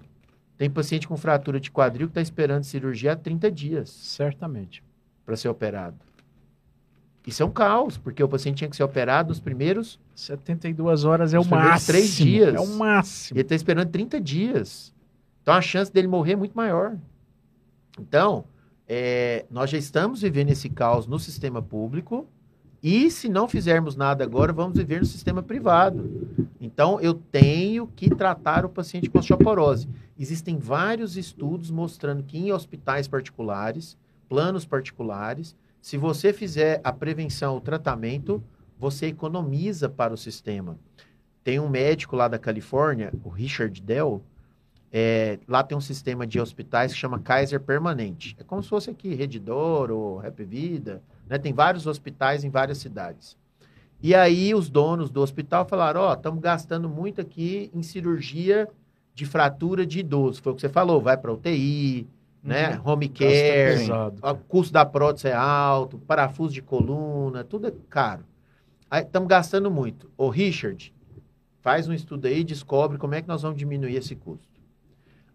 tem 0.59 0.71
paciente 0.71 1.09
com 1.09 1.17
fratura 1.17 1.59
de 1.59 1.71
quadril 1.71 2.07
que 2.07 2.11
está 2.11 2.21
esperando 2.21 2.65
cirurgia 2.65 3.13
há 3.13 3.17
30 3.17 3.51
dias 3.51 3.89
Certamente. 3.89 4.85
para 5.25 5.37
ser 5.37 5.49
operado. 5.49 6.06
Isso 7.27 7.43
é 7.43 7.47
um 7.47 7.51
caos, 7.51 7.99
porque 7.99 8.23
o 8.23 8.29
paciente 8.29 8.59
tinha 8.59 8.71
que 8.71 8.77
ser 8.77 8.85
operado 8.85 9.31
nos 9.31 9.41
primeiros 9.41 9.99
72 10.15 11.05
horas 11.05 11.35
é 11.35 11.39
o 11.39 11.45
máximo. 11.45 11.87
três 11.89 12.15
dias. 12.15 12.55
É 12.55 12.61
o 12.61 12.65
e 12.65 12.77
máximo. 12.77 13.37
ele 13.37 13.43
está 13.43 13.55
esperando 13.55 13.91
30 13.91 14.21
dias. 14.21 14.95
Então 15.43 15.53
a 15.53 15.61
chance 15.61 15.93
dele 15.93 16.07
morrer 16.07 16.35
é 16.35 16.37
muito 16.37 16.55
maior. 16.55 16.97
Então, 17.99 18.45
é, 18.89 19.45
nós 19.51 19.71
já 19.71 19.79
estamos 19.79 20.23
vivendo 20.23 20.51
esse 20.51 20.69
caos 20.69 21.07
no 21.07 21.19
sistema 21.19 21.61
público 21.61 22.29
e 22.83 23.11
se 23.11 23.29
não 23.29 23.49
fizermos 23.49 23.97
nada 23.97 24.23
agora, 24.23 24.53
vamos 24.53 24.79
viver 24.79 25.01
no 25.01 25.07
sistema 25.07 25.43
privado. 25.43 26.29
Então, 26.61 27.01
eu 27.01 27.15
tenho 27.15 27.89
que 27.89 28.09
tratar 28.09 28.65
o 28.65 28.69
paciente 28.69 29.11
com 29.11 29.19
osteoporose. 29.19 29.89
Existem 30.19 30.57
vários 30.59 31.17
estudos 31.17 31.71
mostrando 31.71 32.23
que 32.23 32.39
em 32.39 32.53
hospitais 32.53 33.09
particulares, 33.09 33.97
planos 34.29 34.65
particulares, 34.65 35.57
se 35.87 35.97
você 35.97 36.33
fizer 36.33 36.81
a 36.83 36.93
prevenção, 36.93 37.57
o 37.57 37.61
tratamento, 37.61 38.43
você 38.77 39.07
economiza 39.07 39.89
para 39.89 40.13
o 40.13 40.17
sistema. 40.17 40.77
Tem 41.45 41.61
um 41.61 41.69
médico 41.69 42.17
lá 42.17 42.27
da 42.27 42.41
Califórnia, 42.41 43.13
o 43.23 43.29
Richard 43.29 43.81
Dell, 43.81 44.21
é, 44.91 45.39
lá 45.47 45.63
tem 45.63 45.79
um 45.79 45.81
sistema 45.81 46.27
de 46.27 46.41
hospitais 46.41 46.93
que 46.93 46.99
chama 46.99 47.21
Kaiser 47.21 47.61
Permanente. 47.61 48.35
É 48.37 48.43
como 48.43 48.65
se 48.65 48.69
fosse 48.69 48.91
aqui 48.91 49.15
Redidor 49.15 49.93
ou 49.93 50.19
Rap 50.19 50.43
Vida, 50.43 51.01
né? 51.29 51.39
Tem 51.39 51.53
vários 51.53 51.87
hospitais 51.87 52.43
em 52.43 52.51
várias 52.51 52.79
cidades. 52.79 53.37
E 54.03 54.13
aí 54.13 54.57
os 54.57 54.69
donos 54.69 55.09
do 55.09 55.21
hospital 55.23 55.69
falaram, 55.69 56.01
ó, 56.01 56.15
estamos 56.15 56.41
gastando 56.41 56.89
muito 56.89 57.21
aqui 57.21 57.71
em 57.73 57.85
cirurgia 57.85 58.69
de 59.15 59.25
fratura 59.25 59.87
de 59.87 60.01
idoso. 60.01 60.43
Foi 60.43 60.51
o 60.51 60.57
que 60.57 60.63
você 60.63 60.69
falou, 60.69 61.01
vai 61.01 61.17
para 61.17 61.33
UTI, 61.33 62.09
né? 62.47 62.81
Home 62.85 63.09
Gasta 63.09 63.91
care, 63.91 64.13
o 64.23 64.35
custo 64.37 64.73
da 64.73 64.87
prótese 64.87 65.29
é 65.29 65.35
alto, 65.35 65.99
parafuso 65.99 66.55
de 66.55 66.63
coluna, 66.63 67.43
tudo 67.43 67.67
é 67.67 67.73
caro. 67.91 68.25
Aí 68.89 69.03
estamos 69.03 69.29
gastando 69.29 69.69
muito. 69.69 70.09
Ô, 70.17 70.29
Richard, 70.29 70.95
faz 71.61 71.89
um 71.89 71.93
estudo 71.93 72.27
aí, 72.27 72.45
descobre 72.45 72.99
como 72.99 73.17
é 73.17 73.21
que 73.21 73.27
nós 73.27 73.43
vamos 73.43 73.59
diminuir 73.59 73.97
esse 73.97 74.15
custo. 74.15 74.47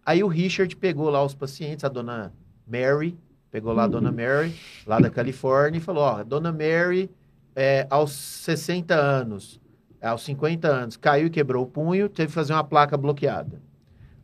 Aí 0.06 0.24
o 0.24 0.28
Richard 0.28 0.74
pegou 0.78 1.10
lá 1.10 1.22
os 1.24 1.36
pacientes, 1.36 1.84
a 1.84 1.90
dona 1.90 2.34
Mary, 2.66 3.18
pegou 3.52 3.74
lá 3.74 3.84
a 3.84 3.88
dona 3.88 4.12
Mary, 4.12 4.56
lá 4.88 4.98
da 4.98 5.10
Califórnia, 5.10 5.78
e 5.78 5.82
falou: 5.82 6.04
Ó, 6.04 6.16
a 6.18 6.24
dona 6.24 6.52
Mary, 6.52 7.12
é, 7.54 7.86
aos 7.90 8.14
60 8.14 8.96
anos, 8.96 9.60
aos 10.02 10.24
50 10.24 10.68
anos, 10.68 10.98
caiu 10.98 11.28
e 11.28 11.30
quebrou 11.30 11.66
o 11.66 11.68
punho, 11.68 12.08
teve 12.08 12.28
que 12.30 12.34
fazer 12.34 12.54
uma 12.54 12.64
placa 12.64 12.98
bloqueada. 12.98 13.62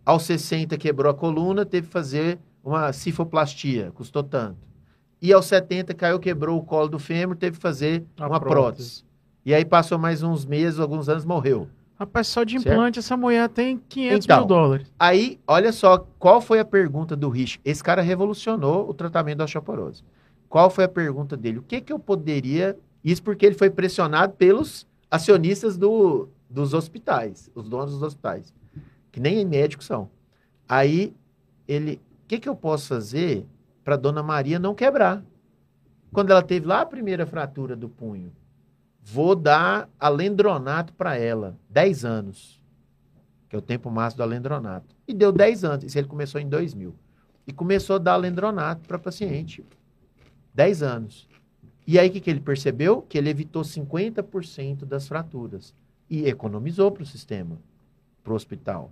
Aos 0.06 0.24
60, 0.24 0.78
quebrou 0.78 1.12
a 1.12 1.14
coluna, 1.14 1.66
teve 1.66 1.88
que 1.88 1.94
fazer 1.94 2.40
uma 2.68 2.92
cifoplastia, 2.92 3.92
custou 3.94 4.24
tanto. 4.24 4.58
E 5.22 5.32
aos 5.34 5.46
70, 5.46 5.94
caiu, 5.94 6.20
quebrou 6.20 6.60
o 6.60 6.64
colo 6.64 6.88
do 6.90 7.00
fêmur, 7.00 7.36
teve 7.36 7.56
que 7.58 7.62
fazer 7.62 8.04
A 8.20 8.28
uma 8.28 8.40
prótese. 8.40 8.54
prótese. 8.56 9.04
E 9.46 9.54
aí 9.54 9.64
passou 9.66 9.98
mais 9.98 10.22
uns 10.22 10.46
meses, 10.46 10.80
alguns 10.80 11.08
anos, 11.10 11.24
morreu. 11.26 11.68
Rapaz, 11.98 12.28
só 12.28 12.44
de 12.44 12.60
Certo? 12.60 12.68
implante 12.76 13.00
essa 13.00 13.18
mulher 13.18 13.50
tem 13.50 13.82
500 13.90 14.26
Então. 14.26 14.38
mil 14.40 14.48
dólares. 14.48 14.94
Aí, 15.00 15.40
olha 15.48 15.72
só, 15.72 16.06
qual 16.20 16.40
foi 16.42 16.60
a 16.60 16.66
pergunta 16.66 17.16
do 17.16 17.30
Rich? 17.30 17.60
Esse 17.66 17.84
cara 17.84 18.02
revolucionou 18.04 18.88
o 18.88 18.94
tratamento 18.94 19.40
da 19.40 19.46
osteoporose. 19.46 20.04
Qual 20.48 20.70
foi 20.70 20.84
a 20.84 20.88
pergunta 20.90 21.36
dele? 21.36 21.60
O 21.60 21.64
que 21.64 21.82
que 21.82 21.92
eu 21.92 21.98
poderia... 21.98 22.78
Isso 23.04 23.24
porque 23.24 23.46
ele 23.46 23.56
foi 23.56 23.70
pressionado 23.70 24.34
pelos 24.34 24.86
acionistas 25.10 25.78
do, 25.78 26.28
dos 26.50 26.74
hospitais, 26.74 27.50
os 27.56 27.68
donos 27.70 27.94
dos 27.94 28.04
hospitais, 28.04 28.54
que 29.12 29.20
nem 29.20 29.44
médicos 29.46 29.86
são. 29.86 30.10
Aí, 30.70 31.14
ele... 31.68 32.00
Que 32.28 32.40
que 32.40 32.50
eu 32.50 32.56
posso 32.56 32.88
fazer 32.88 33.46
para 33.84 33.96
dona 33.96 34.22
Maria 34.22 34.60
não 34.60 34.76
quebrar? 34.76 35.24
Quando 36.12 36.32
ela 36.32 36.44
teve 36.44 36.66
lá 36.66 36.82
a 36.82 36.86
primeira 36.86 37.26
fratura 37.26 37.76
do 37.76 37.88
punho, 37.88 38.32
vou 39.02 39.36
dar 39.36 39.90
alendronato 40.00 40.94
para 40.94 41.18
ela, 41.18 41.58
10 41.70 42.06
anos. 42.06 42.62
que 43.50 43.56
é 43.56 43.60
o 43.60 43.62
tempo 43.62 43.90
máximo 43.90 44.18
do 44.18 44.24
alendronato. 44.24 44.94
E 45.08 45.14
deu 45.14 45.32
10 45.32 45.64
anos. 45.64 45.86
Isso 45.86 45.98
ele 45.98 46.08
começou 46.08 46.42
em 46.42 46.50
2000. 46.50 46.94
E 47.48 47.54
começou 47.54 47.96
a 47.96 48.00
dar 48.00 48.14
alendronato 48.14 48.86
para 48.86 49.00
paciente. 49.00 49.64
10 50.54 50.84
anos. 50.84 51.30
E 51.86 51.98
aí 51.98 52.10
o 52.10 52.12
que, 52.12 52.20
que 52.20 52.30
ele 52.30 52.42
percebeu? 52.42 53.02
Que 53.02 53.18
ele 53.18 53.30
evitou 53.30 53.62
50% 53.62 54.84
das 54.84 55.08
fraturas. 55.08 55.74
E 56.10 56.28
economizou 56.28 56.92
para 56.92 57.04
o 57.04 57.06
sistema, 57.06 57.58
para 58.22 58.34
o 58.34 58.36
hospital. 58.36 58.92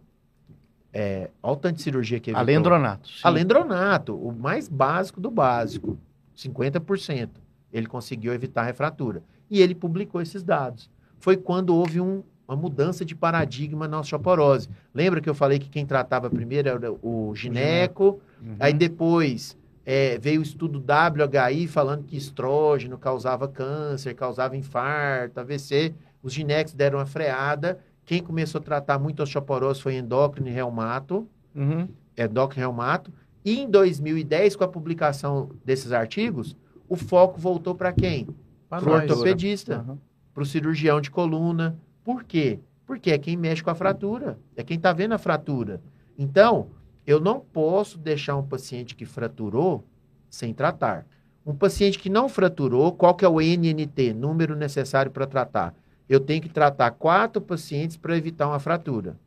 É, 0.98 1.30
olha 1.44 1.54
o 1.54 1.56
tanto 1.58 1.76
de 1.76 1.82
cirurgia 1.82 2.20
que 2.22 2.30
evitou. 2.30 2.42
Alendronato. 2.42 3.08
sim. 3.10 3.20
Alendronato, 3.22 4.16
o 4.16 4.32
mais 4.32 4.70
básico 4.70 5.20
do 5.20 5.30
básico, 5.30 5.98
50%. 6.36 7.30
Ele 7.74 7.86
conseguiu 7.88 8.34
evitar 8.34 8.62
a 8.62 8.66
refratura. 8.66 9.22
E 9.52 9.62
ele 9.62 9.76
publicou 9.76 10.22
esses 10.22 10.42
dados. 10.42 10.90
Foi 11.20 11.36
quando 11.36 11.76
houve 11.76 12.00
um- 12.00 12.24
uma 12.48 12.56
mudança 12.56 13.04
de 13.04 13.14
paradigma 13.16 13.88
na 13.88 14.00
osteoporose. 14.00 14.70
Lembra 14.94 15.20
que 15.20 15.30
eu 15.30 15.34
falei 15.36 15.60
que 15.60 15.68
quem 15.68 15.86
tratava 15.86 16.30
primeiro 16.30 16.70
era 16.70 16.92
o 17.02 17.34
gineco, 17.36 18.22
Uhum. 18.42 18.56
aí 18.60 18.72
depois 18.74 19.58
é, 19.88 20.18
veio 20.18 20.40
o 20.40 20.44
estudo 20.44 20.80
WHI 20.80 21.68
falando 21.68 22.04
que 22.06 22.18
estrógeno 22.18 22.98
causava 22.98 23.48
câncer, 23.48 24.16
causava 24.16 24.56
infarto, 24.58 25.40
AVC. 25.40 25.94
Os 26.24 26.34
ginecos 26.34 26.74
deram 26.74 26.98
uma 26.98 27.06
freada. 27.06 27.78
Quem 28.06 28.22
começou 28.22 28.60
a 28.60 28.64
tratar 28.64 29.00
muito 29.00 29.22
osteoporose 29.24 29.82
foi 29.82 29.96
endócrino 29.96 30.48
e 30.48 30.52
reumato 30.52 31.28
Uhum. 31.56 31.88
endócrino 32.18 32.62
reumato. 32.68 33.12
E 33.44 33.60
em 33.60 33.70
2010, 33.70 34.56
com 34.56 34.64
a 34.64 34.68
publicação 34.68 35.50
desses 35.64 35.92
artigos, 35.92 36.56
o 36.88 36.96
foco 36.96 37.40
voltou 37.40 37.74
para 37.76 37.92
quem? 37.92 38.28
Para 38.70 38.84
o 38.84 38.94
ortopedista, 39.14 39.86
Uhum. 39.88 39.98
para 40.34 40.44
o 40.44 40.46
cirurgião 40.46 41.00
de 41.02 41.10
coluna. 41.10 41.78
Por 42.04 42.24
quê? 42.24 42.60
Porque 42.86 43.12
é 43.12 43.18
quem 43.18 43.36
mexe 43.36 43.64
com 43.64 43.70
a 43.70 43.76
fratura, 43.76 44.38
é 44.56 44.64
quem 44.64 44.78
está 44.78 44.94
vendo 44.94 45.14
a 45.14 45.18
fratura. 45.18 45.82
Então, 46.18 46.68
eu 47.08 47.20
não 47.20 47.40
posso 47.40 47.98
deixar 47.98 48.36
um 48.36 48.44
paciente 48.44 48.96
que 48.96 49.06
fraturou 49.06 49.84
sem 50.30 50.54
tratar. 50.54 51.06
Um 51.46 51.56
paciente 51.56 51.98
que 52.00 52.10
não 52.10 52.28
fraturou, 52.28 52.92
qual 52.92 53.14
que 53.16 53.24
é 53.26 53.30
o 53.30 53.40
NNT, 53.40 54.14
número 54.14 54.56
necessário 54.56 55.12
para 55.12 55.26
tratar? 55.28 55.74
Eu 56.08 56.20
tenho 56.20 56.42
que 56.42 56.50
tratar 56.50 56.92
quatro 56.92 57.42
pacientes 57.42 57.98
para 57.98 58.18
evitar 58.18 58.48
uma 58.48 58.60
fratura. 58.60 59.18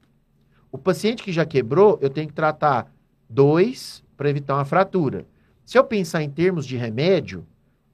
O 0.70 0.78
paciente 0.78 1.22
que 1.22 1.32
já 1.32 1.44
quebrou, 1.44 1.98
eu 2.00 2.10
tenho 2.10 2.28
que 2.28 2.34
tratar 2.34 2.92
dois 3.28 4.04
para 4.16 4.28
evitar 4.30 4.54
uma 4.54 4.64
fratura. 4.64 5.26
Se 5.64 5.78
eu 5.78 5.84
pensar 5.84 6.22
em 6.22 6.30
termos 6.30 6.66
de 6.66 6.76
remédio, 6.76 7.46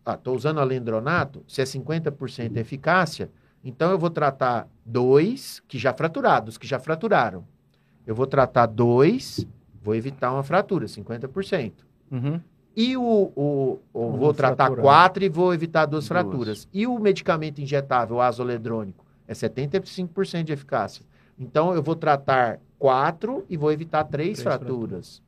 estou 0.06 0.36
usando 0.36 0.60
alendronato, 0.60 1.42
se 1.48 1.62
é 1.62 1.64
50% 1.64 2.50
de 2.50 2.60
eficácia, 2.60 3.30
então 3.64 3.90
eu 3.90 3.98
vou 3.98 4.10
tratar 4.10 4.68
dois 4.84 5.62
que 5.66 5.78
já 5.78 5.92
fraturados, 5.94 6.58
que 6.58 6.66
já 6.66 6.78
fraturaram. 6.78 7.46
Eu 8.06 8.14
vou 8.14 8.26
tratar 8.26 8.66
dois, 8.66 9.46
vou 9.82 9.94
evitar 9.94 10.32
uma 10.32 10.42
fratura, 10.42 10.86
50%. 10.86 11.72
Uhum. 12.10 12.40
E 12.76 12.96
o, 12.96 13.02
o, 13.36 13.78
o- 13.92 14.10
vou 14.16 14.34
tratar 14.34 14.64
fraturado. 14.66 14.82
quatro 14.82 15.24
e 15.24 15.28
vou 15.28 15.54
evitar 15.54 15.86
duas 15.86 16.08
Duas. 16.08 16.08
fraturas. 16.08 16.68
E 16.72 16.86
o 16.86 16.98
medicamento 16.98 17.60
injetável, 17.60 18.16
o 18.16 18.20
azoledrônico, 18.20 19.04
é 19.28 19.32
75% 19.32 20.42
de 20.44 20.52
eficácia. 20.52 21.04
Então, 21.38 21.74
eu 21.74 21.82
vou 21.82 21.94
tratar 21.96 22.58
quatro 22.78 23.44
e 23.48 23.56
vou 23.56 23.70
evitar 23.72 24.04
três, 24.04 24.38
Três 24.38 24.42
fraturas. 24.42 25.22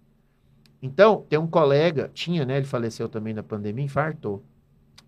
Então, 0.83 1.25
tem 1.29 1.39
um 1.39 1.47
colega, 1.47 2.11
tinha, 2.13 2.45
né? 2.45 2.59
Ele 2.59 2.67
faleceu 2.67 3.09
também 3.09 3.33
na 3.33 3.43
pandemia, 3.43 3.85
infartou. 3.85 4.43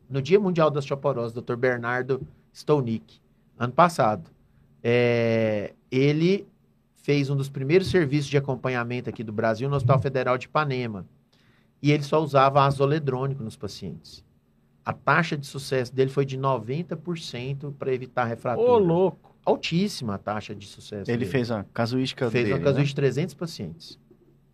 No 0.08 0.22
Dia 0.22 0.40
Mundial 0.40 0.70
da 0.70 0.78
Osteoporose, 0.78 1.34
Dr. 1.34 1.54
Bernardo 1.56 2.20
Stolnick, 2.52 3.20
ano 3.58 3.72
passado. 3.72 4.30
É, 4.82 5.74
ele 5.90 6.46
fez 6.96 7.28
um 7.30 7.36
dos 7.36 7.48
primeiros 7.48 7.90
serviços 7.90 8.30
de 8.30 8.36
acompanhamento 8.38 9.10
aqui 9.10 9.22
do 9.22 9.32
Brasil 9.32 9.68
no 9.68 9.76
Hospital 9.76 10.00
Federal 10.00 10.38
de 10.38 10.46
Ipanema. 10.46 11.04
E 11.82 11.92
ele 11.92 12.02
só 12.02 12.22
usava 12.22 12.64
azoledrônico 12.64 13.42
nos 13.42 13.56
pacientes. 13.56 14.24
A 14.84 14.92
taxa 14.92 15.36
de 15.36 15.46
sucesso 15.46 15.94
dele 15.94 16.10
foi 16.10 16.24
de 16.24 16.38
90% 16.38 17.74
para 17.78 17.92
evitar 17.92 18.24
refratura. 18.24 18.70
Ô, 18.70 18.78
louco. 18.78 19.36
Altíssima 19.44 20.14
a 20.14 20.18
taxa 20.18 20.54
de 20.54 20.66
sucesso. 20.66 21.10
Ele 21.10 21.18
dele. 21.18 21.30
fez 21.30 21.50
a 21.50 21.64
casuística 21.72 22.30
fez 22.30 22.44
dele. 22.44 22.58
uma 22.58 22.64
casuística 22.64 23.02
né? 23.02 23.08
de 23.08 23.14
300 23.14 23.34
pacientes. 23.34 23.98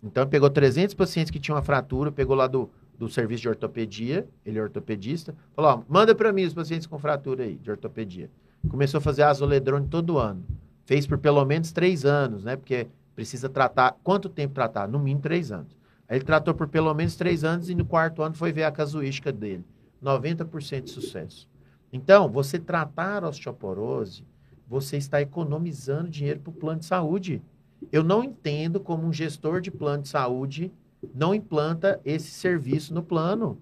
Então, 0.03 0.27
pegou 0.27 0.51
300 0.51 0.95
pacientes 0.95 1.31
que 1.31 1.41
tinham 1.41 1.57
uma 1.57 1.63
fratura, 1.63 2.13
pegou 2.13 2.37
lá 2.37 2.47
do, 2.47 2.69
do 2.99 3.09
serviço 3.09 3.43
de 3.43 3.49
ortopedia, 3.49 4.29
ele 4.45 4.59
é 4.59 4.63
ortopedista, 4.63 5.35
falou, 5.55 5.71
ó, 5.71 5.83
manda 5.89 6.15
para 6.15 6.33
mim 6.33 6.45
os 6.45 6.53
pacientes 6.53 6.87
com 6.87 6.99
fratura 6.99 7.45
aí, 7.45 7.57
de 7.57 7.71
ortopedia. 7.71 8.31
Começou 8.69 8.99
a 8.99 9.01
fazer 9.01 9.23
azoledrone 9.23 9.89
todo 9.89 10.19
ano. 10.19 10.45
Fez 10.85 11.07
por 11.07 11.19
pelo 11.19 11.45
menos 11.45 11.73
três 11.73 12.05
anos, 12.05 12.45
né? 12.45 12.57
Porque 12.57 12.87
precisa 13.15 13.49
tratar, 13.49 13.97
quanto 14.03 14.29
tempo 14.29 14.55
tratar? 14.55 14.87
No 14.87 14.99
mínimo 14.99 15.23
três 15.23 15.51
anos. 15.51 15.77
Aí 16.09 16.19
ele 16.19 16.25
tratou 16.25 16.55
por 16.55 16.69
pelo 16.69 16.93
menos 16.95 17.17
três 17.17 17.45
anos 17.45 17.69
e 17.71 17.75
no 17.75 17.85
quarto 17.85 18.23
ano 18.23 18.35
foi 18.35 18.53
ver 18.53 18.65
a 18.65 18.73
casuística 18.73 19.33
dele. 19.33 19.65
90% 20.03 20.83
de 20.83 20.91
sucesso. 20.91 21.49
Então, 21.93 22.29
você 22.29 22.59
tratar 22.59 23.25
a 23.25 23.29
osteoporose, 23.29 24.25
você 24.69 24.97
está 24.97 25.21
economizando 25.23 26.11
dinheiro 26.11 26.41
para 26.41 26.51
o 26.51 26.55
plano 26.55 26.81
de 26.81 26.87
saúde. 26.87 27.43
Eu 27.91 28.03
não 28.03 28.23
entendo 28.23 28.81
como 28.81 29.07
um 29.07 29.13
gestor 29.13 29.61
de 29.61 29.71
plano 29.71 30.03
de 30.03 30.09
saúde 30.09 30.73
não 31.15 31.35
implanta 31.35 32.01
esse 32.05 32.31
serviço 32.31 32.95
no 32.95 33.03
plano. 33.03 33.59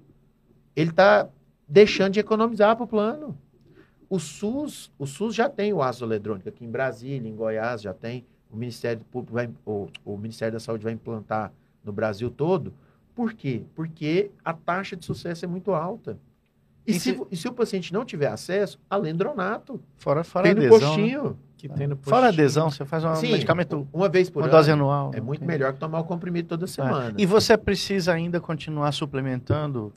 Ele 0.77 0.91
está 0.91 1.29
deixando 1.67 2.13
de 2.13 2.21
economizar 2.21 2.77
para 2.77 2.85
o 2.85 2.89
plano. 2.89 3.37
O 4.09 4.19
SUS, 4.19 4.93
o 4.99 5.07
SUS 5.07 5.35
já 5.35 5.49
tem 5.49 5.73
o 5.73 5.83
azoledrônico 5.83 6.49
aqui 6.49 6.65
em 6.65 6.71
Brasília, 6.71 7.29
em 7.29 7.35
Goiás 7.35 7.83
já 7.83 7.95
tem. 7.95 8.25
O 8.51 8.57
Ministério 8.57 9.03
Público 9.11 9.33
vai, 9.33 9.51
o, 9.65 9.89
o 10.05 10.17
Ministério 10.19 10.53
da 10.53 10.61
Saúde 10.61 10.85
vai 10.85 10.93
implantar 10.93 11.53
no 11.85 11.93
Brasil 11.93 12.31
todo. 12.31 12.73
Por 13.15 13.35
quê? 13.35 13.63
Porque 13.75 14.31
a 14.45 14.53
taxa 14.53 14.97
de 14.97 15.05
sucesso 15.05 15.45
é 15.45 15.49
muito 15.49 15.73
alta. 15.73 16.19
E, 16.87 16.93
E 16.93 16.95
se, 16.95 17.13
se- 17.15 17.27
e 17.31 17.37
se 17.37 17.47
o 17.49 17.53
paciente 17.53 17.93
não 17.93 18.05
tiver 18.05 18.27
acesso, 18.29 18.81
alendronato. 18.91 19.81
Fora, 19.99 20.25
fora 20.25 20.45
Tem 20.45 20.55
no 20.55 20.61
adesão. 20.75 20.79
né? 20.81 20.87
postinho. 20.97 21.39
Que 21.57 21.69
tem 21.69 21.87
no 21.87 21.97
Fora 21.97 22.27
postinho. 22.27 22.43
adesão, 22.43 22.71
você 22.71 22.85
faz 22.85 23.05
um 23.05 23.15
Sim, 23.15 23.31
medicamento, 23.31 23.87
uma 23.93 24.09
vez 24.09 24.29
por 24.29 24.41
uma 24.41 24.47
ano. 24.47 24.57
dose 24.57 24.71
anual. 24.73 25.13
É 25.15 25.19
não 25.19 25.27
muito 25.27 25.39
tem- 25.41 25.47
melhor 25.49 25.73
que 25.75 25.79
tomar 25.79 26.01
o 26.01 26.05
comprimido 26.05 26.49
toda 26.49 26.65
É. 26.65 26.69
semana. 26.69 27.15
E 27.17 27.25
você 27.25 27.57
precisa 27.57 28.13
ainda 28.13 28.41
continuar 28.41 28.91
suplementando? 28.93 29.93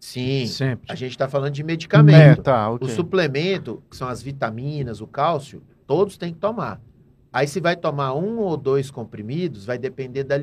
Sim, 0.00 0.44
Sempre. 0.46 0.90
a 0.90 0.94
gente 0.94 1.12
está 1.12 1.28
falando 1.28 1.52
de 1.52 1.62
medicamento. 1.62 2.40
É, 2.40 2.42
tá, 2.42 2.68
ok. 2.70 2.86
O 2.86 2.90
suplemento, 2.90 3.82
que 3.88 3.96
são 3.96 4.08
as 4.08 4.20
vitaminas, 4.20 5.00
o 5.00 5.06
cálcio, 5.06 5.62
todos 5.86 6.16
têm 6.16 6.32
que 6.32 6.40
tomar. 6.40 6.80
Aí, 7.34 7.48
se 7.48 7.58
vai 7.58 7.74
tomar 7.74 8.14
um 8.14 8.38
ou 8.38 8.56
dois 8.56 8.92
comprimidos, 8.92 9.64
vai 9.64 9.76
depender 9.76 10.22
da 10.22 10.36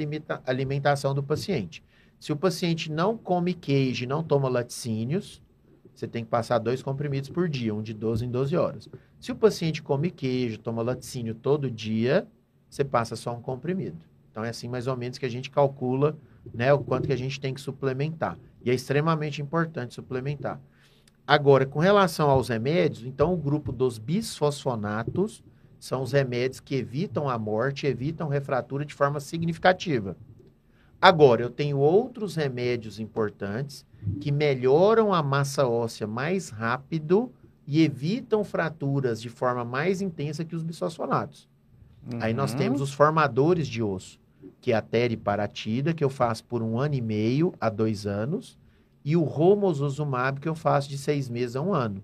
alimentação 0.45 1.15
do 1.15 1.23
paciente. 1.23 1.81
Se 2.19 2.33
o 2.33 2.35
paciente 2.35 2.91
não 2.91 3.17
come 3.17 3.53
queijo 3.53 4.05
não 4.05 4.21
toma 4.21 4.49
laticínios, 4.49 5.41
você 5.95 6.05
tem 6.05 6.25
que 6.25 6.29
passar 6.29 6.59
dois 6.59 6.83
comprimidos 6.83 7.29
por 7.29 7.47
dia, 7.47 7.73
um 7.73 7.81
de 7.81 7.93
12 7.93 8.25
em 8.25 8.29
12 8.29 8.57
horas. 8.57 8.89
Se 9.21 9.31
o 9.31 9.35
paciente 9.37 9.81
come 9.81 10.11
queijo, 10.11 10.57
toma 10.57 10.81
laticínio 10.81 11.33
todo 11.33 11.71
dia, 11.71 12.27
você 12.69 12.83
passa 12.83 13.15
só 13.15 13.33
um 13.33 13.41
comprimido. 13.41 14.03
Então, 14.29 14.43
é 14.43 14.49
assim 14.49 14.67
mais 14.67 14.85
ou 14.85 14.97
menos 14.97 15.17
que 15.17 15.25
a 15.25 15.29
gente 15.29 15.49
calcula 15.49 16.17
né, 16.53 16.73
o 16.73 16.79
quanto 16.79 17.07
que 17.07 17.13
a 17.13 17.17
gente 17.17 17.39
tem 17.39 17.53
que 17.53 17.61
suplementar. 17.61 18.37
E 18.65 18.69
é 18.69 18.73
extremamente 18.73 19.41
importante 19.41 19.93
suplementar. 19.93 20.59
Agora, 21.25 21.65
com 21.65 21.79
relação 21.79 22.29
aos 22.29 22.49
remédios, 22.49 23.05
então 23.05 23.33
o 23.33 23.37
grupo 23.37 23.71
dos 23.71 23.97
bisfosfonatos 23.97 25.41
são 25.81 26.03
os 26.03 26.11
remédios 26.11 26.59
que 26.59 26.75
evitam 26.75 27.27
a 27.27 27.39
morte, 27.39 27.87
evitam 27.87 28.27
refratura 28.27 28.85
de 28.85 28.93
forma 28.93 29.19
significativa. 29.19 30.15
Agora, 31.01 31.41
eu 31.41 31.49
tenho 31.49 31.79
outros 31.79 32.35
remédios 32.35 32.99
importantes 32.99 33.83
que 34.19 34.31
melhoram 34.31 35.11
a 35.11 35.23
massa 35.23 35.67
óssea 35.67 36.05
mais 36.05 36.49
rápido 36.49 37.31
e 37.65 37.81
evitam 37.81 38.43
fraturas 38.43 39.19
de 39.19 39.27
forma 39.27 39.65
mais 39.65 40.01
intensa 40.03 40.45
que 40.45 40.55
os 40.55 40.61
bisfosfonatos. 40.61 41.49
Aí 42.19 42.31
nós 42.31 42.51
Uhum. 42.51 42.57
temos 42.59 42.79
os 42.79 42.93
formadores 42.93 43.67
de 43.67 43.81
osso, 43.81 44.19
que 44.61 44.71
é 44.71 44.75
a 44.75 44.81
teriparatida, 44.83 45.95
que 45.95 46.03
eu 46.03 46.09
faço 46.11 46.43
por 46.43 46.61
um 46.61 46.77
ano 46.77 46.93
e 46.93 47.01
meio 47.01 47.55
a 47.59 47.71
dois 47.71 48.05
anos, 48.05 48.55
e 49.03 49.17
o 49.17 49.23
romosozumab, 49.23 50.39
que 50.39 50.47
eu 50.47 50.53
faço 50.53 50.87
de 50.87 50.97
seis 50.99 51.27
meses 51.27 51.55
a 51.55 51.61
um 51.61 51.73
ano. 51.73 52.03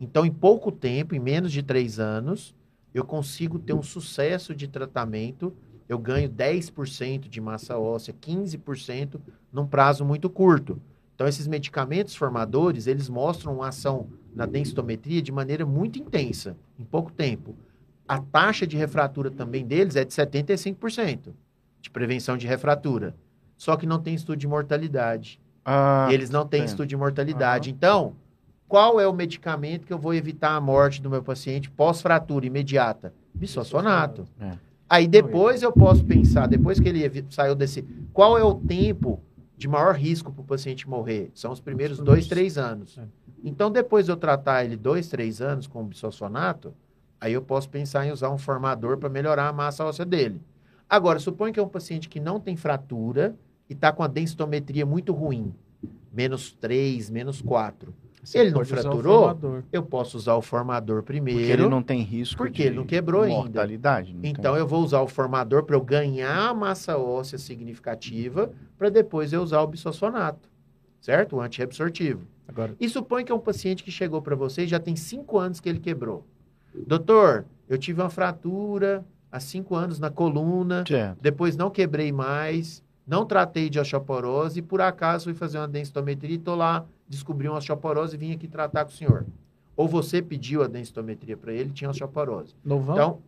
Então, 0.00 0.24
em 0.24 0.32
pouco 0.32 0.72
tempo, 0.72 1.14
em 1.14 1.18
menos 1.18 1.52
de 1.52 1.62
três 1.62 2.00
anos, 2.00 2.54
eu 2.94 3.04
consigo 3.04 3.58
ter 3.58 3.72
um 3.72 3.82
sucesso 3.82 4.54
de 4.54 4.66
tratamento, 4.68 5.54
eu 5.88 5.98
ganho 5.98 6.28
10% 6.28 7.28
de 7.28 7.40
massa 7.40 7.78
óssea, 7.78 8.14
15% 8.14 9.20
num 9.52 9.66
prazo 9.66 10.04
muito 10.04 10.28
curto. 10.28 10.80
Então, 11.14 11.26
esses 11.26 11.46
medicamentos 11.46 12.14
formadores, 12.14 12.86
eles 12.86 13.08
mostram 13.08 13.54
uma 13.56 13.68
ação 13.68 14.08
na 14.34 14.46
densitometria 14.46 15.20
de 15.20 15.32
maneira 15.32 15.66
muito 15.66 15.98
intensa, 15.98 16.56
em 16.78 16.84
pouco 16.84 17.10
tempo. 17.10 17.56
A 18.06 18.20
taxa 18.20 18.66
de 18.66 18.76
refratura 18.76 19.30
também 19.30 19.66
deles 19.66 19.96
é 19.96 20.04
de 20.04 20.12
75% 20.12 21.34
de 21.80 21.90
prevenção 21.90 22.36
de 22.36 22.46
refratura. 22.46 23.14
Só 23.56 23.76
que 23.76 23.86
não 23.86 24.00
tem 24.00 24.14
estudo 24.14 24.38
de 24.38 24.46
mortalidade. 24.46 25.40
Ah, 25.64 26.08
Eles 26.10 26.30
não 26.30 26.46
têm 26.46 26.64
estudo 26.64 26.86
de 26.86 26.96
mortalidade. 26.96 27.70
Então, 27.70 28.14
qual 28.68 29.00
é 29.00 29.08
o 29.08 29.14
medicamento 29.14 29.86
que 29.86 29.92
eu 29.92 29.98
vou 29.98 30.12
evitar 30.12 30.54
a 30.54 30.60
morte 30.60 31.00
do 31.00 31.08
meu 31.08 31.22
paciente 31.22 31.70
pós-fratura 31.70 32.46
imediata? 32.46 33.14
Bisfosfonato. 33.34 34.26
É. 34.38 34.52
Aí 34.88 35.08
depois 35.08 35.62
eu 35.62 35.72
posso 35.72 36.04
pensar, 36.04 36.46
depois 36.46 36.78
que 36.78 36.88
ele 36.88 37.24
saiu 37.30 37.54
desse. 37.54 37.82
Qual 38.12 38.38
é 38.38 38.44
o 38.44 38.54
tempo 38.54 39.20
de 39.56 39.66
maior 39.66 39.94
risco 39.94 40.30
para 40.30 40.42
o 40.42 40.44
paciente 40.44 40.88
morrer? 40.88 41.30
São 41.34 41.50
os 41.50 41.60
primeiros 41.60 41.98
dois, 41.98 42.26
três 42.26 42.58
anos. 42.58 42.98
É. 42.98 43.02
Então, 43.42 43.70
depois 43.70 44.04
de 44.04 44.12
eu 44.12 44.16
tratar 44.16 44.64
ele 44.64 44.76
dois, 44.76 45.08
três 45.08 45.40
anos 45.40 45.66
com 45.66 45.84
bisossonato, 45.84 46.74
aí 47.20 47.32
eu 47.32 47.42
posso 47.42 47.68
pensar 47.70 48.06
em 48.06 48.12
usar 48.12 48.30
um 48.30 48.38
formador 48.38 48.98
para 48.98 49.08
melhorar 49.08 49.48
a 49.48 49.52
massa 49.52 49.84
óssea 49.84 50.04
dele. 50.04 50.40
Agora, 50.88 51.18
suponha 51.18 51.52
que 51.52 51.60
é 51.60 51.62
um 51.62 51.68
paciente 51.68 52.08
que 52.08 52.18
não 52.18 52.40
tem 52.40 52.56
fratura 52.56 53.34
e 53.68 53.74
está 53.74 53.92
com 53.92 54.02
a 54.02 54.08
densitometria 54.08 54.84
muito 54.84 55.12
ruim, 55.12 55.54
menos 56.12 56.52
3, 56.52 57.10
menos 57.10 57.40
4. 57.40 57.94
Você 58.22 58.38
Ele 58.38 58.50
não 58.50 58.64
fraturou? 58.64 59.36
Eu 59.72 59.82
posso 59.82 60.16
usar 60.16 60.34
o 60.34 60.42
formador 60.42 61.02
primeiro. 61.02 61.38
Porque 61.40 61.52
ele 61.52 61.68
não 61.68 61.82
tem 61.82 62.02
risco 62.02 62.36
Porque 62.36 62.62
de 62.62 62.68
ele 62.68 62.76
não 62.76 62.84
quebrou 62.84 63.22
ainda. 63.22 63.36
mortalidade. 63.36 64.12
não 64.12 64.20
Então 64.24 64.52
tem. 64.52 64.60
eu 64.60 64.66
vou 64.66 64.82
usar 64.82 65.00
o 65.00 65.06
formador 65.08 65.62
para 65.64 65.76
eu 65.76 65.80
ganhar 65.80 66.48
a 66.50 66.54
massa 66.54 66.98
óssea 66.98 67.38
significativa, 67.38 68.50
para 68.76 68.88
depois 68.90 69.32
eu 69.32 69.42
usar 69.42 69.60
o 69.62 69.66
bisossonato, 69.66 70.48
certo? 71.00 71.36
O 71.36 71.40
antirreabsortivo. 71.40 72.26
Agora, 72.46 72.74
E 72.80 72.88
supõe 72.88 73.24
que 73.24 73.30
é 73.30 73.34
um 73.34 73.38
paciente 73.40 73.84
que 73.84 73.90
chegou 73.90 74.20
para 74.22 74.34
você 74.34 74.64
e 74.64 74.66
já 74.68 74.80
tem 74.80 74.96
cinco 74.96 75.38
anos 75.38 75.60
que 75.60 75.68
ele 75.68 75.78
quebrou. 75.80 76.26
Doutor, 76.86 77.44
eu 77.68 77.78
tive 77.78 78.00
uma 78.00 78.10
fratura 78.10 79.04
há 79.30 79.38
cinco 79.40 79.74
anos 79.74 79.98
na 79.98 80.10
coluna, 80.10 80.84
Certo. 80.86 81.18
depois 81.20 81.56
não 81.56 81.70
quebrei 81.70 82.10
mais, 82.12 82.82
não 83.06 83.24
tratei 83.26 83.68
de 83.68 83.78
osteoporose 83.78 84.58
e 84.60 84.62
por 84.62 84.80
acaso 84.80 85.24
fui 85.24 85.34
fazer 85.34 85.58
uma 85.58 85.68
densitometria 85.68 86.34
e 86.34 86.38
tô 86.38 86.54
lá, 86.54 86.84
descobri 87.08 87.48
uma 87.48 87.58
osteoporose 87.58 88.14
e 88.14 88.18
vim 88.18 88.32
aqui 88.32 88.46
tratar 88.48 88.84
com 88.84 88.90
o 88.90 88.94
senhor. 88.94 89.24
Ou 89.76 89.86
você 89.88 90.20
pediu 90.20 90.62
a 90.62 90.66
densitometria 90.66 91.36
para 91.36 91.52
ele, 91.52 91.70
tinha 91.70 91.88
osteoporose. 91.90 92.54
novão? 92.64 92.94
Então, 92.94 93.18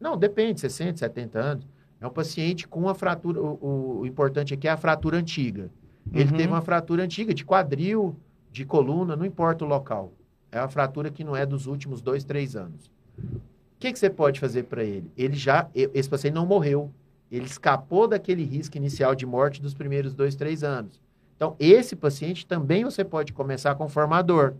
não, 0.00 0.16
depende, 0.16 0.60
60, 0.60 0.96
70 0.98 1.38
anos. 1.38 1.66
É 2.00 2.06
um 2.06 2.10
paciente 2.10 2.66
com 2.66 2.80
uma 2.80 2.94
fratura, 2.94 3.40
o, 3.40 4.00
o- 4.00 4.06
importante 4.06 4.54
aqui 4.54 4.66
é 4.66 4.70
a 4.70 4.76
fratura 4.76 5.18
antiga. 5.18 5.70
Ele 6.12 6.30
Uhum. 6.30 6.36
teve 6.36 6.48
uma 6.48 6.62
fratura 6.62 7.02
antiga 7.04 7.34
de 7.34 7.44
quadril, 7.44 8.16
de 8.50 8.64
coluna, 8.64 9.14
não 9.16 9.26
importa 9.26 9.64
o 9.64 9.68
local. 9.68 10.12
É 10.50 10.58
uma 10.60 10.68
fratura 10.68 11.10
que 11.10 11.22
não 11.22 11.36
é 11.36 11.44
dos 11.44 11.66
últimos 11.66 12.00
dois, 12.00 12.24
três 12.24 12.56
anos. 12.56 12.90
O 13.18 13.78
que, 13.78 13.92
que 13.92 13.98
você 13.98 14.08
pode 14.10 14.40
fazer 14.40 14.64
para 14.64 14.82
ele? 14.82 15.10
Ele 15.16 15.34
já, 15.34 15.68
esse 15.74 16.08
paciente 16.08 16.34
não 16.34 16.46
morreu. 16.46 16.90
Ele 17.30 17.44
escapou 17.44 18.08
daquele 18.08 18.42
risco 18.44 18.76
inicial 18.76 19.14
de 19.14 19.24
morte 19.26 19.60
dos 19.62 19.74
primeiros 19.74 20.14
dois, 20.14 20.34
três 20.34 20.64
anos. 20.64 21.00
Então, 21.40 21.56
esse 21.58 21.96
paciente 21.96 22.44
também 22.44 22.84
você 22.84 23.02
pode 23.02 23.32
começar 23.32 23.74
com 23.74 23.88
formador, 23.88 24.56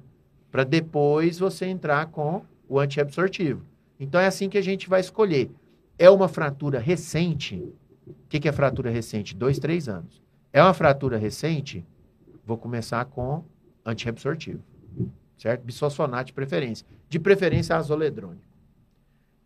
para 0.50 0.64
depois 0.64 1.38
você 1.38 1.66
entrar 1.66 2.06
com 2.06 2.42
o 2.66 2.78
antiabsortivo. 2.78 3.66
Então, 3.98 4.18
é 4.18 4.26
assim 4.26 4.48
que 4.48 4.56
a 4.56 4.62
gente 4.62 4.88
vai 4.88 5.00
escolher. 5.00 5.50
É 5.98 6.08
uma 6.08 6.26
fratura 6.26 6.78
recente. 6.78 7.56
O 8.06 8.14
que, 8.30 8.40
que 8.40 8.48
é 8.48 8.52
fratura 8.52 8.88
recente? 8.88 9.36
Dois, 9.36 9.58
três 9.58 9.90
anos. 9.90 10.22
É 10.54 10.62
uma 10.62 10.72
fratura 10.72 11.18
recente? 11.18 11.84
Vou 12.46 12.56
começar 12.56 13.04
com 13.04 13.44
antiabsortivo. 13.84 14.62
Certo? 15.36 15.62
Bisossonato 15.62 16.28
de 16.28 16.32
preferência. 16.32 16.86
De 17.10 17.18
preferência, 17.18 17.76
azoledrônico. 17.76 18.40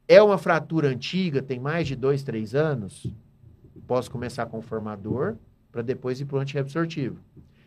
É 0.07 0.23
uma 0.23 0.39
fratura 0.39 0.87
antiga, 0.87 1.43
tem 1.43 1.59
mais 1.59 1.89
de 1.89 1.97
dois, 1.97 2.23
três 2.23 2.55
anos? 2.55 3.13
Posso 3.89 4.09
começar 4.09 4.47
com 4.47 4.63
formador 4.63 5.37
para 5.75 5.83
depois 5.83 6.21
ir 6.21 6.25
para 6.25 6.37
o 6.37 6.41
antiabsortivo. 6.41 7.17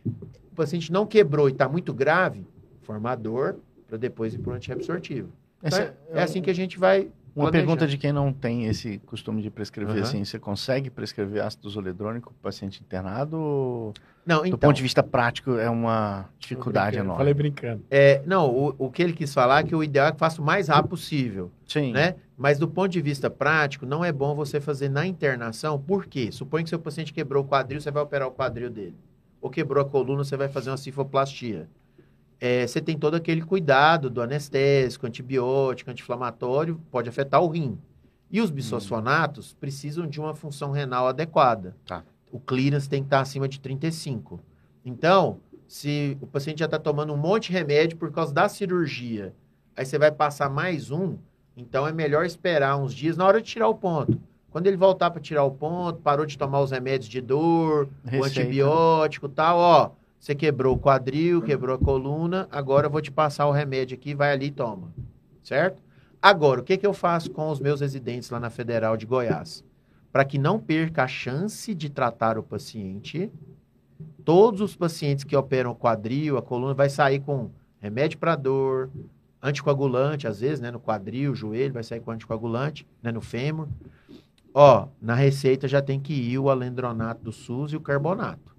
O 0.05 0.55
paciente 0.55 0.93
não 0.93 1.05
quebrou 1.05 1.49
e 1.49 1.51
está 1.51 1.67
muito 1.67 1.93
grave, 1.93 2.47
formador 2.83 3.57
para 3.85 3.97
depois 3.97 4.33
ir 4.33 4.37
para 4.37 4.53
o 4.53 4.55
antiabsortivo. 4.55 5.29
Então, 5.61 5.77
é, 5.77 5.93
é 6.13 6.23
assim 6.23 6.41
que 6.41 6.49
a 6.49 6.55
gente 6.55 6.79
vai. 6.79 7.09
Uma 7.37 7.51
pergunta 7.51 7.85
de 7.85 7.97
quem 7.97 8.11
não 8.11 8.33
tem 8.33 8.65
esse 8.65 8.97
costume 9.05 9.43
de 9.43 9.51
prescrever 9.51 9.93
Aham. 9.93 10.03
assim, 10.03 10.25
você 10.25 10.39
consegue 10.39 10.89
prescrever 10.89 11.43
ácido 11.43 11.69
zoledrônico 11.69 12.33
para 12.33 12.49
paciente 12.49 12.81
internado? 12.81 13.93
Não, 14.25 14.41
do 14.41 14.47
então. 14.47 14.57
ponto 14.59 14.75
de 14.75 14.81
vista 14.81 15.03
prático, 15.03 15.51
é 15.51 15.69
uma 15.69 16.25
dificuldade 16.39 16.97
enorme? 16.97 17.17
Falei 17.17 17.33
brincando. 17.35 17.85
É, 17.91 18.23
não, 18.25 18.49
o, 18.49 18.75
o 18.79 18.91
que 18.91 19.03
ele 19.03 19.13
quis 19.13 19.33
falar 19.33 19.59
é 19.59 19.63
que 19.63 19.75
o 19.75 19.83
ideal 19.83 20.07
é 20.07 20.11
que 20.11 20.17
faça 20.17 20.41
o 20.41 20.45
mais 20.45 20.67
rápido 20.67 20.89
possível, 20.89 21.51
Sim. 21.65 21.93
né? 21.93 22.15
Mas 22.35 22.57
do 22.57 22.67
ponto 22.67 22.89
de 22.89 23.01
vista 23.01 23.29
prático, 23.29 23.85
não 23.85 24.03
é 24.03 24.11
bom 24.11 24.35
você 24.35 24.59
fazer 24.59 24.89
na 24.89 25.05
internação, 25.05 25.79
por 25.79 26.07
quê? 26.07 26.31
Suponha 26.31 26.63
que 26.63 26.69
seu 26.69 26.79
paciente 26.79 27.13
quebrou 27.13 27.43
o 27.43 27.47
quadril, 27.47 27.79
você 27.79 27.91
vai 27.91 28.01
operar 28.01 28.27
o 28.27 28.31
quadril 28.31 28.69
dele. 28.69 28.95
Ou 29.39 29.49
quebrou 29.49 29.83
a 29.83 29.87
coluna, 29.87 30.23
você 30.23 30.35
vai 30.35 30.49
fazer 30.49 30.71
uma 30.71 30.77
cifoplastia. 30.77 31.69
É, 32.39 32.67
você 32.67 32.79
tem 32.79 32.97
todo 32.97 33.15
aquele 33.15 33.41
cuidado 33.41 34.09
do 34.09 34.21
anestésico, 34.21 35.07
antibiótico, 35.07 35.89
anti-inflamatório, 35.89 36.79
pode 36.91 37.09
afetar 37.09 37.41
o 37.41 37.47
rim. 37.47 37.77
E 38.29 38.41
os 38.41 38.51
bisosfonatos 38.51 39.53
precisam 39.53 40.05
de 40.05 40.19
uma 40.19 40.33
função 40.35 40.71
renal 40.71 41.07
adequada. 41.07 41.75
Tá. 41.85 42.03
O 42.31 42.39
clearance 42.39 42.89
tem 42.89 43.01
que 43.01 43.07
estar 43.07 43.21
acima 43.21 43.47
de 43.47 43.59
35. 43.59 44.39
Então, 44.85 45.39
se 45.67 46.17
o 46.21 46.27
paciente 46.27 46.59
já 46.59 46.65
está 46.65 46.77
tomando 46.77 47.13
um 47.13 47.17
monte 47.17 47.47
de 47.47 47.53
remédio 47.53 47.97
por 47.97 48.11
causa 48.11 48.33
da 48.33 48.47
cirurgia, 48.47 49.33
aí 49.75 49.85
você 49.85 49.97
vai 49.97 50.11
passar 50.11 50.49
mais 50.49 50.91
um, 50.91 51.17
então 51.55 51.87
é 51.87 51.91
melhor 51.91 52.25
esperar 52.25 52.77
uns 52.77 52.93
dias 52.93 53.17
na 53.17 53.25
hora 53.25 53.41
de 53.41 53.49
tirar 53.49 53.67
o 53.67 53.75
ponto. 53.75 54.19
Quando 54.49 54.67
ele 54.67 54.77
voltar 54.77 55.11
para 55.11 55.21
tirar 55.21 55.43
o 55.43 55.51
ponto, 55.51 55.99
parou 56.01 56.25
de 56.25 56.37
tomar 56.37 56.61
os 56.61 56.71
remédios 56.71 57.09
de 57.09 57.21
dor, 57.21 57.89
o 58.05 58.09
Receita. 58.09 58.41
antibiótico 58.41 59.25
e 59.27 59.29
tal, 59.29 59.57
ó, 59.57 59.91
você 60.19 60.33
quebrou 60.35 60.75
o 60.75 60.79
quadril, 60.79 61.41
quebrou 61.41 61.75
a 61.75 61.79
coluna, 61.79 62.47
agora 62.51 62.87
eu 62.87 62.91
vou 62.91 63.01
te 63.01 63.11
passar 63.11 63.47
o 63.47 63.51
remédio 63.51 63.95
aqui, 63.95 64.13
vai 64.13 64.31
ali 64.31 64.47
e 64.47 64.51
toma. 64.51 64.91
Certo? 65.43 65.81
Agora, 66.21 66.61
o 66.61 66.63
que, 66.63 66.77
que 66.77 66.85
eu 66.85 66.93
faço 66.93 67.31
com 67.31 67.49
os 67.49 67.59
meus 67.59 67.79
residentes 67.79 68.29
lá 68.29 68.39
na 68.39 68.49
Federal 68.49 68.97
de 68.97 69.05
Goiás? 69.05 69.63
Para 70.11 70.25
que 70.25 70.37
não 70.37 70.59
perca 70.59 71.03
a 71.03 71.07
chance 71.07 71.73
de 71.73 71.89
tratar 71.89 72.37
o 72.37 72.43
paciente, 72.43 73.31
todos 74.25 74.59
os 74.61 74.75
pacientes 74.75 75.23
que 75.23 75.35
operam 75.35 75.71
o 75.71 75.75
quadril, 75.75 76.37
a 76.37 76.41
coluna, 76.41 76.73
vai 76.73 76.89
sair 76.89 77.19
com 77.19 77.51
remédio 77.79 78.17
para 78.17 78.35
dor, 78.35 78.89
anticoagulante, 79.41 80.27
às 80.27 80.39
vezes, 80.39 80.59
né, 80.59 80.71
no 80.71 80.79
quadril, 80.79 81.35
joelho, 81.35 81.73
vai 81.73 81.83
sair 81.83 81.99
com 81.99 82.11
anticoagulante, 82.11 82.87
né, 83.01 83.11
no 83.11 83.21
fêmur. 83.21 83.67
Ó, 84.53 84.87
na 84.99 85.13
receita 85.13 85.67
já 85.67 85.81
tem 85.81 85.99
que 85.99 86.13
ir 86.13 86.39
o 86.39 86.49
alendronato 86.49 87.23
do 87.23 87.31
SUS 87.31 87.73
e 87.73 87.77
o 87.77 87.81
carbonato. 87.81 88.56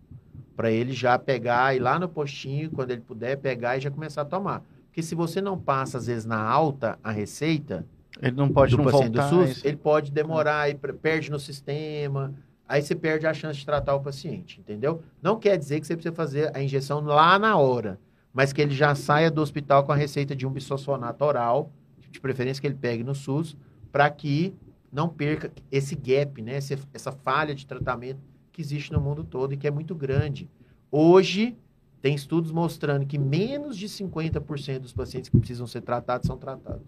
Para 0.58 0.72
ele 0.72 0.92
já 0.92 1.16
pegar, 1.16 1.76
ir 1.76 1.78
lá 1.78 2.00
no 2.00 2.08
postinho, 2.08 2.68
quando 2.72 2.90
ele 2.90 3.00
puder, 3.00 3.36
pegar 3.38 3.76
e 3.76 3.80
já 3.80 3.92
começar 3.92 4.22
a 4.22 4.24
tomar. 4.24 4.64
Porque 4.86 5.04
se 5.04 5.14
você 5.14 5.40
não 5.40 5.56
passa, 5.56 5.98
às 5.98 6.06
vezes, 6.08 6.24
na 6.24 6.42
alta 6.42 6.98
a 7.00 7.12
receita 7.12 7.86
Ele 8.20 8.34
não 8.34 8.48
pode 8.50 8.72
do 8.72 8.78
não 8.78 8.84
paciente 8.90 9.12
voltar. 9.16 9.30
do 9.30 9.46
SUS, 9.46 9.64
ele 9.64 9.76
pode 9.76 10.10
demorar, 10.10 10.74
per- 10.74 10.94
perde 10.94 11.30
no 11.30 11.38
sistema, 11.38 12.34
aí 12.66 12.82
você 12.82 12.96
perde 12.96 13.24
a 13.24 13.32
chance 13.32 13.60
de 13.60 13.64
tratar 13.64 13.94
o 13.94 14.00
paciente, 14.00 14.58
entendeu? 14.58 15.00
Não 15.22 15.38
quer 15.38 15.56
dizer 15.56 15.78
que 15.78 15.86
você 15.86 15.94
precisa 15.94 16.12
fazer 16.12 16.50
a 16.52 16.60
injeção 16.60 17.00
lá 17.02 17.38
na 17.38 17.56
hora, 17.56 17.96
mas 18.34 18.52
que 18.52 18.60
ele 18.60 18.74
já 18.74 18.96
saia 18.96 19.30
do 19.30 19.40
hospital 19.40 19.84
com 19.84 19.92
a 19.92 19.96
receita 19.96 20.34
de 20.34 20.44
um 20.44 20.50
bisossonato 20.50 21.24
oral, 21.24 21.70
de 22.10 22.20
preferência 22.20 22.60
que 22.60 22.66
ele 22.66 22.74
pegue 22.74 23.04
no 23.04 23.14
SUS, 23.14 23.56
para 23.92 24.10
que 24.10 24.52
não 24.92 25.08
perca 25.08 25.52
esse 25.70 25.94
gap, 25.94 26.42
né? 26.42 26.56
Essa 26.92 27.12
falha 27.12 27.54
de 27.54 27.64
tratamento 27.64 28.18
que 28.58 28.62
existe 28.62 28.92
no 28.92 29.00
mundo 29.00 29.22
todo 29.22 29.54
e 29.54 29.56
que 29.56 29.68
é 29.68 29.70
muito 29.70 29.94
grande. 29.94 30.50
Hoje, 30.90 31.56
tem 32.02 32.12
estudos 32.12 32.50
mostrando 32.50 33.06
que 33.06 33.16
menos 33.16 33.76
de 33.76 33.88
50% 33.88 34.80
dos 34.80 34.92
pacientes 34.92 35.30
que 35.30 35.38
precisam 35.38 35.64
ser 35.64 35.80
tratados 35.82 36.26
são 36.26 36.36
tratados. 36.36 36.82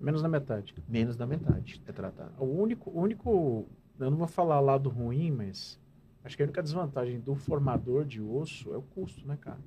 Menos 0.00 0.20
da 0.20 0.28
metade. 0.28 0.74
Menos 0.88 1.16
da 1.16 1.24
metade 1.24 1.80
é 1.86 1.92
tratado. 1.92 2.32
O 2.38 2.44
único, 2.44 2.90
único, 2.90 3.68
eu 4.00 4.10
não 4.10 4.18
vou 4.18 4.26
falar 4.26 4.58
lado 4.58 4.88
ruim, 4.88 5.30
mas 5.30 5.78
acho 6.24 6.36
que 6.36 6.42
a 6.42 6.46
única 6.46 6.60
desvantagem 6.60 7.20
do 7.20 7.36
formador 7.36 8.04
de 8.04 8.20
osso 8.20 8.74
é 8.74 8.76
o 8.76 8.82
custo, 8.82 9.24
né, 9.28 9.38
cara? 9.40 9.60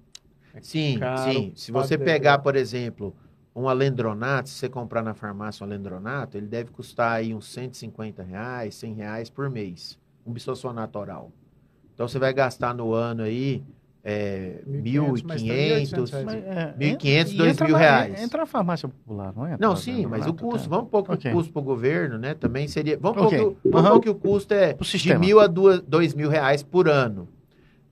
É 0.54 0.62
Sim, 0.62 1.00
caro 1.00 1.32
sim. 1.32 1.54
Se 1.56 1.72
você 1.72 1.96
dentro. 1.96 2.12
pegar, 2.12 2.40
por 2.40 2.58
exemplo, 2.58 3.16
um 3.56 3.70
alendronato, 3.70 4.50
se 4.50 4.56
você 4.56 4.68
comprar 4.68 5.04
na 5.04 5.14
farmácia 5.14 5.64
um 5.64 5.70
alendronato, 5.70 6.36
ele 6.36 6.48
deve 6.48 6.72
custar 6.72 7.14
aí 7.14 7.34
uns 7.34 7.46
150 7.54 8.24
reais, 8.24 8.76
100 8.76 8.94
reais 8.94 9.30
por 9.30 9.50
mês. 9.50 9.98
Um 10.26 10.32
bisossonato 10.34 10.98
oral. 11.00 11.32
Então 11.94 12.08
você 12.08 12.20
vai 12.20 12.34
gastar 12.34 12.74
no 12.74 12.94
ano 12.94 13.24
aí 13.24 13.64
é, 14.04 14.62
1.500, 14.68 15.24
mas 15.26 15.42
tá 15.42 15.48
1.500. 15.50 15.92
1.800 15.92 16.24
Mas, 16.24 16.36
é, 16.36 16.76
1.500, 16.80 17.32
e 17.34 17.38
2.000 17.38 17.50
entra 17.50 17.68
na- 17.68 17.78
reais. 17.78 18.22
Entra 18.24 18.38
na 18.40 18.46
farmácia 18.46 18.88
popular, 18.88 19.34
não 19.36 19.46
é? 19.46 19.58
Não, 19.60 19.76
sim, 19.76 20.06
mas 20.06 20.26
o 20.26 20.34
custo, 20.34 20.70
vamos 20.70 20.90
pôr 20.90 21.04
que 21.04 21.12
Ok. 21.12 21.32
o 21.32 21.34
custo 21.36 21.52
para 21.54 21.60
o 21.62 21.66
governo, 21.66 22.18
né? 22.18 22.34
Também 22.34 22.68
seria. 22.68 22.98
Vamos 22.98 23.18
pôr 23.18 23.30
que, 23.30 23.36
o- 23.42 23.58
vamos 23.66 23.90
pôr 23.90 24.00
que 24.00 24.10
o 24.10 24.16
custo 24.16 24.54
é 24.54 24.74
de 24.74 25.18
mil 25.18 25.40
a 25.40 25.48
duas, 25.48 25.82
dois 25.82 26.14
mil 26.14 26.30
reais 26.30 26.64
por 26.64 26.88
ano. 26.88 27.28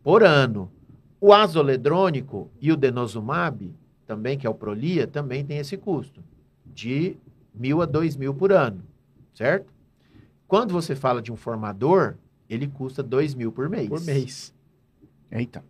Por 0.04 0.24
ano. 0.24 0.72
O 1.20 1.34
azoledrônico 1.34 2.50
e 2.62 2.72
o 2.72 2.78
denosumab, 2.78 3.74
também, 4.06 4.38
que 4.38 4.48
é 4.48 4.50
o 4.50 4.54
Prolia, 4.54 5.08
também 5.08 5.44
tem 5.44 5.58
esse 5.58 5.76
custo. 5.76 6.24
De 6.66 7.18
mil 7.54 7.82
a 7.82 7.86
dois 7.86 8.16
mil 8.16 8.34
por 8.34 8.52
ano. 8.54 8.82
Certo? 9.34 9.74
Quando 10.48 10.72
você 10.72 10.96
fala 10.96 11.22
de 11.22 11.32
um 11.32 11.36
formador, 11.36 12.16
ele 12.50 12.68
custa 12.68 13.04
dois 13.04 13.34
mil 13.34 13.52
por 13.52 13.70
mês. 13.70 13.90
Por 13.90 14.02
mês. 14.02 14.54
Eita. 15.32 15.64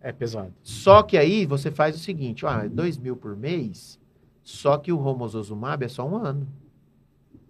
É 0.00 0.12
pesado. 0.12 0.54
Só 0.62 1.02
que 1.02 1.18
aí 1.18 1.44
você 1.44 1.72
faz 1.72 1.96
o 1.96 1.98
seguinte, 1.98 2.46
ó, 2.46 2.68
dois 2.68 2.96
mil 2.96 3.16
por 3.16 3.36
mês, 3.36 3.98
só 4.42 4.78
que 4.78 4.92
o 4.92 4.96
romosozumab 4.96 5.84
é 5.84 5.88
só 5.88 6.08
um 6.08 6.16
ano. 6.16 6.46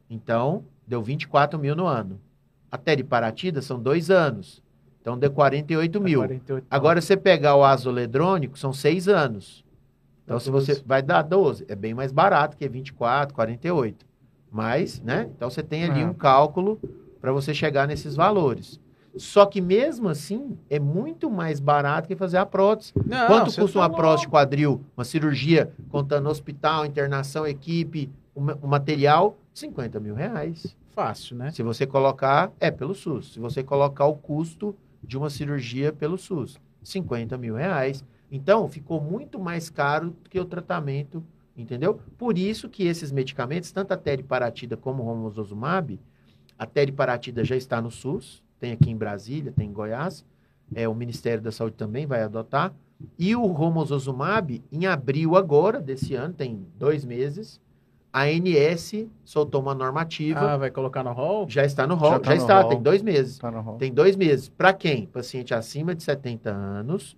Então, 0.08 0.64
deu 0.86 1.02
24 1.02 1.58
mil 1.58 1.76
no 1.76 1.86
ano. 1.86 2.18
A 2.70 2.78
teriparatida 2.78 3.60
são 3.60 3.78
dois 3.78 4.10
anos. 4.10 4.62
Então 5.00 5.18
deu 5.18 5.30
48 5.30 6.00
mil. 6.00 6.20
48 6.20 6.66
Agora, 6.70 7.00
você 7.00 7.16
pegar 7.16 7.54
o 7.54 7.64
azoledrônico, 7.64 8.58
são 8.58 8.72
seis 8.72 9.08
anos. 9.08 9.64
Então, 10.24 10.36
Dá 10.36 10.40
se 10.40 10.50
você 10.50 10.72
12. 10.72 10.84
vai 10.84 11.02
dar 11.02 11.22
12, 11.22 11.66
é 11.68 11.76
bem 11.76 11.94
mais 11.94 12.10
barato 12.10 12.56
que 12.56 12.68
24, 12.68 13.34
48. 13.34 14.06
Mas, 14.50 15.00
né? 15.00 15.28
Então, 15.36 15.50
você 15.50 15.62
tem 15.62 15.84
ali 15.84 16.00
É. 16.00 16.06
um 16.06 16.14
cálculo 16.14 16.78
para 17.20 17.32
você 17.32 17.52
chegar 17.52 17.86
nesses 17.86 18.14
valores. 18.14 18.80
Só 19.16 19.46
que 19.46 19.60
mesmo 19.62 20.08
assim, 20.08 20.58
é 20.68 20.78
muito 20.78 21.30
mais 21.30 21.58
barato 21.58 22.06
que 22.06 22.14
fazer 22.14 22.36
a 22.36 22.44
prótese. 22.46 22.92
Não, 23.06 23.26
Quanto 23.26 23.46
custa 23.54 23.78
tá 23.78 23.86
uma 23.86 23.90
prótese 23.90 24.28
quadril, 24.28 24.82
uma 24.96 25.04
cirurgia, 25.04 25.72
contando 25.88 26.28
hospital, 26.28 26.84
internação, 26.84 27.46
equipe, 27.46 28.10
o, 28.34 28.40
ma- 28.42 28.58
o 28.62 28.66
material? 28.68 29.38
50 29.54 29.98
mil 30.00 30.14
reais. 30.14 30.76
Fácil, 30.94 31.36
né? 31.36 31.50
Se 31.50 31.62
você 31.62 31.86
colocar, 31.86 32.52
é 32.60 32.70
pelo 32.70 32.94
SUS. 32.94 33.32
Se 33.32 33.40
você 33.40 33.62
colocar 33.62 34.04
o 34.04 34.14
custo 34.16 34.76
de 35.02 35.16
uma 35.16 35.30
cirurgia 35.30 35.92
pelo 35.92 36.18
SUS, 36.18 36.58
50 36.82 37.38
mil 37.38 37.54
reais. 37.54 38.04
Então, 38.30 38.68
ficou 38.68 39.00
muito 39.00 39.38
mais 39.38 39.70
caro 39.70 40.10
do 40.10 40.28
que 40.28 40.38
o 40.38 40.44
tratamento, 40.44 41.22
entendeu? 41.56 42.00
Por 42.18 42.36
isso 42.38 42.68
que 42.68 42.84
esses 42.86 43.10
medicamentos, 43.12 43.72
tanto 43.72 43.92
a 43.92 43.96
teriparatida 43.96 44.76
como 44.76 45.02
o 45.02 45.06
romosozumab, 45.06 45.98
a 46.58 46.66
teriparatida 46.66 47.44
já 47.44 47.56
está 47.56 47.80
no 47.80 47.90
SUS, 47.90 48.42
tem 48.58 48.72
aqui 48.72 48.90
em 48.90 48.96
Brasília, 48.96 49.52
tem 49.52 49.68
em 49.68 49.72
Goiás, 49.72 50.24
é, 50.74 50.88
o 50.88 50.94
Ministério 50.94 51.42
da 51.42 51.52
Saúde 51.52 51.76
também 51.76 52.06
vai 52.06 52.22
adotar. 52.22 52.72
E 53.18 53.36
o 53.36 53.44
romosozumab, 53.46 54.62
em 54.72 54.86
abril 54.86 55.36
agora, 55.36 55.80
desse 55.80 56.14
ano, 56.14 56.32
tem 56.34 56.66
dois 56.78 57.04
meses, 57.04 57.60
a 58.12 58.22
ANS 58.22 59.06
soltou 59.22 59.60
uma 59.60 59.74
normativa 59.74 60.40
Ah, 60.40 60.56
vai 60.56 60.70
colocar 60.70 61.04
no 61.04 61.12
hall? 61.12 61.46
já 61.48 61.66
está 61.66 61.86
no 61.86 61.94
rol, 61.94 62.12
Já 62.12 62.16
já, 62.16 62.20
tá 62.22 62.30
no 62.30 62.36
está, 62.40 62.60
rol. 62.62 62.70
tem 62.70 62.82
dois 62.82 63.02
meses. 63.02 63.38
Tá 63.38 63.50
rol. 63.50 63.76
Tem 63.76 63.92
dois 63.92 64.16
meses. 64.16 64.48
Para 64.48 64.72
quem? 64.72 65.04
Paciente 65.06 65.52
acima 65.52 65.94
de 65.94 66.02
70 66.02 66.50
anos, 66.50 67.14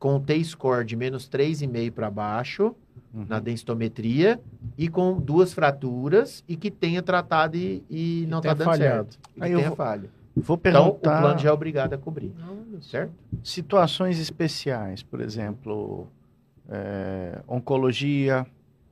com 0.00 0.18
T-score 0.18 0.84
de 0.84 0.96
menos 0.96 1.28
3,5 1.28 1.92
para 1.92 2.10
baixo, 2.10 2.74
Uhum. 3.12 3.26
na 3.28 3.40
densitometria, 3.40 4.40
e 4.78 4.88
com 4.88 5.18
duas 5.18 5.52
fraturas, 5.52 6.44
e 6.48 6.54
que 6.54 6.70
tenha 6.70 7.02
tratado 7.02 7.56
e, 7.56 7.82
e 7.90 8.24
não 8.28 8.38
está 8.38 8.54
tenha 8.54 8.54
dando 8.54 8.64
falhado. 8.66 9.12
certo. 9.12 9.18
E 9.36 9.42
Aí 9.42 9.48
que 9.48 9.54
eu 9.54 9.58
tenha 9.58 9.68
vou 9.68 9.76
falha. 9.76 10.10
Vou 10.36 10.56
Então, 10.64 10.88
o 10.88 10.92
perguntar 10.94 11.20
plano 11.20 11.38
já 11.40 11.48
é 11.48 11.52
obrigado 11.52 11.92
a 11.92 11.98
cobrir, 11.98 12.32
certo? 12.80 13.12
situações 13.42 14.20
especiais, 14.20 15.02
por 15.02 15.20
exemplo, 15.20 16.06
é, 16.68 17.40
oncologia 17.48 18.46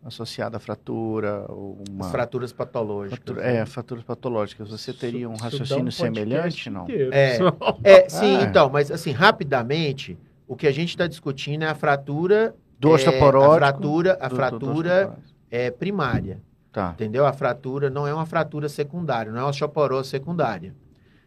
associada 0.05 0.57
à 0.57 0.61
fratura, 0.61 1.45
ou 1.49 1.79
uma 1.91 2.07
As 2.07 2.11
fraturas 2.11 2.53
patológicas. 2.53 3.19
fratura- 3.25 3.47
é, 3.47 3.67
fraturas 3.67 4.05
patológicas. 4.05 4.69
Você 4.71 4.93
teria 4.93 5.29
um 5.29 5.35
raciocínio 5.37 5.85
podcast 5.85 6.03
semelhante, 6.03 6.71
não? 6.71 6.87
É. 6.89 7.39
É, 7.85 8.09
sim, 8.11 8.37
Ah. 8.39 8.43
então, 8.45 8.69
mas 8.71 8.91
assim, 8.91 9.11
rapidamente, 9.13 10.17
o 10.47 10.57
que 10.57 10.67
a 10.67 10.73
gente 10.73 10.89
está 10.91 11.07
discutindo 11.07 11.63
é 11.65 11.69
a 11.69 11.75
fratura... 11.75 12.55
Do 12.79 12.91
é, 12.91 12.93
osteoporótico. 12.93 13.55
A 13.55 13.59
fratura, 13.59 14.13
a 14.13 14.15
do- 14.17 14.21
do- 14.23 14.29
do 14.31 14.37
fratura 14.37 14.91
osteoporótico. 14.95 15.35
é 15.51 15.71
primária. 15.71 16.43
Tá. 16.73 16.91
Entendeu? 16.93 17.27
A 17.27 17.33
fratura 17.33 17.91
não 17.91 18.07
é 18.07 18.15
uma 18.15 18.27
fratura 18.27 18.69
secundária, 18.69 19.33
não 19.33 19.41
é 19.41 19.43
uma 19.43 19.49
osteoporose 19.51 20.09
secundária. 20.11 20.75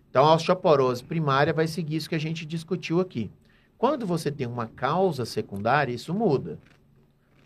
Então, 0.10 0.26
a 0.26 0.36
osteoporose 0.36 1.03
primária 1.03 1.52
vai 1.53 1.68
seguir 1.68 1.95
isso 1.98 2.07
que 2.10 2.15
a 2.15 2.19
gente 2.19 2.45
discutiu 2.45 2.99
aqui. 2.99 3.32
Quando 3.78 4.06
você 4.06 4.32
tem 4.32 4.45
uma 4.48 4.68
causa 4.68 5.26
secundária, 5.26 5.91
isso 5.94 6.14
muda. 6.14 6.60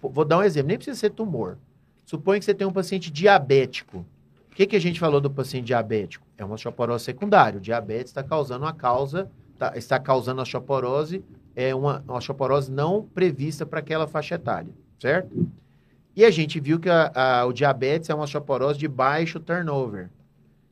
Vou- 0.02 0.26
dar 0.26 0.40
um 0.40 0.44
exemplo, 0.44 0.68
nem 0.68 0.78
precisa 0.78 1.00
ser 1.00 1.12
tumor. 1.12 1.58
Suponha 2.06 2.38
que 2.40 2.46
você 2.46 2.54
tem 2.54 2.68
um 2.68 2.74
paciente 2.74 3.10
diabético. 3.12 4.06
O 4.52 4.56
que, 4.56 4.68
que 4.68 4.76
a 4.76 4.80
gente 4.82 5.00
falou 5.00 5.20
do 5.22 5.30
paciente 5.30 5.66
diabético? 5.66 6.26
É 6.38 6.46
uma 6.46 6.56
osteoporose 6.56 7.04
secundária. 7.06 7.58
O 7.58 7.62
diabetes 7.62 8.12
está 8.12 8.22
causando 8.24 8.66
uma 8.66 8.74
causa, 8.74 9.30
tá- 9.58 9.74
está 9.76 9.98
causando 10.00 10.42
osteoporose, 10.42 11.24
é 11.56 11.74
uma, 11.74 12.04
osteoporose 12.08 12.72
não 12.72 13.04
prevista 13.04 13.66
para 13.66 13.80
aquela 13.80 14.08
faixa 14.08 14.36
etária, 14.36 14.72
certo? 15.00 15.48
E 16.16 16.24
a 16.24 16.32
gente 16.32 16.60
viu 16.60 16.80
que 16.80 16.90
a- 16.90 17.12
a- 17.14 17.46
o 17.46 17.54
diabetes 17.54 18.10
é 18.10 18.16
uma 18.16 18.24
osteoporose 18.24 18.80
de 18.80 18.88
baixo 18.88 19.40
turnover. 19.40 20.10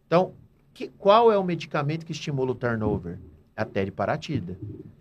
Então, 0.07 0.33
que- 0.73 0.89
qual 0.97 1.31
é 1.31 1.37
o 1.37 1.43
medicamento 1.43 2.05
que 2.05 2.11
estimula 2.11 2.51
o 2.51 2.55
turnover? 2.55 3.17
A 3.55 3.63
teriparatida. 3.65 4.57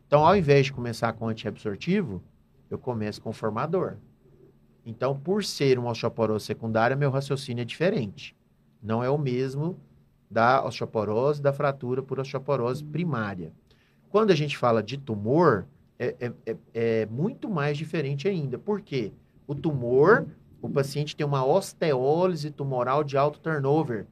Então, 0.06 0.24
ao 0.26 0.36
invés 0.36 0.66
de 0.66 0.72
começar 0.72 1.12
com 1.14 1.28
antiabsortivo, 1.28 2.22
eu 2.70 2.78
começo 2.78 3.20
com 3.22 3.32
formador. 3.32 3.94
Então, 4.84 5.16
por 5.16 5.44
ser 5.44 5.78
uma 5.78 5.90
osteoporose 5.90 6.44
secundária, 6.44 6.96
meu 6.96 7.10
raciocínio 7.10 7.62
é 7.62 7.64
diferente. 7.64 8.34
Não 8.82 9.02
é 9.02 9.08
o 9.08 9.16
mesmo 9.16 9.78
da 10.30 10.64
osteoporose, 10.64 11.40
da 11.40 11.52
fratura 11.52 12.02
por 12.02 12.18
osteoporose 12.18 12.82
primária. 12.82 13.52
Quando 14.10 14.30
a 14.32 14.34
gente 14.34 14.58
fala 14.58 14.82
de 14.82 14.98
tumor, 14.98 15.66
é, 16.02 16.16
é- 16.26 16.32
é- 16.46 16.56
é 16.74 17.06
muito 17.06 17.48
mais 17.48 17.76
diferente 17.78 18.26
ainda. 18.28 18.58
Por 18.58 18.80
quê? 18.80 19.12
O 19.46 19.54
tumor, 19.54 20.26
o 20.60 20.68
paciente 20.68 21.14
tem 21.16 21.26
uma 21.26 21.44
osteólise 21.44 22.50
tumoral 22.50 23.04
de 23.04 23.16
alto 23.16 23.38
turnover. 23.40 24.06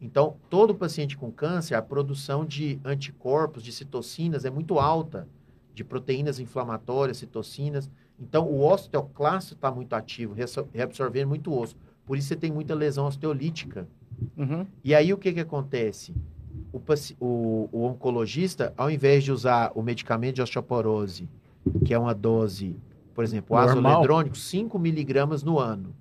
Então, 0.00 0.36
todo 0.50 0.74
paciente 0.74 1.16
com 1.16 1.30
câncer, 1.32 1.74
a 1.74 1.82
produção 1.82 2.44
de 2.44 2.78
anticorpos, 2.84 3.62
de 3.62 3.72
citocinas 3.72 4.44
é 4.44 4.50
muito 4.50 4.78
alta, 4.78 5.26
de 5.74 5.82
proteínas 5.82 6.38
inflamatórias, 6.38 7.16
citocinas. 7.18 7.90
Então, 8.18 8.46
o 8.46 8.62
osteoclasto 8.64 9.54
está 9.54 9.70
muito 9.70 9.94
ativo, 9.94 10.34
reabsor- 10.34 10.66
reabsorvendo 10.72 11.28
muito 11.28 11.52
osso. 11.52 11.76
Por 12.04 12.16
isso, 12.16 12.28
você 12.28 12.36
tem 12.36 12.52
muita 12.52 12.74
lesão 12.74 13.06
osteolítica. 13.06 13.86
Uhum. 14.36 14.66
E 14.84 14.94
aí, 14.94 15.12
o 15.12 15.18
que, 15.18 15.32
que 15.32 15.40
acontece? 15.40 16.14
O, 16.72 16.80
o- 17.20 17.68
o 17.72 17.84
oncologista, 17.84 18.72
ao 18.76 18.90
invés 18.90 19.24
de 19.24 19.32
usar 19.32 19.72
o 19.74 19.82
medicamento 19.82 20.36
de 20.36 20.42
osteoporose, 20.42 21.28
que 21.84 21.92
é 21.94 21.98
uma 21.98 22.14
dose, 22.14 22.76
por 23.14 23.24
exemplo, 23.24 23.56
azoledrônico, 23.90 24.36
5 24.36 24.78
miligramas 24.78 25.42
no 25.42 25.58
ano, 25.58 25.94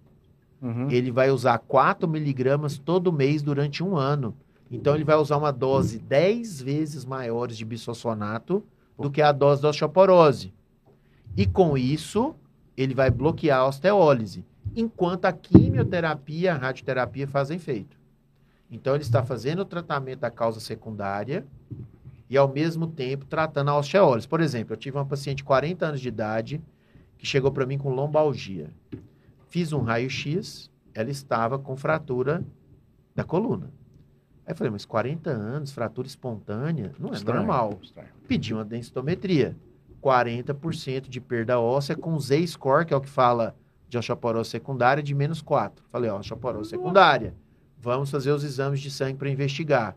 Uhum. 0.61 0.89
ele 0.89 1.11
vai 1.11 1.29
usar 1.31 1.57
4 1.59 2.07
miligramas 2.07 2.77
todo 2.77 3.11
mês 3.13 3.41
durante 3.41 3.83
um 3.83 3.95
ano. 3.95 4.35
Então, 4.71 4.95
ele 4.95 5.03
vai 5.03 5.15
usar 5.15 5.37
uma 5.37 5.51
dose 5.51 5.99
10 5.99 6.59
vezes 6.61 7.05
maiores 7.05 7.55
de 7.57 7.63
bisfosfonato 7.63 8.63
do 8.97 9.11
que 9.11 9.21
a 9.21 9.31
dose 9.31 9.61
da 9.61 9.69
osteoporose. 9.69 10.53
E 11.37 11.45
com 11.45 11.77
isso, 11.77 12.33
ele 12.75 12.93
vai 12.95 13.11
bloquear 13.11 13.59
a 13.59 13.67
osteólise, 13.67 14.43
enquanto 14.75 15.25
a 15.25 15.31
quimioterapia 15.31 16.45
e 16.45 16.47
a 16.47 16.55
radioterapia 16.57 17.27
fazem 17.27 17.57
efeito. 17.57 17.97
Então, 18.75 18.93
ele 18.93 19.03
está 19.03 19.23
fazendo 19.23 19.59
o 19.59 19.65
tratamento 19.65 20.19
da 20.19 20.29
causa 20.29 20.59
secundária 20.59 21.45
e, 22.29 22.37
ao 22.37 22.47
mesmo 22.51 22.87
tempo, 22.87 23.25
tratando 23.25 23.69
a 23.69 23.77
osteólise. 23.77 24.27
Por 24.27 24.41
exemplo, 24.41 24.73
eu 24.73 24.77
tive 24.77 24.97
uma 24.97 25.05
paciente 25.05 25.37
de 25.37 25.43
40 25.43 25.85
anos 25.85 26.01
de 26.01 26.07
idade 26.07 26.61
que 27.17 27.25
chegou 27.25 27.51
para 27.51 27.65
mim 27.65 27.77
com 27.77 27.89
lombalgia. 27.89 28.69
Fiz 29.47 29.71
um 29.71 29.81
raio-x, 29.81 30.69
ela 30.93 31.09
estava 31.09 31.57
com 31.57 31.75
fratura 31.77 32.43
da 33.15 33.23
coluna. 33.23 33.71
Aí 34.45 34.51
eu 34.51 34.55
falei, 34.55 34.71
mas 34.71 34.85
40 34.85 35.29
anos, 35.29 35.71
fratura 35.71 36.07
espontânea, 36.07 36.91
não 36.99 37.09
é 37.09 37.13
Estranho, 37.13 37.39
normal. 37.39 37.79
estranho. 37.81 38.09
Pedi 38.27 38.53
uma 38.53 38.65
densitometria. 38.65 39.55
40% 40.03 41.07
de 41.09 41.19
perda 41.19 41.59
óssea 41.59 41.95
com 41.95 42.19
Z-score, 42.19 42.85
que 42.85 42.93
é 42.93 42.97
o 42.97 43.01
que 43.01 43.09
fala 43.09 43.55
de 43.89 43.97
osteoporose 43.97 44.49
secundária, 44.51 45.01
de 45.01 45.15
menos 45.15 45.41
4. 45.41 45.83
Falei, 45.89 46.09
ó, 46.11 46.19
osteoporose 46.19 46.69
secundária. 46.69 47.33
Vamos 47.85 48.09
fazer 48.09 48.31
os 48.31 48.43
exames 48.43 48.79
de 48.81 48.89
sangue 48.89 49.19
para 49.19 49.29
investigar. 49.29 49.95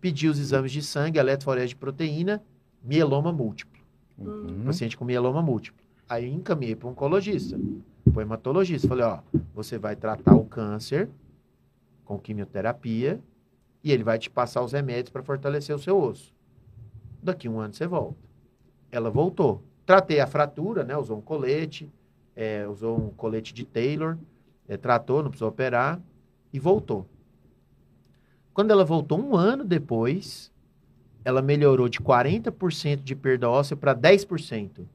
Pedi 0.00 0.26
os 0.26 0.38
exames 0.38 0.72
de 0.72 0.80
sangue, 0.80 1.18
eletroforese 1.18 1.68
de 1.68 1.76
proteína, 1.76 2.42
mieloma 2.82 3.30
múltiplo. 3.30 3.78
Uhum. 4.16 4.64
Paciente 4.64 4.96
com 4.96 5.04
mieloma 5.04 5.42
múltiplo. 5.42 5.84
Aí 6.08 6.32
encaminhei 6.32 6.74
para 6.74 6.88
um 6.88 6.92
oncologista, 6.92 7.60
para 8.10 8.22
hematologista. 8.22 8.88
Falei, 8.88 9.04
ó, 9.04 9.18
você 9.54 9.76
vai 9.76 9.94
tratar 9.94 10.34
o 10.34 10.46
câncer 10.46 11.10
com 12.06 12.18
quimioterapia 12.18 13.20
e 13.84 13.92
ele 13.92 14.02
vai 14.02 14.18
te 14.18 14.30
passar 14.30 14.62
os 14.62 14.72
remédios 14.72 15.10
para 15.10 15.22
fortalecer 15.22 15.76
o 15.76 15.78
seu 15.78 16.00
osso. 16.00 16.32
Daqui 17.22 17.50
um 17.50 17.60
ano 17.60 17.74
você 17.74 17.86
volta. 17.86 18.16
Ela 18.90 19.10
voltou. 19.10 19.62
Tratei 19.84 20.20
a 20.20 20.26
fratura, 20.26 20.84
né? 20.84 20.96
Usou 20.96 21.18
um 21.18 21.20
colete, 21.20 21.92
é, 22.34 22.66
usou 22.66 22.96
um 22.96 23.10
colete 23.10 23.52
de 23.52 23.66
Taylor, 23.66 24.16
é, 24.66 24.78
tratou, 24.78 25.22
não 25.22 25.28
precisou 25.28 25.50
operar 25.50 26.00
e 26.50 26.58
voltou. 26.58 27.06
Quando 28.56 28.70
ela 28.70 28.86
voltou 28.86 29.20
um 29.20 29.36
ano 29.36 29.62
depois, 29.64 30.50
ela 31.22 31.42
melhorou 31.42 31.90
de 31.90 32.00
40% 32.00 33.02
de 33.02 33.14
perda 33.14 33.50
óssea 33.50 33.76
para 33.76 33.94
10%. 33.94 34.88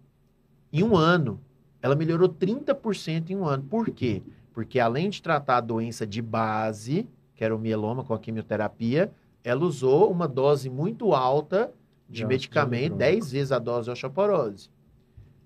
Em 0.73 0.81
um 0.81 0.97
ano. 0.97 1.39
Ela 1.79 1.93
melhorou 1.95 2.27
30% 2.27 3.29
em 3.29 3.35
um 3.35 3.45
ano. 3.45 3.61
Por 3.61 3.91
quê? 3.91 4.23
Porque 4.51 4.79
além 4.79 5.11
de 5.11 5.21
tratar 5.21 5.57
a 5.57 5.61
doença 5.61 6.07
de 6.07 6.23
base, 6.23 7.07
que 7.35 7.43
era 7.43 7.55
o 7.55 7.59
mieloma 7.59 8.03
com 8.03 8.15
a 8.15 8.19
quimioterapia, 8.19 9.11
ela 9.43 9.63
usou 9.63 10.11
uma 10.11 10.27
dose 10.27 10.67
muito 10.67 11.13
alta 11.13 11.71
de 12.09 12.25
medicamento, 12.25 12.93
azoledrônico. 12.95 13.19
10 13.19 13.31
vezes 13.31 13.51
a 13.51 13.59
dose 13.59 13.85
de 13.85 13.91
osteoporose. 13.91 14.71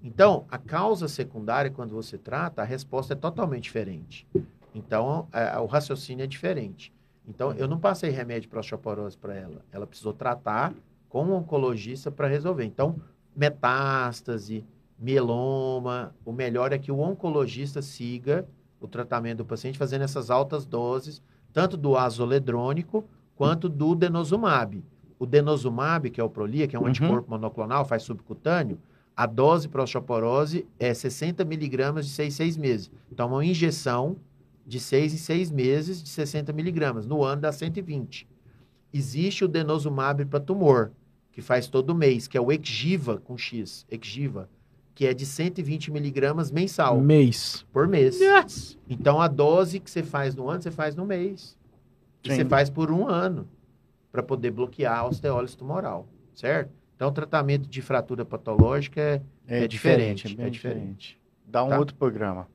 Então, 0.01 0.45
a 0.49 0.57
causa 0.57 1.09
secundária, 1.09 1.69
quando 1.69 1.93
você 1.93 2.17
trata, 2.17 2.61
a 2.61 2.65
resposta 2.65 3.11
é 3.11 3.17
totalmente 3.17 3.63
diferente. 3.63 4.25
Então, 4.73 5.27
a- 5.33 5.59
o 5.59 5.65
raciocínio 5.65 6.23
é 6.23 6.27
diferente. 6.27 6.94
Então, 7.27 7.51
eu 7.53 7.67
não 7.67 7.79
passei 7.79 8.09
remédio 8.09 8.49
para 8.49 8.59
osteoporose 8.59 9.17
para 9.17 9.35
ela. 9.35 9.61
Ela 9.71 9.87
precisou 9.87 10.13
tratar 10.13 10.73
com 11.09 11.23
um 11.25 11.33
oncologista 11.33 12.11
para 12.11 12.27
resolver. 12.27 12.65
Então, 12.65 12.95
metástase, 13.35 14.63
mieloma, 14.99 16.13
o 16.25 16.31
melhor 16.31 16.71
é 16.73 16.77
que 16.77 16.91
o 16.91 16.99
oncologista 16.99 17.81
siga 17.81 18.47
o 18.79 18.87
tratamento 18.87 19.37
do 19.39 19.45
paciente 19.45 19.77
fazendo 19.77 20.03
essas 20.03 20.29
altas 20.29 20.65
doses, 20.65 21.21
tanto 21.53 21.75
do 21.77 21.97
azoledrônico 21.97 23.05
quanto 23.35 23.67
do 23.67 23.95
denosumab. 23.95 24.83
O 25.17 25.25
denosumab, 25.25 26.09
que 26.09 26.19
é 26.19 26.23
o 26.23 26.29
Prolia, 26.29 26.67
que 26.67 26.75
é 26.75 26.79
um 26.79 26.83
Uhum. 26.83 26.89
anticorpo 26.89 27.29
monoclonal, 27.29 27.85
faz 27.85 28.03
subcutâneo, 28.03 28.77
a 29.15 29.25
dose 29.25 29.69
para 29.69 29.81
osteoporose 29.81 30.67
é 30.77 30.93
60 30.93 31.45
miligramas 31.45 32.05
de 32.05 32.11
6 32.11 32.33
em 32.33 32.35
6 32.35 32.57
meses. 32.57 32.91
Então, 33.11 33.29
uma 33.29 33.45
injeção 33.45 34.17
de 34.65 34.79
6 34.79 35.13
em 35.13 35.17
6 35.17 35.51
meses 35.51 36.01
de 36.01 36.09
60 36.09 36.51
miligramas. 36.53 37.05
No 37.05 37.23
ano 37.23 37.41
dá 37.41 37.51
120. 37.51 38.27
Existe 38.93 39.43
o 39.43 39.47
denosumab 39.47 40.25
para 40.25 40.39
tumor, 40.39 40.91
que 41.31 41.41
faz 41.41 41.67
todo 41.67 41.93
mês, 41.93 42.27
que 42.27 42.37
é 42.37 42.41
o 42.41 42.51
Exgiva 42.51 43.17
com 43.17 43.37
X, 43.37 43.85
Exgiva, 43.91 44.49
que 44.93 45.05
é 45.05 45.13
de 45.13 45.25
120 45.25 45.91
miligramas 45.91 46.49
mensal, 46.49 46.99
Mês. 47.01 47.65
por 47.73 47.87
mês. 47.87 48.19
Yes. 48.21 48.77
Então, 48.89 49.19
a 49.21 49.27
dose 49.27 49.79
que 49.81 49.91
você 49.91 50.01
faz 50.01 50.33
no 50.33 50.49
ano, 50.49 50.61
você 50.61 50.71
faz 50.71 50.95
no 50.95 51.05
mês. 51.05 51.57
E 52.23 52.29
Sim. 52.29 52.35
você 52.37 52.45
faz 52.45 52.69
por 52.69 52.89
um 52.89 53.05
ano, 53.07 53.47
para 54.11 54.23
poder 54.23 54.51
bloquear 54.51 54.97
a 54.99 55.05
osteólise 55.07 55.57
tumoral, 55.57 56.07
certo? 56.33 56.71
Então, 56.95 57.09
o 57.09 57.11
tratamento 57.11 57.67
de 57.67 57.81
fratura 57.81 58.23
patológica 58.23 59.01
é, 59.01 59.21
É, 59.47 59.63
É 59.65 59.67
diferente, 59.67 60.27
diferente, 60.27 60.33
é 60.33 60.37
bem 60.37 60.45
é 60.45 60.49
diferente. 60.49 60.79
diferente. 60.81 61.19
Dá 61.45 61.63
um 61.65 61.69
Tá. 61.69 61.77
outro 61.79 61.95
programa. 61.97 62.47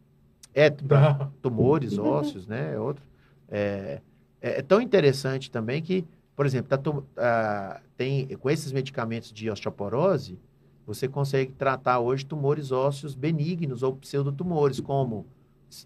É 0.54 0.70
pra 0.70 1.30
tumores 1.42 1.98
ósseos, 1.98 2.46
né? 2.46 2.74
É 2.74 2.78
outro. 2.78 3.04
É, 3.48 4.00
é- 4.40 4.58
é 4.58 4.62
tão 4.62 4.80
interessante 4.80 5.50
também 5.50 5.82
que, 5.82 6.04
por 6.36 6.46
exemplo, 6.46 6.68
tá 6.68 6.80
ah, 7.16 7.80
tem, 7.96 8.26
com 8.36 8.48
esses 8.50 8.72
medicamentos 8.72 9.32
de 9.32 9.50
osteoporose, 9.50 10.38
você 10.86 11.06
consegue 11.06 11.52
tratar 11.52 12.00
hoje 12.00 12.24
tumores 12.24 12.72
ósseos 12.72 13.14
benignos 13.14 13.82
ou 13.82 13.94
pseudotumores, 13.96 14.80
como 14.80 15.26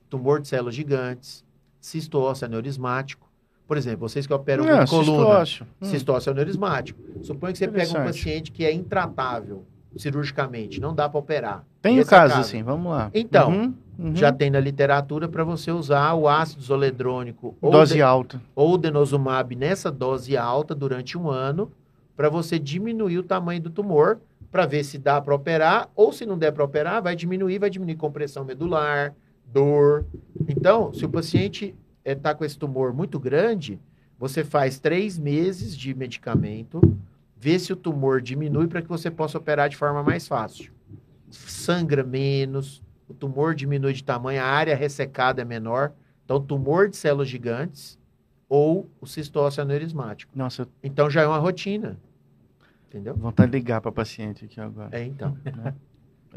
tumor 0.08 0.40
de 0.40 0.48
células 0.48 0.74
gigantes, 0.74 1.44
cisto 1.80 2.18
ósseo 2.18 2.46
aneurismático. 2.46 3.30
Por 3.66 3.76
exemplo, 3.76 4.08
vocês 4.08 4.26
que 4.26 4.32
operam 4.32 4.64
muito 4.64 4.90
coluna, 4.90 5.16
cistócio. 5.44 5.66
Hum. 5.80 5.84
cistócio 5.86 6.32
aneurismático. 6.32 7.00
Suponha 7.22 7.52
que 7.52 7.58
você 7.58 7.68
pega 7.68 7.90
um 7.90 8.04
paciente 8.04 8.52
que 8.52 8.64
é 8.64 8.72
intratável 8.72 9.64
cirurgicamente, 9.96 10.80
não 10.80 10.94
dá 10.94 11.08
para 11.08 11.18
operar. 11.18 11.64
Tem 11.80 11.98
o 11.98 12.00
Esse 12.00 12.14
é 12.14 12.18
caso, 12.18 12.40
assim, 12.40 12.62
vamos 12.62 12.92
lá. 12.92 13.10
Então, 13.14 13.50
Uhum, 13.50 13.74
uhum. 13.98 14.16
Já 14.16 14.32
tem 14.32 14.50
na 14.50 14.60
literatura 14.60 15.28
para 15.28 15.44
você 15.44 15.70
usar 15.70 16.14
o 16.14 16.28
ácido 16.28 16.62
zoledrônico 16.62 17.56
ou, 17.60 17.70
Dose 17.70 17.94
de, 17.94 18.02
alta. 18.02 18.40
ou 18.54 18.76
denosumab 18.76 19.54
nessa 19.54 19.90
dose 19.90 20.36
alta 20.36 20.74
durante 20.74 21.16
um 21.16 21.30
ano, 21.30 21.70
para 22.16 22.28
você 22.28 22.58
diminuir 22.58 23.18
o 23.18 23.22
tamanho 23.22 23.60
do 23.60 23.70
tumor, 23.70 24.18
para 24.50 24.66
ver 24.66 24.84
se 24.84 24.98
dá 24.98 25.20
para 25.20 25.34
operar, 25.34 25.88
ou 25.96 26.12
se 26.12 26.24
não 26.24 26.38
der 26.38 26.52
para 26.52 26.64
operar, 26.64 27.02
vai 27.02 27.16
diminuir, 27.16 27.58
vai 27.58 27.68
diminuir 27.68 27.96
compressão 27.96 28.44
medular, 28.44 29.12
dor. 29.52 30.04
Então, 30.48 30.92
se 30.94 31.04
o 31.04 31.08
paciente 31.08 31.74
está 32.04 32.34
com 32.34 32.44
esse 32.44 32.56
tumor 32.56 32.92
muito 32.92 33.18
grande, 33.18 33.80
você 34.18 34.44
faz 34.44 34.78
três 34.78 35.18
meses 35.18 35.76
de 35.76 35.92
medicamento, 35.92 36.80
vê 37.44 37.58
se 37.58 37.74
o 37.74 37.76
tumor 37.76 38.22
diminui 38.22 38.66
para 38.66 38.80
que 38.80 38.88
você 38.88 39.10
possa 39.10 39.36
operar 39.36 39.68
de 39.68 39.76
forma 39.76 40.02
mais 40.02 40.26
fácil. 40.26 40.72
Sangra 41.28 42.02
menos, 42.02 42.82
o 43.06 43.12
tumor 43.12 43.54
diminui 43.54 43.92
de 43.92 44.02
tamanho, 44.02 44.40
a 44.40 44.46
área 44.46 44.74
ressecada 44.74 45.42
é 45.42 45.44
menor. 45.44 45.92
Então, 46.24 46.40
tumor 46.40 46.88
de 46.88 46.96
células 46.96 47.28
gigantes 47.28 47.98
ou 48.48 48.88
o 48.98 49.06
cistócio 49.06 49.62
aneurismático. 49.62 50.32
Nossa, 50.34 50.62
eu 50.62 50.68
Então, 50.82 51.10
já 51.10 51.20
é 51.20 51.26
uma 51.26 51.36
rotina. 51.36 51.98
Entendeu? 52.88 53.14
vontade 53.14 53.52
de 53.52 53.58
ligar 53.58 53.82
para 53.82 53.92
paciente 53.92 54.46
aqui 54.46 54.58
agora. 54.58 54.88
É, 54.92 55.04
então. 55.04 55.36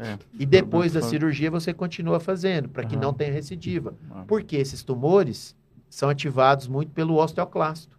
É. 0.00 0.16
E 0.38 0.46
depois 0.46 0.92
da 0.92 1.02
cirurgia, 1.02 1.50
você 1.50 1.74
continua 1.74 2.20
fazendo, 2.20 2.68
para 2.68 2.84
que 2.84 2.94
Aham. 2.94 3.02
não 3.06 3.12
tenha 3.12 3.32
recidiva. 3.32 3.96
Ah. 4.08 4.22
Porque 4.28 4.54
esses 4.54 4.84
tumores 4.84 5.56
são 5.90 6.08
ativados 6.08 6.68
muito 6.68 6.92
pelo 6.92 7.16
osteoclasto. 7.16 7.97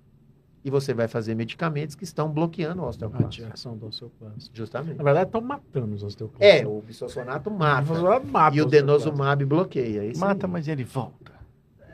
E 0.70 0.72
você 0.72 0.94
vai 0.94 1.08
fazer 1.08 1.34
medicamentos 1.34 1.96
que 1.96 2.04
estão 2.04 2.30
bloqueando 2.30 2.84
o 2.84 2.86
A 2.86 2.90
osteoclasto. 2.90 3.26
ativação 3.42 3.76
do 3.76 3.88
osteoclasto. 3.88 4.52
Justamente. 4.54 4.98
Na 4.98 5.04
verdade, 5.04 5.26
estão 5.28 5.42
matando 5.42 5.96
os 5.96 6.04
osteoclastos. 6.04 6.48
É, 6.62 6.68
o 6.68 6.80
bisossonato 6.82 7.50
mata. 7.50 7.92
mata 7.92 8.56
E 8.56 8.62
o 8.62 8.66
osteoclasto. 8.66 8.70
denosumab 8.70 9.46
bloqueia. 9.46 10.06
Esse 10.06 10.20
Mata, 10.20 10.48
mas 10.48 10.68
ele 10.68 10.84
volta. 10.84 11.32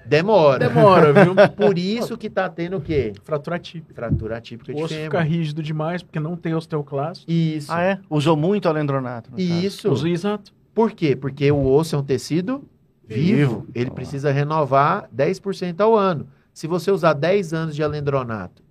Demora. 0.06 0.68
Demora, 0.68 1.14
viu? 1.14 1.34
Por 1.56 1.78
isso 1.80 2.18
que 2.18 2.30
tá 2.30 2.50
tendo 2.50 2.78
o 2.78 2.82
quê? 2.82 3.14
Fratura 3.24 3.58
típica. 3.58 3.94
Fratura 3.96 4.38
atípica 4.38 4.72
O 4.72 4.76
de 4.76 4.82
osso 4.84 4.94
fêmur. 4.94 5.06
fica 5.06 5.22
rígido 5.22 5.64
demais 5.64 6.04
porque 6.04 6.20
não 6.20 6.36
tem 6.36 6.54
osteoclasto. 6.54 7.26
Isso. 7.32 7.72
Ah, 7.72 7.82
é? 7.82 8.00
Usou 8.10 8.36
muito 8.36 8.68
alendronato. 8.68 9.32
Isso. 9.40 9.90
Usa- 9.90 10.10
Exato. 10.10 10.54
Por 10.74 10.92
quê? 10.92 11.16
Porque 11.16 11.50
o 11.52 11.66
osso 11.66 11.96
é 11.96 12.00
um 12.00 12.04
tecido 12.04 12.62
vivo. 13.08 13.62
Vivo. 13.62 13.68
Ele 13.74 13.90
Ah. 13.90 13.94
precisa 13.94 14.32
renovar 14.32 15.08
10% 15.16 15.80
ao 15.82 15.96
ano. 15.96 16.28
Se 16.54 16.68
você 16.68 16.92
usar 16.92 17.14
10 17.14 17.54
anos 17.54 17.76
de 17.76 17.82
alendronato, 17.84 18.62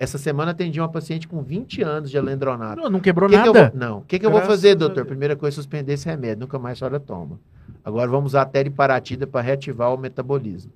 essa 0.00 0.16
semana 0.18 0.50
atendi 0.52 0.80
uma 0.80 0.88
paciente 0.88 1.28
com 1.28 1.42
20 1.42 1.82
anos 1.82 2.10
de 2.10 2.16
alendronato. 2.18 2.80
Não, 2.82 2.88
não 2.90 3.00
quebrou 3.00 3.28
Que 3.28 3.36
que 3.36 3.46
nada. 3.46 3.68
vou- 3.70 3.78
não. 3.78 3.98
O 3.98 4.02
que, 4.02 4.18
que 4.18 4.24
eu 4.26 4.30
vou 4.30 4.40
fazer, 4.40 4.74
doutor? 4.74 5.04
Primeira 5.04 5.36
coisa, 5.36 5.54
suspender 5.54 5.92
esse 5.92 6.06
remédio. 6.06 6.40
Nunca 6.40 6.58
mais 6.58 6.78
a 6.78 6.80
senhora 6.80 6.98
toma. 6.98 7.38
Agora 7.84 8.10
vamos 8.10 8.32
usar 8.32 8.42
a 8.42 8.46
teriparatida 8.46 9.26
para 9.26 9.42
reativar 9.42 9.92
o 9.94 9.98
metabolismo. 9.98 10.72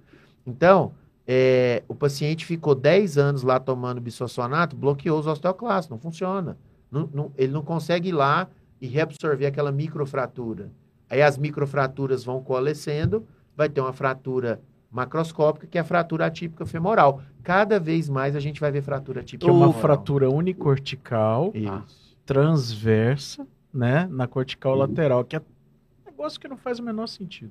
Então, 0.47 0.93
é, 1.27 1.83
o 1.89 1.95
paciente 1.95 2.45
ficou 2.45 2.75
10 2.75 3.17
anos 3.17 3.43
lá 3.43 3.59
tomando 3.59 3.99
bisossonato, 4.01 4.77
bloqueou 4.77 5.19
os 5.19 5.27
osteoclastos. 5.27 5.91
Não 5.91 5.99
funciona. 5.99 6.59
Não- 6.91 7.09
não- 7.13 7.33
ele 7.39 7.51
não 7.53 7.63
consegue 7.63 8.11
ir 8.11 8.13
lá 8.13 8.47
e 8.79 8.87
reabsorver 8.87 9.47
aquela 9.49 9.73
microfratura. 9.73 10.71
Aí 11.09 11.23
as 11.23 11.39
microfraturas 11.39 12.23
vão 12.25 12.43
coalescendo, 12.43 13.27
vai 13.57 13.71
ter 13.71 13.81
uma 13.81 13.93
fratura 13.95 14.61
macroscópica, 14.95 15.67
que 15.67 15.77
é 15.77 15.81
a 15.81 15.85
fratura 15.85 16.27
atípica 16.27 16.65
femoral. 16.65 17.21
Cada 17.43 17.81
vez 17.81 18.09
mais 18.09 18.37
a 18.37 18.41
gente 18.41 18.61
vai 18.61 18.71
ver 18.71 18.81
fratura 18.81 19.21
atípica 19.23 19.45
Que 19.45 19.51
é 19.51 19.53
uma 19.53 19.67
femoral. 19.67 19.81
fratura 19.81 20.31
unicortical, 20.31 21.51
Isso. 21.53 22.17
transversa, 22.25 23.47
né? 23.73 24.07
Na 24.11 24.29
cortical 24.29 24.77
lateral, 24.77 25.25
que 25.25 25.35
é 25.35 25.41
um 25.41 26.11
negócio 26.11 26.39
que 26.39 26.47
não 26.47 26.57
faz 26.57 26.79
o 26.79 26.83
menor 26.83 27.09
sentido. 27.09 27.51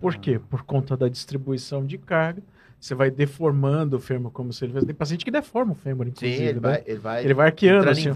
Por 0.00 0.16
quê? 0.16 0.38
Por 0.38 0.62
conta 0.62 0.96
da 0.96 1.08
distribuição 1.08 1.84
de 1.84 1.98
carga. 1.98 2.42
Você 2.80 2.94
vai 2.96 3.10
deformando 3.12 3.96
o 3.96 4.00
fêmur 4.00 4.32
como 4.32 4.52
se 4.52 4.64
ele 4.64 4.72
fosse. 4.72 4.86
Tem 4.86 4.94
paciente 4.94 5.24
que 5.24 5.30
deforma 5.30 5.70
o 5.72 5.74
fêmur, 5.76 6.06
Sim, 6.06 6.10
inclusive. 6.10 6.42
ele 6.44 6.54
né? 6.54 6.60
vai, 6.60 6.82
ele 6.84 6.98
vai, 6.98 7.24
Ele 7.24 7.34
vai 7.34 7.46
arqueando. 7.46 7.88
assim. 7.88 8.08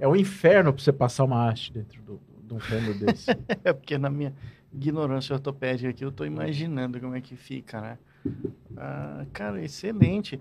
É 0.00 0.08
o 0.08 0.16
inferno 0.16 0.72
pra 0.72 0.82
você 0.82 0.92
passar 0.92 1.24
uma 1.24 1.46
haste 1.50 1.72
dentro 1.74 2.00
do, 2.02 2.20
de 2.42 2.54
um 2.54 2.58
fêmur 2.58 2.94
desse. 2.94 3.26
É 3.62 3.72
porque 3.74 3.98
na 3.98 4.08
minha 4.08 4.32
ignorância 4.74 5.34
ortopédica 5.34 5.90
aqui, 5.90 6.04
eu 6.04 6.12
tô 6.12 6.24
imaginando 6.24 6.98
como 7.00 7.14
é 7.14 7.20
que 7.20 7.36
fica, 7.36 7.80
né? 7.80 7.98
Ah, 8.76 9.24
cara, 9.32 9.62
excelente. 9.62 10.40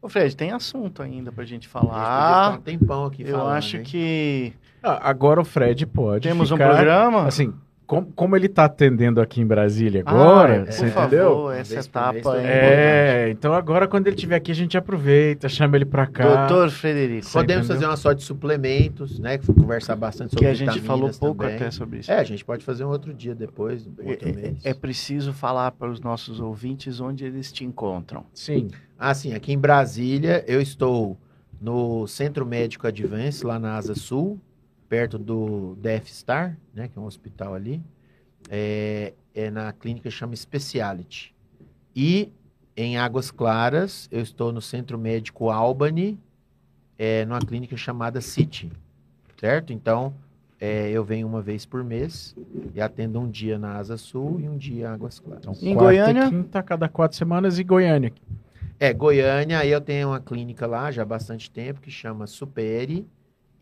Ô, 0.00 0.08
Fred, 0.08 0.36
tem 0.36 0.52
assunto 0.52 1.02
ainda 1.02 1.32
pra 1.32 1.44
gente 1.44 1.68
A 1.68 1.68
gente 1.68 1.68
podia 1.72 1.88
falar. 1.90 2.44
ficar 2.52 2.58
um 2.58 2.62
tempão 2.62 3.04
aqui 3.06 3.22
eu 3.22 3.38
falando, 3.38 3.52
acho 3.56 3.76
hein? 3.78 3.82
que 3.82 4.52
Ah, 4.82 5.08
agora 5.08 5.40
o 5.40 5.44
Fred 5.44 5.84
pode. 5.86 6.28
temos 6.28 6.50
um 6.50 6.56
ficar- 6.56 6.74
programa. 6.74 7.26
Assim, 7.26 7.52
com- 7.86 8.04
como 8.04 8.34
ele 8.36 8.48
tá 8.48 8.64
atendendo 8.64 9.20
aqui 9.20 9.40
em 9.40 9.46
Brasília 9.46 10.02
Ah, 10.04 10.10
agora, 10.10 10.64
por 10.64 10.72
você 10.72 10.88
favor, 10.88 11.06
entendeu? 11.06 11.50
essa 11.52 11.68
por 11.68 12.12
mês, 12.12 12.26
etapa 12.26 12.38
é. 12.40 13.26
É, 13.26 13.30
então 13.30 13.52
agora 13.54 13.86
quando 13.86 14.06
ele 14.08 14.16
estiver 14.16 14.36
aqui 14.36 14.50
a 14.50 14.54
gente 14.54 14.76
aproveita, 14.76 15.48
chama 15.48 15.76
ele 15.76 15.84
pra 15.84 16.06
cá. 16.06 16.46
Doutor 16.46 16.70
Frederico, 16.70 17.26
Você 17.26 17.32
Podemos 17.38 17.64
entendeu? 17.66 17.76
fazer 17.82 17.86
uma 17.90 17.96
só 17.96 18.12
de 18.12 18.22
suplementos, 18.24 19.18
né? 19.18 19.38
que 19.38 19.46
Conversar 19.52 19.96
bastante 19.96 20.30
sobre 20.30 20.44
que 20.46 20.50
a 20.50 20.54
gente 20.54 20.80
falou 20.80 21.10
pouco 21.18 21.42
também. 21.42 21.56
até 21.56 21.70
sobre 21.70 22.00
isso. 22.00 22.10
É, 22.10 22.18
a 22.18 22.24
gente 22.24 22.44
pode 22.44 22.64
fazer 22.64 22.84
um 22.84 22.88
outro 22.88 23.14
dia 23.14 23.34
depois, 23.34 23.86
outro 23.86 24.28
É- 24.28 24.32
mês. 24.32 24.64
é, 24.64 24.70
é 24.70 24.74
preciso 24.74 25.32
falar 25.32 25.70
para 25.72 25.88
os 25.90 26.00
nossos 26.00 26.40
ouvintes 26.40 27.00
onde 27.00 27.24
eles 27.24 27.52
te 27.52 27.64
encontram. 27.64 28.24
Sim. 28.34 28.68
Ah, 28.98 29.14
sim, 29.14 29.34
aqui 29.34 29.52
em 29.52 29.58
Brasília 29.58 30.44
eu 30.46 30.60
estou 30.60 31.16
no 31.60 32.06
Centro 32.06 32.44
Médico 32.44 32.86
Advance, 32.86 33.44
lá 33.46 33.58
na 33.58 33.76
Asa 33.76 33.94
Sul, 33.94 34.38
perto 34.88 35.18
do 35.18 35.76
DF 35.76 36.12
Star, 36.12 36.56
né? 36.74 36.88
Que 36.88 36.98
é 36.98 37.00
um 37.00 37.06
hospital 37.06 37.54
ali. 37.54 37.82
É, 38.48 39.12
é 39.34 39.50
na 39.50 39.72
clínica 39.72 40.10
chama 40.10 40.34
Speciality. 40.34 41.34
E 41.94 42.30
em 42.76 42.98
Águas 42.98 43.30
Claras, 43.30 44.08
eu 44.12 44.20
estou 44.20 44.52
no 44.52 44.60
Centro 44.60 44.98
Médico 44.98 45.50
Albany, 45.50 46.18
é, 46.98 47.24
numa 47.24 47.40
clínica 47.40 47.76
chamada 47.76 48.20
City, 48.20 48.70
certo? 49.40 49.72
Então, 49.72 50.14
é, 50.60 50.90
eu 50.90 51.04
venho 51.04 51.26
uma 51.26 51.42
vez 51.42 51.66
por 51.66 51.82
mês 51.82 52.34
e 52.74 52.80
atendo 52.80 53.20
um 53.20 53.28
dia 53.28 53.58
na 53.58 53.76
Asa 53.76 53.96
Sul 53.96 54.40
e 54.40 54.48
um 54.48 54.56
dia 54.56 54.82
em 54.82 54.84
Águas 54.84 55.18
Claras. 55.18 55.44
Então, 55.44 55.68
Em 55.68 55.74
Goiânia? 55.74 56.26
e 56.26 56.30
quinta, 56.30 56.62
cada 56.62 56.88
quatro 56.88 57.16
semanas, 57.16 57.58
e 57.58 57.64
Goiânia. 57.64 58.12
É, 58.78 58.92
Goiânia, 58.92 59.58
aí 59.58 59.70
eu 59.70 59.80
tenho 59.80 60.08
uma 60.08 60.20
clínica 60.20 60.66
lá 60.66 60.90
já 60.90 61.02
há 61.02 61.04
bastante 61.04 61.50
tempo 61.50 61.80
que 61.80 61.90
chama 61.90 62.26
Supere 62.26 63.06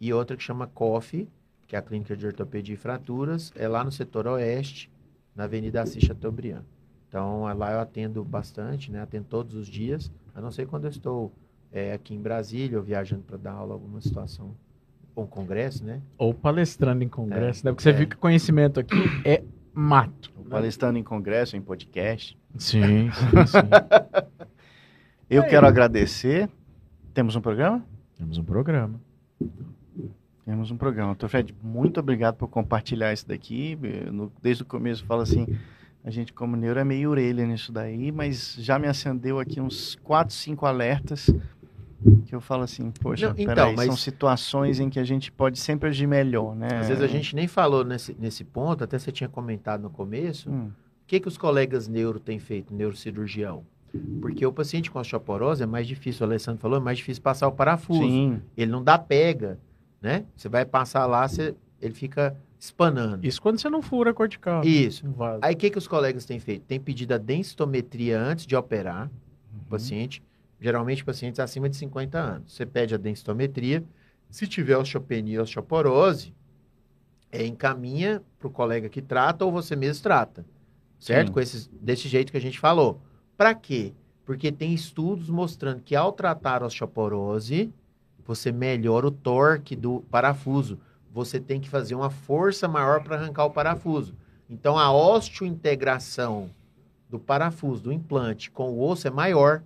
e 0.06 0.12
outra 0.12 0.36
que 0.36 0.42
chama 0.42 0.66
COF, 0.66 1.28
que 1.66 1.74
é 1.76 1.78
a 1.78 1.82
clínica 1.82 2.16
de 2.16 2.26
ortopedia 2.26 2.74
e 2.74 2.76
fraturas, 2.78 3.52
é 3.56 3.66
lá 3.66 3.82
no 3.84 3.90
setor 3.92 4.26
oeste, 4.26 4.90
na 5.34 5.44
Avenida 5.44 5.82
Assis 5.82 6.02
Chateaubriand. 6.04 6.62
Então, 7.08 7.48
é 7.48 7.54
lá 7.54 7.72
eu 7.72 7.80
atendo 7.80 8.24
bastante, 8.24 8.90
né? 8.90 9.00
Atendo 9.02 9.26
todos 9.28 9.54
os 9.54 9.66
dias, 9.66 10.10
A 10.34 10.40
não 10.40 10.50
ser 10.50 10.66
quando 10.66 10.84
eu 10.84 10.90
estou 10.90 11.32
é, 11.72 11.92
aqui 11.92 12.12
em 12.14 12.20
Brasília, 12.20 12.76
ou 12.76 12.82
viajando 12.84 13.22
para 13.22 13.36
dar 13.36 13.52
aula 13.52 13.72
alguma 13.72 14.00
situação, 14.00 14.54
ou 15.14 15.24
um 15.24 15.26
congresso, 15.28 15.84
né? 15.84 16.02
Ou 16.18 16.34
palestrando 16.34 17.04
em 17.04 17.08
congresso, 17.08 17.60
É, 17.64 17.64
né? 17.66 17.72
Porque 17.72 17.82
você 17.84 17.90
é. 17.90 17.92
viu 17.92 18.08
que 18.08 18.16
conhecimento 18.16 18.80
aqui 18.80 18.96
é 19.24 19.42
mato. 19.72 20.32
Palestrando 20.50 20.98
em 20.98 21.02
congresso, 21.04 21.56
em 21.56 21.62
podcast. 21.62 22.36
Sim, 22.58 23.10
sim, 23.10 23.10
sim. 23.46 23.58
Eu 25.30 25.42
É. 25.42 25.48
quero 25.48 25.66
agradecer. 25.66 26.48
Temos 27.14 27.34
um 27.36 27.40
programa? 27.40 27.84
Temos 28.16 28.38
um 28.38 28.44
programa. 28.44 29.00
Temos 30.44 30.70
um 30.70 30.76
programa. 30.76 31.08
Doutor 31.12 31.28
Fred, 31.28 31.54
muito 31.62 31.98
obrigado 32.00 32.36
por 32.36 32.48
compartilhar 32.48 33.12
isso 33.12 33.26
daqui. 33.26 33.78
Eu, 33.82 34.12
no- 34.12 34.32
desde 34.42 34.62
o 34.62 34.66
começo 34.66 35.02
eu 35.02 35.06
falo 35.06 35.22
assim, 35.22 35.46
a 36.04 36.10
gente 36.10 36.32
como 36.32 36.54
neuro 36.56 36.78
é 36.78 36.84
meio 36.84 37.10
orelha 37.10 37.46
nisso 37.46 37.72
daí, 37.72 38.12
mas 38.12 38.54
já 38.58 38.78
me 38.78 38.86
acendeu 38.86 39.38
aqui 39.38 39.60
uns 39.60 39.96
4, 40.02 40.34
5 40.34 40.66
alertas 40.66 41.30
que 42.26 42.34
eu 42.34 42.40
falo 42.42 42.62
assim, 42.62 42.90
poxa, 42.90 43.26
Não, 43.28 43.32
então, 43.32 43.46
peraí, 43.54 43.74
mas- 43.74 43.86
são 43.86 43.96
situações 43.96 44.78
em 44.80 44.90
que 44.90 44.98
a 44.98 45.04
gente 45.04 45.32
pode 45.32 45.58
sempre 45.58 45.88
agir 45.88 46.06
melhor, 46.06 46.54
né? 46.54 46.68
Às 46.80 46.88
vezes 46.88 47.02
a 47.02 47.06
gente 47.08 47.34
nem 47.34 47.48
falou 47.48 47.82
nesse, 47.82 48.14
nesse 48.18 48.44
ponto, 48.44 48.84
até 48.84 48.98
você 48.98 49.10
tinha 49.10 49.28
comentado 49.28 49.82
no 49.82 49.90
começo, 49.90 50.50
Hum, 50.50 50.66
o 50.68 51.06
que, 51.06 51.20
que 51.20 51.28
os 51.28 51.38
colegas 51.38 51.88
neuro 51.88 52.20
têm 52.20 52.38
feito, 52.38 52.74
neurocirurgião? 52.74 53.64
Porque 54.20 54.44
o 54.44 54.52
paciente 54.52 54.90
com 54.90 54.98
osteoporose 54.98 55.62
é 55.62 55.66
mais 55.66 55.86
difícil, 55.86 56.26
o 56.26 56.28
Alessandro 56.28 56.60
falou, 56.60 56.76
é 56.78 56.80
mais 56.82 56.98
difícil 56.98 57.22
passar 57.22 57.46
o 57.48 57.52
parafuso. 57.52 58.02
sim, 58.02 58.42
Ele 58.56 58.70
não 58.70 58.82
dá 58.82 58.98
pega, 58.98 59.58
né? 60.04 60.26
Você 60.36 60.50
vai 60.50 60.66
passar 60.66 61.06
lá, 61.06 61.26
você, 61.26 61.54
ele 61.80 61.94
fica 61.94 62.36
espanando. 62.60 63.26
Isso 63.26 63.40
quando 63.40 63.58
você 63.58 63.70
não 63.70 63.80
fura 63.80 64.10
a 64.10 64.14
cortical. 64.14 64.62
Isso. 64.62 65.02
Aí 65.40 65.54
o 65.54 65.56
que, 65.56 65.70
que 65.70 65.78
os 65.78 65.88
colegas 65.88 66.26
têm 66.26 66.38
feito? 66.38 66.62
Tem 66.66 66.78
pedido 66.78 67.14
a 67.14 67.18
densitometria 67.18 68.20
antes 68.20 68.46
de 68.46 68.54
operar 68.54 69.10
Uhum. 69.52 69.60
o 69.62 69.64
paciente, 69.70 70.22
geralmente 70.60 71.02
pacientes 71.04 71.40
acima 71.40 71.70
de 71.70 71.76
50 71.76 72.18
anos. 72.18 72.52
Você 72.52 72.66
pede 72.66 72.94
a 72.94 72.98
densitometria, 72.98 73.82
se 74.28 74.46
tiver 74.46 74.76
osteopenia 74.76 75.38
ou 75.38 75.44
osteoporose, 75.44 76.34
é, 77.32 77.46
encaminha 77.46 78.20
para 78.38 78.48
o 78.48 78.50
colega 78.50 78.88
que 78.90 79.00
trata 79.00 79.44
ou 79.44 79.50
você 79.52 79.74
mesmo 79.74 80.02
trata, 80.02 80.44
certo? 81.00 81.28
Sim. 81.28 81.32
Com 81.32 81.40
esses, 81.40 81.70
desse 81.80 82.08
jeito 82.08 82.30
que 82.30 82.36
a 82.36 82.40
gente 82.40 82.58
falou. 82.58 83.00
Para 83.38 83.54
quê? 83.54 83.94
Porque 84.24 84.52
tem 84.52 84.74
estudos 84.74 85.30
mostrando 85.30 85.80
que 85.80 85.96
ao 85.96 86.12
tratar 86.12 86.62
a 86.62 86.66
osteoporose, 86.66 87.72
você 88.26 88.50
melhora 88.50 89.06
o 89.06 89.10
torque 89.10 89.76
do 89.76 90.00
parafuso. 90.10 90.78
Você 91.12 91.38
tem 91.38 91.60
que 91.60 91.68
fazer 91.68 91.94
uma 91.94 92.10
força 92.10 92.66
maior 92.66 93.02
para 93.02 93.16
arrancar 93.16 93.44
o 93.44 93.50
parafuso. 93.50 94.14
Então, 94.48 94.78
a 94.78 94.92
osteointegração 94.92 96.50
do 97.08 97.18
parafuso, 97.18 97.82
do 97.82 97.92
implante 97.92 98.50
com 98.50 98.70
o 98.70 98.82
osso 98.82 99.06
é 99.06 99.10
maior. 99.10 99.62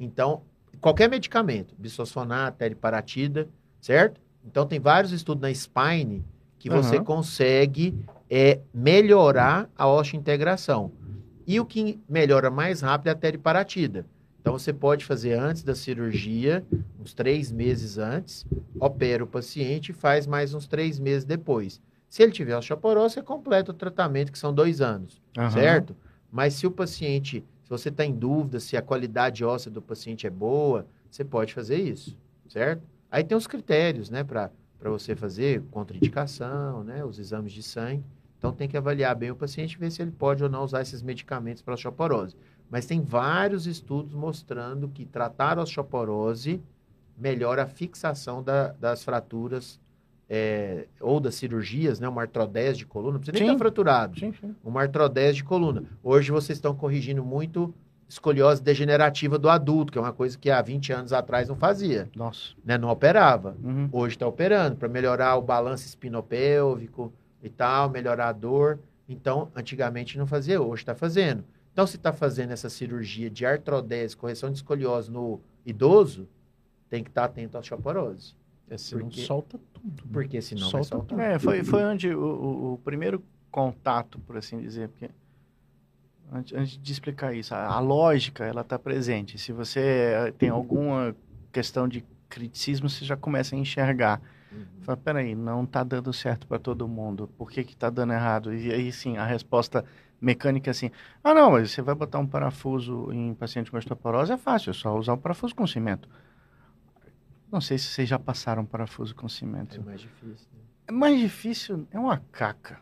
Então, 0.00 0.42
qualquer 0.80 1.08
medicamento, 1.08 1.74
bisfosfonato, 1.78 2.58
teriparatida, 2.58 3.48
certo? 3.80 4.20
Então, 4.44 4.66
tem 4.66 4.80
vários 4.80 5.12
estudos 5.12 5.42
na 5.42 5.50
spine 5.50 6.24
que 6.58 6.68
você 6.68 6.96
Aham. 6.96 7.04
consegue 7.04 7.94
é, 8.28 8.60
melhorar 8.74 9.70
a 9.76 9.86
osteointegração. 9.86 10.90
E 11.46 11.58
o 11.60 11.64
que 11.64 11.98
melhora 12.08 12.50
mais 12.50 12.80
rápido 12.80 13.08
é 13.08 13.10
a 13.10 13.14
teriparatida. 13.14 14.04
Então, 14.48 14.58
você 14.58 14.72
pode 14.72 15.04
fazer 15.04 15.34
antes 15.34 15.62
da 15.62 15.74
cirurgia, 15.74 16.64
uns 16.98 17.12
três 17.12 17.52
meses 17.52 17.98
antes, 17.98 18.46
opera 18.80 19.22
o 19.22 19.26
paciente 19.26 19.90
e 19.90 19.92
faz 19.92 20.26
mais 20.26 20.54
uns 20.54 20.66
três 20.66 20.98
meses 20.98 21.26
depois. 21.26 21.82
Se 22.08 22.22
ele 22.22 22.32
tiver 22.32 22.56
osteoporose, 22.56 23.16
você 23.16 23.22
completa 23.22 23.72
o 23.72 23.74
tratamento, 23.74 24.32
que 24.32 24.38
são 24.38 24.54
dois 24.54 24.80
anos, 24.80 25.20
aham. 25.36 25.50
certo? 25.50 25.96
Mas 26.32 26.54
se 26.54 26.66
o 26.66 26.70
paciente, 26.70 27.44
se 27.62 27.68
você 27.68 27.90
está 27.90 28.06
em 28.06 28.14
dúvida 28.14 28.58
se 28.58 28.74
a 28.74 28.80
qualidade 28.80 29.44
óssea 29.44 29.70
do 29.70 29.82
paciente 29.82 30.26
é 30.26 30.30
boa, 30.30 30.86
você 31.10 31.22
pode 31.22 31.52
fazer 31.52 31.76
isso, 31.76 32.16
certo? 32.48 32.82
Aí 33.10 33.22
tem 33.22 33.36
os 33.36 33.46
critérios, 33.46 34.08
né, 34.08 34.24
para 34.24 34.50
você 34.84 35.14
fazer, 35.14 35.62
contraindicação, 35.70 36.82
né, 36.84 37.04
os 37.04 37.18
exames 37.18 37.52
de 37.52 37.62
sangue. 37.62 38.02
Então 38.38 38.50
tem 38.50 38.66
que 38.66 38.78
avaliar 38.78 39.14
bem 39.14 39.30
o 39.30 39.36
paciente 39.36 39.74
e 39.74 39.78
ver 39.78 39.90
se 39.90 40.00
ele 40.00 40.12
pode 40.12 40.42
ou 40.42 40.48
não 40.48 40.64
usar 40.64 40.80
esses 40.80 41.02
medicamentos 41.02 41.60
para 41.60 41.74
osteoporose. 41.74 42.34
Mas 42.70 42.86
tem 42.86 43.00
vários 43.00 43.66
estudos 43.66 44.14
mostrando 44.14 44.88
que 44.88 45.04
tratar 45.06 45.58
a 45.58 45.62
osteoporose 45.62 46.60
melhora 47.16 47.62
a 47.62 47.66
fixação 47.66 48.42
da- 48.42 48.72
das 48.80 49.02
fraturas 49.02 49.80
é, 50.30 50.86
ou 51.00 51.18
das 51.20 51.36
cirurgias, 51.36 51.98
né? 51.98 52.06
Uma 52.06 52.20
artrodese 52.20 52.76
de 52.80 52.84
coluna, 52.86 53.12
não 53.14 53.18
precisa 53.20 53.32
nem 53.38 53.48
Sim. 53.48 53.54
estar 53.54 53.58
fraturado. 53.64 54.20
Sim, 54.20 54.34
sim. 54.38 54.54
Uma 54.62 54.82
artrodese 54.82 55.36
de 55.38 55.44
coluna. 55.44 55.84
Hoje 56.04 56.30
vocês 56.30 56.58
estão 56.58 56.74
corrigindo 56.74 57.24
muito 57.24 57.72
escoliose 58.06 58.62
degenerativa 58.62 59.38
do 59.38 59.48
adulto, 59.48 59.90
que 59.90 59.98
é 59.98 60.02
uma 60.02 60.12
coisa 60.12 60.36
que 60.36 60.50
há 60.50 60.60
20 60.60 60.92
anos 60.92 61.14
atrás 61.14 61.48
não 61.48 61.56
fazia, 61.56 62.10
Nossa. 62.14 62.50
né? 62.62 62.76
Não 62.76 62.90
operava. 62.90 63.56
Uhum. 63.64 63.88
Hoje 63.90 64.16
está 64.16 64.26
operando 64.26 64.76
para 64.76 64.86
melhorar 64.86 65.34
o 65.36 65.40
balanço 65.42 65.86
espinopélvico 65.86 67.10
e 67.42 67.48
tal, 67.48 67.88
melhorar 67.88 68.28
a 68.28 68.32
dor. 68.32 68.78
Então, 69.08 69.48
antigamente 69.56 70.18
não 70.18 70.26
fazia, 70.26 70.60
hoje 70.60 70.82
está 70.82 70.94
fazendo. 70.94 71.42
Então, 71.78 71.86
se 71.86 71.94
está 71.94 72.12
fazendo 72.12 72.50
essa 72.50 72.68
cirurgia 72.68 73.30
de 73.30 73.46
artrodese, 73.46 74.16
correção 74.16 74.50
de 74.50 74.56
escoliose 74.56 75.12
no 75.12 75.40
idoso, 75.64 76.28
tem 76.88 77.04
que 77.04 77.08
estar 77.08 77.22
atento 77.26 77.56
à 77.56 77.60
osteoporose. 77.60 78.34
Você 78.68 78.96
não 78.96 79.02
Porque- 79.02 79.20
solta 79.20 79.60
tudo. 79.72 80.02
né? 80.04 80.10
Porque 80.12 80.42
senão 80.42 80.68
vai 80.72 80.82
Solta 80.82 80.88
soltar. 81.14 81.20
É, 81.20 81.38
foi, 81.38 81.62
foi 81.62 81.84
onde 81.84 82.12
o, 82.12 82.18
o- 82.20 82.72
o 82.74 82.78
primeiro 82.78 83.22
contato, 83.48 84.18
por 84.18 84.36
assim 84.36 84.60
dizer, 84.60 84.88
porque 84.88 85.08
antes, 86.32 86.52
antes 86.58 86.76
de 86.82 86.92
explicar 86.92 87.32
isso, 87.32 87.54
a, 87.54 87.66
a 87.68 87.78
lógica 87.78 88.44
ela 88.44 88.62
está 88.62 88.76
presente. 88.76 89.38
Se 89.38 89.52
você 89.52 89.78
eh, 89.80 90.32
tem 90.36 90.48
alguma 90.48 91.14
questão 91.52 91.86
de 91.86 92.04
criticismo, 92.28 92.88
você 92.88 93.04
já 93.04 93.16
começa 93.16 93.54
a 93.54 93.58
enxergar. 93.58 94.20
Uhum. 94.50 94.64
Fala, 94.80 94.96
peraí, 94.96 95.32
não 95.36 95.62
está 95.62 95.84
dando 95.84 96.12
certo 96.12 96.44
para 96.48 96.58
todo 96.58 96.88
mundo. 96.88 97.30
Por 97.38 97.48
que 97.52 97.62
que 97.62 97.74
está 97.74 97.88
dando 97.88 98.12
errado? 98.14 98.52
E 98.52 98.72
aí 98.72 98.90
sim, 98.90 99.16
a 99.16 99.24
resposta 99.24 99.84
mecânica 100.20 100.70
é 100.70 100.72
assim: 100.72 100.90
ah, 101.22 101.32
não, 101.34 101.52
mas 101.52 101.70
você 101.70 101.82
vai 101.82 101.94
botar 101.94 102.18
um 102.18 102.26
parafuso 102.26 103.10
em 103.12 103.34
paciente 103.34 103.70
com 103.70 103.76
osteoporose 103.76 104.32
é 104.32 104.36
fácil, 104.36 104.70
é 104.70 104.74
só 104.74 104.96
usar 104.96 105.12
o 105.14 105.18
parafuso 105.18 105.54
com 105.54 105.66
cimento. 105.66 106.08
Não 107.50 107.60
sei 107.60 107.78
se 107.78 107.86
vocês 107.86 108.08
já 108.08 108.18
passaram 108.18 108.64
parafuso 108.64 109.14
com 109.14 109.26
É 109.26 109.28
cimento. 109.28 109.82
mais 109.84 110.00
difícil. 110.00 110.46
né? 110.52 110.58
É 110.86 110.92
mais 110.92 111.18
difícil, 111.20 111.86
é 111.90 111.98
uma 111.98 112.18
caca. 112.30 112.78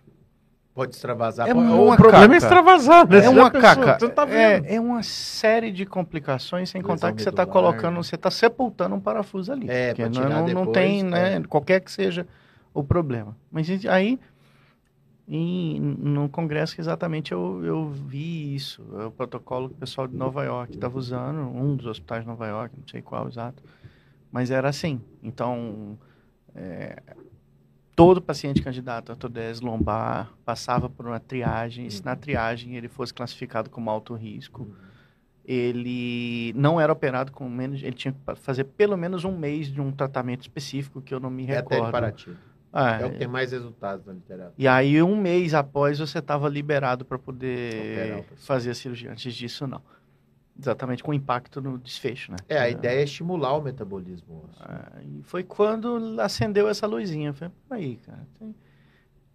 Pode 0.74 0.94
extravasar. 0.94 1.48
É 1.48 1.54
pode- 1.54 1.66
o 1.72 1.96
problema 1.96 2.20
caca. 2.22 2.34
é 2.34 2.36
extravasar, 2.36 3.08
né? 3.08 3.24
É 3.24 3.28
uma 3.30 3.50
pensou? 3.50 3.60
caca. 3.82 3.98
Você 3.98 4.04
não 4.06 4.14
tá 4.14 4.24
vendo. 4.26 4.66
É, 4.66 4.74
é 4.74 4.80
uma 4.80 5.02
série 5.02 5.72
de 5.72 5.86
complicações, 5.86 6.68
sem 6.68 6.82
Lesão 6.82 6.94
contar 6.94 7.12
que 7.14 7.22
você 7.22 7.30
está 7.30 7.46
colocando, 7.46 7.94
né? 7.94 8.02
você 8.02 8.14
está 8.16 8.30
sepultando 8.30 8.94
um 8.94 9.00
parafuso 9.00 9.52
ali. 9.52 9.70
É, 9.70 9.94
porque 9.94 10.02
não, 10.20 10.28
não, 10.28 10.38
não 10.40 10.44
depois, 10.44 10.72
tem, 10.72 11.02
né? 11.02 11.36
é. 11.36 11.40
Qualquer 11.44 11.80
que 11.80 11.90
seja 11.90 12.26
o 12.74 12.84
problema. 12.84 13.34
Mas 13.50 13.68
aí, 13.86 14.20
em, 15.28 15.80
no 15.80 16.28
congresso, 16.28 16.80
exatamente 16.80 17.32
eu, 17.32 17.64
eu 17.64 17.88
vi 17.90 18.54
isso. 18.54 18.82
É 19.00 19.06
o 19.06 19.10
protocolo 19.10 19.68
que 19.68 19.74
o 19.74 19.78
pessoal 19.78 20.06
de 20.06 20.16
Nova 20.16 20.44
York 20.44 20.74
estava 20.74 20.96
usando, 20.98 21.40
um 21.40 21.74
dos 21.76 21.86
hospitais 21.86 22.22
de 22.22 22.28
Nova 22.28 22.46
York, 22.46 22.74
não 22.78 22.86
sei 22.88 23.02
qual 23.02 23.26
exato. 23.28 23.62
Mas 24.30 24.50
era 24.50 24.68
assim. 24.68 25.00
Então, 25.22 25.98
é, 26.54 27.02
todo 27.94 28.20
paciente 28.20 28.62
candidato 28.62 29.10
a 29.10 29.14
artrodese 29.14 29.62
lombar 29.64 30.32
passava 30.44 30.88
por 30.88 31.06
uma 31.06 31.18
triagem. 31.18 31.86
E 31.86 31.90
se 31.90 32.04
na 32.04 32.14
triagem 32.14 32.76
ele 32.76 32.88
fosse 32.88 33.12
classificado 33.14 33.70
como 33.70 33.90
alto 33.90 34.14
risco, 34.14 34.68
ele 35.44 36.52
não 36.56 36.80
era 36.80 36.92
operado 36.92 37.30
com 37.32 37.48
menos, 37.48 37.82
ele 37.82 37.92
tinha 37.94 38.12
que 38.12 38.34
fazer 38.36 38.64
pelo 38.64 38.96
menos 38.96 39.24
um 39.24 39.36
mês 39.36 39.68
de 39.68 39.80
um 39.80 39.92
tratamento 39.92 40.42
específico 40.42 41.00
que 41.00 41.14
eu 41.14 41.20
não 41.20 41.30
me 41.30 41.44
É 41.44 41.56
recordo. 41.56 41.68
teriparatida. 41.80 42.36
Ah, 42.36 42.55
É 43.00 43.06
o 43.06 43.10
que 43.10 43.18
tem 43.18 43.28
mais 43.28 43.52
resultados 43.52 44.04
na 44.06 44.12
literatura. 44.12 44.54
E 44.58 44.68
aí 44.68 45.02
um 45.02 45.16
mês 45.20 45.54
após 45.54 45.98
você 45.98 46.18
estava 46.18 46.48
liberado 46.48 47.04
para 47.04 47.18
poder 47.18 48.24
fazer 48.36 48.70
a 48.70 48.74
cirurgia. 48.74 49.10
Antes 49.12 49.34
disso 49.34 49.66
não. 49.66 49.80
Exatamente 50.58 51.02
com 51.02 51.12
impacto 51.12 51.60
no 51.60 51.76
desfecho, 51.78 52.30
né? 52.32 52.38
É, 52.48 52.58
a 52.58 52.68
ideia 52.68 53.00
é 53.00 53.04
estimular 53.04 53.54
o 53.56 53.62
metabolismo 53.62 54.44
ósseo. 54.48 54.64
Ah, 54.66 55.02
e 55.02 55.22
foi 55.22 55.42
quando 55.44 56.18
acendeu 56.20 56.66
essa 56.68 56.86
luzinha. 56.86 57.32
Falei, 57.34 57.52
peraí, 57.68 57.96
cara, 57.96 58.26
tem- 58.38 58.54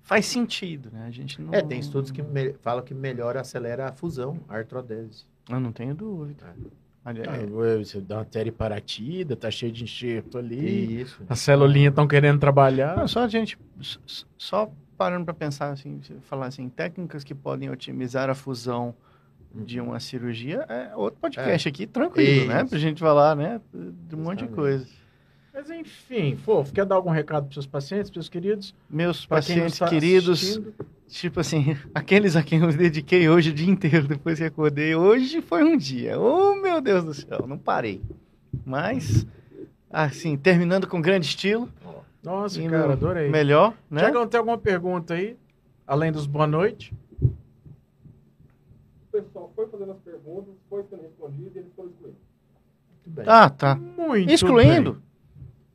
faz 0.02 0.26
sentido, 0.26 0.90
né? 0.92 1.06
A 1.06 1.12
gente 1.12 1.40
não. 1.40 1.54
É, 1.54 1.62
tem 1.62 1.80
estudos 1.80 2.10
que 2.10 2.24
me- 2.24 2.54
falam 2.54 2.84
que 2.84 2.94
melhora, 2.94 3.42
acelera 3.42 3.90
a 3.90 3.92
fusão, 3.92 4.40
a 4.50 4.56
artrodese. 4.56 5.26
Eu 5.48 5.60
não 5.60 5.72
tenho 5.72 5.94
dúvida. 5.94 6.56
Ah, 7.04 7.12
é- 7.14 7.78
Você 7.84 8.00
dá 8.00 8.18
uma 8.20 8.26
teriparatida, 8.26 9.36
tá 9.36 9.50
cheio 9.50 9.72
de 9.72 9.84
enxerto 9.84 10.38
ali. 10.38 11.02
Isso. 11.02 11.22
As 11.28 11.40
celulinhas 11.40 11.92
estão 11.92 12.08
querendo 12.08 12.40
trabalhar. 12.40 12.96
Não, 12.96 13.08
só 13.08 13.24
a 13.24 13.28
gente, 13.28 13.58
só 14.38 14.72
parando 14.98 15.26
para 15.26 15.34
pensar 15.34 15.72
assim, 15.72 16.00
falar 16.22 16.46
assim, 16.48 16.70
técnicas 16.70 17.24
que 17.24 17.34
podem 17.34 17.70
otimizar 17.72 18.30
a 18.30 18.36
fusão 18.36 18.94
de 19.54 19.82
uma 19.82 20.00
cirurgia, 20.00 20.64
é 20.70 20.96
outro 20.96 21.20
podcast 21.20 21.68
aqui, 21.68 21.86
tranquilo, 21.88 22.46
né? 22.48 22.58
Isso. 22.62 22.70
Pra 22.70 22.80
gente 22.80 23.00
falar, 23.00 23.36
né? 23.36 23.60
De 24.08 24.16
um 24.16 24.20
monte 24.20 24.46
de 24.46 24.48
coisa. 24.48 24.88
Mas 25.54 25.70
enfim, 25.70 26.38
fofo, 26.38 26.72
quer 26.72 26.86
dar 26.86 26.96
algum 26.96 27.10
recado 27.10 27.46
para 27.46 27.54
seus 27.54 27.66
pacientes, 27.68 28.10
para 28.10 28.22
seus 28.22 28.30
queridos? 28.30 28.74
Meus 28.90 29.26
Pra 29.26 29.38
pacientes 29.38 29.78
tá 29.78 29.90
queridos, 29.90 30.40
assistindo? 30.44 30.74
Tipo 31.12 31.42
assim, 31.42 31.76
aqueles 31.94 32.38
a 32.38 32.42
quem 32.42 32.62
eu 32.62 32.72
dediquei 32.72 33.28
hoje 33.28 33.50
o 33.50 33.54
dia 33.54 33.70
inteiro 33.70 34.08
depois 34.08 34.40
que 34.40 34.46
acordei. 34.46 34.96
Hoje 34.96 35.42
foi 35.42 35.62
um 35.62 35.76
dia. 35.76 36.18
Oh, 36.18 36.56
meu 36.56 36.80
Deus 36.80 37.04
do 37.04 37.14
céu, 37.14 37.46
não 37.46 37.58
parei. 37.58 38.02
Mas, 38.66 39.28
assim, 39.90 40.38
terminando 40.38 40.88
com 40.88 41.02
grande 41.02 41.26
estilo. 41.28 41.70
Nossa, 42.24 42.62
cara, 42.70 42.94
adorei. 42.94 43.30
Melhor, 43.30 43.74
né? 43.90 44.02
Tiagão, 44.02 44.26
tem 44.26 44.38
alguma 44.38 44.58
pergunta 44.58 45.16
aí? 45.16 45.36
Além 45.86 46.14
dos 46.14 46.26
boa 46.26 46.48
noite? 46.48 46.94
O 47.22 49.12
pessoal 49.12 49.52
foi 49.54 49.68
fazendo 49.68 49.92
as 49.92 50.00
perguntas, 50.00 50.54
foi 50.70 50.86
sendo 50.90 51.02
respondido 51.02 51.52
e 51.56 51.60
eles 51.60 51.74
foram 51.76 51.90
excluindo. 51.90 52.18
Muito 52.96 53.10
bem. 53.10 53.26
Ah, 53.28 53.50
tá. 53.50 53.76
Muito 53.76 54.32
Excluindo? 54.32 54.94
bem. 54.94 55.02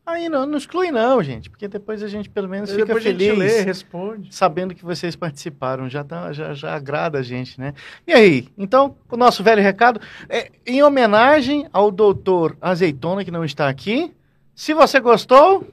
Aí 0.07 0.29
não, 0.29 0.47
não 0.47 0.57
exclui 0.57 0.93
não, 0.93 1.21
gente, 1.21 1.51
porque 1.51 1.67
depois 1.67 2.01
a 2.01 2.07
gente 2.07 2.31
pelo 2.31 2.49
menos 2.49 2.71
fica 2.71 2.87
Depois 2.87 3.05
a 3.05 3.09
gente 3.11 3.19
feliz 3.19 3.39
lê, 3.39 3.63
responde. 3.63 4.33
sabendo 4.33 4.73
que 4.73 4.85
vocês 4.85 5.17
participaram. 5.17 5.89
Já, 5.89 6.05
tá, 6.05 6.33
já, 6.33 6.55
já 6.55 6.75
agrada 6.77 7.19
a 7.19 7.23
gente, 7.23 7.59
né? 7.61 7.75
E 8.07 8.13
aí, 8.13 8.49
então, 8.57 8.95
o 9.11 9.17
nosso 9.17 9.43
velho 9.43 9.61
recado, 9.61 10.01
é, 10.29 10.53
em 10.65 10.81
homenagem 10.81 11.67
ao 11.73 11.91
doutor 11.91 12.57
Azeitona, 12.61 13.25
que 13.25 13.33
não 13.33 13.45
está 13.45 13.69
aqui, 13.69 14.15
se 14.55 14.73
você 14.73 15.01
gostou, 15.01 15.67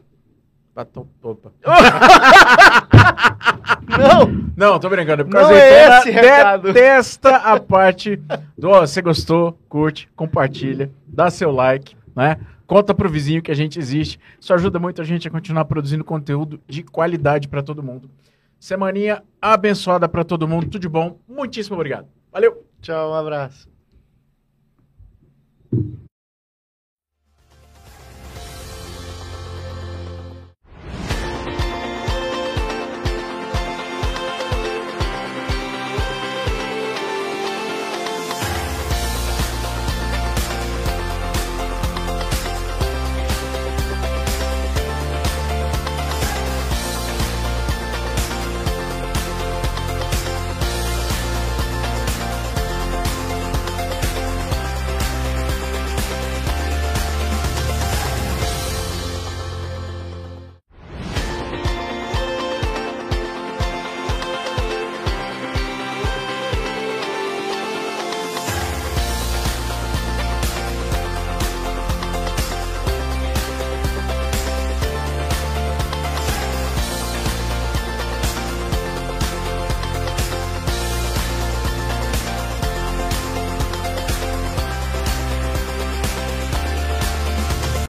Batom, 0.75 1.05
opa. 1.21 1.51
não, 3.87 4.43
Não, 4.57 4.79
tô 4.79 4.89
brincando. 4.89 5.23
Porque 5.25 5.37
Não 5.37 5.49
a 5.49 5.53
é 5.53 5.85
azeitona 5.85 5.99
esse 5.99 6.09
recado. 6.11 6.73
detesta 6.73 7.35
a 7.35 7.59
parte 7.59 8.19
do, 8.57 8.69
ó, 8.69 8.81
você 8.81 8.99
gostou, 8.99 9.55
curte, 9.69 10.09
compartilha, 10.15 10.89
dá 11.05 11.29
seu 11.29 11.51
like, 11.51 11.95
né? 12.15 12.37
Conta 12.65 12.93
pro 12.93 13.09
vizinho 13.09 13.41
que 13.41 13.51
a 13.51 13.55
gente 13.55 13.77
existe. 13.77 14.19
Isso 14.39 14.53
ajuda 14.53 14.79
muito 14.79 15.01
a 15.01 15.05
gente 15.05 15.27
a 15.27 15.31
continuar 15.31 15.65
produzindo 15.65 16.03
conteúdo 16.03 16.61
de 16.67 16.83
qualidade 16.83 17.47
para 17.47 17.61
todo 17.61 17.83
mundo. 17.83 18.09
Semaninha 18.59 19.23
abençoada 19.41 20.07
para 20.07 20.23
todo 20.23 20.47
mundo. 20.47 20.67
Tudo 20.67 20.79
de 20.79 20.89
bom. 20.89 21.19
Muitíssimo 21.27 21.75
obrigado. 21.75 22.07
Valeu. 22.31 22.65
Tchau, 22.81 23.11
um 23.11 23.13
abraço. 23.13 23.67